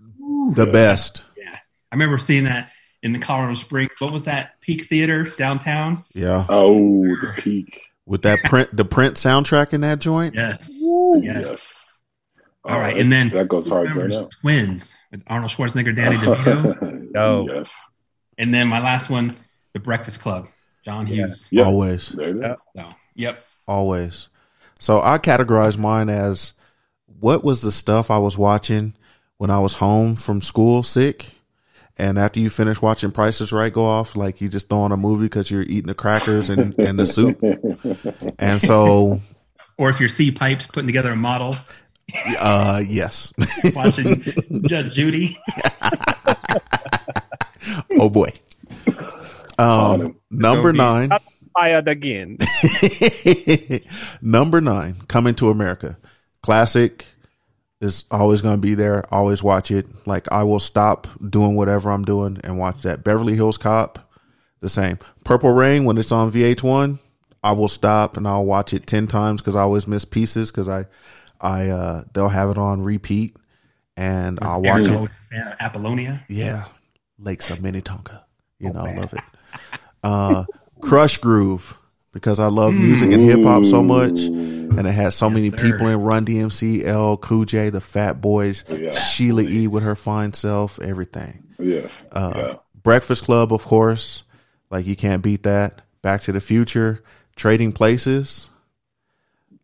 The 0.51 0.65
best. 0.65 1.23
Yeah, 1.37 1.57
I 1.91 1.95
remember 1.95 2.17
seeing 2.17 2.43
that 2.45 2.71
in 3.01 3.13
the 3.13 3.19
Colorado 3.19 3.55
Springs. 3.55 3.95
What 3.99 4.11
was 4.11 4.25
that? 4.25 4.59
Peak 4.61 4.85
Theater 4.85 5.25
downtown. 5.37 5.95
Yeah. 6.13 6.45
Oh, 6.49 7.03
the 7.21 7.33
peak. 7.37 7.87
With 8.05 8.21
that 8.23 8.39
Prince, 8.43 8.69
the 8.73 8.85
Prince 8.85 9.23
soundtrack 9.23 9.73
in 9.73 9.81
that 9.81 9.99
joint. 9.99 10.35
Yes. 10.35 10.71
Woo. 10.81 11.21
Yes. 11.21 11.45
Oh, 11.47 11.76
All 12.67 12.79
right, 12.79 12.87
that's- 12.95 13.01
and 13.01 13.11
then 13.11 13.29
that 13.29 13.47
goes 13.47 13.69
hard 13.69 13.95
right 13.95 14.09
now. 14.09 14.27
Twins 14.41 14.97
with 15.11 15.23
Arnold 15.27 15.51
Schwarzenegger, 15.51 15.95
Danny 15.95 16.15
DeVito, 16.17 17.13
Dope. 17.13 17.49
yes. 17.53 17.89
and 18.37 18.53
then 18.53 18.67
my 18.67 18.79
last 18.81 19.09
one, 19.09 19.35
The 19.73 19.79
Breakfast 19.79 20.19
Club, 20.21 20.47
John 20.85 21.05
Hughes. 21.05 21.47
Yep. 21.51 21.65
Always. 21.65 22.09
There 22.09 22.29
it 22.29 22.51
is. 22.51 22.63
So, 22.75 22.89
yep. 23.15 23.45
Always. 23.67 24.29
So 24.79 25.01
I 25.01 25.17
categorize 25.17 25.77
mine 25.77 26.09
as 26.09 26.53
what 27.19 27.43
was 27.43 27.61
the 27.61 27.71
stuff 27.71 28.11
I 28.11 28.17
was 28.19 28.37
watching 28.37 28.93
when 29.37 29.49
I 29.49 29.59
was 29.59 29.73
home 29.73 30.15
from 30.15 30.41
school 30.41 30.83
sick, 30.83 31.31
and 31.97 32.19
after 32.19 32.39
you 32.39 32.49
finish 32.51 32.79
watching 32.81 33.11
Prices 33.11 33.51
Right 33.51 33.73
go 33.73 33.85
off, 33.85 34.15
like 34.15 34.39
you 34.39 34.49
just 34.49 34.69
throw 34.69 34.79
on 34.79 34.91
a 34.91 34.97
movie 34.97 35.23
because 35.25 35.49
you're 35.49 35.63
eating 35.63 35.87
the 35.87 35.95
crackers 35.95 36.49
and, 36.49 36.77
and 36.79 36.99
the 36.99 37.05
soup. 37.05 37.41
And 38.39 38.61
so, 38.61 39.19
Or 39.77 39.89
if 39.89 39.99
you're 39.99 40.09
C 40.09 40.31
pipes 40.31 40.67
putting 40.67 40.85
together 40.87 41.11
a 41.11 41.15
model, 41.15 41.55
uh, 42.39 42.81
yes. 42.87 43.33
watching 43.75 44.21
Judge 44.67 44.93
Judy. 44.93 45.37
oh 47.99 48.09
boy. 48.09 48.31
Um, 49.59 50.17
number 50.29 50.73
nine. 50.73 51.11
Fired 51.53 51.87
again. 51.87 52.37
number 54.21 54.61
nine, 54.61 54.95
Coming 55.07 55.33
to 55.35 55.49
America. 55.49 55.97
Classic 56.43 57.03
is 57.81 58.05
always 58.11 58.41
going 58.41 58.55
to 58.55 58.61
be 58.61 58.75
there. 58.75 59.03
Always 59.13 59.41
watch 59.41 59.71
it. 59.71 59.87
Like 60.05 60.31
I 60.31 60.43
will 60.43 60.59
stop 60.59 61.07
doing 61.29 61.55
whatever 61.55 61.89
I'm 61.89 62.03
doing 62.03 62.39
and 62.43 62.59
watch 62.59 62.83
that. 62.83 63.03
Beverly 63.03 63.35
Hills 63.35 63.57
Cop, 63.57 64.11
the 64.59 64.69
same. 64.69 64.99
Purple 65.23 65.51
Rain 65.51 65.83
when 65.83 65.97
it's 65.97 66.11
on 66.11 66.31
VH1, 66.31 66.99
I 67.43 67.51
will 67.53 67.67
stop 67.67 68.17
and 68.17 68.27
I'll 68.27 68.45
watch 68.45 68.73
it 68.73 68.85
ten 68.87 69.07
times 69.07 69.41
because 69.41 69.55
I 69.55 69.61
always 69.61 69.87
miss 69.87 70.05
pieces 70.05 70.51
because 70.51 70.69
I, 70.69 70.85
I 71.41 71.69
uh, 71.69 72.03
they'll 72.13 72.29
have 72.29 72.49
it 72.49 72.57
on 72.57 72.81
repeat 72.81 73.35
and 73.95 74.39
I'll 74.41 74.59
watch 74.61 74.67
Aaron's 74.67 74.87
it. 74.87 74.95
always 74.95 75.11
a 75.11 75.35
fan 75.35 75.47
of 75.47 75.53
Apollonia. 75.59 76.25
Yeah, 76.29 76.65
Lakes 77.19 77.49
of 77.49 77.61
Minnetonka. 77.61 78.25
You 78.59 78.73
know, 78.73 78.81
I 78.81 78.95
love 78.95 79.13
it. 79.13 79.19
Uh, 80.03 80.45
Krush 80.81 81.19
Groove 81.21 81.77
because 82.11 82.39
I 82.39 82.47
love 82.47 82.73
music 82.73 83.11
and 83.11 83.21
hip 83.21 83.43
hop 83.43 83.65
so 83.65 83.83
much, 83.83 84.19
and 84.21 84.79
it 84.87 84.91
has 84.91 85.15
so 85.15 85.29
many 85.29 85.49
sir. 85.51 85.57
people 85.57 85.87
in 85.87 86.01
Run 86.01 86.25
DMC, 86.25 86.83
L, 86.85 87.17
Cool 87.17 87.45
J, 87.45 87.69
the 87.69 87.81
Fat 87.81 88.19
Boys, 88.21 88.63
Yeah. 88.69 88.91
Sheila 88.91 89.43
E. 89.43 89.67
with 89.67 89.83
her 89.83 89.95
fine 89.95 90.33
self, 90.33 90.79
everything. 90.79 91.43
Yes. 91.59 92.03
Uh, 92.11 92.33
yeah. 92.35 92.53
Breakfast 92.81 93.23
Club, 93.25 93.51
of 93.53 93.63
course, 93.65 94.23
like 94.71 94.85
you 94.87 94.95
can't 94.95 95.21
beat 95.21 95.43
that. 95.43 95.81
Back 96.01 96.21
to 96.21 96.31
the 96.31 96.39
Future, 96.39 97.03
Trading 97.35 97.71
Places. 97.73 98.49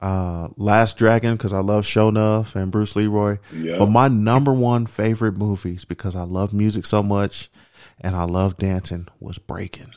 Uh, 0.04 0.50
Last 0.58 0.98
Dragon 0.98 1.34
because 1.36 1.54
I 1.54 1.60
love 1.62 1.86
Shonuff 1.86 2.56
and 2.56 2.72
Bruce 2.72 2.96
Leroy. 2.96 3.38
Yeah. 3.54 3.78
But 3.80 3.90
my 3.90 4.10
number 4.10 4.54
one 4.54 4.86
favorite 4.86 5.38
movies 5.38 5.86
because 5.86 6.16
I 6.16 6.24
love 6.24 6.52
music 6.54 6.86
so 6.86 7.02
much 7.02 7.50
and 8.02 8.16
I 8.16 8.26
love 8.26 8.58
dancing 8.58 9.08
was 9.20 9.38
Breaking. 9.38 9.94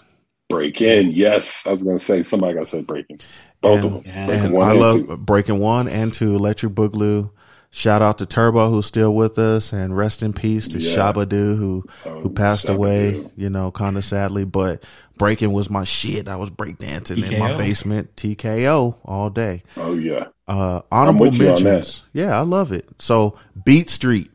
Break 0.49 0.81
in. 0.81 1.11
Yes. 1.11 1.66
I 1.66 1.73
was 1.73 1.83
going 1.83 1.99
to 1.99 2.05
say, 2.05 2.23
somebody 2.23 2.55
got 2.55 2.61
to 2.61 2.66
say 2.66 2.81
breaking. 2.81 3.19
Both 3.61 3.85
of 3.85 3.93
them. 3.95 4.03
Yeah. 4.07 4.31
And 4.31 4.55
one 4.55 4.69
I 4.69 4.70
and 4.70 4.81
love 4.81 5.07
two. 5.09 5.16
Breaking 5.16 5.59
One 5.59 5.89
and 5.89 6.15
Two, 6.15 6.37
Electric 6.37 6.73
Boogaloo. 6.73 7.33
Shout 7.70 8.01
out 8.01 8.19
to 8.19 8.27
Turbo 8.27 8.70
who's 8.70 8.87
still 8.87 9.12
with 9.12 9.41
us, 9.41 9.73
and 9.73 9.95
rest 9.97 10.23
in 10.23 10.33
peace 10.33 10.69
to 10.69 10.78
Yeah. 10.78 10.97
Shabba-Doo 10.97 11.57
who 11.57 11.85
Oh, 12.05 12.20
who 12.20 12.31
passed 12.31 12.69
away. 12.69 13.28
You 13.35 13.51
know, 13.51 13.73
kind 13.73 13.99
of 13.99 14.05
sadly, 14.05 14.45
but 14.45 14.85
Breaking 15.16 15.52
was 15.52 15.70
my 15.70 15.84
shit. 15.84 16.28
I 16.28 16.36
was 16.36 16.51
breakdancing 16.51 17.30
in 17.30 17.38
my 17.38 17.56
basement, 17.56 18.16
TKO 18.16 18.98
all 19.05 19.30
day. 19.30 19.62
Oh, 19.76 19.94
yeah. 19.94 20.26
Uh, 20.47 20.82
honorable 20.93 21.26
with 21.26 21.40
you 21.40 21.48
on 21.48 21.62
that. 21.62 21.64
mentions. 21.64 22.02
Yeah, 22.12 22.38
I 22.38 22.43
love 22.43 22.72
it. 22.72 22.88
So 22.98 23.38
Beat 23.64 23.90
Street, 23.90 24.30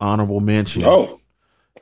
honorable 0.00 0.40
mention. 0.40 0.84
Oh, 0.84 1.20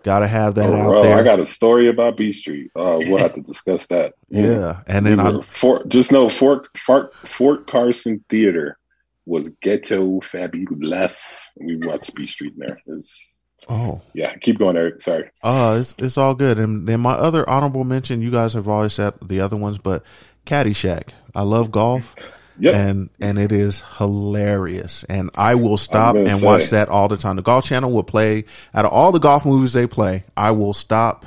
Gotta 0.04 0.28
have 0.28 0.56
that 0.56 0.70
oh, 0.70 0.76
out 0.76 0.88
bro, 0.90 1.02
there. 1.02 1.18
I 1.18 1.22
got 1.22 1.40
a 1.40 1.46
story 1.46 1.88
about 1.88 2.18
Beat 2.18 2.32
Street. 2.32 2.70
Uh, 2.76 2.98
we'll 3.00 3.16
have 3.16 3.32
to 3.32 3.40
discuss 3.40 3.86
that. 3.86 4.12
yeah, 4.28 4.82
and 4.86 5.06
We 5.06 5.14
then 5.14 5.18
I 5.18 5.40
Fort, 5.40 5.88
just 5.88 6.12
know 6.12 6.28
Fort, 6.28 6.68
Fort 6.76 7.14
Fort 7.26 7.66
Carson 7.66 8.22
Theater 8.28 8.78
was 9.24 9.48
ghetto 9.62 10.20
fabulous. 10.20 11.50
We 11.56 11.76
watched 11.76 12.14
Beat 12.14 12.28
Street 12.28 12.52
in 12.52 12.58
there. 12.58 12.82
It's, 12.86 13.33
oh 13.68 14.00
yeah, 14.12 14.34
keep 14.36 14.58
going, 14.58 14.76
Eric. 14.76 15.00
Sorry. 15.02 15.30
uh 15.42 15.78
it's 15.80 15.94
it's 15.98 16.18
all 16.18 16.34
good. 16.34 16.58
And 16.58 16.86
then 16.86 17.00
my 17.00 17.12
other 17.12 17.48
honorable 17.48 17.84
mention, 17.84 18.20
you 18.20 18.30
guys 18.30 18.54
have 18.54 18.68
always 18.68 18.92
said 18.94 19.14
the 19.22 19.40
other 19.40 19.56
ones, 19.56 19.78
but 19.78 20.02
Caddyshack. 20.46 21.08
I 21.34 21.42
love 21.42 21.70
golf. 21.70 22.14
Yep. 22.56 22.72
And 22.76 23.10
and 23.20 23.36
it 23.36 23.50
is 23.50 23.82
hilarious. 23.98 25.02
And 25.08 25.28
I 25.36 25.56
will 25.56 25.76
stop 25.76 26.14
gonna 26.14 26.30
and 26.30 26.38
say. 26.38 26.46
watch 26.46 26.70
that 26.70 26.88
all 26.88 27.08
the 27.08 27.16
time. 27.16 27.34
The 27.34 27.42
Golf 27.42 27.64
Channel 27.64 27.90
will 27.90 28.04
play 28.04 28.44
out 28.72 28.84
of 28.84 28.92
all 28.92 29.10
the 29.10 29.18
golf 29.18 29.44
movies 29.44 29.72
they 29.72 29.88
play. 29.88 30.22
I 30.36 30.52
will 30.52 30.72
stop 30.72 31.26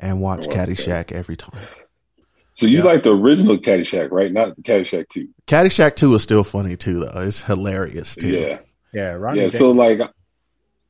and 0.00 0.20
watch 0.20 0.48
Watch 0.48 0.56
Caddyshack 0.56 1.12
every 1.12 1.36
time. 1.36 1.62
so 2.50 2.66
you 2.66 2.82
like 2.82 3.04
the 3.04 3.16
original 3.16 3.56
Caddyshack, 3.56 4.10
right? 4.10 4.32
Not 4.32 4.56
the 4.56 4.62
Caddyshack 4.62 5.06
Two. 5.12 5.28
Caddyshack 5.46 5.94
Two 5.94 6.12
is 6.16 6.24
still 6.24 6.42
funny 6.42 6.76
too, 6.76 6.98
though. 7.04 7.20
It's 7.20 7.42
hilarious 7.42 8.16
too. 8.16 8.30
Yeah. 8.30 8.58
Yeah, 8.92 9.10
Rodney 9.12 9.42
Yeah. 9.42 9.48
Dangerfield. 9.50 9.76
So 9.76 9.78
like, 9.78 10.00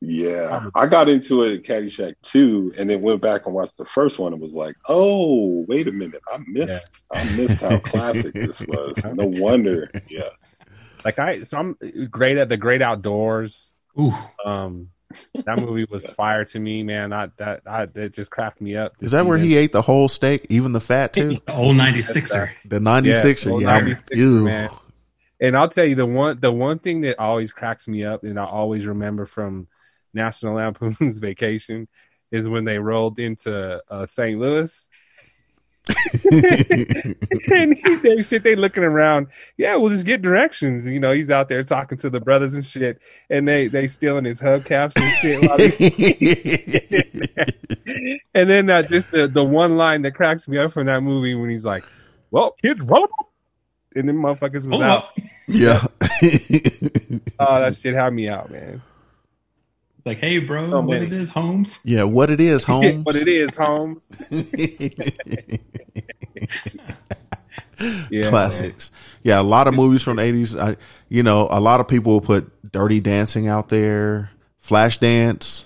yeah, 0.07 0.69
I 0.75 0.87
got 0.87 1.09
into 1.09 1.43
it 1.43 1.53
at 1.53 1.63
Caddyshack 1.63 2.15
Two, 2.21 2.71
and 2.77 2.89
then 2.89 3.01
went 3.01 3.21
back 3.21 3.45
and 3.45 3.55
watched 3.55 3.77
the 3.77 3.85
first 3.85 4.19
one, 4.19 4.33
and 4.33 4.41
was 4.41 4.53
like, 4.53 4.75
oh, 4.87 5.65
wait 5.67 5.87
a 5.87 5.91
minute, 5.91 6.21
I 6.31 6.39
missed, 6.47 7.05
I 7.11 7.23
missed 7.35 7.61
how 7.61 7.77
classic 7.83 8.33
this 8.33 8.61
was. 8.67 9.03
No 9.05 9.25
wonder. 9.25 9.89
Yeah. 10.09 10.29
like 11.03 11.19
I, 11.19 11.43
so 11.43 11.57
I'm 11.57 11.77
great 12.09 12.37
at 12.37 12.49
the 12.49 12.57
Great 12.57 12.81
Outdoors. 12.81 13.71
Ooh, 13.99 14.13
Um, 14.45 14.89
that 15.45 15.59
movie 15.59 15.85
was 15.89 16.09
fire 16.09 16.43
to 16.45 16.59
me, 16.59 16.83
man. 16.83 17.13
I 17.13 17.27
that 17.37 17.61
I 17.65 17.83
it 17.95 18.13
just 18.13 18.29
cracked 18.31 18.59
me 18.61 18.75
up. 18.75 18.93
Is 18.99 19.11
that 19.11 19.25
where 19.25 19.37
them. 19.37 19.47
he 19.47 19.55
ate 19.55 19.71
the 19.71 19.81
whole 19.81 20.09
steak, 20.09 20.45
even 20.49 20.73
the 20.73 20.81
fat 20.81 21.13
too? 21.13 21.39
the 21.45 21.53
old 21.55 21.75
96er. 21.77 22.49
The 22.65 22.79
96er. 22.79 23.51
old 23.51 23.61
Yeah. 23.61 23.79
96er, 23.81 24.43
man. 24.43 24.69
And 25.39 25.57
I'll 25.57 25.69
tell 25.69 25.85
you 25.85 25.95
the 25.95 26.05
one 26.05 26.39
the 26.39 26.51
one 26.51 26.79
thing 26.79 27.01
that 27.01 27.19
always 27.19 27.51
cracks 27.51 27.87
me 27.87 28.03
up, 28.03 28.23
and 28.23 28.39
I 28.39 28.45
always 28.45 28.85
remember 28.85 29.25
from 29.25 29.67
National 30.15 30.55
Lampoon's 30.55 31.17
Vacation, 31.19 31.87
is 32.31 32.47
when 32.49 32.63
they 32.63 32.79
rolled 32.79 33.19
into 33.19 33.81
uh, 33.89 34.05
St. 34.05 34.39
Louis. 34.39 34.87
and 36.31 37.77
he, 37.77 37.95
they 37.97 38.23
shit, 38.23 38.41
they 38.41 38.55
looking 38.55 38.83
around. 38.83 39.27
Yeah, 39.55 39.75
we'll 39.75 39.91
just 39.91 40.07
get 40.07 40.23
directions. 40.23 40.89
You 40.89 40.99
know, 40.99 41.11
he's 41.11 41.29
out 41.29 41.47
there 41.47 41.63
talking 41.63 41.99
to 41.99 42.09
the 42.09 42.19
brothers 42.19 42.55
and 42.55 42.65
shit, 42.65 42.99
and 43.29 43.47
they 43.47 43.67
they 43.67 43.85
stealing 43.85 44.25
his 44.25 44.41
hubcaps 44.41 44.93
and 44.95 45.13
shit. 45.13 45.47
While 45.47 45.59
he, 45.59 45.69
and 48.33 48.49
then 48.49 48.67
uh, 48.71 48.81
just 48.81 49.11
the 49.11 49.27
the 49.27 49.43
one 49.43 49.77
line 49.77 50.01
that 50.01 50.15
cracks 50.15 50.47
me 50.47 50.57
up 50.57 50.71
from 50.71 50.87
that 50.87 51.03
movie 51.03 51.35
when 51.35 51.51
he's 51.51 51.65
like, 51.65 51.83
"Well, 52.31 52.55
kids, 52.63 52.81
roll 52.81 53.03
'em 53.03 53.09
up," 53.19 53.29
and 53.95 54.09
then 54.09 54.15
motherfuckers 54.17 54.53
was 54.53 54.65
Hold 54.65 54.81
out. 54.81 55.11
yeah. 55.47 55.85
Oh, 57.37 57.59
that 57.59 57.75
shit 57.79 57.93
had 57.93 58.11
me 58.11 58.27
out, 58.27 58.49
man. 58.49 58.81
Like, 60.05 60.19
hey, 60.19 60.37
bro, 60.37 60.69
So 60.69 60.81
what 60.81 61.01
it 61.01 61.11
is, 61.11 61.29
Holmes? 61.29 61.79
yeah. 61.83 62.03
What 62.03 62.29
it 62.29 62.39
is, 62.39 62.63
Holmes. 62.63 63.03
what 63.05 63.15
it 63.15 63.27
is, 63.27 63.55
Holmes. 63.55 64.15
Yeah, 68.09 68.29
Classics. 68.29 68.89
Yeah, 69.21 69.41
a 69.41 69.43
lot 69.43 69.67
of 69.67 69.73
movies 69.73 70.01
from 70.01 70.15
the 70.15 70.21
80s. 70.23 70.57
I, 70.57 70.77
you 71.09 71.23
know, 71.23 71.49
a 71.51 71.59
lot 71.59 71.81
of 71.81 71.89
people 71.89 72.13
will 72.13 72.21
put 72.21 72.71
Dirty 72.71 73.01
Dancing 73.01 73.49
out 73.49 73.67
there, 73.67 74.31
Flashdance. 74.63 75.65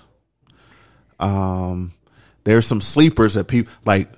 Um, 1.19 1.93
there's 2.45 2.65
some 2.65 2.81
sleepers 2.81 3.35
that 3.35 3.43
people 3.47 3.71
like 3.85 4.09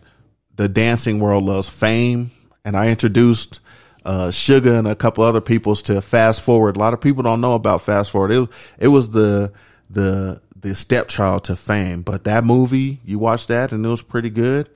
the 0.55 0.69
dancing 0.69 1.19
world 1.19 1.43
loves 1.43 1.67
fame. 1.67 2.31
And 2.63 2.77
I 2.77 2.87
introduced 2.89 3.59
uh, 4.05 4.31
Sugar 4.31 4.75
and 4.75 4.87
a 4.87 4.95
couple 4.95 5.25
other 5.25 5.41
peoples 5.41 5.81
to 5.83 6.01
Fast 6.01 6.41
Forward. 6.41 6.77
A 6.77 6.79
lot 6.79 6.93
of 6.93 7.01
people 7.01 7.23
don't 7.23 7.41
know 7.41 7.55
about 7.55 7.81
Fast 7.81 8.11
Forward. 8.11 8.31
It, 8.31 8.49
it 8.79 8.87
was 8.87 9.09
the, 9.09 9.51
the, 9.91 10.41
the 10.59 10.75
stepchild 10.75 11.43
to 11.45 11.55
fame. 11.55 12.01
But 12.01 12.23
that 12.25 12.43
movie, 12.43 12.99
you 13.05 13.19
watched 13.19 13.47
that 13.49 13.71
and 13.71 13.85
it 13.85 13.89
was 13.89 14.01
pretty 14.01 14.29
good. 14.29 14.69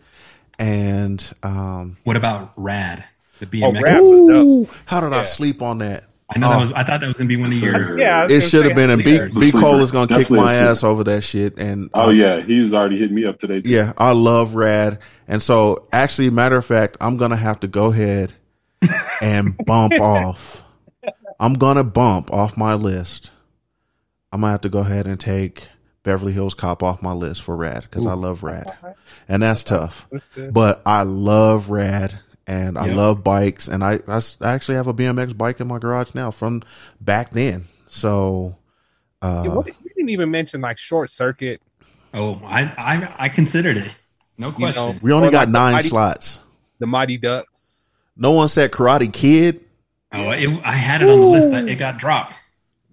And, 0.57 1.23
um, 1.43 1.97
What 2.03 2.17
about 2.17 2.53
Rad? 2.55 3.03
The 3.39 3.45
Oh, 3.63 3.71
BMX. 3.71 3.81
Rad. 3.81 3.99
Ooh, 4.01 4.67
how 4.85 5.01
did 5.01 5.13
I 5.13 5.25
sleep 5.25 5.61
on 5.61 5.79
that? 5.79 6.05
I 6.33 6.39
know 6.39 6.47
Oh. 6.47 6.51
that 6.51 6.59
was. 6.59 6.71
I 6.71 6.83
thought 6.83 7.01
that 7.01 7.07
was 7.07 7.17
going 7.17 7.29
to 7.29 7.35
be 7.35 7.39
one 7.39 7.49
of 7.49 7.53
Sir. 7.53 7.71
your. 7.89 7.99
Yeah, 7.99 8.25
It 8.27 8.41
should 8.41 8.65
have 8.65 8.75
been, 8.75 8.89
and 8.89 9.03
B, 9.03 9.19
B 9.19 9.51
Cole 9.51 9.61
Sleeper. 9.61 9.81
is 9.81 9.91
gonna 9.91 10.07
kick 10.07 10.17
Definitely 10.19 10.39
a 10.39 10.41
my 10.43 10.53
ass 10.55 10.83
over 10.83 11.03
that 11.03 11.21
shit. 11.23 11.59
And 11.59 11.89
Oh 11.93 12.07
uh, 12.07 12.09
yeah, 12.09 12.39
he's 12.41 12.73
already 12.73 12.97
hit 12.97 13.11
me 13.11 13.25
up 13.25 13.37
today. 13.37 13.61
Too. 13.61 13.69
yeah, 13.69 13.93
I 13.97 14.11
love 14.13 14.55
Rad. 14.55 14.97
And 15.27 15.43
so, 15.43 15.87
actually, 15.93 16.31
matter 16.31 16.55
of 16.57 16.65
fact, 16.65 16.97
I'm 16.99 17.17
gonna 17.17 17.35
have 17.35 17.59
to 17.59 17.67
go 17.67 17.91
ahead 17.91 18.33
and 19.21 19.55
bump 19.65 19.93
off. 20.01 20.63
I'm 21.39 21.53
gonna 21.53 21.83
bump 21.83 22.31
off 22.33 22.57
my 22.57 22.73
list. 22.73 23.29
I'm 24.35 24.41
gonna 24.41 24.51
have 24.51 24.61
to 24.61 24.69
go 24.69 24.79
ahead 24.79 25.07
and 25.07 25.17
take 25.17 25.69
Beverly 26.03 26.33
Hills 26.33 26.53
Cop 26.53 26.83
off 26.83 27.01
my 27.01 27.13
list 27.13 27.41
for 27.41 27.55
Rad 27.55 27.83
because 27.89 28.05
I 28.05 28.13
love 28.15 28.43
Rad, 28.43 28.75
and 29.29 29.41
that's 29.41 29.63
tough. 29.63 30.07
But 30.51 30.81
I 30.85 31.03
love 31.03 31.69
Rad. 31.69 32.19
And 32.47 32.77
I 32.77 32.87
Yeah. 32.89 32.95
love 32.95 33.23
bikes, 33.23 33.67
and 33.67 33.83
I, 33.83 34.01
I 34.07 34.21
actually 34.43 34.75
have 34.75 34.85
a 34.85 34.93
BMX 34.93 35.35
bike 35.35 35.59
in 35.61 35.67
my 35.67 35.79
garage 35.79 36.13
now 36.13 36.29
from 36.29 36.61
back 37.01 37.31
then. 37.31 37.65
So, 37.87 38.57
uh, 39.19 39.41
Yeah, 39.45 39.53
what, 39.55 39.65
we 39.65 39.89
didn't 39.95 40.09
even 40.09 40.29
mention 40.29 40.61
like 40.61 40.77
short 40.77 41.09
circuit. 41.09 41.59
Oh, 42.13 42.39
I, 42.45 42.61
I, 42.77 43.13
I 43.17 43.29
considered 43.29 43.77
it. 43.77 43.89
No 44.37 44.49
You 44.49 44.53
question. 44.53 44.75
know, 44.91 44.95
we 45.01 45.11
only 45.11 45.31
got 45.31 45.39
like 45.39 45.47
the 45.47 45.51
nine 45.53 45.71
Mighty- 45.73 45.87
slots. 45.87 46.39
The 46.77 46.85
Mighty 46.85 47.17
Ducks. 47.17 47.85
No 48.15 48.29
one 48.33 48.47
said 48.47 48.71
Karate 48.71 49.11
Kid. 49.11 49.65
Oh, 50.13 50.29
it, 50.29 50.47
I 50.63 50.73
had 50.73 51.01
it 51.01 51.09
on 51.09 51.19
the 51.19 51.25
list. 51.25 51.49
That 51.49 51.67
it 51.67 51.79
got 51.79 51.97
dropped. 51.97 52.39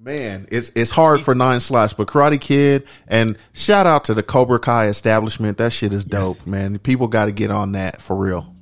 Man, 0.04 0.48
it's 0.50 0.72
it's 0.74 0.90
hard 0.90 1.20
for 1.20 1.32
nine 1.32 1.60
slash, 1.60 1.92
but 1.92 2.08
Karate 2.08 2.40
Kid 2.40 2.84
and 3.06 3.38
shout 3.52 3.86
out 3.86 4.02
to 4.06 4.14
the 4.14 4.22
Cobra 4.24 4.58
Kai 4.58 4.86
establishment. 4.88 5.58
That 5.58 5.72
shit 5.72 5.92
is 5.92 6.04
dope, 6.04 6.44
man. 6.44 6.78
People 6.80 7.06
got 7.06 7.26
to 7.26 7.32
get 7.32 7.52
on 7.52 7.72
that 7.72 8.02
for 8.02 8.16
real. 8.16 8.52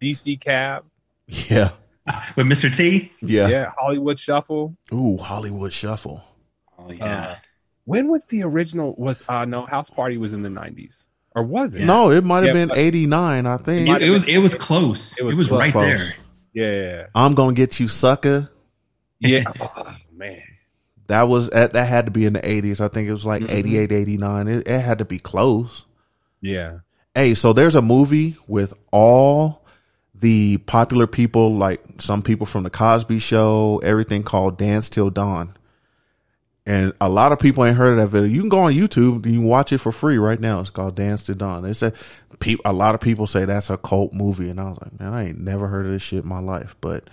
DC 0.00 0.40
Cab. 0.40 0.84
Yeah, 1.26 1.70
With 2.36 2.46
Mr. 2.46 2.74
T. 2.74 3.12
yeah. 3.20 3.48
Yeah. 3.48 3.72
Hollywood 3.78 4.18
Shuffle. 4.18 4.74
Ooh, 4.92 5.18
Hollywood 5.18 5.72
Shuffle. 5.74 6.22
Oh 6.78 6.90
yeah. 6.92 7.04
Uh, 7.04 7.36
when 7.84 8.08
was 8.08 8.24
the 8.24 8.42
original? 8.42 8.94
Was 8.96 9.22
uh 9.28 9.44
no 9.44 9.66
House 9.66 9.90
Party 9.90 10.16
was 10.16 10.32
in 10.32 10.40
the 10.42 10.50
nineties 10.50 11.08
or 11.34 11.42
was 11.42 11.74
it? 11.74 11.84
No, 11.84 12.10
it 12.10 12.24
might 12.24 12.38
have 12.46 12.56
Yeah, 12.56 12.64
been 12.66 12.70
eighty 12.74 13.04
nine. 13.04 13.44
I 13.44 13.58
think. 13.58 13.86
it, 13.90 14.00
it 14.00 14.10
was 14.10 14.24
it 14.24 14.38
was 14.38 14.54
close. 14.54 15.12
It 15.18 15.22
It 15.22 15.24
was 15.26 15.36
was, 15.36 15.48
close. 15.48 15.60
right 15.60 15.72
Close. 15.72 15.84
there. 15.84 16.14
Yeah. 16.54 17.06
I'm 17.14 17.34
gonna 17.34 17.52
get 17.52 17.78
you, 17.80 17.88
sucker. 17.88 18.48
Yeah. 19.20 19.44
man. 20.16 20.42
That 21.08 21.28
was 21.28 21.50
that, 21.50 21.72
that 21.74 21.84
had 21.86 22.06
to 22.06 22.10
be 22.10 22.24
in 22.24 22.32
the 22.32 22.48
eighties. 22.48 22.80
I 22.80 22.88
think 22.88 23.08
it 23.08 23.12
was 23.12 23.24
like 23.26 23.42
Mhm. 23.42 23.50
88, 23.52 23.92
89. 23.92 24.48
It, 24.48 24.66
it 24.68 24.80
had 24.80 24.98
to 24.98 25.04
be 25.04 25.18
close. 25.18 25.84
Yeah. 26.40 26.78
Hey, 27.14 27.34
so 27.34 27.52
there's 27.52 27.76
a 27.76 27.82
movie 27.82 28.36
with 28.46 28.74
all 28.90 29.64
the 30.14 30.56
popular 30.58 31.06
people, 31.06 31.54
like 31.54 31.80
some 31.98 32.22
people 32.22 32.46
from 32.46 32.64
the 32.64 32.70
Cosby 32.70 33.18
Show, 33.20 33.78
everything 33.84 34.22
called 34.22 34.58
Dance 34.58 34.90
Till 34.90 35.10
Dawn. 35.10 35.56
And 36.68 36.92
a 37.00 37.08
lot 37.08 37.30
of 37.30 37.38
people 37.38 37.64
ain't 37.64 37.76
heard 37.76 37.96
of 37.96 37.98
that 37.98 38.08
video. 38.08 38.28
You 38.28 38.40
can 38.40 38.48
go 38.48 38.60
on 38.60 38.72
YouTube 38.72 39.24
and 39.24 39.26
you 39.26 39.40
can 39.40 39.44
watch 39.44 39.72
it 39.72 39.78
for 39.78 39.92
free 39.92 40.18
right 40.18 40.40
now. 40.40 40.60
It's 40.60 40.70
called 40.70 40.96
Dance 40.96 41.22
Till 41.24 41.36
Dawn. 41.36 41.62
They 41.62 41.72
said 41.72 41.94
pe- 42.40 42.56
a 42.64 42.72
lot 42.72 42.94
of 42.96 43.00
people 43.00 43.28
say 43.28 43.44
that's 43.44 43.70
a 43.70 43.76
cult 43.76 44.12
movie, 44.12 44.50
and 44.50 44.58
I 44.60 44.64
was 44.70 44.78
like, 44.82 44.98
man, 44.98 45.12
I 45.14 45.28
ain't 45.28 45.38
never 45.38 45.68
heard 45.68 45.86
of 45.86 45.92
this 45.92 46.02
shit 46.02 46.24
in 46.24 46.28
my 46.28 46.40
life. 46.40 46.74
But 46.80 47.04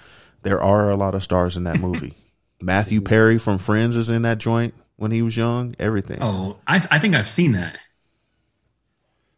there 0.42 0.60
are 0.60 0.90
a 0.90 0.96
lot 0.98 1.14
of 1.14 1.24
stars 1.24 1.56
in 1.56 1.66
that 1.66 1.80
movie. 1.80 2.16
Matthew 2.64 3.02
Perry 3.02 3.38
from 3.38 3.58
Friends 3.58 3.96
is 3.96 4.10
in 4.10 4.22
that 4.24 4.38
joint 4.38 4.74
when 4.96 5.12
he 5.12 5.22
was 5.22 5.36
young. 5.36 5.76
Everything. 5.80 6.20
Oh, 6.22 6.58
I 6.66 6.86
I 6.90 7.00
think 7.00 7.16
I've 7.16 7.28
seen 7.30 7.52
that. 7.54 7.78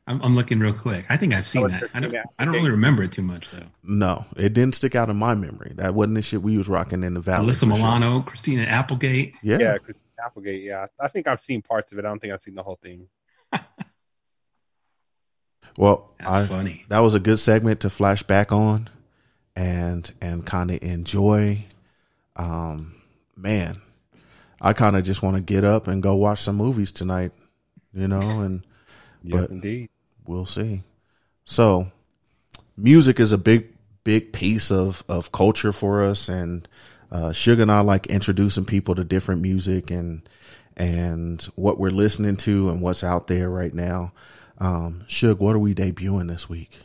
I'm, 0.08 0.22
I'm 0.22 0.36
looking 0.36 0.60
real 0.60 0.72
quick. 0.74 1.08
I 1.10 1.18
think 1.18 1.34
I've 1.34 1.48
seen 1.48 1.64
Oh, 1.64 1.68
that. 1.68 1.86
I 1.96 2.00
don't. 2.00 2.14
yeah. 2.14 2.26
I 2.38 2.46
don't 2.46 2.54
really 2.54 2.70
remember 2.70 3.02
it 3.02 3.12
too 3.12 3.24
much 3.24 3.50
though. 3.50 3.66
No, 3.84 4.26
it 4.38 4.54
didn't 4.54 4.76
stick 4.76 4.94
out 4.94 5.10
in 5.10 5.18
my 5.18 5.34
memory. 5.34 5.72
That 5.78 5.96
wasn't 5.96 6.14
the 6.16 6.22
shit 6.22 6.44
we 6.44 6.60
was 6.60 6.70
rocking 6.70 7.04
in 7.04 7.16
the 7.16 7.22
valley. 7.22 7.48
Alyssa 7.48 7.62
for 7.62 7.66
sure. 7.66 7.70
Milano, 7.76 8.22
Christina 8.22 8.64
Applegate. 8.66 9.34
Yeah. 9.42 9.58
Yeah. 9.58 9.78
Chris 9.80 10.04
Applegate. 10.24 10.62
Yeah. 10.62 10.86
I 11.00 11.08
think 11.08 11.28
I've 11.28 11.40
seen 11.40 11.64
parts 11.64 11.92
of 11.92 11.98
it. 11.98 12.06
I 12.06 12.10
don't 12.10 12.20
think 12.20 12.34
I've 12.34 12.42
seen 12.42 12.54
the 12.54 12.62
whole 12.64 12.78
thing. 12.82 13.08
Well, 15.78 16.14
That's 16.20 16.32
I, 16.32 16.48
funny. 16.48 16.86
that 16.88 17.00
was 17.00 17.16
a 17.16 17.20
good 17.20 17.38
segment 17.38 17.82
to 17.82 17.90
flash 17.90 18.24
back 18.24 18.54
on 18.54 18.90
and 19.58 20.10
and 20.22 20.46
kind 20.46 20.72
of 20.72 20.82
enjoy. 20.82 21.66
Um, 22.38 22.95
man, 23.36 23.78
I 24.62 24.74
kind 24.74 24.96
of 24.96 25.04
just 25.04 25.22
want 25.22 25.36
to 25.36 25.42
get 25.42 25.64
up 25.64 25.88
and 25.88 26.02
go 26.04 26.16
watch 26.16 26.42
some 26.42 26.56
movies 26.56 26.92
tonight, 26.92 27.32
you 27.94 28.08
know, 28.08 28.42
and 28.42 28.66
Yes, 29.24 29.42
But- 29.42 29.50
indeed. 29.52 29.90
we'll 30.28 30.46
see. 30.46 30.84
So, 31.46 31.92
music 32.78 33.20
is 33.20 33.32
a 33.32 33.38
big, 33.40 33.68
big 34.04 34.34
piece 34.34 34.72
of 34.72 35.04
of 35.10 35.32
culture 35.32 35.72
for 35.74 36.04
us, 36.04 36.30
and 36.30 36.68
uh, 37.12 37.32
Sugar 37.32 37.64
and 37.64 37.72
I 37.72 37.80
like 37.82 38.06
introducing 38.08 38.66
people 38.66 38.94
to 38.96 39.04
different 39.04 39.42
music 39.42 39.90
and 39.90 40.28
and 40.78 41.42
what 41.56 41.80
we're 41.80 41.90
listening 41.90 42.36
to 42.38 42.70
and 42.70 42.82
what's 42.82 43.04
out 43.04 43.26
there 43.28 43.50
right 43.50 43.74
now. 43.74 44.12
Um, 44.60 45.06
Suge, 45.08 45.40
what 45.40 45.56
are 45.56 45.60
we 45.60 45.74
debuting 45.74 46.28
this 46.28 46.48
week? 46.48 46.78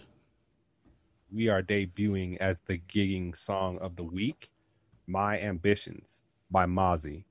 We 1.32 1.48
are 1.48 1.62
debuting 1.62 2.38
as 2.38 2.60
the 2.60 2.78
gigging 2.78 3.36
song 3.36 3.78
of 3.78 3.96
the 3.96 4.04
week, 4.04 4.50
"My 5.06 5.38
Ambitions" 5.40 6.08
by 6.50 6.66
Mozzy. 6.66 7.24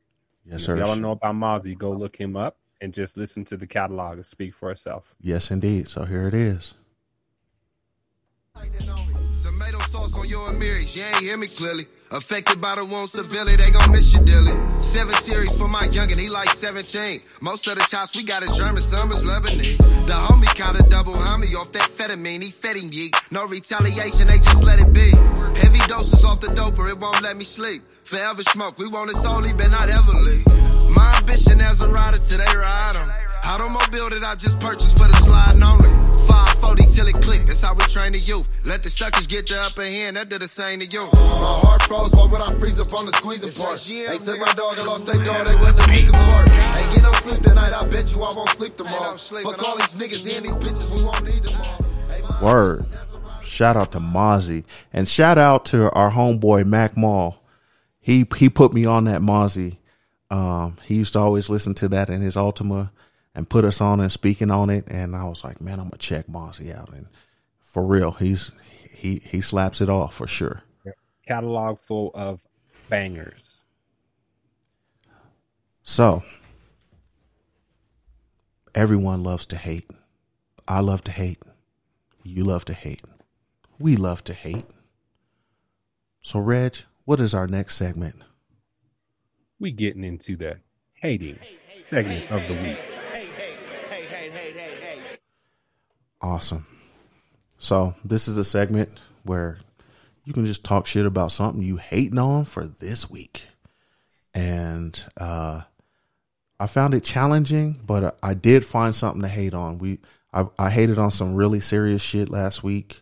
Yes, 0.46 0.56
If 0.56 0.62
sir. 0.62 0.78
y'all 0.78 0.88
don't 0.88 1.02
know 1.02 1.12
about 1.12 1.36
Mozzy, 1.36 1.78
go 1.78 1.92
look 1.92 2.16
him 2.16 2.36
up 2.36 2.58
and 2.82 2.94
just 2.94 3.18
listen 3.18 3.44
to 3.46 3.58
the 3.58 3.68
catalog 3.68 4.14
and 4.18 4.26
speak 4.26 4.54
for 4.54 4.72
itself. 4.72 5.16
Yes, 5.22 5.52
indeed. 5.52 5.88
So 5.88 6.06
here 6.06 6.28
it 6.28 6.34
is. 6.34 6.74
Sauce 9.90 10.20
on 10.20 10.30
your 10.30 10.46
Amiris, 10.50 10.96
you 10.96 11.02
ain't 11.02 11.18
hear 11.18 11.36
me 11.36 11.48
clearly. 11.48 11.88
Affected 12.12 12.62
by 12.62 12.76
the 12.76 12.86
wound 12.86 13.10
severely, 13.10 13.56
they 13.56 13.72
gon' 13.72 13.92
miss 13.92 14.14
you 14.14 14.22
dearly. 14.22 14.54
Seven 14.78 15.16
series 15.18 15.58
for 15.58 15.68
my 15.68 15.82
youngin', 15.90 16.16
he 16.16 16.30
like 16.30 16.50
17. 16.50 17.22
Most 17.42 17.68
of 17.68 17.74
the 17.74 17.82
chops 17.90 18.16
we 18.16 18.22
got 18.22 18.44
is 18.44 18.52
German, 18.54 18.82
some 18.82 19.10
is 19.10 19.26
Lebanese. 19.26 20.06
The 20.06 20.14
homie 20.14 20.54
kinda 20.54 20.86
double 20.92 21.14
homie 21.14 21.56
off 21.56 21.72
that 21.72 21.90
fetamine, 21.90 22.44
he 22.44 22.52
fed 22.52 22.78
him. 22.78 22.92
No 23.32 23.48
retaliation, 23.48 24.28
they 24.28 24.38
just 24.38 24.64
let 24.64 24.80
it 24.80 24.94
be. 24.94 25.10
Heavy 25.58 25.82
doses 25.88 26.24
off 26.24 26.40
the 26.40 26.54
doper, 26.54 26.88
it 26.88 27.00
won't 27.00 27.24
let 27.24 27.36
me 27.36 27.44
sleep. 27.44 27.82
Forever 28.04 28.44
smoke, 28.44 28.78
we 28.78 28.88
want 28.88 29.10
it 29.10 29.16
solely, 29.16 29.54
but 29.54 29.72
not 29.72 29.90
ever 29.90 30.18
leave. 30.22 30.46
My 30.94 31.18
ambition 31.18 31.60
as 31.62 31.82
a 31.82 31.90
rider 31.90 32.20
they 32.20 32.56
ride 32.56 32.96
on. 33.02 33.10
Automobile 33.44 34.12
that 34.12 34.24
I 34.24 34.36
just 34.36 34.60
purchased 34.60 35.00
for 35.00 35.08
the 35.08 35.18
sliding 35.18 35.64
only. 35.64 36.09
540 36.60 36.84
till 36.92 37.08
it 37.08 37.18
click, 37.24 37.46
that's 37.46 37.64
how 37.64 37.74
we 37.74 37.84
train 37.86 38.12
the 38.12 38.20
youth. 38.20 38.50
Let 38.66 38.84
the 38.84 38.90
suckers 38.90 39.28
get 39.28 39.48
the 39.48 39.60
upper 39.62 39.84
hand, 39.84 40.18
that 40.18 40.30
did 40.30 40.42
the 40.42 40.48
same 40.48 40.80
to 40.80 40.86
you. 40.86 41.08
My 41.08 41.56
heart 41.64 41.82
froze, 41.88 42.12
why 42.12 42.28
would 42.32 42.42
I 42.42 42.52
freeze 42.60 42.80
up 42.80 42.92
on 42.94 43.06
the 43.06 43.14
squeezing 43.14 43.56
part? 43.56 43.80
They 43.80 44.20
took 44.20 44.40
my 44.40 44.52
dog, 44.54 44.76
I 44.78 44.84
lost 44.84 45.08
their 45.08 45.24
dog, 45.24 45.48
they 45.48 45.56
wouldn't 45.56 45.80
have 45.80 45.90
beat 45.90 46.10
apart. 46.10 46.52
Ain't 46.52 46.90
get 46.92 47.04
no 47.04 47.12
sleep 47.24 47.42
tonight, 47.42 47.72
I 47.72 47.88
bet 47.88 48.12
you 48.12 48.20
I 48.24 48.32
won't 48.36 48.50
sleep 48.50 48.76
tomorrow. 48.76 49.16
Fuck 49.16 49.64
all 49.64 49.78
these 49.78 49.96
niggas 49.96 50.28
and 50.36 50.46
these 50.46 50.60
bitches, 50.60 50.92
we 50.96 51.04
won't 51.04 51.24
need 51.24 51.42
them 51.48 51.56
all. 51.64 51.80
Word. 52.44 52.86
Shout 53.44 53.76
out 53.76 53.92
to 53.94 54.00
Mozzy 54.00 54.64
and 54.94 55.08
shout 55.08 55.38
out 55.38 55.66
to 55.66 55.92
our 55.92 56.12
homeboy 56.12 56.66
Mac 56.66 56.96
Mall. 56.96 57.44
He 58.00 58.26
he 58.38 58.50
put 58.50 58.72
me 58.72 58.86
on 58.86 59.04
that 59.06 59.22
Mozzy. 59.22 59.78
Um, 60.30 60.78
he 60.86 60.96
used 60.96 61.14
to 61.14 61.20
always 61.20 61.50
listen 61.50 61.74
to 61.76 61.90
that 61.90 62.10
in 62.10 62.22
his 62.22 62.36
Altima 62.36 62.92
and 63.40 63.48
put 63.48 63.64
us 63.64 63.80
on 63.80 64.02
and 64.02 64.12
speaking 64.12 64.52
on 64.52 64.70
it. 64.70 64.86
And 64.90 65.16
I 65.16 65.24
was 65.24 65.46
like, 65.46 65.62
man, 65.62 65.80
I'm 65.80 65.86
gonna 65.86 65.98
check 65.98 66.28
Mozzy 66.28 66.76
out. 66.76 66.90
And 66.90 67.08
for 67.62 67.86
real, 67.86 68.12
he's 68.12 68.52
he 68.92 69.22
he 69.24 69.40
slaps 69.40 69.80
it 69.80 69.90
off 69.90 70.14
for 70.14 70.28
sure. 70.28 70.64
Catalog 71.26 71.80
full 71.80 72.12
of 72.14 72.46
bangers. 72.90 73.64
So 75.84 76.22
everyone 78.76 79.24
loves 79.24 79.46
to 79.48 79.56
hate. 79.56 79.90
I 80.68 80.82
love 80.82 81.06
to 81.06 81.12
hate. 81.12 81.42
You 82.24 82.44
love 82.44 82.66
to 82.66 82.74
hate. 82.74 83.04
We 83.80 83.96
love 83.96 84.22
to 84.26 84.34
hate. 84.34 84.66
So 86.22 86.40
Reg, 86.40 86.80
what 87.06 87.22
is 87.22 87.34
our 87.34 87.48
next 87.48 87.78
segment? 87.78 88.16
We 89.62 89.72
getting 89.72 90.04
into 90.04 90.36
the 90.36 90.58
hating 90.96 91.40
segment 91.70 92.30
of 92.32 92.46
the 92.50 92.62
week. 92.62 92.99
Awesome. 96.22 96.66
So 97.58 97.96
this 98.04 98.28
is 98.28 98.38
a 98.38 98.44
segment 98.44 99.00
where 99.24 99.58
you 100.26 100.34
can 100.34 100.46
just 100.46 100.64
talk 100.64 100.86
shit 100.86 101.06
about 101.06 101.32
something 101.32 101.62
you 101.62 101.78
hating 101.78 102.18
on 102.18 102.46
for 102.46 102.66
this 102.66 103.10
week. 103.10 103.46
And 104.34 105.00
uh 105.18 105.62
I 106.62 106.68
found 106.68 106.94
it 106.94 107.06
challenging, 107.06 107.80
but 107.86 108.18
I 108.22 108.34
did 108.34 108.66
find 108.66 108.94
something 108.94 109.22
to 109.22 109.30
hate 109.30 109.54
on. 109.54 109.78
We 109.78 110.00
I, 110.34 110.46
I 110.58 110.70
hated 110.70 111.00
on 111.00 111.12
some 111.12 111.34
really 111.34 111.62
serious 111.62 112.02
shit 112.02 112.30
last 112.30 112.64
week, 112.64 113.02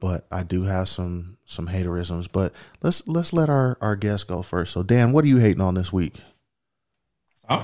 but 0.00 0.26
I 0.30 0.42
do 0.44 0.62
have 0.62 0.88
some 0.88 1.36
some 1.44 1.68
haterisms. 1.68 2.28
But 2.30 2.52
let's 2.80 3.06
let's 3.08 3.32
let 3.32 3.50
our 3.50 3.76
our 3.80 3.96
guest 3.96 4.28
go 4.28 4.42
first. 4.42 4.72
So 4.72 4.82
Dan, 4.82 5.12
what 5.12 5.24
are 5.24 5.28
you 5.28 5.38
hating 5.38 5.60
on 5.60 5.74
this 5.74 5.92
week? 5.92 6.20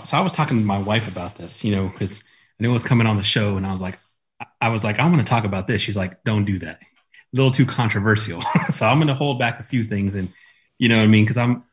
So 0.05 0.19
I 0.19 0.21
was 0.21 0.33
talking 0.33 0.59
to 0.59 0.65
my 0.65 0.79
wife 0.79 1.09
about 1.09 1.37
this, 1.37 1.65
you 1.65 1.75
know, 1.75 1.89
because 1.89 2.23
I 2.23 2.63
knew 2.63 2.71
it 2.71 2.75
was 2.75 2.83
coming 2.83 3.07
on 3.07 3.17
the 3.17 3.23
show, 3.23 3.57
and 3.57 3.65
I 3.65 3.73
was 3.73 3.81
like, 3.81 3.99
I- 4.41 4.47
I 4.61 4.69
was 4.71 4.85
like, 4.85 4.99
I 4.99 5.07
want 5.07 5.19
to 5.19 5.27
talk 5.27 5.45
about 5.45 5.67
this. 5.67 5.83
She's 5.83 5.97
like, 5.97 6.23
Don't 6.25 6.45
do 6.45 6.59
that. 6.61 6.81
A 6.83 7.37
little 7.37 7.51
too 7.51 7.67
controversial. 7.67 8.43
so 8.71 8.87
I'm 8.87 8.99
going 8.99 9.09
to 9.09 9.15
hold 9.15 9.39
back 9.39 9.61
a 9.61 9.65
few 9.65 9.85
things, 9.85 10.15
and 10.15 10.33
you 10.79 10.89
know 10.89 10.97
what 10.97 11.05
I 11.05 11.09
mean? 11.09 11.25
Because 11.25 11.37
I'm, 11.37 11.65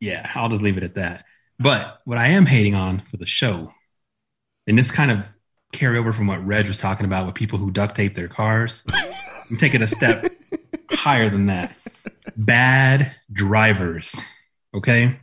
yeah, 0.00 0.30
I'll 0.34 0.48
just 0.48 0.62
leave 0.62 0.76
it 0.76 0.82
at 0.82 0.94
that. 0.94 1.24
But 1.58 2.00
what 2.04 2.18
I 2.18 2.28
am 2.28 2.46
hating 2.46 2.74
on 2.74 3.00
for 3.00 3.16
the 3.18 3.26
show, 3.26 3.72
and 4.66 4.78
this 4.78 4.90
kind 4.90 5.10
of 5.10 5.24
carry 5.72 5.98
over 5.98 6.12
from 6.12 6.26
what 6.26 6.44
Reg 6.46 6.68
was 6.68 6.78
talking 6.78 7.06
about 7.06 7.26
with 7.26 7.34
people 7.34 7.58
who 7.58 7.70
duct 7.70 7.96
tape 7.96 8.14
their 8.14 8.28
cars. 8.28 8.82
I'm 9.50 9.56
taking 9.56 9.82
a 9.82 9.86
step 9.86 10.30
higher 10.90 11.28
than 11.28 11.46
that. 11.46 11.74
Bad 12.36 13.14
drivers. 13.32 14.18
Okay. 14.74 15.18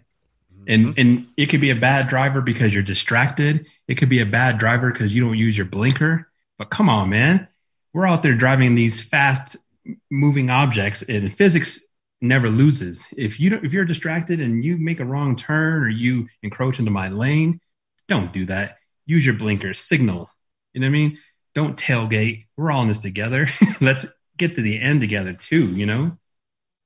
Mm-hmm. 0.53 0.63
And 0.67 0.99
and 0.99 1.27
it 1.37 1.47
could 1.47 1.61
be 1.61 1.69
a 1.69 1.75
bad 1.75 2.07
driver 2.07 2.41
because 2.41 2.73
you're 2.73 2.83
distracted. 2.83 3.67
It 3.87 3.95
could 3.95 4.09
be 4.09 4.19
a 4.19 4.25
bad 4.25 4.57
driver 4.57 4.91
because 4.91 5.15
you 5.15 5.25
don't 5.25 5.37
use 5.37 5.57
your 5.57 5.65
blinker. 5.65 6.28
But 6.59 6.69
come 6.69 6.89
on, 6.89 7.09
man. 7.09 7.47
We're 7.93 8.05
out 8.05 8.21
there 8.21 8.35
driving 8.35 8.75
these 8.75 9.01
fast 9.01 9.57
moving 10.11 10.51
objects 10.51 11.01
and 11.01 11.33
physics 11.33 11.79
never 12.21 12.49
loses. 12.49 13.07
If 13.17 13.39
you 13.39 13.59
if 13.63 13.73
you're 13.73 13.85
distracted 13.85 14.39
and 14.41 14.63
you 14.63 14.77
make 14.77 14.99
a 14.99 15.05
wrong 15.05 15.35
turn 15.35 15.83
or 15.83 15.89
you 15.89 16.27
encroach 16.43 16.77
into 16.77 16.91
my 16.91 17.09
lane, 17.09 17.61
don't 18.07 18.31
do 18.31 18.45
that. 18.45 18.77
Use 19.05 19.25
your 19.25 19.35
blinker, 19.35 19.73
signal. 19.73 20.29
You 20.73 20.81
know 20.81 20.87
what 20.87 20.91
I 20.91 20.93
mean? 20.93 21.17
Don't 21.55 21.77
tailgate. 21.77 22.45
We're 22.57 22.71
all 22.71 22.83
in 22.83 22.89
this 22.89 22.99
together. 22.99 23.47
Let's 23.81 24.05
get 24.37 24.55
to 24.55 24.61
the 24.61 24.79
end 24.79 25.01
together 25.01 25.33
too, 25.33 25.67
you 25.67 25.85
know? 25.85 26.17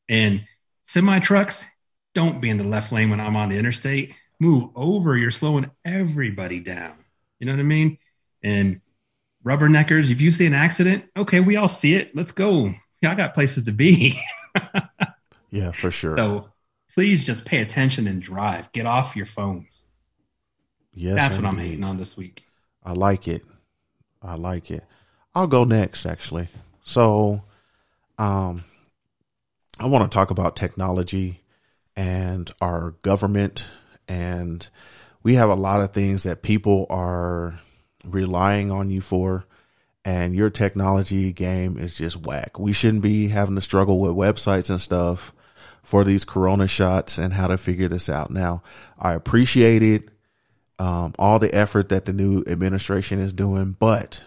And 0.08 0.46
semi 0.86 1.20
trucks, 1.20 1.66
don't 2.14 2.40
be 2.40 2.50
in 2.50 2.58
the 2.58 2.64
left 2.64 2.92
lane 2.92 3.10
when 3.10 3.20
I'm 3.20 3.36
on 3.36 3.50
the 3.50 3.58
interstate. 3.58 4.14
Move 4.40 4.70
over. 4.76 5.18
You're 5.18 5.32
slowing 5.32 5.72
everybody 5.84 6.60
down. 6.60 6.94
You 7.40 7.48
know 7.48 7.54
what 7.54 7.60
I 7.60 7.64
mean? 7.64 7.98
And 8.44 8.82
rubberneckers, 9.44 10.12
if 10.12 10.22
you 10.22 10.32
see 10.32 10.46
an 10.46 10.54
accident, 10.54 11.06
okay, 11.18 11.40
we 11.40 11.56
all 11.56 11.68
see 11.68 11.96
it. 11.96 12.16
Let's 12.16 12.32
go. 12.32 12.74
I 13.06 13.16
got 13.16 13.34
places 13.34 13.66
to 13.66 13.72
be. 13.72 14.20
Yeah, 15.54 15.72
for 15.72 15.92
sure. 15.92 16.18
so 16.18 16.50
please 16.96 17.24
just 17.24 17.46
pay 17.46 17.62
attention 17.62 18.08
and 18.08 18.20
drive. 18.20 18.72
Get 18.72 18.88
off 18.88 19.16
your 19.16 19.28
phones. 19.28 19.84
yes, 20.96 21.16
That's 21.16 21.36
what 21.36 21.46
I'm 21.46 21.60
hating 21.60 21.84
on 21.84 21.98
this 21.98 22.18
week. 22.18 22.44
I 22.84 22.94
like 22.94 23.28
it. 23.28 23.44
I 24.20 24.34
like 24.34 24.72
it. 24.72 24.84
I'll 25.36 25.46
go 25.46 25.64
next 25.64 26.08
actually. 26.08 26.50
So 26.84 27.44
um 28.18 28.64
I 29.80 29.86
want 29.86 30.10
to 30.12 30.16
talk 30.16 30.32
about 30.32 30.56
technology 30.56 31.42
and 31.96 32.52
our 32.60 32.96
government 33.04 33.70
and 34.08 34.68
we 35.22 35.36
have 35.36 35.50
a 35.52 35.56
lot 35.56 35.82
of 35.82 35.92
things 35.94 36.24
that 36.24 36.42
people 36.42 36.88
are 36.90 37.60
relying 38.06 38.72
on 38.72 38.90
you 38.90 39.02
for 39.02 39.46
and 40.06 40.36
your 40.36 40.50
technology 40.50 41.32
game 41.32 41.78
is 41.78 41.98
just 41.98 42.26
whack. 42.26 42.60
We 42.60 42.74
shouldn't 42.74 43.04
be 43.04 43.30
having 43.30 43.56
to 43.56 43.62
struggle 43.62 44.00
with 44.00 44.12
websites 44.12 44.70
and 44.70 44.82
stuff 44.82 45.34
for 45.82 46.04
these 46.04 46.26
corona 46.26 46.68
shots 46.68 47.18
and 47.18 47.34
how 47.34 47.48
to 47.48 47.58
figure 47.58 47.88
this 47.88 48.10
out. 48.10 48.30
Now, 48.30 48.64
I 49.00 49.14
appreciate 49.14 49.82
it 49.82 50.10
um, 50.80 51.14
all 51.18 51.40
the 51.40 51.54
effort 51.54 51.90
that 51.90 52.06
the 52.06 52.14
new 52.14 52.44
administration 52.48 53.20
is 53.20 53.32
doing, 53.32 53.76
but 53.78 54.24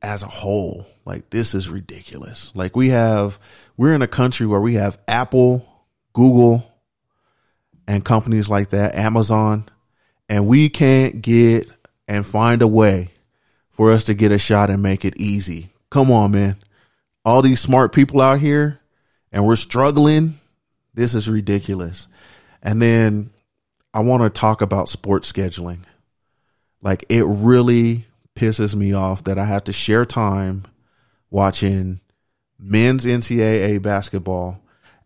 as 0.00 0.22
a 0.22 0.28
whole, 0.28 0.86
like 1.04 1.30
this 1.30 1.54
is 1.54 1.68
ridiculous. 1.68 2.52
Like 2.54 2.76
we 2.76 2.90
have, 2.90 3.38
we're 3.76 3.94
in 3.94 4.02
a 4.02 4.08
country 4.08 4.46
where 4.46 4.60
we 4.60 4.74
have 4.74 4.98
Apple, 5.06 5.66
Google, 6.12 6.72
and 7.86 8.04
companies 8.04 8.48
like 8.48 8.70
that, 8.70 8.94
Amazon, 8.94 9.68
and 10.28 10.46
we 10.46 10.68
can't 10.68 11.20
get 11.20 11.70
and 12.08 12.26
find 12.26 12.62
a 12.62 12.68
way 12.68 13.10
for 13.70 13.92
us 13.92 14.04
to 14.04 14.14
get 14.14 14.32
a 14.32 14.38
shot 14.38 14.70
and 14.70 14.82
make 14.82 15.04
it 15.04 15.18
easy. 15.20 15.70
Come 15.90 16.10
on, 16.10 16.32
man. 16.32 16.56
All 17.24 17.42
these 17.42 17.60
smart 17.60 17.92
people 17.92 18.20
out 18.20 18.38
here 18.38 18.80
and 19.32 19.46
we're 19.46 19.56
struggling. 19.56 20.38
This 20.94 21.14
is 21.14 21.28
ridiculous. 21.28 22.06
And 22.62 22.80
then 22.80 23.30
I 23.92 24.00
want 24.00 24.22
to 24.22 24.30
talk 24.30 24.62
about 24.62 24.88
sports 24.88 25.30
scheduling. 25.30 25.80
Like 26.80 27.04
it 27.08 27.24
really 27.26 28.04
pisses 28.34 28.74
me 28.74 28.92
off 28.92 29.24
that 29.24 29.38
I 29.38 29.44
have 29.44 29.64
to 29.64 29.72
share 29.72 30.04
time 30.04 30.64
watching 31.30 32.00
men's 32.58 33.04
NCAA 33.04 33.82
basketball 33.82 34.60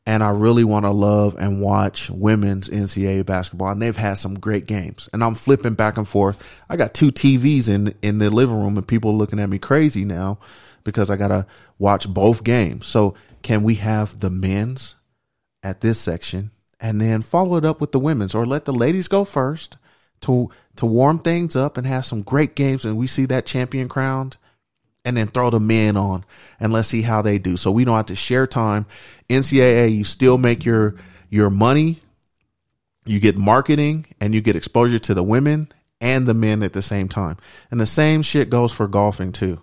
and 0.06 0.22
I 0.22 0.30
really 0.30 0.64
want 0.64 0.86
to 0.86 0.90
love 0.90 1.36
and 1.38 1.60
watch 1.60 2.10
women's 2.10 2.68
NCAA 2.68 3.26
basketball 3.26 3.70
and 3.70 3.80
they've 3.80 3.96
had 3.96 4.14
some 4.14 4.38
great 4.38 4.66
games 4.66 5.08
and 5.12 5.22
I'm 5.22 5.34
flipping 5.34 5.74
back 5.74 5.96
and 5.96 6.08
forth. 6.08 6.60
I 6.68 6.76
got 6.76 6.94
two 6.94 7.10
TVs 7.10 7.68
in 7.68 7.94
in 8.02 8.18
the 8.18 8.30
living 8.30 8.60
room 8.60 8.76
and 8.76 8.86
people 8.86 9.16
looking 9.16 9.38
at 9.38 9.48
me 9.48 9.58
crazy 9.58 10.04
now 10.04 10.38
because 10.84 11.10
I 11.10 11.16
got 11.16 11.28
to 11.28 11.46
watch 11.78 12.08
both 12.08 12.42
games. 12.44 12.86
So 12.86 13.14
can 13.42 13.62
we 13.62 13.76
have 13.76 14.18
the 14.20 14.30
men's 14.30 14.96
at 15.62 15.80
this 15.80 15.98
section 16.00 16.50
and 16.80 17.00
then 17.00 17.22
follow 17.22 17.56
it 17.56 17.64
up 17.64 17.80
with 17.80 17.92
the 17.92 18.00
women's 18.00 18.34
or 18.34 18.46
let 18.46 18.64
the 18.64 18.72
ladies 18.72 19.08
go 19.08 19.24
first 19.24 19.76
to 20.22 20.50
to 20.76 20.86
warm 20.86 21.18
things 21.18 21.56
up 21.56 21.76
and 21.76 21.86
have 21.86 22.06
some 22.06 22.22
great 22.22 22.54
games 22.54 22.84
and 22.84 22.96
we 22.96 23.06
see 23.06 23.26
that 23.26 23.46
champion 23.46 23.88
crowned 23.88 24.36
and 25.04 25.16
then 25.16 25.26
throw 25.26 25.50
the 25.50 25.60
men 25.60 25.96
on 25.96 26.24
and 26.58 26.72
let's 26.72 26.88
see 26.88 27.02
how 27.02 27.22
they 27.22 27.38
do. 27.38 27.56
So 27.56 27.70
we 27.70 27.84
don't 27.84 27.96
have 27.96 28.06
to 28.06 28.16
share 28.16 28.46
time. 28.46 28.86
NCAA, 29.28 29.96
you 29.96 30.04
still 30.04 30.38
make 30.38 30.64
your 30.64 30.96
your 31.28 31.50
money, 31.50 32.00
you 33.06 33.20
get 33.20 33.36
marketing 33.36 34.06
and 34.20 34.34
you 34.34 34.40
get 34.40 34.56
exposure 34.56 34.98
to 34.98 35.14
the 35.14 35.22
women 35.22 35.70
and 36.00 36.26
the 36.26 36.34
men 36.34 36.62
at 36.62 36.72
the 36.72 36.82
same 36.82 37.08
time. 37.08 37.36
And 37.70 37.80
the 37.80 37.86
same 37.86 38.22
shit 38.22 38.50
goes 38.50 38.72
for 38.72 38.88
golfing 38.88 39.32
too. 39.32 39.62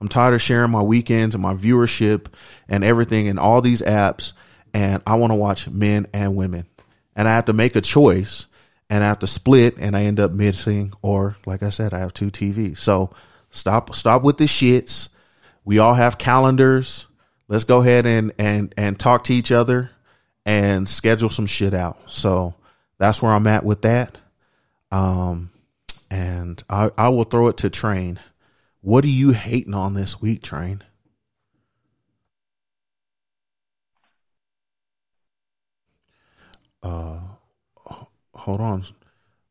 I'm 0.00 0.08
tired 0.08 0.34
of 0.34 0.42
sharing 0.42 0.70
my 0.70 0.82
weekends 0.82 1.34
and 1.34 1.42
my 1.42 1.54
viewership 1.54 2.26
and 2.68 2.84
everything 2.84 3.26
in 3.26 3.38
all 3.38 3.60
these 3.60 3.82
apps 3.82 4.32
and 4.72 5.02
I 5.06 5.16
want 5.16 5.32
to 5.32 5.36
watch 5.36 5.68
men 5.68 6.06
and 6.12 6.36
women. 6.36 6.66
And 7.16 7.26
I 7.26 7.34
have 7.34 7.46
to 7.46 7.52
make 7.52 7.74
a 7.74 7.80
choice 7.80 8.46
and 8.88 9.02
I 9.02 9.08
have 9.08 9.18
to 9.20 9.26
split 9.26 9.78
and 9.78 9.96
I 9.96 10.04
end 10.04 10.20
up 10.20 10.30
missing 10.30 10.92
or 11.02 11.36
like 11.46 11.62
I 11.62 11.70
said 11.70 11.92
I 11.92 11.98
have 11.98 12.14
two 12.14 12.30
TVs. 12.30 12.78
So 12.78 13.10
stop 13.50 13.94
stop 13.94 14.22
with 14.22 14.38
the 14.38 14.44
shits. 14.44 15.08
We 15.64 15.78
all 15.78 15.94
have 15.94 16.18
calendars. 16.18 17.06
Let's 17.48 17.64
go 17.64 17.80
ahead 17.80 18.06
and 18.06 18.32
and 18.38 18.72
and 18.76 18.98
talk 18.98 19.24
to 19.24 19.34
each 19.34 19.52
other 19.52 19.90
and 20.44 20.88
schedule 20.88 21.30
some 21.30 21.46
shit 21.46 21.74
out. 21.74 21.98
So 22.10 22.54
that's 22.98 23.22
where 23.22 23.32
I'm 23.32 23.46
at 23.46 23.64
with 23.64 23.82
that. 23.82 24.16
Um 24.90 25.50
and 26.10 26.62
I 26.68 26.90
I 26.96 27.08
will 27.10 27.24
throw 27.24 27.48
it 27.48 27.56
to 27.58 27.70
Train. 27.70 28.18
What 28.80 29.04
are 29.04 29.08
you 29.08 29.32
hating 29.32 29.74
on 29.74 29.94
this 29.94 30.20
week, 30.20 30.42
Train? 30.42 30.82
Uh 36.82 37.18
hold 38.34 38.60
on. 38.60 38.84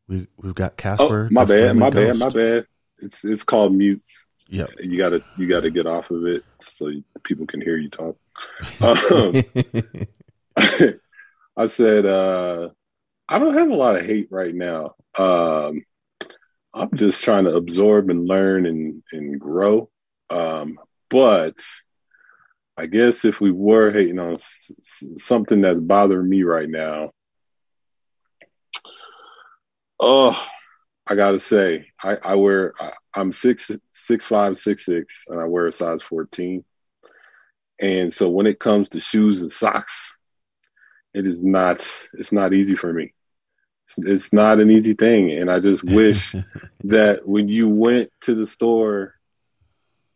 We 0.07 0.28
we've 0.38 0.56
got 0.56 0.78
Casper. 0.78 1.03
Oh, 1.03 1.07
Casper. 1.07 1.30
my 1.32 1.45
the 1.45 1.61
bad, 1.61 1.76
my 1.76 1.90
bad, 1.90 2.18
my 2.18 2.30
bad. 2.30 2.68
It's 2.99 3.24
it's 3.26 3.44
called 3.44 3.74
mute. 3.74 4.02
Yeah, 4.49 4.68
You 4.80 4.98
gotta 4.98 5.22
you 5.38 5.48
gotta 5.48 5.69
get 5.69 5.86
off 5.88 6.10
of 6.11 6.26
it 6.26 6.44
so 6.61 6.91
people 7.24 7.45
can 7.48 7.61
hear 7.61 7.78
you 7.78 7.90
talk. 7.90 8.15
Um, 8.82 9.34
I 11.57 11.68
said 11.68 12.06
uh, 12.06 12.69
I 13.28 13.40
don't 13.40 13.53
have 13.56 13.69
a 13.69 13.76
lot 13.76 13.95
of 13.98 14.06
hate 14.06 14.28
right 14.32 14.53
now. 14.56 14.95
Um, 15.18 15.84
I'm 16.74 16.95
just 16.95 17.24
trying 17.24 17.45
to 17.45 17.56
absorb 17.56 18.10
and 18.10 18.28
learn 18.28 18.65
and 18.65 19.03
and 19.11 19.40
grow. 19.40 19.90
Um, 20.30 20.80
but 21.10 21.57
I 22.78 22.86
guess 22.86 23.26
if 23.26 23.41
we 23.41 23.52
were 23.52 23.91
hating 23.91 24.19
on 24.19 24.36
s- 24.36 24.72
s- 24.80 25.03
something 25.15 25.61
that's 25.61 25.80
bothering 25.80 26.30
me 26.30 26.44
right 26.44 26.69
now, 26.69 27.11
oh, 29.99 30.48
I 31.10 31.16
gotta 31.16 31.40
say, 31.40 31.88
I, 32.04 32.18
I 32.24 32.36
wear 32.36 32.74
I, 32.80 32.92
I'm 33.14 33.32
six 33.32 33.72
six 33.92 34.26
five 34.26 34.58
six 34.58 34.86
six, 34.86 35.26
and 35.28 35.40
I 35.40 35.46
wear 35.46 35.68
a 35.68 35.72
size 35.72 36.04
fourteen. 36.04 36.64
And 37.80 38.12
so 38.12 38.30
when 38.30 38.48
it 38.48 38.60
comes 38.60 38.90
to 38.90 39.00
shoes 39.00 39.42
and 39.42 39.52
socks, 39.52 40.16
it 41.14 41.26
is 41.26 41.44
not 41.44 41.78
it's 42.14 42.32
not 42.32 42.54
easy 42.54 42.76
for 42.76 42.92
me. 42.92 43.14
It's, 43.86 43.98
it's 43.98 44.34
not 44.34 44.60
an 44.60 44.70
easy 44.70 44.94
thing, 44.94 45.32
and 45.32 45.50
I 45.52 45.60
just 45.60 45.84
wish 45.84 46.36
that 46.84 47.28
when 47.28 47.48
you 47.48 47.70
went 47.70 48.12
to 48.22 48.36
the 48.36 48.48
store, 48.48 49.14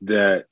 that 0.02 0.46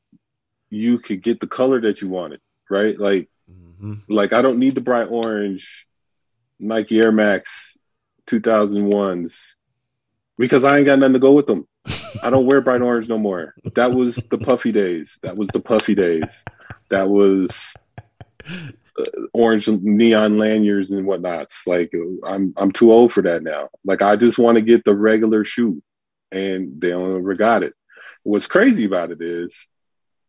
you 0.70 1.00
could 1.00 1.22
get 1.22 1.40
the 1.40 1.48
color 1.48 1.82
that 1.82 2.02
you 2.02 2.10
wanted, 2.10 2.40
right? 2.70 2.98
Like 2.98 3.30
Mhm. 3.50 4.04
like 4.08 4.32
I 4.32 4.42
don't 4.42 4.60
need 4.60 4.76
the 4.76 4.82
bright 4.82 5.08
orange 5.10 5.88
Nike 6.60 7.00
Air 7.00 7.12
Max 7.12 7.78
2001s 8.28 9.56
because 10.40 10.64
I 10.64 10.78
ain't 10.78 10.86
got 10.86 10.98
nothing 10.98 11.14
to 11.14 11.20
go 11.20 11.34
with 11.34 11.46
them. 11.46 11.68
I 12.24 12.30
don't 12.30 12.46
wear 12.46 12.62
bright 12.62 12.82
orange 12.82 13.10
no 13.10 13.20
more. 13.20 13.54
That 13.76 13.92
was 13.92 14.16
the 14.16 14.38
puffy 14.38 14.72
days. 14.72 15.20
That 15.22 15.36
was 15.36 15.50
the 15.50 15.60
puffy 15.60 15.94
days. 15.94 16.46
That 16.90 17.10
was 17.10 17.74
uh, 18.50 19.06
orange 19.34 19.68
neon 19.68 20.38
lanyards 20.38 20.92
and 20.92 21.06
whatnots. 21.06 21.68
Like 21.68 21.92
I'm 22.26 22.54
I'm 22.58 22.72
too 22.72 22.92
old 22.92 23.12
for 23.12 23.22
that 23.24 23.44
now. 23.44 23.70
Like 23.84 24.02
I 24.02 24.16
just 24.16 24.40
want 24.40 24.58
to 24.58 24.64
get 24.64 24.86
the 24.86 24.96
regular 24.96 25.44
shoe, 25.44 25.84
and 26.32 26.82
they 26.82 26.90
don't 26.90 27.18
ever 27.18 27.36
got 27.36 27.64
it. 27.64 27.74
What's 28.24 28.48
crazy 28.48 28.86
about 28.86 29.12
it 29.12 29.22
is, 29.22 29.68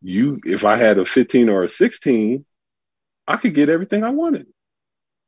you 0.02 0.40
if 0.44 0.64
I 0.64 0.76
had 0.76 0.98
a 0.98 1.04
15 1.04 1.48
or 1.48 1.62
a 1.62 1.68
16, 1.68 2.44
I 3.28 3.36
could 3.36 3.54
get 3.54 3.68
everything 3.68 4.02
I 4.02 4.10
wanted. 4.10 4.48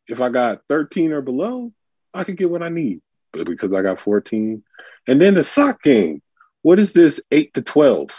If 0.08 0.20
I 0.20 0.30
got 0.30 0.62
13 0.68 1.12
or 1.12 1.22
below, 1.22 1.72
I 2.12 2.24
could 2.24 2.36
get 2.36 2.50
what 2.50 2.64
I 2.64 2.68
need. 2.68 3.00
But 3.32 3.46
because 3.46 3.72
I 3.72 3.82
got 3.82 4.00
14, 4.00 4.62
and 5.08 5.20
then 5.20 5.34
the 5.34 5.44
sock 5.44 5.82
game, 5.82 6.22
what 6.62 6.78
is 6.78 6.92
this 6.92 7.20
8 7.30 7.54
to 7.54 7.62
12? 7.62 8.10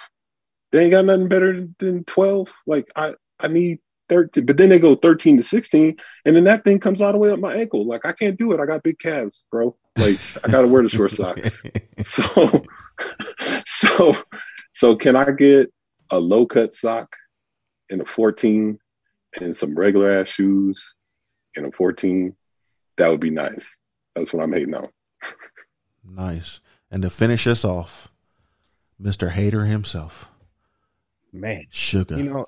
They 0.71 0.83
ain't 0.83 0.91
got 0.91 1.05
nothing 1.05 1.27
better 1.27 1.67
than 1.79 2.03
12. 2.03 2.51
Like 2.65 2.87
I, 2.95 3.13
I 3.39 3.47
need 3.47 3.79
13, 4.09 4.45
but 4.45 4.57
then 4.57 4.69
they 4.69 4.79
go 4.79 4.95
13 4.95 5.37
to 5.37 5.43
16, 5.43 5.97
and 6.25 6.35
then 6.35 6.43
that 6.45 6.63
thing 6.63 6.79
comes 6.79 7.01
all 7.01 7.11
the 7.11 7.19
way 7.19 7.31
up 7.31 7.39
my 7.39 7.55
ankle. 7.55 7.85
Like 7.85 8.05
I 8.05 8.11
can't 8.11 8.37
do 8.37 8.51
it. 8.53 8.59
I 8.59 8.65
got 8.65 8.83
big 8.83 8.99
calves, 8.99 9.45
bro. 9.51 9.75
Like 9.97 10.19
I 10.43 10.49
gotta 10.49 10.67
wear 10.67 10.83
the 10.83 10.89
short 10.89 11.11
socks. 11.11 11.63
So, 12.03 12.63
so, 13.65 14.15
so 14.73 14.95
can 14.95 15.15
I 15.15 15.31
get 15.31 15.71
a 16.09 16.19
low 16.19 16.45
cut 16.45 16.73
sock 16.73 17.15
and 17.89 18.01
a 18.01 18.05
14 18.05 18.79
and 19.39 19.55
some 19.55 19.75
regular 19.75 20.19
ass 20.19 20.27
shoes 20.29 20.95
and 21.55 21.67
a 21.67 21.71
14? 21.71 22.35
That 22.97 23.09
would 23.09 23.19
be 23.19 23.29
nice. 23.29 23.77
That's 24.15 24.33
what 24.33 24.43
I'm 24.43 24.51
hating 24.51 24.73
on. 24.73 24.89
Nice. 26.03 26.59
And 26.91 27.01
to 27.03 27.09
finish 27.09 27.47
us 27.47 27.63
off, 27.65 28.09
Mr. 29.01 29.31
Hater 29.31 29.65
himself, 29.65 30.29
Man, 31.31 31.65
Sugar. 31.69 32.17
you 32.17 32.23
know, 32.23 32.47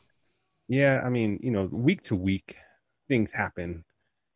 yeah, 0.68 1.02
I 1.04 1.10
mean, 1.10 1.40
you 1.42 1.52
know, 1.52 1.66
week 1.72 2.02
to 2.04 2.16
week, 2.16 2.56
things 3.08 3.32
happen. 3.34 3.84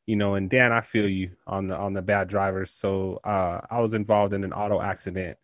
you 0.07 0.15
know, 0.15 0.33
and 0.35 0.49
Dan, 0.49 0.71
I 0.71 0.81
feel 0.81 1.07
you 1.07 1.31
on 1.45 1.67
the 1.67 1.77
on 1.77 1.93
the 1.93 2.01
bad 2.01 2.27
drivers. 2.29 2.71
So 2.71 3.19
uh, 3.23 3.61
I 3.69 3.79
was 3.79 3.93
involved 3.93 4.33
in 4.33 4.43
an 4.43 4.53
auto 4.53 4.81
accident 4.81 5.37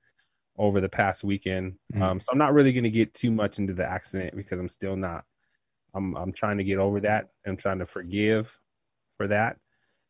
over 0.58 0.82
the 0.82 0.90
past 0.90 1.24
weekend. 1.24 1.76
Mm. 1.94 2.02
Um, 2.02 2.20
so 2.20 2.28
I'm 2.32 2.40
not 2.40 2.54
really 2.54 2.74
going 2.74 2.84
to 2.86 2.90
get 2.90 3.14
too 3.14 3.30
much 3.30 3.60
into 3.60 3.74
the 3.74 3.86
accident 3.86 4.36
because 4.36 4.60
I'm 4.60 4.70
still 4.70 4.96
not. 4.96 5.24
I'm 5.94 6.16
I'm 6.18 6.32
trying 6.34 6.58
to 6.58 6.64
get 6.64 6.80
over 6.80 7.00
that. 7.02 7.30
I'm 7.46 7.58
trying 7.58 7.80
to 7.80 7.86
forgive 7.86 8.60
for 9.18 9.28
that. 9.28 9.58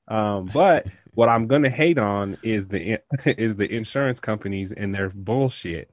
Um, 0.07 0.45
but 0.53 0.87
what 1.15 1.29
I'm 1.29 1.47
to 1.47 1.69
hate 1.69 1.97
on 1.97 2.37
is 2.43 2.67
the 2.67 2.99
is 3.25 3.55
the 3.55 3.73
insurance 3.73 4.19
companies 4.19 4.71
and 4.71 4.93
their 4.93 5.09
bullshit 5.09 5.89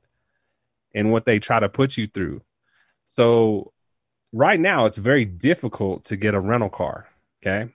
and 0.95 1.11
what 1.11 1.25
they 1.25 1.39
try 1.39 1.61
to 1.61 1.69
put 1.69 1.97
you 1.97 2.07
through. 2.07 2.43
So 3.07 3.73
right 4.33 4.59
now 4.59 4.87
it's 4.87 4.99
very 4.99 5.25
difficult 5.25 6.05
to 6.05 6.17
get 6.17 6.35
a 6.35 6.41
rental 6.41 6.69
car. 6.69 7.09
Okay. 7.41 7.73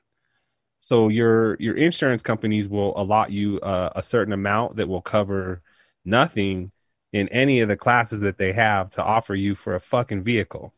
So 0.80 1.08
your 1.08 1.56
your 1.60 1.76
insurance 1.76 2.22
companies 2.22 2.68
will 2.68 2.94
allot 3.00 3.32
you 3.32 3.60
uh, 3.62 3.92
a 3.96 4.02
certain 4.02 4.34
amount 4.34 4.76
that 4.76 4.88
will 4.88 5.02
cover 5.02 5.62
nothing 6.06 6.72
in 7.14 7.30
any 7.30 7.62
of 7.62 7.70
the 7.70 7.78
classes 7.78 8.22
that 8.22 8.38
they 8.38 8.54
have 8.54 8.90
to 8.90 9.04
offer 9.04 9.34
you 9.34 9.56
for 9.56 9.74
a 9.74 9.80
fucking 9.80 10.24
vehicle. 10.24 10.74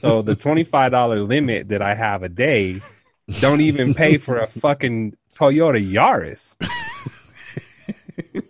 So 0.00 0.22
the 0.22 0.34
twenty 0.34 0.64
five 0.64 0.92
dollar 0.92 1.20
limit 1.20 1.68
that 1.68 1.82
I 1.82 1.94
have 1.94 2.22
a 2.22 2.28
day 2.28 2.80
don't 3.40 3.60
even 3.60 3.94
pay 3.94 4.18
for 4.18 4.38
a 4.38 4.46
fucking 4.46 5.16
Toyota 5.34 5.80
Yaris. 5.80 6.56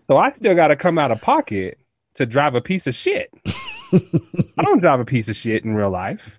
so 0.07 0.17
I 0.17 0.33
still 0.33 0.55
got 0.55 0.69
to 0.69 0.77
come 0.77 0.99
out 0.99 1.11
of 1.11 1.21
pocket 1.21 1.79
to 2.15 2.27
drive 2.27 2.55
a 2.55 2.61
piece 2.61 2.87
of 2.87 2.95
shit. 2.95 3.31
I 3.93 4.63
don't 4.63 4.81
drive 4.81 5.01
a 5.01 5.05
piece 5.05 5.29
of 5.29 5.37
shit 5.37 5.65
in 5.65 5.75
real 5.75 5.91
life. 5.91 6.39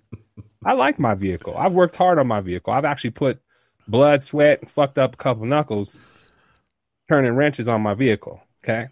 I 0.64 0.72
like 0.72 0.98
my 0.98 1.14
vehicle. 1.14 1.56
I've 1.56 1.72
worked 1.72 1.96
hard 1.96 2.18
on 2.18 2.26
my 2.26 2.40
vehicle. 2.40 2.72
I've 2.72 2.84
actually 2.84 3.10
put 3.10 3.40
blood, 3.88 4.22
sweat, 4.22 4.60
and 4.60 4.70
fucked 4.70 4.98
up 4.98 5.14
a 5.14 5.16
couple 5.16 5.46
knuckles 5.46 5.98
turning 7.08 7.34
wrenches 7.34 7.68
on 7.68 7.82
my 7.82 7.94
vehicle. 7.94 8.42
Okay. 8.62 8.88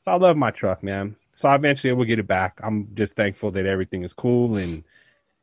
So 0.00 0.12
I 0.12 0.16
love 0.16 0.36
my 0.36 0.50
truck, 0.50 0.82
man. 0.82 1.16
So 1.34 1.52
eventually 1.52 1.92
we'll 1.92 2.06
get 2.06 2.18
it 2.18 2.26
back. 2.26 2.60
I'm 2.62 2.88
just 2.94 3.16
thankful 3.16 3.50
that 3.52 3.66
everything 3.66 4.02
is 4.02 4.12
cool 4.12 4.56
and 4.56 4.84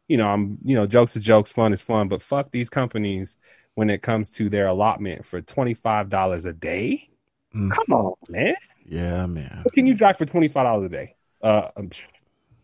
you 0.08 0.18
know, 0.18 0.28
I'm 0.28 0.58
you 0.64 0.76
know, 0.76 0.88
jokes 0.88 1.16
is 1.16 1.24
jokes, 1.24 1.52
fun 1.52 1.74
is 1.74 1.82
fun, 1.82 2.08
but 2.08 2.22
fuck 2.22 2.52
these 2.52 2.70
companies 2.70 3.38
when 3.76 3.90
it 3.90 4.02
comes 4.02 4.30
to 4.32 4.50
their 4.50 4.68
allotment 4.68 5.26
for 5.26 5.42
twenty 5.42 5.74
five 5.74 6.10
dollars 6.10 6.46
a 6.46 6.54
day. 6.54 7.10
Mm. 7.56 7.72
Come 7.72 7.96
on, 7.96 8.14
man. 8.30 8.56
Yeah, 8.86 9.26
man. 9.26 9.62
What 9.64 9.74
can 9.74 9.86
you 9.86 9.94
drive 9.94 10.18
for 10.18 10.26
twenty 10.26 10.48
five 10.48 10.66
dollars 10.66 10.86
a 10.86 10.90
day? 10.90 11.16
Uh, 11.42 11.70
um, 11.76 11.90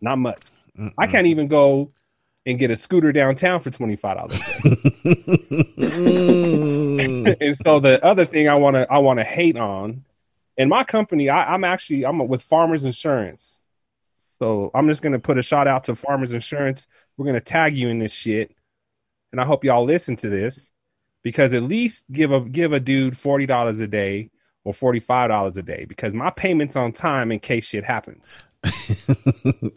not 0.01 0.17
much. 0.17 0.47
Mm-mm. 0.77 0.93
I 0.97 1.07
can't 1.07 1.27
even 1.27 1.47
go 1.47 1.91
and 2.45 2.59
get 2.59 2.71
a 2.71 2.77
scooter 2.77 3.11
downtown 3.11 3.59
for 3.59 3.71
twenty 3.71 3.95
five 3.95 4.17
dollars. 4.17 4.39
And 7.03 7.57
so 7.63 7.79
the 7.79 8.03
other 8.03 8.25
thing 8.25 8.47
I 8.47 8.55
want 8.55 8.75
to 8.75 8.91
I 8.91 8.99
want 8.99 9.19
to 9.19 9.23
hate 9.23 9.57
on, 9.57 10.03
in 10.57 10.69
my 10.69 10.83
company, 10.83 11.29
I, 11.29 11.53
I'm 11.53 11.63
actually 11.63 12.05
I'm 12.05 12.25
with 12.27 12.41
Farmers 12.41 12.85
Insurance. 12.85 13.62
So 14.43 14.71
I'm 14.73 14.89
just 14.89 15.01
gonna 15.01 15.19
put 15.19 15.37
a 15.37 15.41
shout 15.41 15.69
out 15.69 15.85
to 15.85 15.95
Farmers 15.95 16.33
Insurance. 16.33 16.85
We're 17.15 17.27
gonna 17.27 17.39
tag 17.39 17.77
you 17.77 17.87
in 17.87 17.99
this 17.99 18.11
shit, 18.11 18.53
and 19.31 19.39
I 19.39 19.45
hope 19.45 19.63
y'all 19.63 19.85
listen 19.85 20.17
to 20.17 20.27
this 20.27 20.69
because 21.23 21.53
at 21.53 21.63
least 21.63 22.03
give 22.11 22.33
a 22.33 22.41
give 22.41 22.73
a 22.73 22.79
dude 22.81 23.15
forty 23.17 23.45
dollars 23.45 23.79
a 23.79 23.87
day 23.87 24.31
or 24.65 24.73
forty 24.73 24.99
five 24.99 25.29
dollars 25.29 25.55
a 25.55 25.63
day 25.63 25.85
because 25.87 26.13
my 26.13 26.29
payments 26.29 26.75
on 26.75 26.91
time 26.91 27.31
in 27.31 27.39
case 27.39 27.63
shit 27.63 27.85
happens. 27.85 28.43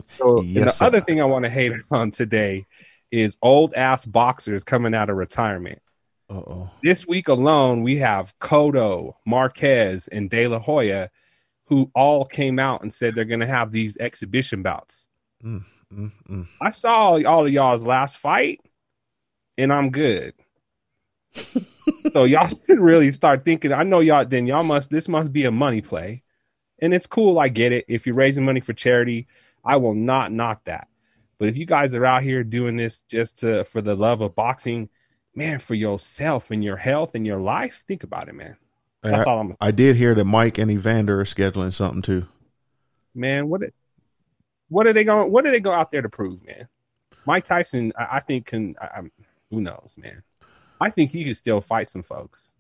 So 0.08 0.38
and 0.38 0.56
the 0.56 0.78
other 0.80 1.00
thing 1.00 1.20
I 1.20 1.26
want 1.26 1.44
to 1.44 1.50
hate 1.50 1.72
on 1.92 2.10
today 2.10 2.66
is 3.12 3.36
old 3.42 3.72
ass 3.74 4.04
boxers 4.04 4.64
coming 4.64 4.94
out 4.94 5.10
of 5.10 5.16
retirement. 5.16 5.80
Uh 6.28 6.34
oh. 6.34 6.70
This 6.82 7.06
week 7.06 7.28
alone, 7.28 7.84
we 7.84 7.98
have 7.98 8.36
Cotto, 8.40 9.14
Marquez, 9.24 10.08
and 10.08 10.28
De 10.28 10.48
La 10.48 10.58
Hoya, 10.58 11.10
who 11.66 11.90
all 11.94 12.24
came 12.24 12.58
out 12.58 12.82
and 12.82 12.92
said 12.92 13.14
they're 13.14 13.24
going 13.24 13.40
to 13.40 13.46
have 13.46 13.70
these 13.70 13.96
exhibition 13.98 14.62
bouts. 14.62 15.08
Mm, 15.44 15.64
mm. 16.28 16.48
I 16.60 16.70
saw 16.70 17.20
all 17.24 17.46
of 17.46 17.52
y'all's 17.52 17.84
last 17.84 18.18
fight, 18.18 18.60
and 19.58 19.72
I'm 19.72 19.90
good. 19.90 20.34
so 22.12 22.24
y'all 22.24 22.48
should 22.48 22.80
really 22.80 23.10
start 23.10 23.44
thinking. 23.44 23.72
I 23.72 23.82
know 23.82 24.00
y'all. 24.00 24.24
Then 24.24 24.46
y'all 24.46 24.62
must. 24.62 24.90
This 24.90 25.08
must 25.08 25.32
be 25.32 25.44
a 25.44 25.52
money 25.52 25.82
play, 25.82 26.22
and 26.80 26.94
it's 26.94 27.06
cool. 27.06 27.38
I 27.38 27.48
get 27.48 27.72
it. 27.72 27.84
If 27.88 28.06
you're 28.06 28.14
raising 28.14 28.44
money 28.44 28.60
for 28.60 28.72
charity, 28.72 29.26
I 29.64 29.76
will 29.76 29.94
not 29.94 30.32
knock 30.32 30.64
that. 30.64 30.88
But 31.38 31.48
if 31.48 31.56
you 31.56 31.66
guys 31.66 31.94
are 31.94 32.06
out 32.06 32.22
here 32.22 32.42
doing 32.42 32.76
this 32.76 33.02
just 33.02 33.40
to 33.40 33.64
for 33.64 33.82
the 33.82 33.94
love 33.94 34.20
of 34.20 34.34
boxing, 34.34 34.88
man, 35.34 35.58
for 35.58 35.74
yourself 35.74 36.50
and 36.50 36.64
your 36.64 36.76
health 36.76 37.14
and 37.14 37.26
your 37.26 37.40
life, 37.40 37.84
think 37.86 38.02
about 38.02 38.28
it, 38.28 38.34
man. 38.34 38.56
That's 39.10 39.26
I, 39.26 39.30
all 39.30 39.40
I'm. 39.40 39.56
I 39.60 39.70
did 39.70 39.96
hear 39.96 40.14
that 40.14 40.24
Mike 40.24 40.58
and 40.58 40.70
Evander 40.70 41.20
are 41.20 41.24
scheduling 41.24 41.72
something 41.72 42.02
too. 42.02 42.26
Man, 43.14 43.48
what? 43.48 43.62
It, 43.62 43.74
what 44.68 44.86
are 44.86 44.92
they 44.92 45.04
going? 45.04 45.30
What 45.30 45.46
are 45.46 45.50
they 45.50 45.60
go 45.60 45.72
out 45.72 45.90
there 45.90 46.02
to 46.02 46.08
prove, 46.08 46.44
man? 46.44 46.68
Mike 47.26 47.44
Tyson, 47.44 47.92
I, 47.98 48.16
I 48.16 48.20
think 48.20 48.46
can. 48.46 48.74
I, 48.80 48.98
I'm, 48.98 49.12
who 49.50 49.60
knows, 49.60 49.94
man? 49.96 50.22
I 50.80 50.90
think 50.90 51.10
he 51.10 51.24
can 51.24 51.34
still 51.34 51.60
fight 51.60 51.88
some 51.88 52.02
folks. 52.02 52.54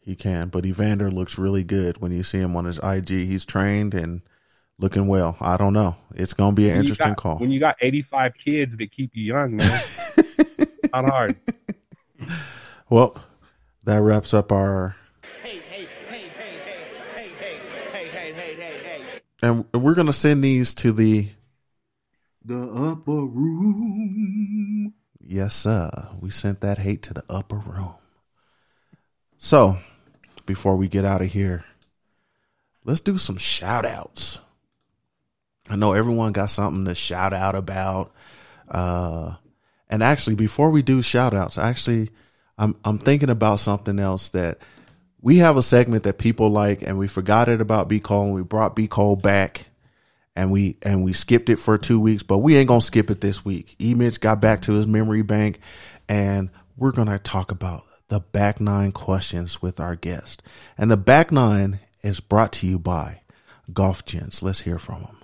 He 0.00 0.14
can, 0.14 0.48
but 0.48 0.64
Evander 0.66 1.10
looks 1.10 1.38
really 1.38 1.64
good 1.64 1.98
when 2.00 2.12
you 2.12 2.22
see 2.22 2.38
him 2.38 2.54
on 2.56 2.64
his 2.64 2.78
IG. 2.78 3.08
He's 3.08 3.44
trained 3.44 3.92
and 3.94 4.22
looking 4.78 5.08
well. 5.08 5.36
I 5.40 5.56
don't 5.56 5.72
know. 5.72 5.96
It's 6.14 6.34
going 6.34 6.52
to 6.52 6.54
be 6.56 6.66
an 6.68 6.74
When 6.76 6.80
interesting 6.82 7.08
got- 7.08 7.16
call. 7.16 7.38
When 7.38 7.50
you 7.50 7.58
got 7.58 7.76
85 7.80 8.34
kids 8.38 8.76
that 8.76 8.92
keep 8.92 9.10
you 9.14 9.24
young, 9.24 9.56
man, 9.56 9.80
not 10.92 11.04
hard. 11.06 11.36
Well, 12.88 13.16
that 13.84 14.00
wraps 14.00 14.32
up 14.34 14.52
our. 14.52 14.94
And 19.46 19.64
we're 19.72 19.94
gonna 19.94 20.12
send 20.12 20.42
these 20.42 20.74
to 20.74 20.90
the 20.90 21.28
the 22.44 22.58
upper 22.58 23.12
room. 23.12 24.92
Yes, 25.20 25.54
sir. 25.54 25.90
We 26.20 26.30
sent 26.30 26.60
that 26.62 26.78
hate 26.78 27.02
to 27.04 27.14
the 27.14 27.22
upper 27.30 27.58
room. 27.58 27.94
So, 29.38 29.78
before 30.46 30.74
we 30.76 30.88
get 30.88 31.04
out 31.04 31.22
of 31.22 31.28
here, 31.28 31.64
let's 32.84 33.00
do 33.00 33.18
some 33.18 33.36
shout 33.36 33.86
outs. 33.86 34.40
I 35.68 35.76
know 35.76 35.92
everyone 35.92 36.32
got 36.32 36.50
something 36.50 36.84
to 36.86 36.96
shout 36.96 37.32
out 37.32 37.54
about. 37.54 38.12
Uh, 38.68 39.34
and 39.88 40.02
actually, 40.02 40.34
before 40.34 40.70
we 40.70 40.82
do 40.82 41.02
shout 41.02 41.34
outs, 41.34 41.56
actually, 41.56 42.10
I'm 42.58 42.74
I'm 42.84 42.98
thinking 42.98 43.30
about 43.30 43.60
something 43.60 44.00
else 44.00 44.28
that 44.30 44.58
we 45.20 45.38
have 45.38 45.56
a 45.56 45.62
segment 45.62 46.04
that 46.04 46.18
people 46.18 46.48
like, 46.48 46.82
and 46.82 46.98
we 46.98 47.08
forgot 47.08 47.48
it 47.48 47.60
about 47.60 47.88
B 47.88 48.00
Cole, 48.00 48.26
and 48.26 48.34
we 48.34 48.42
brought 48.42 48.76
B 48.76 48.86
Cole 48.86 49.16
back, 49.16 49.66
and 50.34 50.50
we 50.50 50.76
and 50.82 51.04
we 51.04 51.12
skipped 51.12 51.48
it 51.48 51.56
for 51.56 51.78
two 51.78 51.98
weeks, 51.98 52.22
but 52.22 52.38
we 52.38 52.56
ain't 52.56 52.68
gonna 52.68 52.80
skip 52.80 53.10
it 53.10 53.20
this 53.20 53.44
week. 53.44 53.74
E 53.80 53.94
Mitch 53.94 54.20
got 54.20 54.40
back 54.40 54.60
to 54.62 54.72
his 54.72 54.86
memory 54.86 55.22
bank, 55.22 55.58
and 56.08 56.50
we're 56.76 56.92
gonna 56.92 57.18
talk 57.18 57.50
about 57.50 57.82
the 58.08 58.20
back 58.20 58.60
nine 58.60 58.92
questions 58.92 59.60
with 59.60 59.80
our 59.80 59.96
guest, 59.96 60.42
and 60.78 60.90
the 60.90 60.96
back 60.96 61.32
nine 61.32 61.80
is 62.02 62.20
brought 62.20 62.52
to 62.52 62.66
you 62.66 62.78
by 62.78 63.22
Golf 63.72 64.04
Gents. 64.04 64.42
Let's 64.42 64.60
hear 64.60 64.78
from 64.78 65.02
them. 65.02 65.15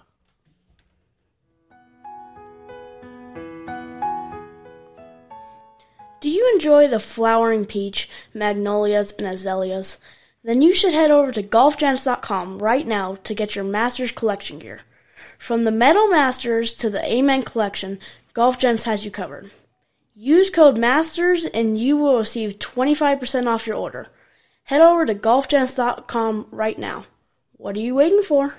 Do 6.22 6.30
you 6.30 6.48
enjoy 6.54 6.86
the 6.86 7.00
flowering 7.00 7.64
peach, 7.64 8.08
magnolias, 8.32 9.12
and 9.18 9.26
azaleas? 9.26 9.98
Then 10.44 10.62
you 10.62 10.72
should 10.72 10.92
head 10.92 11.10
over 11.10 11.32
to 11.32 11.42
golfgents.com 11.42 12.60
right 12.60 12.86
now 12.86 13.16
to 13.24 13.34
get 13.34 13.56
your 13.56 13.64
Masters 13.64 14.12
collection 14.12 14.60
gear. 14.60 14.82
From 15.36 15.64
the 15.64 15.72
Metal 15.72 16.06
Masters 16.06 16.74
to 16.74 16.88
the 16.90 17.04
Amen 17.04 17.42
collection, 17.42 17.98
Golf 18.34 18.56
Gents 18.56 18.84
has 18.84 19.04
you 19.04 19.10
covered. 19.10 19.50
Use 20.14 20.48
code 20.48 20.78
MASTERS 20.78 21.44
and 21.46 21.76
you 21.76 21.96
will 21.96 22.18
receive 22.18 22.60
25% 22.60 23.48
off 23.48 23.66
your 23.66 23.74
order. 23.74 24.06
Head 24.62 24.80
over 24.80 25.04
to 25.04 25.16
golfgents.com 25.16 26.46
right 26.52 26.78
now. 26.78 27.04
What 27.54 27.74
are 27.74 27.80
you 27.80 27.96
waiting 27.96 28.22
for? 28.22 28.54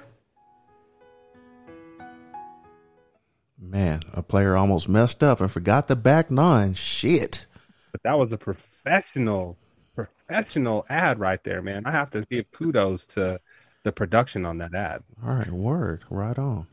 Man, 3.57 4.02
a 4.11 4.22
player 4.22 4.57
almost 4.57 4.90
messed 4.90 5.23
up 5.23 5.40
and 5.40 5.49
forgot 5.49 5.88
the 5.88 5.95
back 5.95 6.30
nine. 6.30 6.73
Shit. 6.73 7.48
But 7.94 8.03
that 8.03 8.18
was 8.18 8.34
a 8.34 8.38
professional, 8.38 9.56
professional 9.95 10.86
ad 10.90 11.20
right 11.20 11.41
there, 11.44 11.61
man. 11.61 11.84
I 11.86 11.91
have 11.91 12.10
to 12.11 12.26
give 12.30 12.52
kudos 12.52 13.06
to 13.07 13.40
the 13.84 13.94
production 13.94 14.45
on 14.45 14.57
that 14.57 14.74
ad. 14.74 15.03
All 15.26 15.36
right, 15.36 15.49
word, 15.49 16.03
right 16.10 16.38
on. 16.38 16.68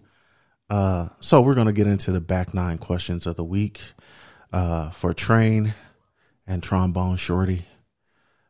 Uh, 0.69 1.11
so 1.21 1.41
we're 1.43 1.55
gonna 1.55 1.73
get 1.73 1.87
into 1.87 2.11
the 2.11 2.21
back 2.21 2.55
nine 2.55 2.79
questions 2.79 3.27
of 3.27 3.37
the 3.37 3.45
week 3.45 3.81
uh, 4.53 4.91
for 4.91 5.13
Train 5.13 5.75
and 6.47 6.63
Trombone 6.63 7.17
Shorty. 7.17 7.67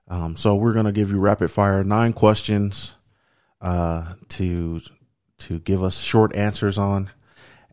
Um, 0.06 0.36
so 0.36 0.54
we're 0.54 0.74
gonna 0.74 0.92
give 0.92 1.10
you 1.10 1.18
rapid 1.18 1.50
fire 1.50 1.82
nine 1.82 2.12
questions 2.12 2.94
uh, 3.60 4.14
to 4.28 4.80
to 5.38 5.58
give 5.58 5.82
us 5.82 5.98
short 5.98 6.36
answers 6.36 6.78
on, 6.78 7.10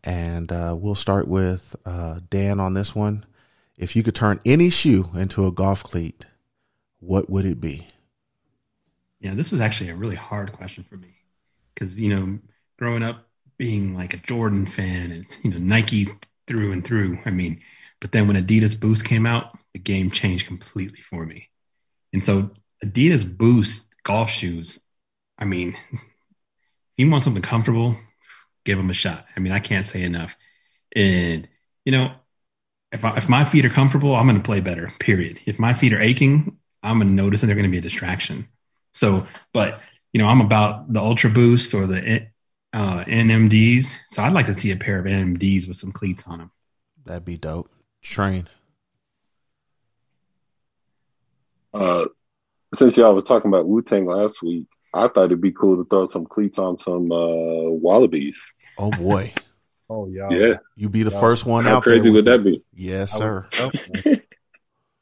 and 0.02 0.50
uh, 0.50 0.74
we'll 0.76 0.94
start 0.94 1.28
with 1.28 1.76
uh, 1.84 2.20
Dan 2.30 2.58
on 2.58 2.74
this 2.74 2.94
one. 2.94 3.26
If 3.78 3.94
you 3.94 4.02
could 4.02 4.16
turn 4.16 4.40
any 4.44 4.70
shoe 4.70 5.08
into 5.14 5.46
a 5.46 5.52
golf 5.52 5.84
cleat, 5.84 6.26
what 6.98 7.30
would 7.30 7.44
it 7.46 7.60
be? 7.60 7.86
Yeah, 9.20 9.34
this 9.34 9.52
is 9.52 9.60
actually 9.60 9.90
a 9.90 9.94
really 9.94 10.16
hard 10.16 10.52
question 10.52 10.84
for 10.84 10.96
me 10.96 11.14
because 11.74 11.98
you 11.98 12.14
know, 12.14 12.40
growing 12.76 13.04
up 13.04 13.28
being 13.56 13.94
like 13.94 14.14
a 14.14 14.18
Jordan 14.18 14.66
fan 14.66 15.12
and 15.12 15.26
you 15.44 15.50
know 15.50 15.58
Nike 15.58 16.08
through 16.48 16.72
and 16.72 16.84
through. 16.84 17.20
I 17.24 17.30
mean, 17.30 17.60
but 18.00 18.10
then 18.10 18.26
when 18.26 18.36
Adidas 18.36 18.78
Boost 18.78 19.04
came 19.04 19.26
out, 19.26 19.56
the 19.72 19.78
game 19.78 20.10
changed 20.10 20.48
completely 20.48 21.00
for 21.00 21.24
me. 21.24 21.48
And 22.12 22.22
so 22.22 22.50
Adidas 22.84 23.24
Boost 23.36 23.94
golf 24.02 24.28
shoes, 24.28 24.80
I 25.38 25.44
mean, 25.44 25.76
if 25.92 26.00
you 26.96 27.08
want 27.08 27.22
something 27.22 27.42
comfortable, 27.42 27.96
give 28.64 28.76
them 28.76 28.90
a 28.90 28.94
shot. 28.94 29.24
I 29.36 29.40
mean, 29.40 29.52
I 29.52 29.60
can't 29.60 29.86
say 29.86 30.02
enough. 30.02 30.36
And 30.96 31.48
you 31.84 31.92
know, 31.92 32.12
if 32.92 33.04
I, 33.04 33.16
if 33.16 33.28
my 33.28 33.44
feet 33.44 33.64
are 33.64 33.70
comfortable, 33.70 34.14
I'm 34.14 34.26
going 34.26 34.38
to 34.38 34.42
play 34.42 34.60
better. 34.60 34.90
Period. 34.98 35.38
If 35.46 35.58
my 35.58 35.74
feet 35.74 35.92
are 35.92 36.00
aching, 36.00 36.56
I'm 36.82 36.98
going 36.98 37.08
to 37.08 37.14
notice 37.14 37.40
that 37.40 37.46
they're 37.46 37.56
going 37.56 37.64
to 37.64 37.70
be 37.70 37.78
a 37.78 37.82
distraction. 37.82 38.48
So, 38.92 39.26
but 39.52 39.80
you 40.12 40.18
know, 40.18 40.26
I'm 40.26 40.40
about 40.40 40.92
the 40.92 41.00
Ultra 41.00 41.30
Boost 41.30 41.74
or 41.74 41.86
the 41.86 42.26
uh, 42.72 43.04
NMDs. 43.04 43.96
So 44.08 44.22
I'd 44.22 44.32
like 44.32 44.46
to 44.46 44.54
see 44.54 44.70
a 44.70 44.76
pair 44.76 44.98
of 44.98 45.06
NMDs 45.06 45.68
with 45.68 45.76
some 45.76 45.92
cleats 45.92 46.26
on 46.26 46.38
them. 46.38 46.50
That'd 47.04 47.24
be 47.24 47.36
dope. 47.36 47.70
Train. 48.02 48.48
Uh, 51.74 52.06
since 52.74 52.96
y'all 52.96 53.14
were 53.14 53.22
talking 53.22 53.48
about 53.48 53.66
Wu 53.66 53.82
Tang 53.82 54.06
last 54.06 54.42
week, 54.42 54.66
I 54.94 55.08
thought 55.08 55.26
it'd 55.26 55.40
be 55.40 55.52
cool 55.52 55.76
to 55.76 55.88
throw 55.88 56.06
some 56.06 56.26
cleats 56.26 56.58
on 56.58 56.78
some 56.78 57.10
uh, 57.12 57.70
Wallabees. 57.70 58.36
Oh 58.78 58.90
boy, 58.90 59.32
Oh 59.90 60.06
yeah. 60.08 60.28
Yeah, 60.30 60.56
you 60.76 60.88
be 60.88 61.02
the 61.02 61.10
Yeah. 61.10 61.20
first 61.20 61.46
one 61.46 61.64
how 61.64 61.76
out 61.78 61.82
crazy 61.82 62.04
there. 62.04 62.12
would 62.12 62.24
that 62.26 62.44
be? 62.44 62.62
Yes, 62.74 63.12
sir. 63.12 63.46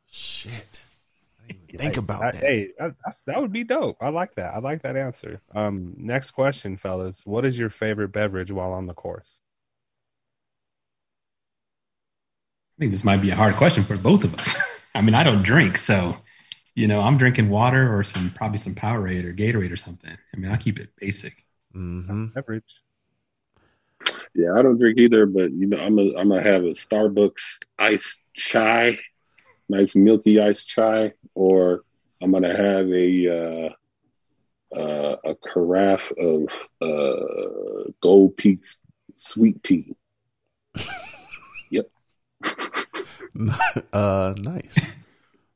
Shit. 0.09 0.85
I 1.49 1.53
didn't 1.53 1.65
even 1.69 1.79
think 1.79 1.97
about 1.97 2.23
I- 2.23 2.31
that. 2.33 2.43
Hey, 2.43 2.69
that, 2.79 2.95
that's, 3.05 3.23
that 3.25 3.41
would 3.41 3.53
be 3.53 3.65
dope. 3.65 3.97
I 4.01 4.09
like 4.09 4.35
that. 4.37 4.55
I 4.55 4.59
like 4.59 4.83
that 4.83 4.97
answer. 4.97 5.41
Um, 5.55 5.95
next 5.97 6.31
question, 6.33 6.77
fellas. 6.77 7.27
What 7.27 7.45
is 7.45 7.59
your 7.59 7.69
favorite 7.69 8.09
beverage 8.13 8.51
while 8.53 8.73
on 8.73 8.87
the 8.87 8.95
course? 8.95 9.41
I 12.79 12.81
think 12.81 12.93
this 12.93 13.05
might 13.05 13.23
be 13.23 13.31
a 13.31 13.35
hard 13.37 13.55
question 13.55 13.85
for 13.85 13.97
both 13.97 14.25
of 14.25 14.35
us. 14.39 14.57
I 14.95 15.01
mean, 15.03 15.15
I 15.15 15.23
don't 15.25 15.43
drink, 15.43 15.79
so 15.79 16.17
you 16.75 16.87
know, 16.87 17.01
I'm 17.01 17.17
drinking 17.17 17.49
water 17.49 17.95
or 17.97 18.03
some 18.05 18.31
probably 18.31 18.59
some 18.59 18.75
Powerade 18.75 19.25
or 19.25 19.33
Gatorade 19.33 19.73
or 19.73 19.77
something. 19.77 20.11
I 20.35 20.37
mean, 20.37 20.51
I 20.51 20.57
keep 20.57 20.79
it 20.79 20.91
basic. 20.99 21.45
hmm 21.73 22.27
Beverage. 22.27 22.77
Yeah, 24.37 24.53
I 24.55 24.63
don't 24.63 24.79
drink 24.79 24.99
either, 24.99 25.25
but 25.25 25.51
you 25.53 25.67
know, 25.67 25.79
I'm 25.79 25.99
a, 25.99 26.15
I'm 26.17 26.29
gonna 26.29 26.43
have 26.43 26.63
a 26.65 26.71
Starbucks 26.71 27.61
iced 27.79 28.23
chai, 28.35 28.99
nice 29.69 29.97
milky 29.97 30.41
iced 30.41 30.69
chai, 30.69 31.13
or 31.35 31.85
I'm 32.21 32.33
gonna 32.33 32.55
have 32.55 32.91
a 32.91 33.73
uh, 34.75 34.79
uh, 34.79 35.17
a 35.25 35.35
carafe 35.37 36.13
of 36.19 36.49
uh, 36.83 37.91
Gold 38.01 38.37
Peaks 38.37 38.81
sweet 39.17 39.63
tea. 39.63 39.95
Yep. 41.69 41.91
uh, 43.93 44.35
nice. 44.39 44.93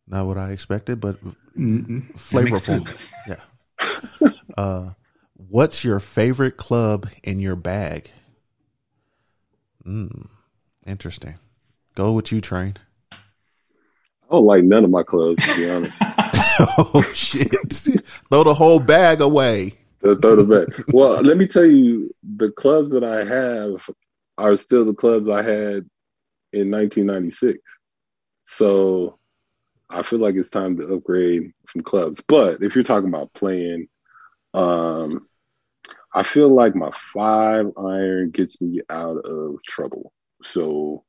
Not 0.09 0.27
what 0.27 0.39
I 0.39 0.51
expected, 0.51 0.99
but 1.01 1.23
Mm-mm. 1.57 2.13
Flavorful. 2.15 3.15
Yeah. 3.29 4.31
Uh, 4.59 4.91
what's 5.35 5.85
your 5.85 6.01
favorite 6.01 6.57
club 6.57 7.09
in 7.23 7.39
your 7.39 7.55
bag? 7.55 8.11
Mm, 9.85 10.29
interesting. 10.87 11.39
Go 11.95 12.13
with 12.13 12.33
you, 12.33 12.41
train. 12.41 12.77
I 13.13 13.17
don't 14.31 14.45
like 14.45 14.65
none 14.65 14.85
of 14.85 14.91
my 14.91 15.03
clubs, 15.03 15.45
to 15.47 15.57
be 15.57 15.71
honest. 15.71 15.97
oh 16.95 17.11
shit! 17.15 17.73
Throw 18.31 18.45
the 18.45 18.55
whole 18.55 18.81
bag 18.81 19.21
away. 19.21 19.75
Throw 20.03 20.15
throw 20.15 20.37
the 20.37 20.45
back. 20.45 20.85
Well, 20.93 21.21
let 21.23 21.37
me 21.37 21.47
tell 21.47 21.65
you, 21.65 22.15
the 22.37 22.51
clubs 22.53 22.93
that 22.93 23.05
I 23.05 23.25
have 23.25 23.89
are 24.39 24.57
still 24.57 24.85
the 24.85 24.95
clubs 24.95 25.29
I 25.29 25.43
had 25.43 25.89
in 26.53 26.71
1996. 26.71 27.59
So 28.45 29.19
I 29.89 30.03
feel 30.03 30.19
like 30.19 30.35
it's 30.35 30.51
time 30.51 30.77
to 30.79 30.95
upgrade 30.95 31.53
some 31.67 31.83
clubs. 31.83 32.23
But 32.27 32.63
if 32.63 32.75
you're 32.75 32.85
talking 32.85 33.09
about 33.09 33.33
playing, 33.35 33.89
um, 34.55 35.29
I 36.13 36.23
feel 36.23 36.53
like 36.53 36.75
my 36.75 36.91
five 36.93 37.67
iron 37.77 38.31
gets 38.31 38.61
me 38.61 38.81
out 38.91 39.19
of 39.19 39.63
trouble. 39.63 40.13
So 40.43 41.05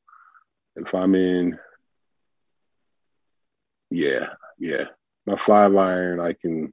if 0.76 0.94
I'm 0.94 1.14
in, 1.14 1.58
yeah, 3.90 4.28
yeah, 4.58 4.86
my 5.26 5.36
five 5.36 5.74
iron, 5.74 6.20
I 6.20 6.34
can 6.34 6.72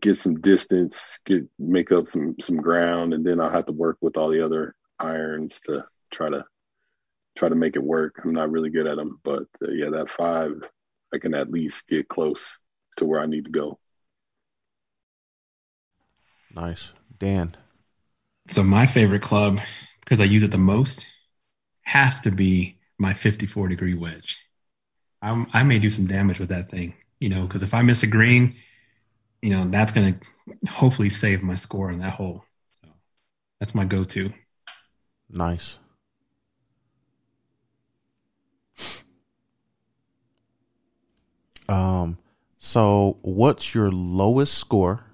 get 0.00 0.16
some 0.16 0.40
distance, 0.40 1.20
get 1.24 1.48
make 1.58 1.92
up 1.92 2.08
some 2.08 2.36
some 2.40 2.56
ground, 2.56 3.12
and 3.12 3.26
then 3.26 3.40
I'll 3.40 3.50
have 3.50 3.66
to 3.66 3.72
work 3.72 3.98
with 4.00 4.16
all 4.16 4.30
the 4.30 4.44
other 4.44 4.74
irons 4.98 5.60
to 5.66 5.84
try 6.10 6.30
to 6.30 6.44
try 7.36 7.48
to 7.48 7.54
make 7.54 7.76
it 7.76 7.82
work. 7.82 8.20
I'm 8.22 8.32
not 8.32 8.50
really 8.50 8.70
good 8.70 8.86
at 8.86 8.96
them, 8.96 9.20
but 9.24 9.46
uh, 9.62 9.70
yeah, 9.70 9.90
that 9.90 10.10
five, 10.10 10.52
I 11.12 11.18
can 11.18 11.34
at 11.34 11.50
least 11.50 11.88
get 11.88 12.08
close 12.08 12.58
to 12.98 13.04
where 13.04 13.20
I 13.20 13.26
need 13.26 13.46
to 13.46 13.50
go. 13.50 13.78
Nice, 16.54 16.92
Dan. 17.18 17.56
So 18.48 18.62
my 18.62 18.86
favorite 18.86 19.22
club, 19.22 19.60
because 20.00 20.20
I 20.20 20.24
use 20.24 20.42
it 20.42 20.50
the 20.50 20.58
most, 20.58 21.06
has 21.82 22.20
to 22.20 22.30
be 22.30 22.78
my 22.98 23.14
54 23.14 23.68
degree 23.68 23.94
wedge. 23.94 24.38
I'm, 25.22 25.46
I 25.52 25.62
may 25.62 25.78
do 25.78 25.90
some 25.90 26.06
damage 26.06 26.38
with 26.38 26.48
that 26.50 26.70
thing, 26.70 26.94
you 27.20 27.28
know, 27.28 27.46
because 27.46 27.62
if 27.62 27.74
I 27.74 27.82
miss 27.82 28.02
a 28.02 28.06
green, 28.06 28.56
you 29.40 29.50
know, 29.50 29.64
that's 29.66 29.92
going 29.92 30.18
to 30.18 30.70
hopefully 30.70 31.08
save 31.08 31.42
my 31.42 31.54
score 31.54 31.90
in 31.90 32.00
that 32.00 32.12
hole. 32.14 32.44
So 32.80 32.88
that's 33.60 33.74
my 33.74 33.84
go-to. 33.84 34.32
Nice. 35.30 35.78
Um, 41.68 42.18
so 42.58 43.18
what's 43.22 43.74
your 43.74 43.90
lowest 43.90 44.54
score 44.54 45.06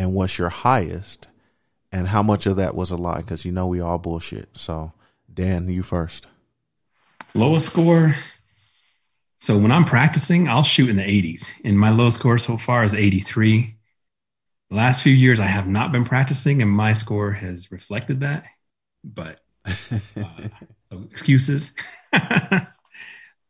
and 0.00 0.14
what's 0.14 0.38
your 0.38 0.48
highest? 0.48 1.28
And 1.92 2.08
how 2.08 2.22
much 2.22 2.46
of 2.46 2.56
that 2.56 2.74
was 2.74 2.90
a 2.90 2.96
lie? 2.96 3.18
Because 3.18 3.44
you 3.44 3.52
know 3.52 3.66
we 3.66 3.80
all 3.80 3.98
bullshit. 3.98 4.48
So 4.56 4.92
Dan, 5.32 5.68
you 5.68 5.82
first. 5.82 6.26
Lowest 7.34 7.66
score. 7.66 8.16
So 9.38 9.58
when 9.58 9.70
I'm 9.70 9.84
practicing, 9.84 10.48
I'll 10.48 10.62
shoot 10.62 10.88
in 10.88 10.96
the 10.96 11.02
80s. 11.02 11.50
And 11.64 11.78
my 11.78 11.90
lowest 11.90 12.18
score 12.18 12.38
so 12.38 12.56
far 12.56 12.82
is 12.82 12.94
83. 12.94 13.76
The 14.70 14.76
last 14.76 15.02
few 15.02 15.12
years, 15.12 15.38
I 15.38 15.46
have 15.46 15.66
not 15.66 15.92
been 15.92 16.04
practicing, 16.04 16.62
and 16.62 16.70
my 16.70 16.94
score 16.94 17.32
has 17.32 17.70
reflected 17.70 18.20
that. 18.20 18.46
But 19.04 19.40
uh, 19.66 20.24
excuses. 21.10 21.72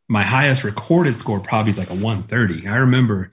my 0.09 0.23
highest 0.23 0.65
recorded 0.65 1.15
score 1.15 1.39
probably 1.39 1.69
is 1.69 1.77
like 1.77 1.91
a 1.91 1.95
130. 1.95 2.67
I 2.67 2.77
remember 2.77 3.31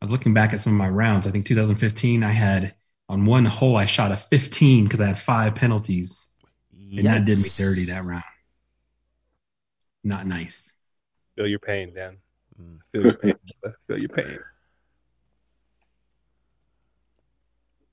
I 0.00 0.04
was 0.04 0.12
looking 0.12 0.34
back 0.34 0.52
at 0.52 0.60
some 0.60 0.72
of 0.72 0.78
my 0.78 0.88
rounds. 0.88 1.26
I 1.26 1.30
think 1.30 1.46
2015, 1.46 2.22
I 2.22 2.30
had 2.30 2.74
on 3.08 3.26
one 3.26 3.44
hole, 3.44 3.76
I 3.76 3.86
shot 3.86 4.12
a 4.12 4.16
15 4.16 4.84
because 4.84 5.00
I 5.00 5.06
had 5.06 5.18
five 5.18 5.54
penalties, 5.54 6.26
and 6.72 7.06
that 7.06 7.24
did 7.24 7.38
me 7.38 7.44
Yikes. 7.44 7.58
dirty 7.58 7.84
that 7.86 8.04
round. 8.04 8.22
Not 10.04 10.26
nice. 10.26 10.70
Feel 11.36 11.48
your 11.48 11.58
pain, 11.58 11.94
Dan. 11.94 12.18
Mm. 12.60 12.78
Feel 12.92 13.02
your 13.02 13.14
pain. 13.14 13.34
brother. 13.60 13.76
Feel 13.86 13.98
your 13.98 14.08
pain. 14.08 14.38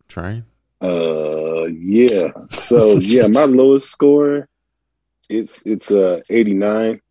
Train. 0.07 0.45
Uh, 0.81 1.65
yeah. 1.65 2.29
So 2.51 2.97
yeah, 2.97 3.27
my 3.27 3.43
lowest 3.45 3.89
score, 3.89 4.47
it's 5.29 5.65
it's 5.65 5.91
uh 5.91 6.19
89. 6.29 7.01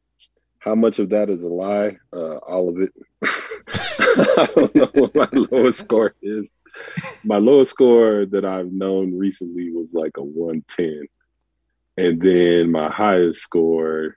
How 0.59 0.75
much 0.75 0.99
of 0.99 1.11
that 1.11 1.29
is 1.29 1.43
a 1.43 1.49
lie? 1.49 1.99
Uh, 2.13 2.37
all 2.37 2.69
of 2.69 2.79
it. 2.79 2.93
I 4.39 4.49
don't 4.55 4.75
know 4.75 4.91
what 4.95 5.15
my 5.15 5.29
lowest 5.51 5.81
score 5.81 6.15
is. 6.23 6.53
My 7.23 7.39
lowest 7.39 7.71
score 7.71 8.27
that 8.27 8.45
I've 8.45 8.73
known 8.73 9.17
recently 9.17 9.71
was 9.73 9.95
like 9.95 10.17
a 10.17 10.23
110. 10.23 11.07
And 11.97 12.21
then 12.21 12.73
my 12.73 12.91
highest 12.91 13.41
score 13.41 14.17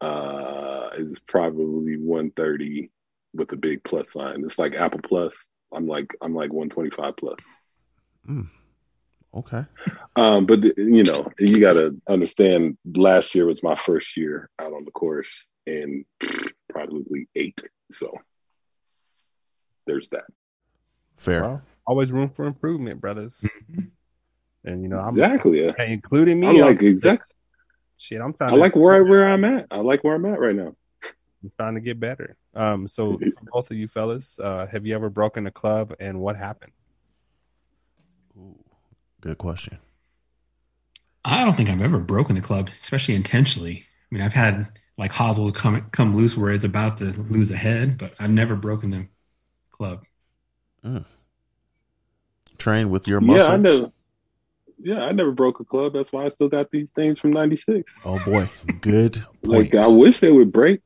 uh, 0.00 0.88
is 0.94 1.18
probably 1.18 1.96
130 1.96 2.90
with 3.34 3.52
a 3.52 3.56
big 3.56 3.82
plus 3.84 4.12
sign. 4.12 4.42
It's 4.44 4.58
like 4.58 4.74
Apple 4.74 5.00
Plus. 5.02 5.48
I'm 5.72 5.86
like 5.86 6.14
I'm 6.20 6.34
like 6.34 6.52
125 6.52 7.16
plus. 7.16 7.38
Mm. 8.28 8.48
Okay. 9.34 9.64
Um, 10.16 10.46
but 10.46 10.62
the- 10.62 10.74
you 10.76 11.02
know, 11.02 11.30
you 11.38 11.60
got 11.60 11.74
to 11.74 12.00
understand. 12.08 12.78
Last 12.94 13.34
year 13.34 13.46
was 13.46 13.62
my 13.62 13.74
first 13.74 14.16
year 14.16 14.48
out 14.60 14.72
on 14.72 14.84
the 14.84 14.92
course, 14.92 15.46
and 15.66 16.04
probably 16.68 17.28
eight. 17.34 17.60
So 17.90 18.12
there's 19.86 20.08
that. 20.10 20.24
Fair. 21.16 21.42
Well, 21.42 21.62
always 21.86 22.10
room 22.12 22.30
for 22.30 22.44
improvement, 22.46 23.00
brothers. 23.00 23.44
And 24.66 24.82
you 24.82 24.88
know, 24.88 24.98
I'm 24.98 25.10
exactly. 25.10 25.62
Yeah. 25.62 25.72
hey, 25.76 25.92
including 25.92 26.40
me. 26.40 26.46
I 26.46 26.50
like 26.52 26.78
I'm- 26.78 26.86
exact. 26.86 27.34
Shit, 27.98 28.18
I'm 28.18 28.32
trying. 28.32 28.50
I 28.50 28.54
to- 28.54 28.60
like 28.60 28.74
where 28.74 29.04
where 29.04 29.28
I'm 29.28 29.44
at. 29.44 29.66
I 29.70 29.80
like 29.80 30.02
where 30.02 30.14
I'm 30.14 30.24
at 30.24 30.40
right 30.40 30.56
now. 30.56 30.74
I'm 31.42 31.52
trying 31.58 31.74
to 31.74 31.82
get 31.82 32.00
better. 32.00 32.38
Um, 32.54 32.88
so 32.88 33.18
for 33.18 33.44
both 33.52 33.70
of 33.70 33.76
you 33.76 33.86
fellas, 33.86 34.38
uh, 34.42 34.66
have 34.72 34.86
you 34.86 34.94
ever 34.94 35.10
broken 35.10 35.46
a 35.46 35.50
club 35.50 35.94
and 36.00 36.18
what 36.18 36.36
happened? 36.36 36.72
Good 39.20 39.36
question. 39.38 39.78
I 41.24 41.44
don't 41.44 41.56
think 41.56 41.68
I've 41.70 41.82
ever 41.82 42.00
broken 42.00 42.36
a 42.36 42.40
club, 42.42 42.70
especially 42.80 43.14
intentionally. 43.14 43.86
I 44.10 44.14
mean, 44.14 44.22
I've 44.22 44.34
had 44.34 44.68
like 44.96 45.12
hosels 45.12 45.52
come 45.52 45.80
come 45.92 46.14
loose 46.14 46.36
where 46.36 46.52
it's 46.52 46.64
about 46.64 46.98
to 46.98 47.04
lose 47.04 47.50
a 47.50 47.56
head, 47.56 47.98
but 47.98 48.14
I've 48.18 48.30
never 48.30 48.56
broken 48.56 48.92
a 48.94 49.06
club. 50.82 51.04
Train 52.58 52.90
with 52.90 53.08
your 53.08 53.20
muscles. 53.20 53.48
Yeah. 53.48 53.54
I 53.54 53.56
never. 53.56 53.90
Yeah, 54.78 55.04
I 55.04 55.12
never 55.12 55.32
broke 55.32 55.60
a 55.60 55.64
club. 55.64 55.94
That's 55.94 56.12
why 56.12 56.24
I 56.24 56.28
still 56.28 56.48
got 56.48 56.70
these 56.70 56.92
things 56.92 57.18
from 57.18 57.30
'96. 57.30 58.00
Oh 58.04 58.20
boy, 58.24 58.48
good. 58.80 59.24
Like 59.42 59.74
I 59.74 59.86
wish 59.88 60.20
they 60.20 60.32
would 60.32 60.52
break. 60.52 60.80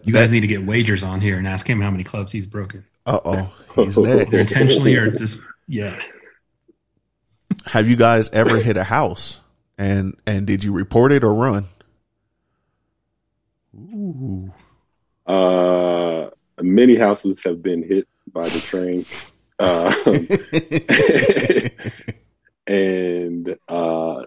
You 0.04 0.10
that, 0.12 0.12
guys 0.12 0.30
need 0.30 0.40
to 0.40 0.46
get 0.46 0.64
wagers 0.64 1.02
on 1.02 1.20
here 1.20 1.38
and 1.38 1.46
ask 1.46 1.68
him 1.68 1.80
how 1.80 1.90
many 1.90 2.04
clubs 2.04 2.30
he's 2.30 2.46
broken, 2.46 2.84
uh 3.04 3.18
oh, 3.24 3.52
he's 3.74 3.98
next. 3.98 4.32
intentionally 4.32 4.96
or 4.96 5.10
just 5.10 5.40
yeah. 5.66 6.00
Have 7.66 7.88
you 7.88 7.96
guys 7.96 8.30
ever 8.30 8.60
hit 8.60 8.76
a 8.76 8.84
house 8.84 9.40
and 9.76 10.16
and 10.26 10.46
did 10.46 10.62
you 10.62 10.72
report 10.72 11.10
it 11.10 11.24
or 11.24 11.34
run? 11.34 11.66
Ooh. 13.94 14.52
Uh, 15.26 16.30
many 16.60 16.96
houses 16.96 17.42
have 17.44 17.62
been 17.62 17.82
hit 17.82 18.08
by 18.32 18.48
the 18.48 18.60
train. 18.60 19.04
Um, 19.58 20.26
and 22.66 23.56
uh, 23.68 24.24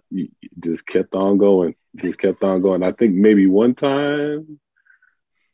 just 0.59 0.85
kept 0.85 1.15
on 1.15 1.37
going, 1.37 1.75
just 1.95 2.19
kept 2.19 2.43
on 2.43 2.61
going. 2.61 2.83
I 2.83 2.91
think 2.91 3.15
maybe 3.15 3.47
one 3.47 3.75
time, 3.75 4.59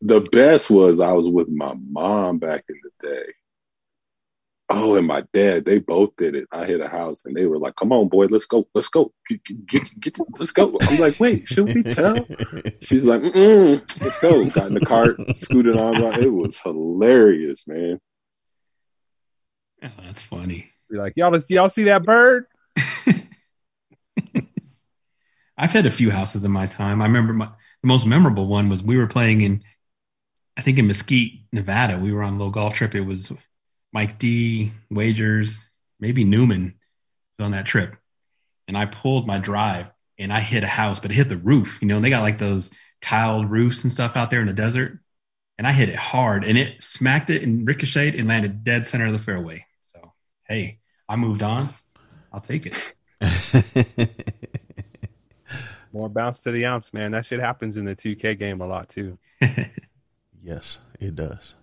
the 0.02 0.22
best 0.22 0.70
was 0.70 1.00
I 1.00 1.12
was 1.14 1.28
with 1.30 1.50
my 1.50 1.74
mom 1.76 2.40
back 2.40 2.64
in 2.70 2.80
the 2.84 3.08
day. 3.08 3.34
Oh, 4.72 4.96
and 4.96 5.08
my 5.08 5.24
dad, 5.34 5.66
they 5.66 5.80
both 5.80 6.16
did 6.16 6.36
it. 6.36 6.48
I 6.52 6.66
hit 6.66 6.80
a 6.80 6.88
house 6.88 7.26
and 7.26 7.36
they 7.36 7.48
were 7.48 7.58
like, 7.58 7.76
"Come 7.76 7.92
on, 7.92 8.08
boy, 8.08 8.28
let's 8.28 8.46
go, 8.46 8.68
let's 8.76 8.90
go, 8.90 9.12
get, 9.28 9.44
get, 9.66 10.00
get 10.00 10.18
let's 10.38 10.52
go." 10.52 10.78
I'm 10.80 11.00
like, 11.00 11.20
"Wait, 11.20 11.48
should 11.48 11.74
we 11.74 11.82
tell?" 11.82 12.28
She's 12.82 13.06
like, 13.06 13.22
Mm-mm, 13.22 13.80
"Let's 14.04 14.22
go." 14.22 14.46
Got 14.46 14.68
in 14.68 14.76
the 14.76 14.86
cart, 14.86 15.18
scooted 15.36 15.76
on. 15.76 16.22
It 16.22 16.32
was 16.32 16.62
hilarious, 16.62 17.68
man. 17.68 18.00
Oh, 19.84 19.90
that's 20.04 20.22
funny. 20.22 20.70
Be 20.90 20.98
like, 20.98 21.14
y'all, 21.16 21.36
y'all 21.50 21.70
see 21.70 21.86
that 21.86 22.04
bird? 22.04 22.46
I've 25.58 25.72
had 25.72 25.86
a 25.86 25.92
few 25.92 26.12
houses 26.12 26.44
in 26.44 26.52
my 26.52 26.68
time. 26.68 27.02
I 27.02 27.06
remember 27.06 27.34
my 27.34 27.50
the 27.82 27.88
most 27.88 28.06
memorable 28.06 28.48
one 28.48 28.70
was 28.70 28.84
we 28.84 28.98
were 28.98 29.08
playing 29.08 29.42
in, 29.42 29.64
I 30.58 30.62
think 30.62 30.78
in 30.78 30.88
Mesquite, 30.88 31.46
Nevada. 31.54 31.98
We 31.98 32.12
were 32.12 32.24
on 32.24 32.34
a 32.34 32.38
little 32.38 32.52
golf 32.52 32.74
trip. 32.74 32.94
It 32.94 33.06
was 33.06 33.32
Mike 33.92 34.20
D, 34.20 34.72
Wagers, 34.90 35.60
maybe 36.00 36.24
Newman 36.24 36.76
was 37.38 37.46
on 37.46 37.52
that 37.52 37.66
trip, 37.66 37.96
and 38.68 38.78
I 38.78 38.86
pulled 38.86 39.26
my 39.28 39.40
drive 39.40 39.92
and 40.18 40.34
I 40.34 40.42
hit 40.42 40.64
a 40.64 40.68
house, 40.68 41.00
but 41.00 41.12
it 41.12 41.16
hit 41.16 41.30
the 41.30 41.38
roof. 41.38 41.80
You 41.82 41.88
know, 41.88 42.00
they 42.00 42.10
got 42.10 42.24
like 42.24 42.38
those 42.38 42.72
tiled 43.02 43.50
roofs 43.50 43.84
and 43.84 43.92
stuff 43.92 44.16
out 44.16 44.30
there 44.30 44.42
in 44.42 44.48
the 44.48 44.54
desert, 44.54 45.00
and 45.58 45.66
I 45.66 45.72
hit 45.72 45.90
it 45.90 45.96
hard, 45.96 46.44
and 46.44 46.58
it 46.58 46.82
smacked 46.82 47.30
it 47.30 47.44
and 47.44 47.68
ricocheted 47.68 48.20
and 48.20 48.28
landed 48.28 48.64
dead 48.64 48.86
center 48.86 49.06
of 49.08 49.14
the 49.14 49.20
fairway. 49.20 49.66
So 49.86 50.14
hey, 50.48 50.80
I 51.08 51.16
moved 51.16 51.42
on. 51.42 51.70
I'll 52.32 52.42
take 52.42 52.66
it. 52.68 52.94
More 55.92 56.10
bounce 56.10 56.42
to 56.42 56.52
the 56.52 56.66
ounce, 56.66 56.94
man. 56.94 57.12
That 57.12 57.26
shit 57.26 57.40
happens 57.40 57.78
in 57.78 57.86
the 57.86 57.96
2K 57.96 58.38
game 58.38 58.62
a 58.62 58.68
lot 58.68 58.90
too. 58.90 59.18
yes, 60.44 60.78
it 61.00 61.16
does. 61.16 61.56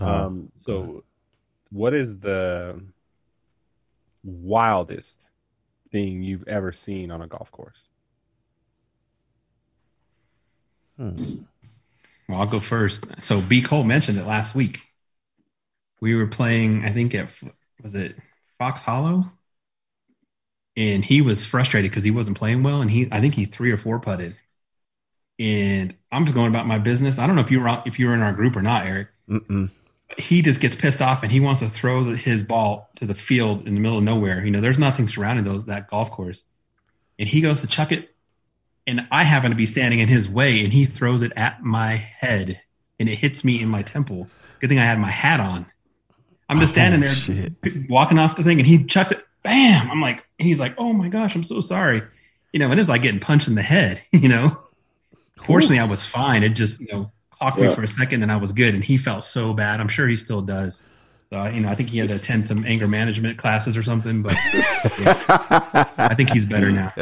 Um, 0.00 0.52
go 0.66 0.72
so, 0.84 1.04
what 1.70 1.94
is 1.94 2.18
the 2.18 2.80
wildest 4.24 5.30
thing 5.92 6.22
you've 6.22 6.46
ever 6.48 6.72
seen 6.72 7.10
on 7.10 7.22
a 7.22 7.26
golf 7.26 7.50
course? 7.52 7.90
Hmm. 10.96 11.16
Well, 12.28 12.40
I'll 12.40 12.46
go 12.46 12.60
first. 12.60 13.06
So 13.22 13.40
B 13.40 13.62
Cole 13.62 13.84
mentioned 13.84 14.18
it 14.18 14.26
last 14.26 14.54
week. 14.54 14.80
We 16.00 16.14
were 16.14 16.26
playing, 16.26 16.84
I 16.84 16.92
think 16.92 17.14
at 17.14 17.28
was 17.82 17.94
it 17.94 18.16
Fox 18.58 18.82
Hollow, 18.82 19.24
and 20.76 21.04
he 21.04 21.20
was 21.20 21.44
frustrated 21.44 21.90
because 21.90 22.04
he 22.04 22.10
wasn't 22.10 22.38
playing 22.38 22.62
well, 22.62 22.80
and 22.80 22.90
he 22.90 23.08
I 23.10 23.20
think 23.20 23.34
he 23.34 23.44
three 23.44 23.72
or 23.72 23.76
four 23.76 23.98
putted. 24.00 24.36
And 25.38 25.94
I'm 26.12 26.24
just 26.24 26.34
going 26.34 26.48
about 26.48 26.66
my 26.66 26.78
business. 26.78 27.18
I 27.18 27.26
don't 27.26 27.34
know 27.34 27.42
if 27.42 27.50
you 27.50 27.60
were 27.60 27.82
if 27.86 27.98
you 27.98 28.08
were 28.08 28.14
in 28.14 28.20
our 28.20 28.32
group 28.32 28.56
or 28.56 28.62
not, 28.62 28.86
Eric. 28.86 29.08
Mm-mm. 29.28 29.70
He 30.18 30.42
just 30.42 30.60
gets 30.60 30.74
pissed 30.74 31.00
off 31.00 31.22
and 31.22 31.30
he 31.30 31.40
wants 31.40 31.60
to 31.60 31.66
throw 31.66 32.04
the, 32.04 32.16
his 32.16 32.42
ball 32.42 32.90
to 32.96 33.06
the 33.06 33.14
field 33.14 33.66
in 33.66 33.74
the 33.74 33.80
middle 33.80 33.98
of 33.98 34.04
nowhere. 34.04 34.44
You 34.44 34.50
know, 34.50 34.60
there's 34.60 34.78
nothing 34.78 35.06
surrounding 35.08 35.44
those 35.44 35.66
that 35.66 35.88
golf 35.88 36.10
course, 36.10 36.44
and 37.18 37.28
he 37.28 37.40
goes 37.40 37.60
to 37.60 37.66
chuck 37.66 37.92
it, 37.92 38.14
and 38.86 39.06
I 39.10 39.24
happen 39.24 39.50
to 39.50 39.56
be 39.56 39.66
standing 39.66 40.00
in 40.00 40.08
his 40.08 40.28
way, 40.28 40.64
and 40.64 40.72
he 40.72 40.84
throws 40.84 41.22
it 41.22 41.32
at 41.36 41.62
my 41.62 41.94
head, 41.96 42.60
and 42.98 43.08
it 43.08 43.16
hits 43.16 43.44
me 43.44 43.60
in 43.62 43.68
my 43.68 43.82
temple. 43.82 44.28
Good 44.60 44.68
thing 44.68 44.78
I 44.78 44.84
had 44.84 44.98
my 44.98 45.10
hat 45.10 45.40
on. 45.40 45.66
I'm 46.48 46.58
just 46.58 46.72
standing 46.72 47.00
Oh, 47.02 47.06
there, 47.06 47.14
shit. 47.14 47.88
walking 47.88 48.18
off 48.18 48.36
the 48.36 48.42
thing, 48.42 48.58
and 48.58 48.66
he 48.66 48.84
chucks 48.84 49.12
it. 49.12 49.22
Bam! 49.42 49.90
I'm 49.90 50.00
like, 50.02 50.26
he's 50.38 50.58
like, 50.60 50.74
oh 50.76 50.92
my 50.92 51.08
gosh, 51.08 51.34
I'm 51.34 51.44
so 51.44 51.60
sorry. 51.60 52.02
You 52.52 52.58
know, 52.58 52.70
and 52.70 52.78
it 52.78 52.82
is 52.82 52.88
like 52.88 53.02
getting 53.02 53.20
punched 53.20 53.48
in 53.48 53.54
the 53.54 53.62
head. 53.62 54.02
You 54.12 54.28
know. 54.28 54.56
Fortunately, 55.44 55.78
I 55.78 55.84
was 55.84 56.04
fine. 56.04 56.42
It 56.42 56.50
just 56.50 56.80
you 56.80 56.88
know 56.92 57.10
clocked 57.40 57.58
me 57.58 57.74
for 57.74 57.82
a 57.82 57.88
second, 57.88 58.22
and 58.22 58.30
I 58.30 58.36
was 58.36 58.52
good. 58.52 58.74
And 58.74 58.84
he 58.84 58.96
felt 58.96 59.24
so 59.24 59.52
bad. 59.54 59.80
I'm 59.80 59.88
sure 59.88 60.06
he 60.06 60.16
still 60.16 60.42
does. 60.42 60.80
So 61.32 61.46
you 61.46 61.60
know, 61.60 61.68
I 61.68 61.74
think 61.74 61.88
he 61.90 61.98
had 61.98 62.08
to 62.08 62.16
attend 62.16 62.46
some 62.46 62.64
anger 62.64 62.86
management 62.88 63.38
classes 63.38 63.76
or 63.76 63.82
something. 63.82 64.22
But 64.22 64.34
yeah, 65.00 65.84
I 65.98 66.14
think 66.16 66.30
he's 66.30 66.44
better 66.46 66.70
now. 66.70 66.92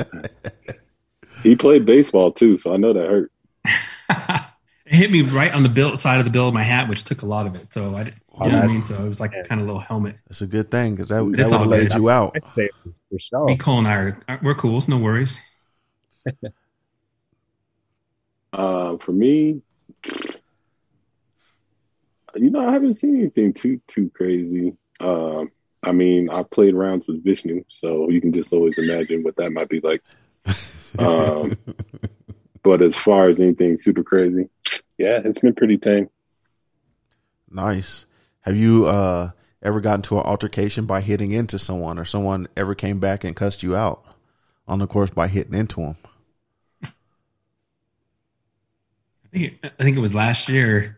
He 1.42 1.56
played 1.56 1.84
baseball 1.86 2.32
too, 2.32 2.58
so 2.58 2.72
I 2.72 2.76
know 2.76 2.92
that 2.92 3.08
hurt. 3.08 3.32
it 4.86 4.94
hit 4.94 5.10
me 5.10 5.22
right 5.22 5.54
on 5.54 5.62
the 5.62 5.68
bill 5.68 5.96
side 5.96 6.18
of 6.18 6.24
the 6.24 6.30
bill 6.30 6.48
of 6.48 6.54
my 6.54 6.62
hat, 6.62 6.88
which 6.88 7.04
took 7.04 7.22
a 7.22 7.26
lot 7.26 7.46
of 7.46 7.54
it. 7.54 7.72
So 7.72 7.94
I, 7.94 8.04
didn't- 8.04 8.16
you 8.40 8.48
know 8.50 8.56
what 8.56 8.64
I 8.64 8.66
mean. 8.68 8.82
So 8.82 8.94
it 9.04 9.08
was 9.08 9.18
like 9.18 9.32
kind 9.48 9.60
of 9.60 9.66
a 9.66 9.66
little 9.66 9.80
helmet. 9.80 10.16
That's 10.28 10.42
a 10.42 10.46
good 10.46 10.70
thing 10.70 10.94
because 10.94 11.08
that, 11.08 11.16
that 11.16 11.24
would 11.24 11.38
have 11.38 11.66
laid 11.66 11.92
you 11.94 12.08
out. 12.08 12.36
I'd 12.36 12.44
for 13.10 13.18
sure. 13.18 13.46
B 13.46 13.56
Cole 13.56 13.78
and 13.78 13.88
I 13.88 13.94
are 13.94 14.22
are- 14.28 14.40
we're 14.42 14.54
cool. 14.54 14.78
It's 14.78 14.86
no 14.88 14.98
worries. 14.98 15.40
Uh, 18.52 18.96
for 18.98 19.12
me, 19.12 19.62
you 22.34 22.50
know, 22.50 22.66
I 22.66 22.72
haven't 22.72 22.94
seen 22.94 23.16
anything 23.16 23.52
too 23.52 23.80
too 23.86 24.10
crazy. 24.10 24.76
Um, 25.00 25.50
I 25.82 25.92
mean, 25.92 26.28
I 26.28 26.42
played 26.42 26.74
rounds 26.74 27.06
with 27.06 27.24
Vishnu, 27.24 27.64
so 27.68 28.10
you 28.10 28.20
can 28.20 28.32
just 28.32 28.52
always 28.52 28.76
imagine 28.78 29.22
what 29.22 29.36
that 29.36 29.52
might 29.52 29.68
be 29.68 29.80
like. 29.80 30.02
Um, 30.98 31.52
but 32.62 32.82
as 32.82 32.96
far 32.96 33.28
as 33.28 33.40
anything 33.40 33.76
super 33.76 34.02
crazy, 34.02 34.48
yeah, 34.96 35.20
it's 35.24 35.38
been 35.38 35.54
pretty 35.54 35.78
tame. 35.78 36.10
Nice. 37.50 38.06
Have 38.40 38.56
you 38.56 38.86
uh, 38.86 39.30
ever 39.62 39.80
gotten 39.80 40.02
to 40.02 40.18
an 40.18 40.24
altercation 40.24 40.86
by 40.86 41.00
hitting 41.00 41.32
into 41.32 41.58
someone, 41.58 41.98
or 41.98 42.04
someone 42.04 42.48
ever 42.56 42.74
came 42.74 42.98
back 42.98 43.24
and 43.24 43.36
cussed 43.36 43.62
you 43.62 43.76
out 43.76 44.04
on 44.66 44.80
the 44.80 44.86
course 44.86 45.10
by 45.10 45.28
hitting 45.28 45.54
into 45.54 45.80
them? 45.80 45.96
I 46.82 46.88
think 49.30 49.52
it, 49.62 49.72
I 49.78 49.82
think 49.82 49.96
it 49.96 50.00
was 50.00 50.14
last 50.14 50.48
year 50.48 50.97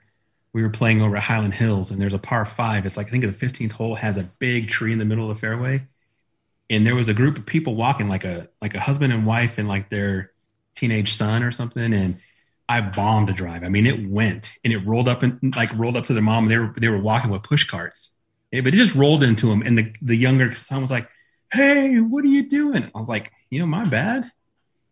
we 0.52 0.62
were 0.62 0.70
playing 0.70 1.02
over 1.02 1.16
at 1.16 1.22
Highland 1.22 1.54
Hills, 1.54 1.90
and 1.90 2.00
there's 2.00 2.14
a 2.14 2.18
par 2.18 2.44
five. 2.44 2.86
It's 2.86 2.96
like 2.96 3.08
I 3.08 3.10
think 3.10 3.24
the 3.24 3.32
15th 3.32 3.72
hole 3.72 3.94
has 3.96 4.16
a 4.16 4.24
big 4.24 4.68
tree 4.68 4.92
in 4.92 4.98
the 4.98 5.04
middle 5.04 5.30
of 5.30 5.36
the 5.36 5.40
fairway, 5.40 5.86
and 6.68 6.86
there 6.86 6.94
was 6.94 7.08
a 7.08 7.14
group 7.14 7.38
of 7.38 7.46
people 7.46 7.74
walking, 7.76 8.08
like 8.08 8.24
a 8.24 8.48
like 8.62 8.74
a 8.74 8.80
husband 8.80 9.12
and 9.12 9.26
wife 9.26 9.58
and 9.58 9.68
like 9.68 9.90
their 9.90 10.32
teenage 10.76 11.14
son 11.14 11.42
or 11.42 11.50
something, 11.52 11.92
and 11.92 12.18
I 12.68 12.80
bombed 12.82 13.30
a 13.30 13.32
drive. 13.32 13.64
I 13.64 13.68
mean, 13.68 13.86
it 13.86 14.08
went 14.08 14.52
and 14.64 14.72
it 14.72 14.78
rolled 14.86 15.08
up 15.08 15.22
and 15.22 15.38
like 15.56 15.70
rolled 15.76 15.96
up 15.96 16.06
to 16.06 16.14
their 16.14 16.22
mom. 16.22 16.48
They 16.48 16.58
were 16.58 16.74
they 16.78 16.88
were 16.88 17.00
walking 17.00 17.30
with 17.30 17.42
push 17.42 17.64
carts, 17.64 18.10
Yeah, 18.52 18.62
but 18.62 18.74
it 18.74 18.76
just 18.76 18.94
rolled 18.94 19.22
into 19.22 19.50
him, 19.50 19.62
and 19.62 19.76
the 19.78 19.94
the 20.02 20.16
younger 20.16 20.52
son 20.54 20.82
was 20.82 20.90
like, 20.90 21.08
"Hey, 21.52 21.98
what 22.00 22.24
are 22.24 22.28
you 22.28 22.48
doing?" 22.48 22.84
I 22.94 22.98
was 22.98 23.08
like, 23.08 23.32
"You 23.50 23.60
know, 23.60 23.66
my 23.66 23.84
bad." 23.86 24.30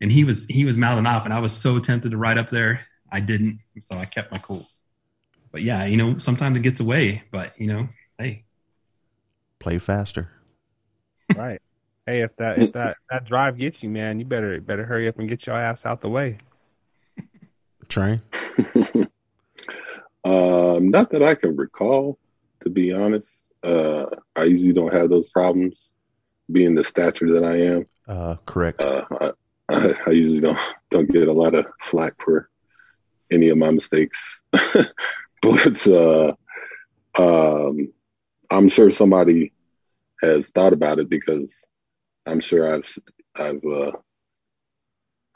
And 0.01 0.13
he 0.13 0.25
was 0.25 0.47
he 0.47 0.65
was 0.65 0.77
mouthing 0.77 1.07
off, 1.07 1.25
and 1.25 1.35
I 1.35 1.41
was 1.41 1.53
so 1.53 1.79
tempted 1.81 2.11
to 2.13 2.17
ride 2.17 2.39
up 2.39 2.51
there. 2.51 2.87
I 3.11 3.21
didn't, 3.21 3.61
so 3.83 3.97
I 3.97 4.05
kept 4.07 4.33
my 4.33 4.39
cool. 4.39 4.69
But 5.59 5.65
yeah, 5.65 5.87
you 5.87 5.97
know, 5.97 6.19
sometimes 6.19 6.57
it 6.57 6.61
gets 6.63 6.79
away. 6.79 7.25
But 7.33 7.61
you 7.61 7.67
know, 7.67 7.89
hey, 8.17 8.45
Play 9.59 9.79
faster. 9.81 10.31
right. 11.35 11.61
Hey, 12.07 12.23
if 12.23 12.37
that 12.37 12.63
if 12.63 12.73
that 12.75 12.97
that 13.11 13.25
drive 13.25 13.59
gets 13.59 13.83
you, 13.83 13.91
man, 13.91 14.21
you 14.21 14.25
better 14.25 14.61
better 14.61 14.85
hurry 14.85 15.09
up 15.09 15.19
and 15.19 15.29
get 15.29 15.45
your 15.49 15.57
ass 15.57 15.85
out 15.85 16.01
the 16.01 16.09
way. 16.09 16.39
Train. 17.89 18.23
um, 20.25 20.91
not 20.91 21.11
that 21.11 21.25
I 21.25 21.35
can 21.35 21.57
recall, 21.57 22.21
to 22.61 22.71
be 22.71 22.93
honest. 22.93 23.51
Uh, 23.65 24.07
I 24.37 24.45
usually 24.45 24.73
don't 24.75 24.95
have 24.95 25.11
those 25.11 25.27
problems. 25.27 25.91
being 26.53 26.77
the 26.77 26.85
stature 26.85 27.33
that 27.33 27.43
I 27.45 27.57
am, 27.63 27.87
Uh, 28.07 28.37
correct. 28.47 28.81
uh, 28.81 29.03
I, 29.21 29.33
I, 29.71 29.95
I 30.07 30.11
usually 30.11 30.41
don't 30.41 30.59
don't 30.91 31.11
get 31.11 31.27
a 31.27 31.33
lot 31.33 31.57
of 31.57 31.67
flack 31.81 32.15
for 32.23 32.49
any 33.33 33.49
of 33.51 33.59
my 33.59 33.71
mistakes, 33.73 34.41
but 35.43 35.86
uh, 35.86 36.32
um, 37.19 37.93
I'm 38.51 38.69
sure 38.69 38.90
somebody 38.90 39.52
has 40.23 40.48
thought 40.51 40.73
about 40.73 40.98
it 40.98 41.09
because 41.09 41.65
I'm 42.27 42.40
sure 42.40 42.74
I've 42.74 42.98
I've 43.36 43.65
uh, 43.65 43.93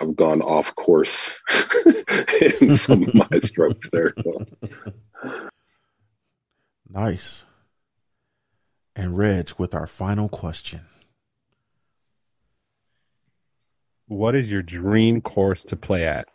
I've 0.00 0.16
gone 0.16 0.42
off 0.42 0.74
course 0.74 1.40
in 2.60 2.76
some 2.76 3.04
of 3.04 3.14
my 3.14 3.38
strokes 3.38 3.90
there. 3.90 4.12
So 4.18 4.44
Nice. 6.92 7.44
And 8.94 9.16
Reg 9.16 9.52
with 9.56 9.74
our 9.74 9.86
final 9.86 10.28
question. 10.28 10.82
What 14.06 14.34
is 14.34 14.52
your 14.52 14.60
dream 14.62 15.22
course 15.22 15.64
to 15.64 15.76
play 15.76 16.06
at? 16.06 16.28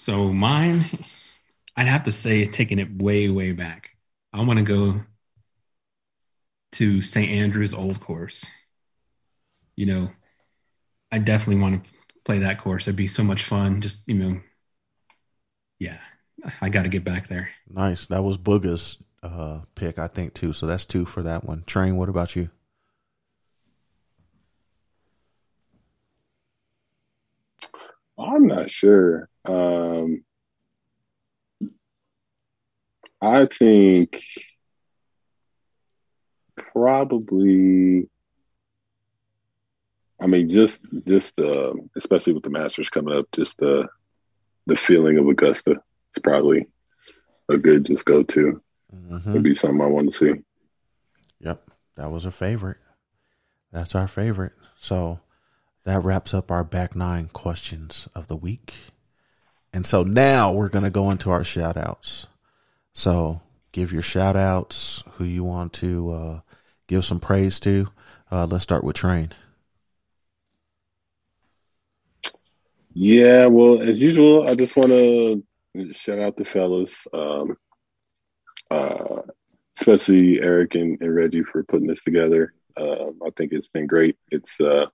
So 0.00 0.32
mine, 0.32 0.82
I'd 1.76 1.86
have 1.86 2.04
to 2.04 2.12
say 2.12 2.46
taking 2.46 2.78
it 2.78 3.02
way, 3.02 3.28
way 3.28 3.52
back. 3.52 3.90
I 4.32 4.42
want 4.42 4.58
to 4.58 4.64
go 4.64 5.02
to 6.72 7.02
St. 7.02 7.30
Andrew's 7.30 7.74
Old 7.74 8.00
Course. 8.00 8.46
You 9.76 9.84
know, 9.84 10.10
I 11.12 11.18
definitely 11.18 11.60
want 11.60 11.84
to 11.84 11.90
play 12.24 12.38
that 12.38 12.56
course. 12.56 12.84
It'd 12.84 12.96
be 12.96 13.08
so 13.08 13.22
much 13.22 13.44
fun. 13.44 13.82
Just 13.82 14.08
you 14.08 14.14
know, 14.14 14.40
yeah, 15.78 15.98
I 16.62 16.70
got 16.70 16.84
to 16.84 16.88
get 16.88 17.04
back 17.04 17.28
there. 17.28 17.50
Nice. 17.68 18.06
That 18.06 18.24
was 18.24 18.38
Booga's 18.38 18.96
uh, 19.22 19.60
pick, 19.74 19.98
I 19.98 20.06
think, 20.06 20.32
too. 20.32 20.54
So 20.54 20.64
that's 20.64 20.86
two 20.86 21.04
for 21.04 21.22
that 21.24 21.44
one. 21.44 21.62
Train, 21.66 21.98
what 21.98 22.08
about 22.08 22.34
you? 22.34 22.48
I'm 28.20 28.46
not 28.46 28.68
sure. 28.68 29.28
Um, 29.44 30.24
I 33.20 33.46
think 33.46 34.22
probably. 36.56 38.08
I 40.20 40.26
mean, 40.26 40.48
just 40.48 40.84
just 41.06 41.40
uh, 41.40 41.72
especially 41.96 42.34
with 42.34 42.42
the 42.42 42.50
Masters 42.50 42.90
coming 42.90 43.16
up, 43.16 43.26
just 43.32 43.56
the 43.58 43.88
the 44.66 44.76
feeling 44.76 45.18
of 45.18 45.26
Augusta 45.26 45.72
is 46.14 46.22
probably 46.22 46.66
a 47.48 47.56
good 47.56 47.86
just 47.86 48.04
go 48.04 48.22
to. 48.22 48.60
Mm-hmm. 48.94 49.32
Would 49.32 49.42
be 49.42 49.54
something 49.54 49.80
I 49.80 49.86
want 49.86 50.10
to 50.10 50.16
see. 50.16 50.34
Yep, 51.40 51.70
that 51.96 52.10
was 52.10 52.24
a 52.24 52.30
favorite. 52.30 52.78
That's 53.72 53.94
our 53.94 54.08
favorite. 54.08 54.52
So 54.78 55.20
that 55.84 56.02
wraps 56.02 56.34
up 56.34 56.50
our 56.50 56.64
back 56.64 56.94
nine 56.94 57.28
questions 57.32 58.08
of 58.14 58.28
the 58.28 58.36
week. 58.36 58.74
And 59.72 59.86
so 59.86 60.02
now 60.02 60.52
we're 60.52 60.68
going 60.68 60.84
to 60.84 60.90
go 60.90 61.10
into 61.10 61.30
our 61.30 61.44
shout 61.44 61.76
outs. 61.76 62.26
So 62.92 63.40
give 63.72 63.92
your 63.92 64.02
shout 64.02 64.36
outs, 64.36 65.04
who 65.12 65.24
you 65.24 65.44
want 65.44 65.72
to 65.74 66.10
uh, 66.10 66.40
give 66.86 67.04
some 67.04 67.20
praise 67.20 67.60
to. 67.60 67.86
Uh, 68.30 68.46
let's 68.46 68.64
start 68.64 68.84
with 68.84 68.96
Train. 68.96 69.32
Yeah, 72.92 73.46
well, 73.46 73.80
as 73.80 74.00
usual, 74.00 74.48
I 74.48 74.56
just 74.56 74.76
want 74.76 74.88
to 74.88 75.44
shout 75.92 76.18
out 76.18 76.36
the 76.36 76.44
fellas, 76.44 77.06
um, 77.12 77.56
uh, 78.70 79.22
especially 79.76 80.40
Eric 80.40 80.74
and, 80.74 81.00
and 81.00 81.14
Reggie 81.14 81.44
for 81.44 81.62
putting 81.62 81.86
this 81.86 82.02
together. 82.02 82.52
Uh, 82.76 83.10
I 83.24 83.30
think 83.36 83.52
it's 83.52 83.68
been 83.68 83.86
great. 83.86 84.16
It's 84.32 84.60
uh, 84.60 84.86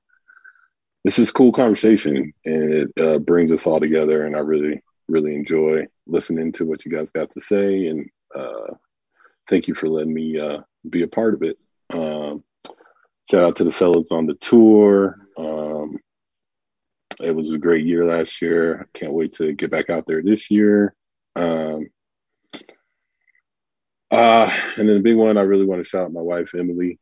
this 1.07 1.20
is 1.20 1.31
cool 1.31 1.53
conversation, 1.53 2.33
and 2.45 2.73
it 2.73 2.89
uh, 3.01 3.19
brings 3.20 3.53
us 3.53 3.65
all 3.65 3.78
together. 3.78 4.27
And 4.27 4.35
I 4.35 4.41
really, 4.41 4.83
really 5.07 5.37
enjoy 5.37 5.87
listening 6.05 6.51
to 6.55 6.66
what 6.66 6.85
you 6.85 6.91
guys 6.91 7.12
got 7.12 7.31
to 7.31 7.41
say. 7.41 7.87
And 7.87 8.11
uh, 8.35 8.74
thank 9.49 9.69
you 9.69 9.74
for 9.77 9.89
letting 9.89 10.12
me 10.12 10.41
uh, 10.41 10.62
be 10.91 11.03
a 11.03 11.07
part 11.07 11.35
of 11.35 11.45
it. 11.45 11.62
Um, 11.95 12.43
shout 13.31 13.45
out 13.45 13.57
to 13.57 13.65
the 13.65 13.70
fellas 13.70 14.11
on 14.11 14.27
the 14.27 14.35
tour. 14.35 15.16
Um, 15.39 16.01
it 17.23 17.37
was 17.37 17.55
a 17.55 17.59
great 17.59 17.87
year 17.87 18.05
last 18.05 18.43
year. 18.43 18.81
I 18.81 18.99
can't 18.99 19.12
wait 19.12 19.31
to 19.35 19.53
get 19.53 19.70
back 19.70 19.91
out 19.91 20.07
there 20.07 20.24
this 20.24 20.51
year. 20.51 20.93
Um, 21.37 21.87
uh, 24.11 24.51
and 24.77 24.89
then 24.89 24.97
the 24.97 25.03
big 25.03 25.16
one, 25.16 25.39
I 25.39 25.43
really 25.43 25.66
want 25.66 25.85
to 25.85 25.89
shout 25.89 26.07
out 26.07 26.12
my 26.12 26.20
wife, 26.20 26.53
Emily 26.57 26.99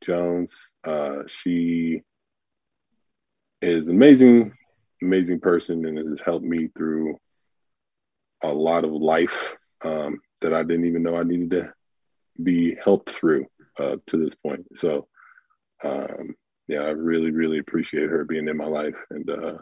Jones. 0.00 0.70
Uh, 0.84 1.24
she 1.26 2.02
is 3.60 3.88
an 3.88 3.96
amazing, 3.96 4.52
amazing 5.02 5.40
person 5.40 5.84
and 5.86 5.98
has 5.98 6.20
helped 6.24 6.44
me 6.44 6.68
through 6.76 7.18
a 8.42 8.48
lot 8.48 8.84
of 8.84 8.92
life 8.92 9.56
um, 9.84 10.20
that 10.40 10.54
I 10.54 10.62
didn't 10.62 10.86
even 10.86 11.02
know 11.02 11.16
I 11.16 11.24
needed 11.24 11.50
to 11.50 11.72
be 12.42 12.76
helped 12.82 13.10
through 13.10 13.46
uh, 13.78 13.96
to 14.06 14.16
this 14.16 14.34
point. 14.34 14.76
So, 14.76 15.08
um, 15.82 16.34
yeah, 16.66 16.82
I 16.82 16.90
really, 16.90 17.30
really 17.30 17.58
appreciate 17.58 18.10
her 18.10 18.24
being 18.24 18.48
in 18.48 18.56
my 18.56 18.66
life, 18.66 18.96
and 19.10 19.28
uh, 19.30 19.58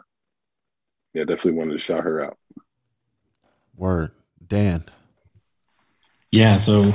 yeah, 1.13 1.23
definitely 1.23 1.53
wanted 1.53 1.73
to 1.73 1.79
shout 1.79 2.03
her 2.03 2.23
out. 2.23 2.37
Word. 3.75 4.11
Dan. 4.45 4.83
Yeah, 6.31 6.57
so 6.57 6.93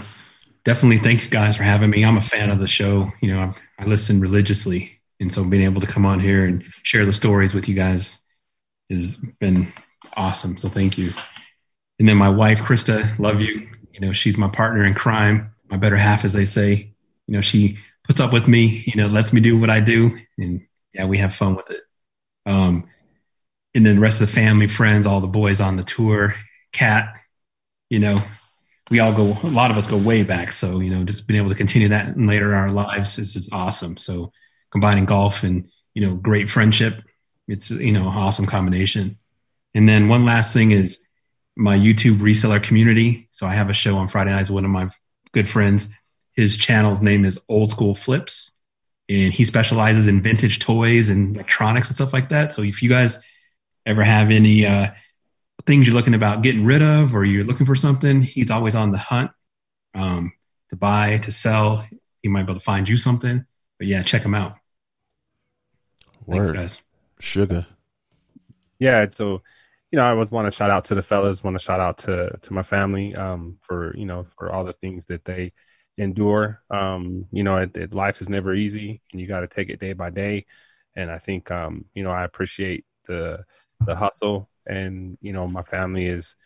definitely 0.64 0.98
thanks 0.98 1.26
guys 1.26 1.56
for 1.56 1.62
having 1.62 1.90
me. 1.90 2.04
I'm 2.04 2.16
a 2.16 2.22
fan 2.22 2.50
of 2.50 2.60
the 2.60 2.66
show. 2.66 3.12
You 3.20 3.34
know, 3.34 3.40
I, 3.40 3.82
I 3.82 3.86
listen 3.86 4.20
religiously, 4.20 4.98
and 5.22 5.32
so 5.32 5.44
being 5.44 5.62
able 5.62 5.80
to 5.80 5.86
come 5.86 6.04
on 6.04 6.18
here 6.18 6.44
and 6.44 6.64
share 6.82 7.06
the 7.06 7.12
stories 7.12 7.54
with 7.54 7.68
you 7.68 7.76
guys 7.76 8.18
has 8.90 9.14
been 9.38 9.72
awesome. 10.16 10.56
So 10.58 10.68
thank 10.68 10.98
you. 10.98 11.10
And 11.98 12.08
then 12.08 12.16
my 12.16 12.28
wife, 12.28 12.60
Krista, 12.60 13.18
love 13.20 13.40
you. 13.40 13.68
You 13.92 14.00
know, 14.00 14.12
she's 14.12 14.36
my 14.36 14.48
partner 14.48 14.84
in 14.84 14.94
crime, 14.94 15.54
my 15.70 15.76
better 15.76 15.96
half, 15.96 16.24
as 16.24 16.32
they 16.32 16.44
say. 16.44 16.92
You 17.28 17.34
know, 17.34 17.40
she 17.40 17.78
puts 18.04 18.18
up 18.18 18.32
with 18.32 18.48
me. 18.48 18.82
You 18.86 19.00
know, 19.00 19.06
lets 19.06 19.32
me 19.32 19.40
do 19.40 19.58
what 19.58 19.70
I 19.70 19.78
do, 19.78 20.18
and 20.38 20.66
yeah, 20.92 21.04
we 21.04 21.18
have 21.18 21.34
fun 21.34 21.54
with 21.54 21.70
it. 21.70 21.82
Um, 22.44 22.88
and 23.74 23.86
then 23.86 23.94
the 23.94 24.02
rest 24.02 24.20
of 24.20 24.26
the 24.26 24.34
family, 24.34 24.66
friends, 24.66 25.06
all 25.06 25.20
the 25.20 25.28
boys 25.28 25.60
on 25.60 25.76
the 25.76 25.84
tour, 25.84 26.34
Cat, 26.72 27.16
you 27.90 28.00
know, 28.00 28.20
we 28.90 28.98
all 28.98 29.12
go, 29.12 29.36
a 29.44 29.46
lot 29.46 29.70
of 29.70 29.76
us 29.76 29.86
go 29.86 29.96
way 29.96 30.24
back. 30.24 30.50
So, 30.50 30.80
you 30.80 30.90
know, 30.90 31.04
just 31.04 31.28
being 31.28 31.38
able 31.38 31.50
to 31.50 31.54
continue 31.54 31.88
that 31.88 32.18
later 32.18 32.48
in 32.48 32.58
our 32.58 32.70
lives 32.70 33.18
is 33.18 33.32
just 33.32 33.52
awesome. 33.52 33.96
So 33.96 34.32
combining 34.72 35.04
golf 35.04 35.44
and, 35.44 35.70
you 35.94 36.04
know, 36.04 36.16
great 36.16 36.50
friendship, 36.50 37.02
it's, 37.46 37.70
you 37.70 37.92
know, 37.92 38.08
awesome 38.08 38.46
combination. 38.46 39.18
And 39.74 39.88
then 39.88 40.08
one 40.08 40.24
last 40.24 40.52
thing 40.52 40.72
is 40.72 40.98
my 41.56 41.76
YouTube 41.76 42.16
reseller 42.16 42.62
community. 42.62 43.28
So 43.30 43.46
I 43.46 43.54
have 43.54 43.70
a 43.70 43.74
show 43.74 43.96
on 43.96 44.08
Friday 44.08 44.30
nights 44.30 44.48
with 44.48 44.54
one 44.54 44.64
of 44.64 44.70
my 44.70 44.88
good 45.32 45.48
friends. 45.48 45.88
His 46.32 46.56
channel's 46.56 47.02
name 47.02 47.24
is 47.24 47.38
Old 47.48 47.70
School 47.70 47.94
Flips, 47.94 48.56
and 49.08 49.32
he 49.32 49.44
specializes 49.44 50.06
in 50.06 50.22
vintage 50.22 50.60
toys 50.60 51.10
and 51.10 51.34
electronics 51.34 51.88
and 51.88 51.94
stuff 51.94 52.12
like 52.12 52.30
that. 52.30 52.52
So 52.52 52.62
if 52.62 52.82
you 52.82 52.88
guys 52.88 53.22
ever 53.84 54.02
have 54.02 54.30
any 54.30 54.64
uh, 54.64 54.88
things 55.66 55.86
you're 55.86 55.94
looking 55.94 56.14
about 56.14 56.42
getting 56.42 56.64
rid 56.64 56.80
of 56.80 57.14
or 57.14 57.24
you're 57.24 57.44
looking 57.44 57.66
for 57.66 57.74
something, 57.74 58.22
he's 58.22 58.50
always 58.50 58.74
on 58.74 58.92
the 58.92 58.98
hunt 58.98 59.30
um, 59.94 60.32
to 60.70 60.76
buy, 60.76 61.18
to 61.18 61.32
sell. 61.32 61.84
He 62.22 62.28
might 62.28 62.44
be 62.44 62.52
able 62.52 62.60
to 62.60 62.64
find 62.64 62.88
you 62.88 62.96
something. 62.96 63.44
But 63.78 63.88
yeah, 63.88 64.02
check 64.02 64.22
him 64.22 64.34
out. 64.34 64.56
Word. 66.26 66.54
Thanks, 66.54 66.76
guys. 66.76 66.82
Sugar. 67.20 67.66
Yeah, 68.78 69.06
so 69.10 69.42
you 69.92 69.98
know, 69.98 70.04
I 70.04 70.14
would 70.14 70.30
want 70.30 70.46
to 70.46 70.56
shout 70.56 70.70
out 70.70 70.86
to 70.86 70.94
the 70.94 71.02
fellas, 71.02 71.44
want 71.44 71.56
to 71.56 71.62
shout 71.62 71.78
out 71.78 71.98
to 71.98 72.36
to 72.40 72.52
my 72.52 72.62
family 72.62 73.14
um, 73.14 73.58
for 73.60 73.94
you 73.96 74.06
know 74.06 74.24
for 74.36 74.50
all 74.50 74.64
the 74.64 74.72
things 74.72 75.04
that 75.06 75.24
they 75.24 75.52
endure. 75.98 76.62
Um, 76.70 77.26
you 77.30 77.42
know, 77.42 77.58
it, 77.58 77.76
it, 77.76 77.94
life 77.94 78.20
is 78.20 78.28
never 78.30 78.54
easy, 78.54 79.02
and 79.12 79.20
you 79.20 79.26
got 79.26 79.40
to 79.40 79.48
take 79.48 79.68
it 79.68 79.80
day 79.80 79.92
by 79.92 80.10
day. 80.10 80.46
And 80.96 81.10
I 81.10 81.18
think 81.18 81.50
um, 81.50 81.84
you 81.94 82.02
know 82.02 82.10
I 82.10 82.24
appreciate 82.24 82.84
the 83.06 83.44
the 83.84 83.94
hustle, 83.94 84.48
and 84.66 85.18
you 85.20 85.32
know 85.32 85.46
my 85.46 85.62
family 85.62 86.06
is 86.06 86.36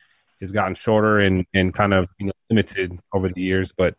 has 0.41 0.53
gotten 0.53 0.75
shorter 0.75 1.21
and 1.21 1.47
and 1.55 1.73
kind 1.73 1.95
of 1.95 2.13
you 2.19 2.27
know 2.27 2.33
limited 2.51 2.99
over 3.13 3.29
the 3.29 3.43
years, 3.43 3.73
but 3.73 3.95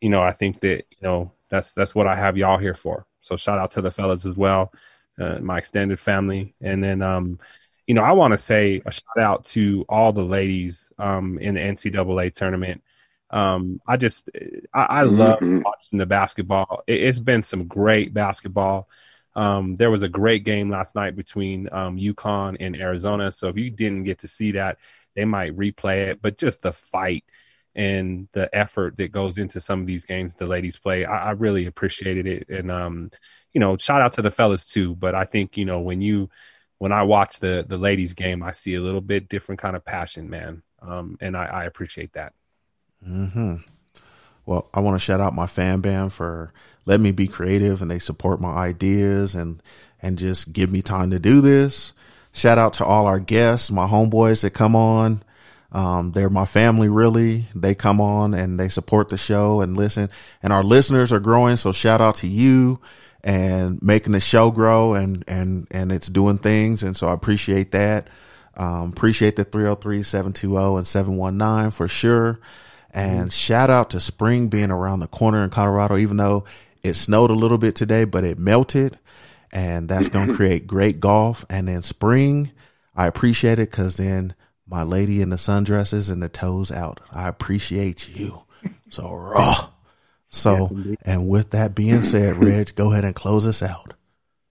you 0.00 0.10
know 0.10 0.22
I 0.22 0.32
think 0.32 0.60
that 0.60 0.84
you 0.90 0.98
know 1.02 1.32
that's 1.48 1.72
that's 1.72 1.94
what 1.94 2.06
I 2.06 2.16
have 2.16 2.36
y'all 2.36 2.58
here 2.58 2.74
for. 2.74 3.06
So 3.20 3.36
shout 3.36 3.58
out 3.58 3.70
to 3.72 3.82
the 3.82 3.90
fellas 3.90 4.26
as 4.26 4.36
well, 4.36 4.72
uh, 5.20 5.38
my 5.40 5.58
extended 5.58 6.00
family, 6.00 6.54
and 6.60 6.82
then 6.82 7.02
um, 7.02 7.38
you 7.86 7.94
know, 7.94 8.02
I 8.02 8.12
want 8.12 8.32
to 8.32 8.38
say 8.38 8.82
a 8.86 8.92
shout 8.92 9.18
out 9.18 9.44
to 9.46 9.84
all 9.88 10.12
the 10.12 10.22
ladies 10.24 10.92
um, 10.98 11.38
in 11.38 11.54
the 11.54 11.60
NCAA 11.60 12.30
tournament. 12.30 12.82
Um, 13.30 13.80
I 13.86 13.96
just, 13.96 14.30
I, 14.74 14.82
I 14.82 15.02
love 15.02 15.38
Mhm. 15.38 15.62
watching 15.64 15.98
the 15.98 16.06
basketball. 16.06 16.82
It, 16.86 17.02
it's 17.02 17.20
been 17.20 17.42
some 17.42 17.66
great 17.66 18.12
basketball. 18.14 18.88
Um, 19.34 19.76
there 19.76 19.90
was 19.90 20.02
a 20.02 20.08
great 20.08 20.44
game 20.44 20.70
last 20.70 20.94
night 20.94 21.16
between 21.16 21.68
um, 21.72 21.96
UConn 21.96 22.56
and 22.60 22.76
Arizona. 22.76 23.30
So 23.32 23.48
if 23.48 23.56
you 23.56 23.70
didn't 23.70 24.04
get 24.04 24.20
to 24.20 24.28
see 24.28 24.52
that, 24.52 24.78
they 25.14 25.24
might 25.24 25.56
replay 25.56 26.08
it. 26.08 26.22
But 26.22 26.38
just 26.38 26.62
the 26.62 26.72
fight 26.72 27.24
and 27.74 28.28
the 28.32 28.52
effort 28.54 28.96
that 28.96 29.12
goes 29.12 29.38
into 29.38 29.60
some 29.60 29.80
of 29.80 29.86
these 29.86 30.04
games 30.04 30.34
the 30.34 30.46
ladies 30.46 30.76
play. 30.76 31.04
I, 31.04 31.28
I 31.28 31.30
really 31.32 31.66
appreciated 31.66 32.26
it, 32.26 32.48
and 32.48 32.70
um, 32.70 33.10
you 33.52 33.60
know, 33.60 33.76
shout 33.76 34.02
out 34.02 34.12
to 34.14 34.22
the 34.22 34.30
fellas 34.30 34.64
too. 34.64 34.94
But 34.94 35.14
I 35.14 35.24
think 35.24 35.56
you 35.56 35.64
know 35.64 35.80
when 35.80 36.00
you 36.00 36.30
when 36.78 36.92
I 36.92 37.02
watch 37.02 37.40
the 37.40 37.64
the 37.66 37.78
ladies 37.78 38.12
game, 38.14 38.42
I 38.42 38.52
see 38.52 38.74
a 38.74 38.80
little 38.80 39.00
bit 39.00 39.28
different 39.28 39.60
kind 39.60 39.76
of 39.76 39.84
passion, 39.84 40.30
man, 40.30 40.62
um, 40.82 41.16
and 41.20 41.36
I, 41.36 41.44
I 41.44 41.64
appreciate 41.64 42.14
that. 42.14 42.32
Hmm. 43.04 43.56
Well, 44.46 44.68
I 44.74 44.80
want 44.80 44.94
to 44.96 45.04
shout 45.04 45.20
out 45.20 45.34
my 45.34 45.46
fan 45.46 45.80
band 45.80 46.12
for 46.12 46.52
letting 46.86 47.04
me 47.04 47.12
be 47.12 47.28
creative, 47.28 47.82
and 47.82 47.90
they 47.90 47.98
support 47.98 48.40
my 48.40 48.52
ideas 48.52 49.34
and 49.34 49.62
and 50.02 50.18
just 50.18 50.52
give 50.52 50.72
me 50.72 50.80
time 50.80 51.10
to 51.10 51.18
do 51.18 51.40
this. 51.40 51.92
Shout 52.32 52.58
out 52.58 52.72
to 52.74 52.84
all 52.84 53.06
our 53.06 53.20
guests, 53.20 53.70
my 53.70 53.86
homeboys 53.86 54.42
that 54.42 54.50
come 54.50 54.74
on. 54.76 55.22
Um, 55.72 56.12
they're 56.12 56.30
my 56.30 56.46
family, 56.46 56.88
really. 56.88 57.44
They 57.54 57.74
come 57.74 58.00
on 58.00 58.34
and 58.34 58.58
they 58.58 58.68
support 58.68 59.08
the 59.08 59.16
show 59.16 59.60
and 59.60 59.76
listen. 59.76 60.10
And 60.42 60.52
our 60.52 60.64
listeners 60.64 61.12
are 61.12 61.20
growing. 61.20 61.56
So 61.56 61.72
shout 61.72 62.00
out 62.00 62.16
to 62.16 62.26
you 62.26 62.80
and 63.22 63.82
making 63.82 64.12
the 64.12 64.20
show 64.20 64.50
grow 64.50 64.94
and, 64.94 65.24
and, 65.28 65.66
and 65.70 65.92
it's 65.92 66.08
doing 66.08 66.38
things. 66.38 66.82
And 66.82 66.96
so 66.96 67.08
I 67.08 67.14
appreciate 67.14 67.72
that. 67.72 68.08
Um, 68.56 68.90
appreciate 68.90 69.36
the 69.36 69.44
303 69.44 70.02
720 70.02 70.76
and 70.78 70.86
719 70.86 71.70
for 71.70 71.88
sure. 71.88 72.40
And 72.92 73.32
shout 73.32 73.70
out 73.70 73.90
to 73.90 74.00
spring 74.00 74.48
being 74.48 74.70
around 74.70 75.00
the 75.00 75.06
corner 75.06 75.44
in 75.44 75.50
Colorado, 75.50 75.96
even 75.96 76.16
though 76.16 76.44
it 76.82 76.94
snowed 76.94 77.30
a 77.30 77.34
little 77.34 77.58
bit 77.58 77.76
today, 77.76 78.04
but 78.04 78.24
it 78.24 78.38
melted 78.38 78.98
and 79.52 79.88
that's 79.88 80.08
going 80.08 80.28
to 80.28 80.34
create 80.34 80.66
great 80.66 81.00
golf. 81.00 81.44
And 81.48 81.68
then 81.68 81.82
spring, 81.82 82.52
I 82.94 83.06
appreciate 83.06 83.58
it 83.58 83.70
because 83.70 83.96
then 83.96 84.34
my 84.66 84.82
lady 84.82 85.20
in 85.20 85.30
the 85.30 85.36
sundresses 85.36 86.10
and 86.10 86.22
the 86.22 86.28
toes 86.28 86.70
out. 86.70 87.00
I 87.12 87.28
appreciate 87.28 88.08
you. 88.08 88.44
So 88.90 89.10
raw. 89.10 89.70
So, 90.30 90.68
Yes, 90.84 90.96
and 91.04 91.28
with 91.28 91.50
that 91.50 91.74
being 91.74 92.02
said, 92.02 92.36
Reg, 92.42 92.74
go 92.76 92.92
ahead 92.92 93.04
and 93.04 93.14
close 93.14 93.46
us 93.46 93.62
out. 93.62 93.94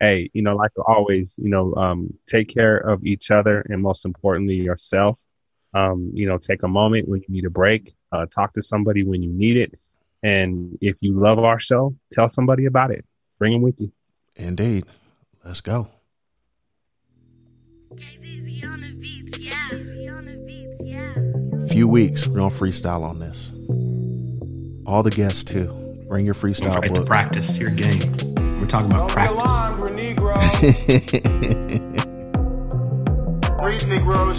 hey, 0.01 0.30
you 0.34 0.41
know, 0.41 0.56
like 0.56 0.72
always, 0.88 1.38
you 1.41 1.49
know, 1.49 1.73
um, 1.76 2.14
take 2.27 2.47
care 2.53 2.77
of 2.77 3.06
each 3.06 3.31
other 3.31 3.65
and 3.69 3.81
most 3.81 4.06
importantly, 4.06 4.56
yourself. 4.56 5.22
Um, 5.73 6.11
you 6.14 6.27
know, 6.27 6.38
take 6.38 6.64
a 6.64 6.68
moment 6.68 7.07
when 7.07 7.19
you 7.22 7.27
need 7.30 7.45
a 7.45 7.49
break, 7.49 7.93
uh, 8.11 8.26
talk 8.26 8.53
to 8.53 8.61
somebody 8.61 9.03
when 9.03 9.22
you 9.22 9.30
need 9.31 9.56
it. 9.57 9.77
And 10.23 10.77
if 10.81 11.01
you 11.01 11.19
love 11.19 11.38
our 11.39 11.60
show, 11.60 11.95
tell 12.11 12.27
somebody 12.27 12.65
about 12.65 12.91
it. 12.91 13.06
Bring 13.38 13.51
them 13.53 13.61
with 13.61 13.80
you. 13.80 13.91
Indeed. 14.35 14.85
Let's 15.45 15.61
go. 15.61 15.89
KZZ 17.93 18.64
on 18.65 18.81
the 18.81 18.91
beats, 18.99 19.38
yeah. 19.38 19.69
On 20.18 20.26
the 20.26 20.43
beats, 20.45 20.77
yeah. 20.81 21.68
Few 21.68 21.88
weeks, 21.88 22.26
we're 22.27 22.35
going 22.35 22.51
to 22.51 22.56
freestyle 22.57 23.03
on 23.03 23.19
this. 23.19 23.51
All 24.89 25.03
the 25.03 25.11
guests, 25.11 25.43
too. 25.43 25.67
Bring 26.07 26.25
your 26.25 26.33
freestyle 26.33 26.79
Right 26.81 26.87
to 26.87 26.93
book. 27.01 27.05
practice 27.05 27.59
your 27.59 27.69
game. 27.69 27.99
We're 28.59 28.65
talking 28.65 28.87
about 28.87 28.97
Don't 28.97 29.07
be 29.09 29.13
practice. 29.13 29.43
alarmed, 29.43 29.79
we're 29.79 29.93
Negroes. 29.93 30.43
Breathe, 33.59 33.83
Negroes. 33.87 34.37